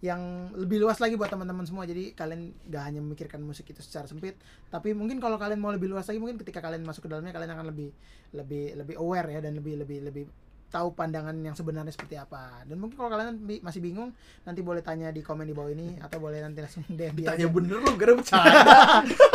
yang 0.00 0.18
lebih 0.52 0.82
luas 0.82 0.98
lagi 0.98 1.14
buat 1.14 1.28
teman-teman 1.28 1.62
semua. 1.62 1.84
Jadi 1.84 2.10
kalian 2.12 2.50
gak 2.66 2.82
hanya 2.84 3.00
memikirkan 3.00 3.38
musik 3.38 3.66
itu 3.66 3.80
secara 3.80 4.04
sempit 4.04 4.34
tapi 4.68 4.92
mungkin 4.92 5.18
kalau 5.18 5.36
kalian 5.36 5.58
mau 5.58 5.70
lebih 5.70 5.86
luas 5.86 6.04
lagi 6.04 6.18
mungkin 6.18 6.36
ketika 6.36 6.60
kalian 6.60 6.82
masuk 6.82 7.06
ke 7.06 7.08
dalamnya 7.08 7.30
kalian 7.30 7.50
akan 7.50 7.66
lebih 7.70 7.88
lebih 8.32 8.64
lebih 8.76 8.94
aware 8.96 9.28
ya 9.28 9.40
dan 9.40 9.54
lebih 9.54 9.78
lebih 9.78 9.98
lebih 10.02 10.24
tahu 10.68 10.96
pandangan 10.96 11.36
yang 11.36 11.52
sebenarnya 11.52 11.92
seperti 11.92 12.16
apa. 12.16 12.64
Dan 12.64 12.80
mungkin 12.80 12.96
kalau 12.96 13.12
kalian 13.12 13.36
bi- 13.38 13.60
masih 13.60 13.84
bingung 13.84 14.08
nanti 14.42 14.64
boleh 14.64 14.80
tanya 14.80 15.12
di 15.12 15.20
komen 15.20 15.44
di 15.44 15.52
bawah 15.52 15.68
ini 15.68 15.96
atau 16.04 16.16
boleh 16.16 16.40
nanti 16.40 16.64
langsung 16.64 16.80
DM 16.88 17.12
dia 17.12 17.28
Tanya 17.36 17.46
bener 17.52 17.76
lu, 17.76 17.92
gara 17.94 18.12
bercanda. 18.16 18.60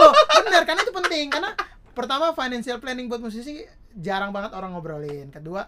oh 0.02 0.12
benar 0.42 0.66
karena 0.66 0.82
itu 0.82 0.92
penting. 0.92 1.26
Karena 1.30 1.54
pertama 1.94 2.34
financial 2.34 2.82
planning 2.82 3.06
buat 3.06 3.22
musisi 3.22 3.62
jarang 3.94 4.34
banget 4.34 4.58
orang 4.58 4.74
ngobrolin. 4.74 5.30
Kedua 5.30 5.62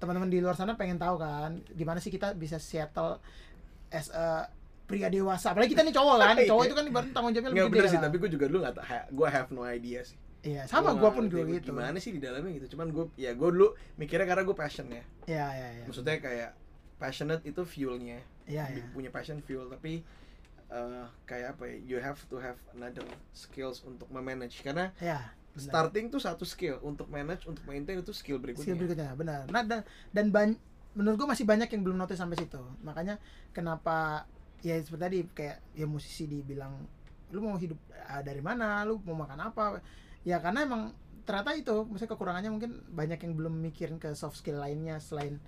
teman-teman 0.00 0.26
di 0.26 0.40
luar 0.40 0.56
sana 0.56 0.74
pengen 0.74 0.96
tahu 0.96 1.20
kan 1.20 1.60
gimana 1.70 2.00
sih 2.00 2.08
kita 2.08 2.32
bisa 2.32 2.56
settle 2.56 3.20
as 3.92 4.08
a 4.10 4.48
pria 4.88 5.06
dewasa 5.06 5.52
apalagi 5.52 5.70
kita 5.70 5.84
nih 5.84 5.94
cowok 5.94 6.16
kan 6.18 6.36
cowok 6.50 6.62
itu 6.64 6.74
kan 6.74 6.84
ibaratnya 6.84 7.12
tanggung 7.12 7.30
jawabnya 7.30 7.50
Nggak 7.52 7.62
lebih 7.62 7.70
bener 7.70 7.84
gede 7.84 7.92
sih, 7.92 7.98
lah. 8.00 8.04
tapi 8.08 8.16
gue 8.16 8.30
juga 8.32 8.44
dulu 8.48 8.58
nggak 8.60 8.74
tahu, 8.74 8.88
gue 9.12 9.28
have 9.28 9.50
no 9.52 9.62
idea 9.62 10.00
sih. 10.02 10.16
iya 10.42 10.62
sama 10.64 10.96
Gua 10.96 10.98
gua 10.98 11.10
pun 11.14 11.24
nggak 11.28 11.36
gue 11.46 11.56
gitu 11.60 11.70
Gimana 11.70 11.96
sih 11.96 12.10
di 12.10 12.18
dalamnya 12.18 12.52
gitu, 12.56 12.66
cuman 12.74 12.86
gue, 12.90 13.04
ya 13.14 13.30
gue 13.36 13.48
dulu 13.52 13.68
mikirnya 13.94 14.26
karena 14.26 14.42
gue 14.42 14.56
passion 14.56 14.86
ya. 14.88 15.04
iya 15.28 15.46
iya 15.52 15.68
iya 15.78 15.84
Maksudnya 15.86 16.16
kayak 16.18 16.50
passionate 16.96 17.44
itu 17.44 17.62
fuelnya. 17.62 18.18
iya 18.48 18.64
iya 18.66 18.82
Punya 18.90 19.12
passion 19.12 19.38
fuel, 19.40 19.68
tapi 19.68 20.00
eh, 20.66 21.04
kayak 21.22 21.54
apa 21.54 21.62
ya, 21.66 21.76
you 21.86 21.98
have 21.98 22.18
to 22.26 22.40
have 22.40 22.58
another 22.72 23.04
skills 23.30 23.84
untuk 23.84 24.08
memanage 24.08 24.58
karena 24.60 24.90
benar. 24.98 25.22
Starting 25.58 26.06
tuh 26.12 26.22
satu 26.22 26.46
skill 26.46 26.78
untuk 26.86 27.10
manage 27.10 27.42
untuk 27.50 27.66
maintain 27.66 27.98
itu 27.98 28.14
skill 28.14 28.38
berikutnya 28.38 28.70
skill 28.70 28.78
berikutnya. 28.78 29.10
benar. 29.18 29.42
Nah 29.50 29.62
dan 29.66 29.80
dan 30.14 30.26
ban- 30.30 30.60
menurut 30.94 31.16
gue 31.18 31.28
masih 31.30 31.46
banyak 31.46 31.66
yang 31.70 31.82
belum 31.82 31.96
notice 31.98 32.18
sampai 32.18 32.38
situ. 32.38 32.62
Makanya 32.86 33.18
kenapa 33.50 34.26
ya 34.62 34.78
seperti 34.78 35.02
tadi 35.02 35.18
kayak 35.34 35.58
ya 35.74 35.86
musisi 35.90 36.30
dibilang 36.30 36.74
lu 37.30 37.46
mau 37.46 37.58
hidup 37.58 37.78
ah, 38.06 38.22
dari 38.22 38.42
mana? 38.42 38.82
Lu 38.86 39.02
mau 39.02 39.26
makan 39.26 39.50
apa? 39.50 39.82
Ya 40.22 40.38
karena 40.38 40.66
emang 40.66 40.94
ternyata 41.26 41.54
itu 41.54 41.86
maksudnya 41.86 42.10
kekurangannya 42.10 42.50
mungkin 42.50 42.70
banyak 42.90 43.18
yang 43.22 43.32
belum 43.38 43.54
mikirin 43.62 43.96
ke 44.02 44.10
soft 44.18 44.40
skill 44.42 44.58
lainnya 44.58 44.98
selain 44.98 45.38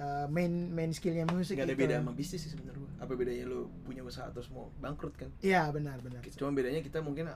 uh, 0.00 0.24
main 0.32 0.72
main 0.72 0.90
skillnya 0.96 1.28
musik 1.28 1.60
Gak 1.60 1.68
ada 1.68 1.76
itu. 1.76 1.82
beda 1.84 1.94
sama 2.00 2.12
bisnis 2.16 2.40
sih 2.46 2.50
sebenarnya 2.56 2.80
gua. 2.80 2.90
apa 3.04 3.12
bedanya 3.12 3.44
lu 3.44 3.68
punya 3.84 4.00
usaha 4.00 4.28
terus 4.32 4.48
mau 4.48 4.72
bangkrut 4.80 5.12
kan? 5.16 5.28
Iya 5.44 5.68
benar 5.72 6.00
benar. 6.00 6.24
Cuma 6.36 6.56
bedanya 6.56 6.80
kita 6.80 7.04
mungkin 7.04 7.28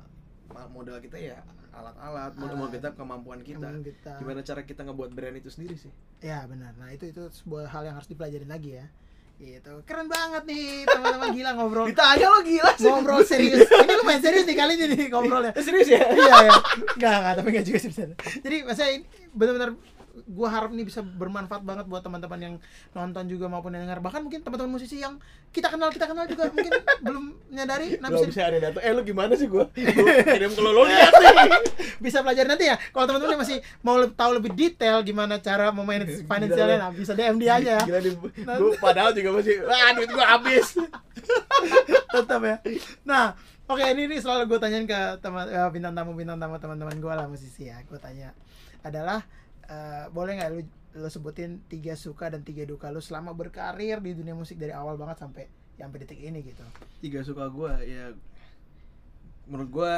modal 0.71 0.99
kita 0.99 1.17
ya 1.19 1.39
alat-alat 1.71 2.33
modal 2.35 2.57
Alat. 2.67 2.73
kita 2.75 2.89
kemampuan 2.99 3.41
kita. 3.47 3.69
Kita. 3.81 4.13
Gimana 4.19 4.41
cara 4.43 4.61
kita 4.67 4.83
ngebuat 4.83 5.11
brand 5.15 5.37
itu 5.39 5.51
sendiri 5.51 5.79
sih? 5.79 5.93
Ya 6.21 6.43
benar. 6.51 6.75
Nah 6.77 6.91
itu 6.91 7.07
itu 7.07 7.23
sebuah 7.31 7.71
hal 7.71 7.87
yang 7.87 7.95
harus 7.95 8.11
dipelajarin 8.11 8.51
lagi 8.51 8.83
ya. 8.83 8.87
Itu 9.41 9.81
keren 9.89 10.11
banget 10.11 10.45
nih 10.45 10.85
teman-teman. 10.85 11.33
Gila 11.39 11.51
ngobrol. 11.57 11.87
Ditanya 11.89 12.27
lo 12.29 12.41
gila 12.43 12.73
sih. 12.77 12.91
Ngobrol 12.91 13.23
serius. 13.31 13.65
Ini 13.65 13.93
lu 13.97 14.05
main 14.05 14.21
serius 14.21 14.45
nih 14.45 14.57
kali 14.59 14.73
ini 14.77 14.87
nih 14.99 15.07
ngobrolnya. 15.09 15.53
Serius 15.65 15.89
ya? 15.89 16.03
Iya 16.05 16.35
ya 16.51 16.53
nggak 17.01 17.17
nggak 17.23 17.35
tapi 17.41 17.49
nggak 17.55 17.67
juga 17.67 17.79
sih 17.81 17.91
jadi 18.45 18.57
maksudnya 18.67 18.91
ini 18.93 19.05
benar-benar 19.33 19.71
gua 20.31 20.49
harap 20.49 20.71
ini 20.71 20.87
bisa 20.87 21.03
bermanfaat 21.03 21.67
banget 21.67 21.91
buat 21.91 22.01
teman-teman 22.07 22.41
yang 22.41 22.55
nonton 22.95 23.27
juga 23.27 23.51
maupun 23.51 23.75
yang 23.75 23.85
dengar. 23.85 23.99
Bahkan 23.99 24.21
mungkin 24.23 24.41
teman-teman 24.47 24.79
musisi 24.79 25.03
yang 25.03 25.19
kita 25.51 25.67
kenal 25.67 25.91
kita 25.91 26.07
kenal 26.07 26.25
juga 26.31 26.47
mungkin 26.55 26.71
belum 27.05 27.25
menyadari 27.51 27.99
nah 27.99 28.09
bisa, 28.15 28.27
bisa 28.31 28.43
ada 28.47 28.59
datang 28.71 28.83
eh 28.87 28.93
lu 28.95 29.03
gimana 29.03 29.35
sih 29.35 29.51
gua? 29.51 29.67
Gua 29.75 30.15
kirim 30.35 30.51
ke 30.55 30.61
lo 30.63 30.83
lihat 30.87 31.13
bisa 32.05 32.23
belajar 32.23 32.47
nanti 32.47 32.71
ya. 32.71 32.79
Kalau 32.79 33.05
teman-teman 33.11 33.35
yang 33.35 33.43
masih 33.43 33.59
mau 33.83 33.99
le- 33.99 34.15
tahu 34.15 34.31
lebih 34.39 34.55
detail 34.55 35.03
gimana 35.03 35.43
cara 35.43 35.75
memanage 35.75 36.23
financialnya 36.23 36.79
nah 36.79 36.91
bisa 36.95 37.13
DM 37.19 37.37
dia 37.43 37.59
aja 37.59 37.71
ya. 37.79 37.85
Gila 37.85 38.01
gua 38.57 38.71
padahal 38.79 39.11
juga 39.11 39.35
masih 39.43 39.67
wah 39.67 39.91
duit 39.99 40.11
gua 40.15 40.27
habis. 40.39 40.79
Tetap 42.11 42.41
ya. 42.47 42.57
Nah 43.03 43.35
oke 43.71 43.83
ini 43.87 44.11
nih 44.11 44.19
selalu 44.19 44.51
gue 44.51 44.59
tanyain 44.59 44.87
ke 44.87 45.01
teman 45.23 45.47
eh, 45.47 45.69
bintang 45.71 45.95
tamu 45.95 46.15
bintang 46.19 46.39
tamu 46.43 46.59
teman-teman 46.59 46.97
gue 46.99 47.13
lah 47.15 47.27
musisi 47.31 47.71
ya. 47.71 47.79
Gue 47.87 47.99
tanya 48.03 48.35
adalah 48.83 49.23
eh, 49.71 50.05
boleh 50.11 50.37
nggak 50.37 50.51
lu 50.51 50.61
lu 50.91 51.07
sebutin 51.07 51.63
tiga 51.71 51.95
suka 51.95 52.35
dan 52.35 52.43
tiga 52.43 52.67
duka 52.67 52.91
lu 52.91 52.99
selama 52.99 53.31
berkarir 53.31 54.03
di 54.03 54.11
dunia 54.11 54.35
musik 54.35 54.59
dari 54.59 54.75
awal 54.75 54.99
banget 54.99 55.23
sampai 55.23 55.47
sampai 55.79 55.99
detik 56.03 56.19
ini 56.21 56.43
gitu? 56.43 56.67
Tiga 56.99 57.23
suka 57.23 57.47
gua 57.47 57.79
ya 57.81 58.11
menurut 59.47 59.71
gua 59.71 59.95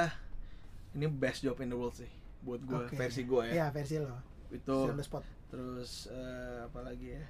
ini 0.93 1.09
best 1.09 1.41
job 1.41 1.57
in 1.64 1.73
the 1.73 1.77
world 1.77 1.97
sih 1.97 2.09
buat 2.45 2.61
gua 2.68 2.85
Oke. 2.87 2.95
versi 2.95 3.25
gua 3.25 3.49
ya. 3.49 3.66
Ya 3.66 3.66
versi 3.73 3.97
lo. 3.97 4.20
Itu 4.53 4.93
spot. 5.01 5.25
terus 5.49 6.09
eh, 6.12 6.64
apa 6.68 6.81
lagi 6.85 7.16
ya? 7.16 7.25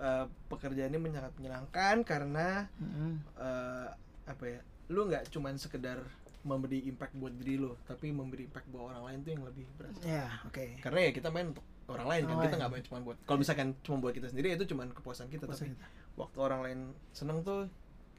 Eh, 0.00 0.26
pekerjaan 0.50 0.90
ini 0.90 1.12
sangat 1.14 1.32
menyenangkan 1.38 1.96
karena 2.02 2.66
Mm-mm. 2.82 3.22
eh, 3.38 3.88
apa 4.26 4.44
ya 4.46 4.60
lu 4.90 5.06
nggak 5.06 5.30
cuman 5.30 5.54
sekedar 5.54 6.02
memberi 6.40 6.88
impact 6.88 7.12
buat 7.14 7.32
diri 7.36 7.60
lo 7.60 7.76
tapi 7.84 8.08
memberi 8.10 8.48
impact 8.48 8.66
buat 8.72 8.88
orang 8.88 9.02
lain 9.04 9.18
tuh 9.20 9.30
yang 9.36 9.44
lebih 9.44 9.64
berasa 9.76 10.00
ya 10.02 10.26
oke. 10.48 10.80
Karena 10.80 10.98
ya 11.04 11.10
kita 11.12 11.28
main 11.28 11.52
untuk 11.52 11.64
orang 11.90 12.06
lain 12.08 12.22
kan 12.24 12.36
kita 12.40 12.56
nggak 12.56 12.70
main 12.72 12.84
cuma 12.86 12.98
buat 13.02 13.16
kalau 13.26 13.38
misalkan 13.42 13.68
cuma 13.82 13.96
buat 14.00 14.14
kita 14.16 14.28
sendiri 14.30 14.54
itu 14.54 14.64
cuma 14.64 14.88
kepuasan 14.88 15.28
kita 15.28 15.44
Puasan 15.44 15.68
tapi 15.68 15.76
kita. 15.76 15.86
waktu 16.16 16.38
orang 16.40 16.60
lain 16.64 16.78
seneng 17.12 17.44
tuh 17.44 17.68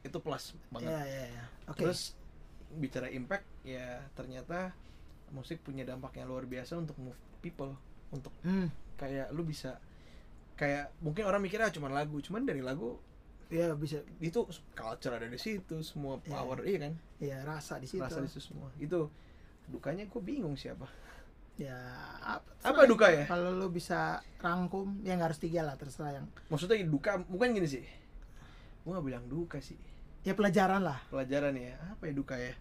itu 0.02 0.18
plus 0.18 0.54
banget. 0.70 0.90
Ya 0.90 1.02
ya 1.02 1.24
ya. 1.30 1.44
Oke. 1.70 1.82
Terus 1.82 2.14
bicara 2.74 3.06
impact 3.08 3.46
ya 3.62 4.02
ternyata 4.14 4.70
musik 5.30 5.62
punya 5.62 5.82
dampak 5.82 6.14
yang 6.16 6.28
luar 6.28 6.44
biasa 6.44 6.76
untuk 6.76 6.94
move 6.98 7.18
people 7.40 7.72
untuk 8.12 8.30
Hmm, 8.44 8.68
kayak 8.98 9.32
lu 9.32 9.42
bisa 9.42 9.80
kayak 10.54 10.92
mungkin 11.00 11.24
orang 11.24 11.40
mikirnya 11.40 11.72
cuma 11.72 11.88
lagu 11.88 12.20
cuman 12.20 12.44
dari 12.44 12.60
lagu 12.60 13.00
ya 13.52 13.76
bisa. 13.76 14.00
Itu 14.18 14.48
culture 14.72 15.12
ada 15.12 15.28
di 15.28 15.36
situ 15.36 15.84
semua 15.84 16.16
Iya. 16.24 16.32
power 16.32 16.58
iya 16.64 16.78
kan? 16.88 16.92
Ya 17.20 17.36
rasa 17.44 17.76
di 17.76 17.84
situ. 17.84 18.00
Rasa 18.00 18.24
di 18.24 18.28
situ 18.32 18.40
semua. 18.50 18.72
Itu 18.80 19.12
dukanya 19.68 20.08
gue 20.08 20.18
bingung 20.18 20.56
siapa 20.58 20.88
ya 21.60 21.76
apa, 22.18 22.48
Apa 22.64 22.88
duka 22.88 23.12
ya? 23.12 23.28
kalau 23.28 23.52
lu 23.52 23.68
bisa 23.68 24.18
rangkum 24.40 25.04
ya 25.04 25.14
nggak 25.14 25.28
harus 25.30 25.40
tiga 25.40 25.60
lah 25.62 25.76
terserah 25.76 26.16
yang 26.16 26.26
maksudnya 26.48 26.80
duka 26.82 27.20
bukan 27.28 27.52
gini 27.52 27.68
sih. 27.68 27.84
Gue 28.82 28.90
nggak 28.90 29.04
bilang 29.06 29.24
duka 29.28 29.60
sih. 29.60 29.76
Ya 30.24 30.32
pelajaran 30.32 30.80
lah. 30.80 30.98
Pelajaran 31.12 31.52
ya 31.54 31.76
apa 31.92 32.08
ya 32.08 32.12
duka 32.16 32.34
ya? 32.40 32.56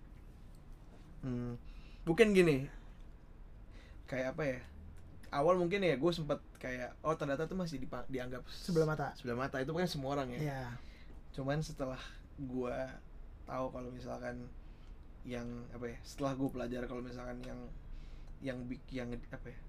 Hmm, 1.23 1.55
bukan 2.03 2.35
gini. 2.35 2.67
Kayak 4.11 4.35
apa 4.35 4.43
ya 4.43 4.59
awal 5.31 5.55
mungkin 5.55 5.79
ya 5.79 5.95
gue 5.95 6.11
sempat 6.11 6.43
kayak 6.59 6.91
oh 7.01 7.15
ternyata 7.15 7.47
tuh 7.47 7.55
masih 7.55 7.79
dipa- 7.79 8.07
dianggap 8.07 8.43
sebelah 8.51 8.87
mata. 8.87 9.15
sebelah 9.15 9.39
mata. 9.39 9.57
Itu 9.59 9.71
kan 9.71 9.87
semua 9.87 10.19
orang 10.19 10.31
ya. 10.35 10.39
Ya 10.55 10.63
cuman 11.31 11.63
setelah 11.63 11.99
gue 12.35 12.75
tahu 13.47 13.65
kalau 13.71 13.87
misalkan 13.87 14.43
yang 15.23 15.47
apa 15.71 15.87
ya 15.87 15.97
setelah 16.03 16.35
gue 16.35 16.49
pelajar 16.51 16.83
kalau 16.85 16.99
misalkan 16.99 17.39
yang 17.47 17.59
yang 18.43 18.57
bik 18.67 18.83
yang 18.91 19.07
apa 19.31 19.47
ya 19.47 19.59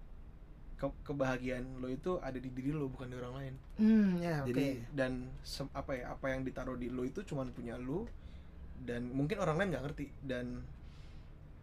ke- 0.81 0.99
kebahagiaan 1.07 1.79
lo 1.79 1.87
itu 1.87 2.19
ada 2.19 2.35
di 2.35 2.51
diri 2.51 2.75
lo 2.75 2.91
bukan 2.91 3.07
di 3.07 3.17
orang 3.21 3.35
lain. 3.39 3.55
Hmm, 3.79 4.11
ya 4.19 4.43
oke. 4.43 4.51
jadi 4.51 4.83
dan 4.91 5.31
apa 5.71 5.93
ya 5.95 6.11
apa 6.11 6.27
yang 6.35 6.43
ditaruh 6.43 6.75
di 6.75 6.91
lo 6.91 7.07
itu 7.07 7.23
cuman 7.23 7.55
punya 7.55 7.79
lo 7.79 8.11
dan 8.83 9.07
mungkin 9.15 9.39
orang 9.39 9.63
lain 9.63 9.69
nggak 9.79 9.85
ngerti 9.87 10.07
dan 10.27 10.67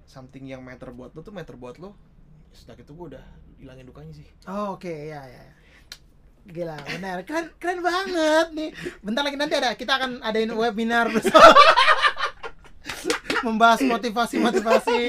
something 0.07 0.47
yang 0.47 0.63
matter 0.63 0.89
buat 0.89 1.11
lo 1.11 1.19
tuh 1.19 1.35
matter 1.35 1.59
buat 1.59 1.75
lo. 1.77 1.91
Sejak 2.55 2.79
itu 2.79 2.95
gue 2.95 3.07
udah 3.17 3.25
hilangin 3.59 3.85
dukanya 3.85 4.13
sih 4.15 4.27
Oh, 4.47 4.79
oke, 4.79 4.89
ya 4.89 5.21
ya. 5.27 5.43
Gila, 6.49 6.77
benar. 6.97 7.21
Keren 7.27 7.53
keren 7.61 7.79
banget 7.85 8.47
nih. 8.57 8.69
Bentar 9.05 9.21
lagi 9.21 9.37
nanti 9.37 9.53
ada 9.53 9.77
kita 9.77 10.01
akan 10.01 10.25
adain 10.25 10.49
webinar 10.49 11.05
bersama. 11.13 11.53
membahas 13.39 13.79
motivasi-motivasi 13.83 14.99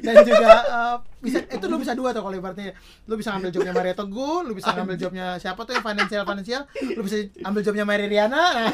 dan 0.00 0.16
juga 0.24 0.52
eh, 0.64 0.96
bisa 1.20 1.38
itu 1.44 1.64
lu 1.68 1.76
bisa 1.76 1.92
dua 1.92 2.16
tuh 2.16 2.24
kalau 2.24 2.32
ibaratnya 2.32 2.72
lu 3.04 3.20
bisa 3.20 3.36
ngambil 3.36 3.50
jobnya 3.52 3.72
Maria 3.76 3.94
Teguh, 3.96 4.38
lu 4.48 4.52
bisa 4.56 4.72
ngambil 4.72 4.96
jobnya 4.96 5.26
siapa 5.36 5.60
tuh 5.68 5.76
yang 5.76 5.84
financial 5.84 6.24
financial, 6.24 6.62
lu 6.96 7.02
bisa 7.04 7.16
ambil 7.44 7.60
jobnya 7.60 7.84
Mary 7.84 8.06
Riana. 8.08 8.72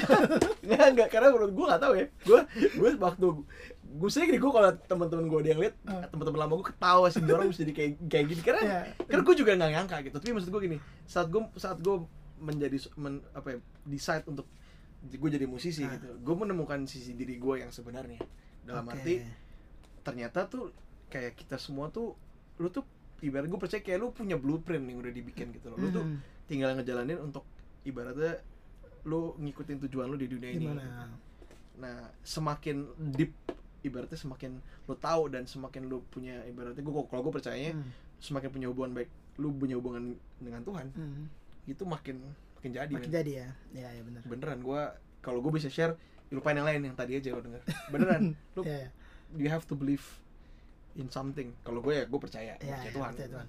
Nggak, 0.66 0.86
nggak, 0.98 1.08
karena 1.10 1.28
menurut 1.30 1.52
gue 1.54 1.66
nggak 1.66 1.82
tahu 1.82 1.92
ya 1.94 2.06
gue 2.26 2.40
gue 2.78 2.90
waktu 2.98 3.26
gue 3.97 4.09
nih 4.09 4.39
gue 4.39 4.52
kalau 4.52 4.70
teman-teman 4.85 5.24
gue 5.27 5.39
ada 5.40 5.51
yang 5.51 5.60
lihat 5.60 5.74
Hmm. 5.82 6.05
teman-teman 6.09 6.39
lama 6.39 6.52
gue 6.56 6.66
ketawa 6.68 7.06
sih 7.09 7.20
orang 7.23 7.48
bisa 7.48 7.60
jadi 7.64 7.74
kayak 7.74 7.90
kayak 8.06 8.24
gini 8.28 8.40
karena 8.43 8.60
Iya. 8.62 8.81
karena 9.05 9.23
gue 9.23 9.35
juga 9.35 9.51
nggak 9.55 9.73
nyangka 9.73 9.97
gitu 10.05 10.16
tapi 10.16 10.32
maksud 10.32 10.51
gue 10.51 10.62
gini 10.62 10.78
saat 11.05 11.27
gue 11.28 11.43
saat 11.56 11.78
gue 11.78 11.97
menjadi 12.36 12.77
men, 12.94 13.24
apa 13.32 13.48
ya 13.48 13.59
decide 13.85 14.24
untuk 14.27 14.47
gue 15.02 15.31
jadi 15.31 15.47
musisi 15.47 15.82
Ah. 15.82 15.94
gitu 15.94 16.09
gue 16.14 16.35
menemukan 16.36 16.85
sisi 16.85 17.12
diri 17.12 17.36
gue 17.36 17.55
yang 17.59 17.70
sebenarnya 17.70 18.20
dalam 18.62 18.85
Oke. 18.85 18.94
arti 18.94 19.14
ternyata 20.02 20.47
tuh 20.47 20.70
kayak 21.06 21.35
kita 21.35 21.56
semua 21.56 21.89
tuh 21.89 22.14
lu 22.59 22.68
tuh 22.68 22.82
ibarat 23.20 23.47
gue 23.47 23.56
percaya 23.56 23.81
kayak 23.81 23.98
lu 23.98 24.10
punya 24.10 24.36
blueprint 24.36 24.85
yang 24.85 24.98
udah 24.98 25.10
dibikin 25.10 25.51
gitu 25.51 25.70
loh 25.70 25.78
lu 25.78 25.89
tuh 25.90 26.05
Hmm, 26.05 26.18
tinggal 26.44 26.74
ngejalanin 26.74 27.18
untuk 27.18 27.43
ibaratnya 27.82 28.39
lu 29.06 29.39
ngikutin 29.39 29.78
tujuan 29.86 30.06
lu 30.06 30.18
di 30.18 30.27
dunia 30.27 30.51
ini 30.51 30.66
gimana? 30.66 31.06
Nah, 31.77 32.10
semakin 32.20 32.82
deep 33.14 33.31
ibaratnya 33.86 34.18
semakin 34.18 34.58
lu 34.84 34.94
tahu 34.94 35.30
dan 35.30 35.46
semakin 35.46 35.86
lu 35.86 36.02
punya 36.10 36.42
ibaratnya 36.44 36.82
gua 36.82 37.06
kalau 37.06 37.22
gue 37.22 37.34
percayanya 37.34 37.72
Hmm, 37.72 37.90
semakin 38.18 38.48
punya 38.50 38.66
hubungan 38.66 38.92
baik 38.92 39.08
lu 39.36 39.52
punya 39.52 39.76
hubungan 39.76 40.12
dengan 40.38 40.62
Tuhan 40.62 40.86
hmm. 40.92 41.24
itu 41.66 41.82
makin 41.82 42.16
makin 42.56 42.70
jadi 42.72 42.92
makin 42.92 43.06
men. 43.06 43.16
jadi 43.16 43.30
ya? 43.32 43.48
Ya 43.72 43.88
ya 43.92 44.02
benar 44.02 44.22
beneran 44.24 44.58
gue 44.60 44.82
kalau 45.20 45.38
gue 45.38 45.52
bisa 45.52 45.68
share 45.68 45.94
lupain 46.28 46.54
yang 46.54 46.66
lain 46.66 46.82
yang 46.82 46.96
tadi 46.98 47.14
aja 47.14 47.30
lo 47.30 47.40
denger. 47.40 47.62
Beneran 47.88 48.34
lu 48.58 48.62
ya 48.62 48.76
ya. 48.82 48.88
you 49.34 49.46
have 49.46 49.62
to 49.62 49.74
believe 49.74 50.02
in 50.94 51.06
something. 51.06 51.54
Kalau 51.62 51.78
gue 51.78 51.92
ya 51.92 52.04
gue 52.04 52.18
percaya 52.18 52.54
ya, 52.54 52.56
percaya 52.58 52.82
ya, 52.82 52.90
Tuhan. 52.90 53.10
percaya 53.14 53.30
Tuhan. 53.30 53.48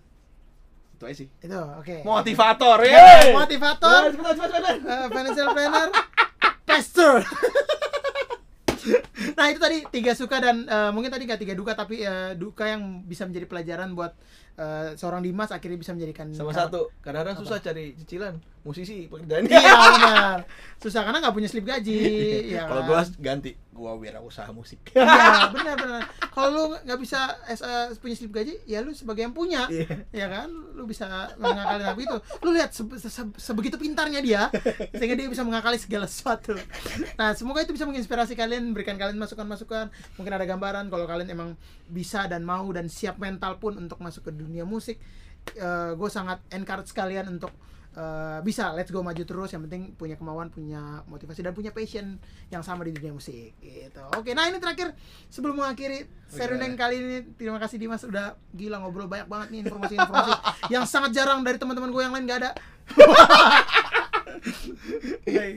itu 0.94 1.04
aja 1.06 1.16
sih. 1.16 1.28
Itu 1.40 1.54
oke. 1.58 1.96
Motivator 2.04 2.78
Ya, 2.82 2.90
yeay! 2.90 3.30
motivator. 3.32 4.02
Eh, 4.10 5.08
financial 5.08 5.48
planner. 5.54 5.90
Pastor 6.70 7.22
nah 9.38 9.54
itu 9.54 9.62
tadi 9.62 9.86
tiga 9.94 10.18
suka 10.18 10.42
dan 10.42 10.66
eh, 10.66 10.90
mungkin 10.90 11.14
tadi 11.14 11.30
nggak 11.30 11.42
tiga 11.46 11.54
duka 11.54 11.78
tapi 11.78 12.02
eh, 12.02 12.34
duka 12.34 12.66
yang 12.66 13.06
bisa 13.06 13.30
menjadi 13.30 13.46
pelajaran 13.46 13.94
buat 13.94 14.18
eh, 14.58 14.90
seorang 14.94 15.22
Dimas 15.22 15.50
akhirnya 15.50 15.78
bisa 15.78 15.94
menjadikan 15.94 16.30
sama 16.32 16.52
satu. 16.52 16.90
Kadang-kadang 17.00 17.38
susah 17.38 17.58
cari 17.60 17.94
cicilan. 17.96 18.36
Musisi 18.62 19.08
pekerjaan 19.08 19.48
iya 19.48 19.64
benar. 19.96 20.40
Susah 20.76 21.00
karena 21.02 21.24
nggak 21.24 21.32
punya 21.32 21.48
slip 21.48 21.64
gaji. 21.64 22.00
Ya 22.52 22.68
kalau 22.68 22.84
kan? 22.84 22.90
gue 22.90 23.00
ganti 23.18 23.52
gue 23.56 23.92
wira 23.96 24.20
usaha 24.20 24.50
musik. 24.50 24.92
Iya 24.92 25.54
benar 25.54 25.76
benar. 25.78 26.02
Kalau 26.28 26.50
lu 26.52 26.64
nggak 26.76 27.00
bisa 27.00 27.20
as 27.48 27.62
a- 27.62 27.94
punya 27.96 28.18
slip 28.18 28.34
gaji 28.34 28.60
ya 28.66 28.82
lu 28.82 28.92
sebagai 28.92 29.24
yang 29.24 29.32
punya. 29.32 29.70
Iya. 29.72 30.04
ya 30.12 30.28
kan? 30.28 30.50
Lu 30.52 30.84
bisa 30.84 31.08
mengakali 31.38 31.84
tapi 31.86 32.02
itu. 32.04 32.18
Lu 32.42 32.50
lihat 32.52 32.76
se- 32.76 33.00
se- 33.00 33.38
sebegitu 33.40 33.80
pintarnya 33.80 34.20
dia 34.20 34.52
sehingga 34.92 35.16
dia 35.16 35.30
bisa 35.30 35.48
mengakali 35.48 35.80
segala 35.80 36.04
sesuatu. 36.04 36.58
Nah 37.16 37.32
semoga 37.32 37.64
itu 37.64 37.72
bisa 37.72 37.88
menginspirasi 37.88 38.36
kalian 38.36 38.76
berikan 38.76 39.00
kalian 39.00 39.16
masukan-masukan. 39.16 39.88
Mungkin 40.20 40.34
ada 40.34 40.44
gambaran 40.44 40.92
kalau 40.92 41.08
kalian 41.08 41.30
emang 41.32 41.50
bisa 41.88 42.28
dan 42.28 42.44
mau 42.44 42.68
dan 42.76 42.92
siap 42.92 43.16
mental 43.16 43.56
pun 43.58 43.80
untuk 43.80 44.02
masuk 44.02 44.28
ke 44.28 44.32
dunia 44.36 44.47
musik 44.64 45.00
gue 45.96 46.10
sangat 46.12 46.44
encourage 46.52 46.92
kalian 46.92 47.40
untuk 47.40 47.56
eh, 47.96 48.40
bisa 48.44 48.76
let's 48.76 48.92
go 48.92 49.00
maju 49.00 49.24
terus. 49.24 49.50
Yang 49.56 49.72
penting 49.72 49.84
punya 49.96 50.20
kemauan 50.20 50.52
punya 50.52 51.08
motivasi 51.08 51.40
dan 51.40 51.56
punya 51.56 51.72
passion 51.72 52.20
yang 52.52 52.60
sama 52.62 52.84
di 52.84 52.92
dunia 52.92 53.16
musik 53.16 53.56
gitu. 53.64 54.04
Oke 54.20 54.36
nah 54.36 54.44
ini 54.52 54.60
terakhir. 54.60 54.92
Sebelum 55.32 55.56
mengakhiri 55.56 56.04
serundeng 56.28 56.76
kali 56.76 56.96
ini 57.00 57.18
terima 57.40 57.58
kasih 57.64 57.80
Dimas 57.80 58.04
udah 58.04 58.36
gila 58.52 58.84
ngobrol 58.84 59.08
banyak 59.08 59.32
banget 59.32 59.48
nih 59.56 59.60
informasi-informasi 59.64 60.32
yang 60.76 60.84
sangat 60.84 61.16
jarang 61.16 61.40
dari 61.48 61.56
teman-teman 61.56 61.88
gue 61.88 62.04
yang 62.04 62.12
lain 62.12 62.28
gak 62.28 62.40
ada 62.44 62.52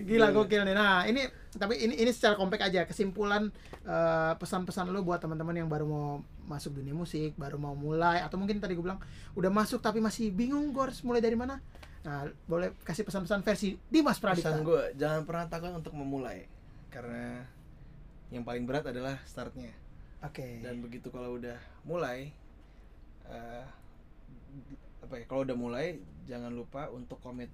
gila 0.08 0.32
gokil 0.32 0.62
nih 0.64 0.74
nah 0.76 1.04
ini 1.04 1.28
tapi 1.50 1.82
ini 1.82 1.98
ini 1.98 2.10
secara 2.14 2.38
kompak 2.38 2.62
aja. 2.62 2.86
Kesimpulan 2.86 3.50
eh, 3.82 4.32
pesan-pesan 4.38 4.86
lu 4.94 5.02
buat 5.02 5.18
teman-teman 5.18 5.58
yang 5.58 5.66
baru 5.66 5.86
mau 5.88 6.22
masuk 6.46 6.82
dunia 6.82 6.94
musik 6.94 7.38
baru 7.38 7.58
mau 7.62 7.78
mulai 7.78 8.22
atau 8.26 8.34
mungkin 8.34 8.58
tadi 8.58 8.74
gue 8.74 8.82
bilang 8.82 8.98
udah 9.38 9.50
masuk 9.54 9.78
tapi 9.78 10.02
masih 10.02 10.34
bingung 10.34 10.74
gue 10.74 10.82
harus 10.82 11.02
mulai 11.02 11.18
dari 11.18 11.34
mana? 11.34 11.58
Nah 12.06 12.30
boleh 12.46 12.74
kasih 12.86 13.02
pesan-pesan 13.02 13.42
versi 13.42 13.74
Dimas 13.90 14.22
Pradipta 14.22 14.54
pesan 14.54 14.66
gue 14.66 14.82
jangan 14.94 15.22
pernah 15.26 15.46
takut 15.50 15.74
untuk 15.74 15.94
memulai. 15.94 16.46
Karena 16.90 17.42
yang 18.30 18.46
paling 18.46 18.62
berat 18.62 18.86
adalah 18.86 19.18
startnya. 19.26 19.74
Oke. 20.22 20.62
Dan 20.62 20.78
begitu 20.78 21.10
kalau 21.10 21.34
udah 21.34 21.58
mulai 21.82 22.30
eh, 23.26 23.64
apa 25.02 25.14
ya 25.18 25.24
kalau 25.26 25.42
udah 25.42 25.56
mulai 25.58 25.98
jangan 26.30 26.54
lupa 26.54 26.86
untuk 26.94 27.18
komit 27.18 27.50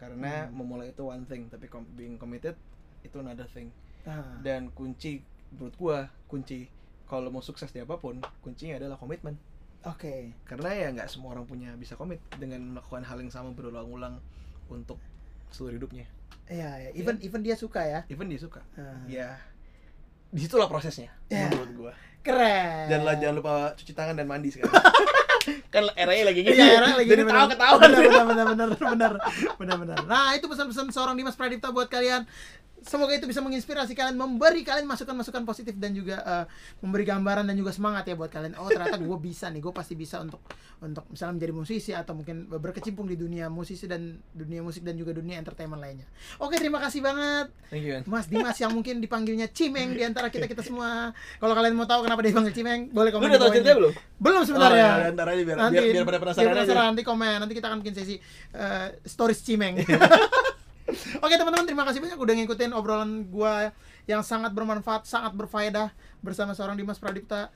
karena 0.00 0.48
Hmm. 0.48 0.56
memulai 0.56 0.90
itu 0.90 1.04
one 1.04 1.28
thing 1.28 1.44
tapi 1.46 1.68
com- 1.68 1.84
being 1.92 2.16
committed 2.16 2.56
itu 3.02 3.12
another 3.14 3.44
thing. 3.46 3.68
Ah, 4.02 4.40
dan 4.40 4.72
kunci 4.72 5.20
menurut 5.52 5.76
gua 5.76 5.98
kunci 6.24 6.72
kalau 7.04 7.28
mau 7.28 7.44
sukses 7.44 7.68
di 7.68 7.78
apa 7.78 7.94
pun 7.94 8.16
kuncinya 8.40 8.80
adalah 8.80 8.96
komitmen. 8.96 9.36
Oke. 9.82 10.32
Karena 10.42 10.72
ya 10.72 10.88
nggak 10.90 11.08
semua 11.08 11.32
orang 11.32 11.44
punya 11.44 11.72
bisa 11.74 11.92
komit 11.94 12.16
dengan 12.34 12.72
melakukan 12.72 13.02
hal 13.02 13.16
yang 13.16 13.28
sama 13.28 13.50
berulang-ulang 13.50 14.16
untuk 14.66 14.96
seluruh 15.50 15.76
hidupnya. 15.76 16.08
Iya, 16.46 16.70
ya. 16.80 16.90
even 16.94 17.20
even 17.20 17.40
dia 17.40 17.54
suka 17.54 17.82
ya? 17.82 18.00
Even 18.06 18.26
dia 18.26 18.38
suka. 18.38 18.64
Ah. 18.74 19.04
ya. 19.06 19.36
Di 20.30 20.40
situlah 20.40 20.66
prosesnya 20.66 21.10
Ya. 21.26 21.46
menurut 21.46 21.72
gua. 21.76 21.92
Keren. 22.20 22.86
Dan 22.88 23.00
jangan 23.16 23.34
lupa 23.34 23.52
cuci 23.74 23.92
tangan 23.92 24.14
dan 24.14 24.28
mandi 24.28 24.48
sekarang 24.48 24.70
kan 25.72 25.82
eranya 25.96 26.24
lagi 26.30 26.40
gini. 26.44 26.56
Iya, 26.56 26.66
era 26.76 26.88
lagi 26.94 27.08
jadi 27.08 27.24
tahu 27.24 27.46
ketahuan. 27.54 27.80
Benar 27.80 28.24
benar 28.28 28.46
benar 28.52 28.68
benar 28.76 29.12
benar 29.56 29.76
benar. 29.80 29.98
Nah 30.04 30.36
itu 30.36 30.46
pesan-pesan 30.46 30.92
seorang 30.92 31.14
Dimas 31.16 31.36
Pradipta 31.38 31.72
buat 31.72 31.88
kalian 31.88 32.28
semoga 32.82 33.14
itu 33.14 33.30
bisa 33.30 33.38
menginspirasi 33.38 33.94
kalian 33.94 34.18
memberi 34.18 34.66
kalian 34.66 34.90
masukan-masukan 34.90 35.46
positif 35.46 35.78
dan 35.78 35.94
juga 35.94 36.18
eh, 36.26 36.44
memberi 36.82 37.06
gambaran 37.06 37.46
dan 37.46 37.54
juga 37.54 37.70
semangat 37.70 38.10
ya 38.10 38.18
buat 38.18 38.32
kalian. 38.32 38.58
Oh 38.58 38.66
ternyata 38.66 38.98
gue 38.98 39.18
bisa 39.22 39.46
nih 39.54 39.62
gue 39.62 39.70
pasti 39.70 39.94
bisa 39.94 40.18
untuk 40.18 40.42
untuk 40.82 41.06
misalnya 41.12 41.38
menjadi 41.38 41.52
musisi 41.54 41.92
atau 41.94 42.16
mungkin 42.16 42.50
berkecimpung 42.50 43.06
di 43.06 43.14
dunia 43.14 43.52
musisi 43.52 43.86
dan 43.86 44.18
dunia 44.34 44.64
musik 44.64 44.82
dan 44.82 44.98
juga 44.98 45.14
dunia 45.14 45.38
entertainment 45.38 45.78
lainnya. 45.78 46.08
Oke 46.42 46.58
terima 46.58 46.82
kasih 46.82 47.04
banget. 47.04 47.52
Thank 47.70 47.86
you 47.86 48.00
man 48.00 48.02
Mas 48.08 48.26
Dimas 48.26 48.56
yang 48.56 48.72
mungkin 48.72 49.02
dipanggilnya 49.02 49.52
Cimeng 49.52 49.92
di 49.92 50.02
antara 50.02 50.32
kita 50.32 50.48
kita 50.48 50.64
semua. 50.64 51.12
Kalau 51.42 51.52
kalian 51.52 51.76
mau 51.76 51.84
tahu 51.84 52.08
kenapa 52.08 52.20
dia 52.24 52.32
dipanggil 52.32 52.54
Cimeng 52.56 52.80
boleh 52.90 53.10
lu 53.12 53.16
komen 53.18 53.26
udah 53.28 53.30
di 53.30 53.36
tahu 53.36 53.44
bawah 53.44 53.54
ceritanya 53.54 53.76
belum? 53.76 53.92
Belum 54.20 54.42
sebenarnya. 54.44 54.88
Oh, 54.88 55.00
ya, 55.00 55.14
ntar 55.16 55.26
aja 55.28 55.42
biar, 55.42 55.58
nanti 55.58 55.76
biar, 55.80 55.94
biar 55.94 56.06
pada 56.06 56.18
penasaran 56.20 56.56
aja. 56.56 56.74
nanti 56.76 57.02
komen 57.04 57.36
nanti 57.40 57.54
kita 57.56 57.66
akan 57.68 57.78
bikin 57.84 57.94
sesi 57.96 58.14
eh, 58.54 58.88
stories 59.04 59.40
cimeng 59.44 59.80
oke 61.24 61.34
teman-teman 61.34 61.66
terima 61.66 61.84
kasih 61.86 61.98
banyak 62.02 62.18
udah 62.18 62.34
ngikutin 62.42 62.70
obrolan 62.74 63.26
gua 63.30 63.70
yang 64.08 64.26
sangat 64.26 64.50
bermanfaat 64.50 65.06
sangat 65.06 65.32
berfaedah 65.36 65.94
bersama 66.24 66.56
seorang 66.56 66.74
Dimas 66.74 66.98
Pradipta. 66.98 67.52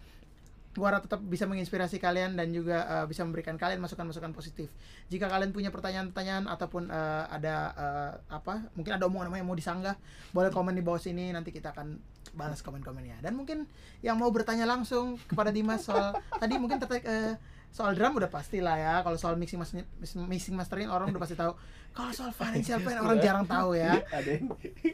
Gua 0.74 0.90
harap 0.90 1.06
tetap 1.06 1.22
bisa 1.22 1.46
menginspirasi 1.46 2.02
kalian 2.02 2.34
dan 2.34 2.50
juga 2.50 2.82
eh, 2.82 3.06
bisa 3.06 3.22
memberikan 3.22 3.54
kalian 3.54 3.78
masukan-masukan 3.78 4.34
positif. 4.34 4.74
Jika 5.06 5.30
kalian 5.30 5.54
punya 5.54 5.70
pertanyaan-pertanyaan 5.70 6.50
ataupun 6.50 6.90
eh, 6.90 7.24
ada 7.30 7.56
eh, 7.78 8.12
apa 8.26 8.66
mungkin 8.74 8.98
ada 8.98 9.06
omongan 9.06 9.38
yang 9.38 9.46
mau 9.46 9.54
disanggah 9.54 9.94
boleh 10.34 10.50
komen 10.50 10.74
di 10.74 10.82
bawah 10.82 10.98
sini 10.98 11.30
nanti 11.30 11.54
kita 11.54 11.70
akan 11.70 11.94
balas 12.34 12.58
komen-komennya. 12.66 13.22
Dan 13.22 13.38
mungkin 13.38 13.70
yang 14.02 14.18
mau 14.18 14.34
bertanya 14.34 14.66
langsung 14.66 15.14
kepada 15.30 15.54
Dimas 15.54 15.86
soal 15.86 16.18
tadi 16.42 16.58
mungkin 16.58 16.82
tertarik 16.82 17.06
eh, 17.06 17.38
soal 17.74 17.90
drum 17.92 18.14
udah 18.14 18.30
pasti 18.30 18.62
lah 18.62 18.78
ya. 18.78 18.94
Kalau 19.02 19.18
soal 19.18 19.34
mixing 19.34 19.58
master 19.58 19.82
mixing 20.24 20.54
mastering 20.54 20.86
orang 20.86 21.10
udah 21.10 21.18
pasti 21.18 21.34
tahu. 21.34 21.58
Kalau 21.90 22.10
soal 22.10 22.30
financial 22.30 22.78
plan 22.78 22.98
orang 23.00 23.18
jarang 23.18 23.42
tahu 23.44 23.74
ya. 23.74 23.98
Ada 24.08 24.30
yang 24.30 24.46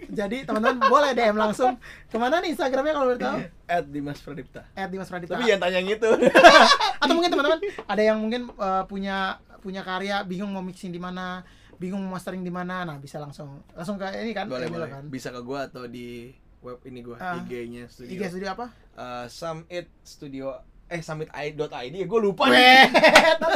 jadi 0.09 0.37
teman-teman 0.43 0.81
boleh 0.83 1.13
DM 1.13 1.33
langsung. 1.35 1.77
Ke 2.09 2.17
mana 2.17 2.41
nih 2.41 2.53
Instagramnya 2.53 2.93
kalau 2.93 3.07
boleh 3.09 3.21
tahu? 3.21 3.37
At 3.67 3.85
Dimas 3.85 4.19
Pradipta. 4.19 4.65
At 4.73 4.89
Dimas 4.89 5.09
Pradipta. 5.09 5.37
Tapi 5.37 5.45
jangan 5.45 5.61
tanya 5.63 5.77
yang 5.79 5.91
itu 5.91 6.09
atau 7.05 7.13
mungkin 7.13 7.31
teman-teman 7.31 7.59
ada 7.85 8.03
yang 8.03 8.17
mungkin 8.17 8.49
eh, 8.49 8.85
punya 8.85 9.17
punya 9.61 9.85
karya 9.85 10.25
bingung 10.25 10.49
mau 10.49 10.65
mixing 10.65 10.89
di 10.89 10.97
mana 10.97 11.45
bingung 11.77 12.01
mau 12.01 12.17
mastering 12.17 12.41
di 12.41 12.53
mana. 12.53 12.85
Nah 12.85 12.97
bisa 12.97 13.17
langsung 13.17 13.61
langsung 13.73 13.97
ke 13.97 14.09
ini 14.17 14.33
kan 14.33 14.49
boleh 14.49 14.69
boleh. 14.69 14.89
kan? 14.89 15.05
Bisa 15.09 15.29
ke 15.29 15.41
gua 15.41 15.69
atau 15.69 15.85
di 15.85 16.33
web 16.61 16.81
ini 16.85 17.01
gua 17.01 17.17
Ah. 17.17 17.41
IG-nya 17.41 17.89
studio. 17.89 18.13
IG 18.13 18.23
studio 18.29 18.49
apa? 18.53 18.67
Eh, 18.93 19.27
summit 19.29 19.89
studio 20.01 20.53
eh 20.91 21.01
summit.id 21.01 21.95
ya 21.95 22.07
gue 22.11 22.21
lupa. 22.21 22.51
Weh. 22.51 22.87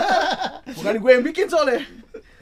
bukan 0.79 0.95
gue 1.03 1.11
yang 1.11 1.25
bikin 1.27 1.51
soalnya. 1.51 1.83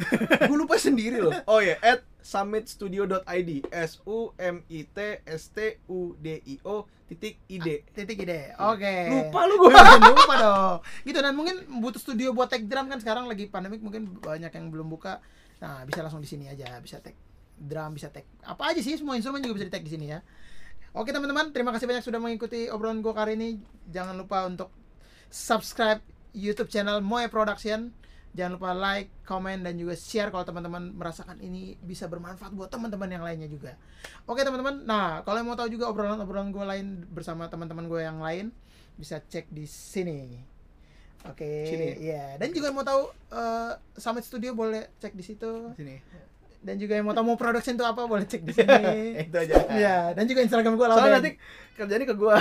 Gue 0.50 0.56
lupa 0.58 0.74
sendiri 0.78 1.22
loh. 1.22 1.34
Oh 1.46 1.62
ya 1.62 1.78
at 1.78 2.02
summitstudio.id 2.22 3.50
s 3.70 3.98
u 4.06 4.34
m 4.38 4.62
i 4.70 4.86
t 4.86 4.98
s 5.26 5.50
t 5.50 5.78
u 5.90 6.14
d 6.18 6.42
i 6.42 6.56
o 6.66 6.86
titik 7.10 7.38
id 7.50 7.86
titik 7.92 8.18
ide 8.24 8.54
oke. 8.56 8.92
Lupa 9.10 9.40
lu 9.46 9.54
gue 9.58 9.70
lupa 10.22 10.34
dong. 10.38 10.76
Gitu 11.06 11.18
dan 11.18 11.34
mungkin 11.34 11.66
butuh 11.82 12.00
studio 12.00 12.34
buat 12.34 12.50
tag 12.50 12.66
drum 12.66 12.88
kan 12.88 12.98
sekarang 12.98 13.26
lagi 13.26 13.46
pandemik 13.50 13.82
mungkin 13.82 14.16
banyak 14.18 14.52
yang 14.52 14.66
belum 14.70 14.90
buka. 14.90 15.22
Nah 15.60 15.86
bisa 15.86 16.02
langsung 16.02 16.22
di 16.22 16.30
sini 16.30 16.50
aja 16.50 16.78
bisa 16.82 16.98
tag 17.02 17.14
drum 17.58 17.94
bisa 17.94 18.10
tag 18.10 18.26
apa 18.42 18.74
aja 18.74 18.80
sih 18.82 18.98
semua 18.98 19.14
instrumen 19.14 19.38
juga 19.44 19.60
bisa 19.60 19.66
di 19.68 19.72
tag 19.74 19.84
di 19.84 19.92
sini 19.92 20.06
ya. 20.10 20.18
Oke 20.92 21.08
teman-teman 21.08 21.56
terima 21.56 21.72
kasih 21.72 21.88
banyak 21.88 22.04
sudah 22.04 22.20
mengikuti 22.20 22.68
obrolan 22.68 23.00
gue 23.00 23.12
kali 23.12 23.38
ini. 23.38 23.60
Jangan 23.88 24.16
lupa 24.18 24.44
untuk 24.44 24.81
subscribe 25.32 26.04
YouTube 26.36 26.68
channel 26.68 27.00
Moe 27.00 27.24
Production 27.32 27.88
jangan 28.32 28.56
lupa 28.56 28.72
like, 28.72 29.12
comment 29.28 29.60
dan 29.60 29.76
juga 29.76 29.92
share 29.92 30.32
kalau 30.32 30.44
teman-teman 30.44 30.96
merasakan 30.96 31.36
ini 31.44 31.76
bisa 31.84 32.08
bermanfaat 32.08 32.56
buat 32.56 32.72
teman-teman 32.72 33.04
yang 33.12 33.20
lainnya 33.20 33.44
juga. 33.44 33.76
Oke 34.24 34.40
teman-teman, 34.40 34.88
nah 34.88 35.20
kalau 35.20 35.44
yang 35.44 35.52
mau 35.52 35.56
tahu 35.56 35.68
juga 35.68 35.92
obrolan-obrolan 35.92 36.48
gue 36.48 36.64
lain 36.64 36.86
bersama 37.12 37.52
teman-teman 37.52 37.84
gue 37.92 38.00
yang 38.00 38.24
lain 38.24 38.48
bisa 38.96 39.20
cek 39.20 39.52
di 39.52 39.68
sini. 39.68 40.40
Oke, 41.28 41.68
Sini. 41.70 42.02
iya. 42.02 42.34
Dan 42.34 42.50
juga 42.50 42.72
yang 42.72 42.76
mau 42.80 42.88
tahu 42.88 43.12
eh, 43.30 43.72
Summit 44.00 44.24
Studio 44.26 44.56
boleh 44.56 44.90
cek 44.98 45.12
di 45.14 45.22
situ. 45.22 45.70
sini 45.76 46.00
Dan 46.62 46.78
juga 46.78 46.94
yang 46.94 47.02
mau 47.02 47.10
tahu 47.10 47.24
mau 47.24 47.34
production 47.34 47.74
itu 47.74 47.82
apa 47.82 48.06
boleh 48.06 48.22
cek 48.22 48.42
di 48.42 48.52
sini. 48.56 48.78
itu 49.20 49.34
aja 49.36 49.54
Iya, 49.68 49.96
dan 50.14 50.24
juga 50.24 50.40
Instagram 50.40 50.72
gue 50.72 50.86
soalnya 50.86 51.18
nanti 51.18 51.30
kerjanya 51.72 52.04
ke 52.04 52.14
gue 52.14 52.34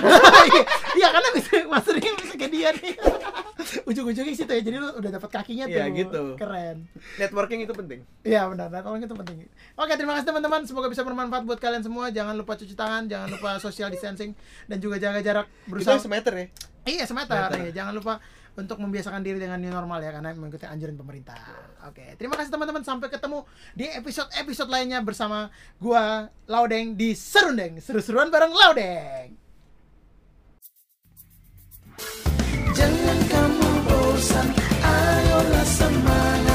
Iya 1.00 1.08
karena 1.10 1.30
bisa 1.32 1.52
masteringnya 1.66 2.14
bisa 2.16 2.34
kayak 2.36 2.52
dia 2.52 2.70
nih. 2.72 2.94
Ujung-ujungnya 3.90 4.34
situ 4.36 4.46
ya. 4.48 4.62
Jadi 4.62 4.78
lu 4.78 4.90
udah 4.92 5.12
dapat 5.12 5.30
kakinya 5.32 5.66
tuh. 5.66 5.74
Iya, 5.74 5.86
gitu. 5.92 6.22
Keren. 6.36 6.86
networking 7.16 7.60
itu 7.62 7.74
penting 7.74 8.00
Iya 8.22 8.46
benar, 8.46 8.70
tolong 8.76 9.00
itu 9.00 9.16
penting. 9.16 9.38
Oke, 9.74 9.94
terima 9.96 10.14
kasih 10.14 10.28
teman-teman. 10.28 10.62
Semoga 10.64 10.88
bisa 10.88 11.02
bermanfaat 11.02 11.42
buat 11.42 11.58
kalian 11.58 11.82
semua. 11.82 12.10
Jangan 12.10 12.36
lupa 12.36 12.54
cuci 12.54 12.74
tangan, 12.74 13.08
jangan 13.08 13.28
lupa 13.28 13.58
social 13.58 13.90
distancing 13.90 14.38
dan 14.66 14.78
juga 14.78 14.98
jaga 14.98 15.18
jarak 15.20 15.46
berusaha. 15.66 15.98
semeter 15.98 16.34
ya 16.36 16.46
Iya, 16.84 17.04
semeter. 17.06 17.34
Semeter. 17.48 17.58
Iya, 17.64 17.72
jangan 17.76 17.94
lupa 17.96 18.14
untuk 18.60 18.78
membiasakan 18.84 19.24
diri 19.24 19.40
dengan 19.40 19.58
new 19.60 19.72
normal 19.72 20.04
ya 20.04 20.12
karena 20.12 20.36
mengikuti 20.36 20.68
anjuran 20.68 21.00
pemerintah. 21.00 21.40
Oke, 21.88 22.04
okay. 22.04 22.10
terima 22.20 22.36
kasih 22.36 22.52
teman-teman 22.52 22.84
sampai 22.84 23.08
ketemu 23.08 23.48
di 23.72 23.88
episode-episode 23.88 24.70
lainnya 24.70 25.00
bersama 25.00 25.48
gua 25.80 26.28
Laudeng 26.52 27.00
di 27.00 27.16
Serundeng. 27.16 27.80
Seru-seruan 27.80 28.28
bareng 28.28 28.52
Laudeng. 28.52 29.28
Jangan 32.72 33.20
kamu 33.30 33.70
bosan, 33.88 34.48
ayolah 34.84 35.68
semangat. 35.68 36.51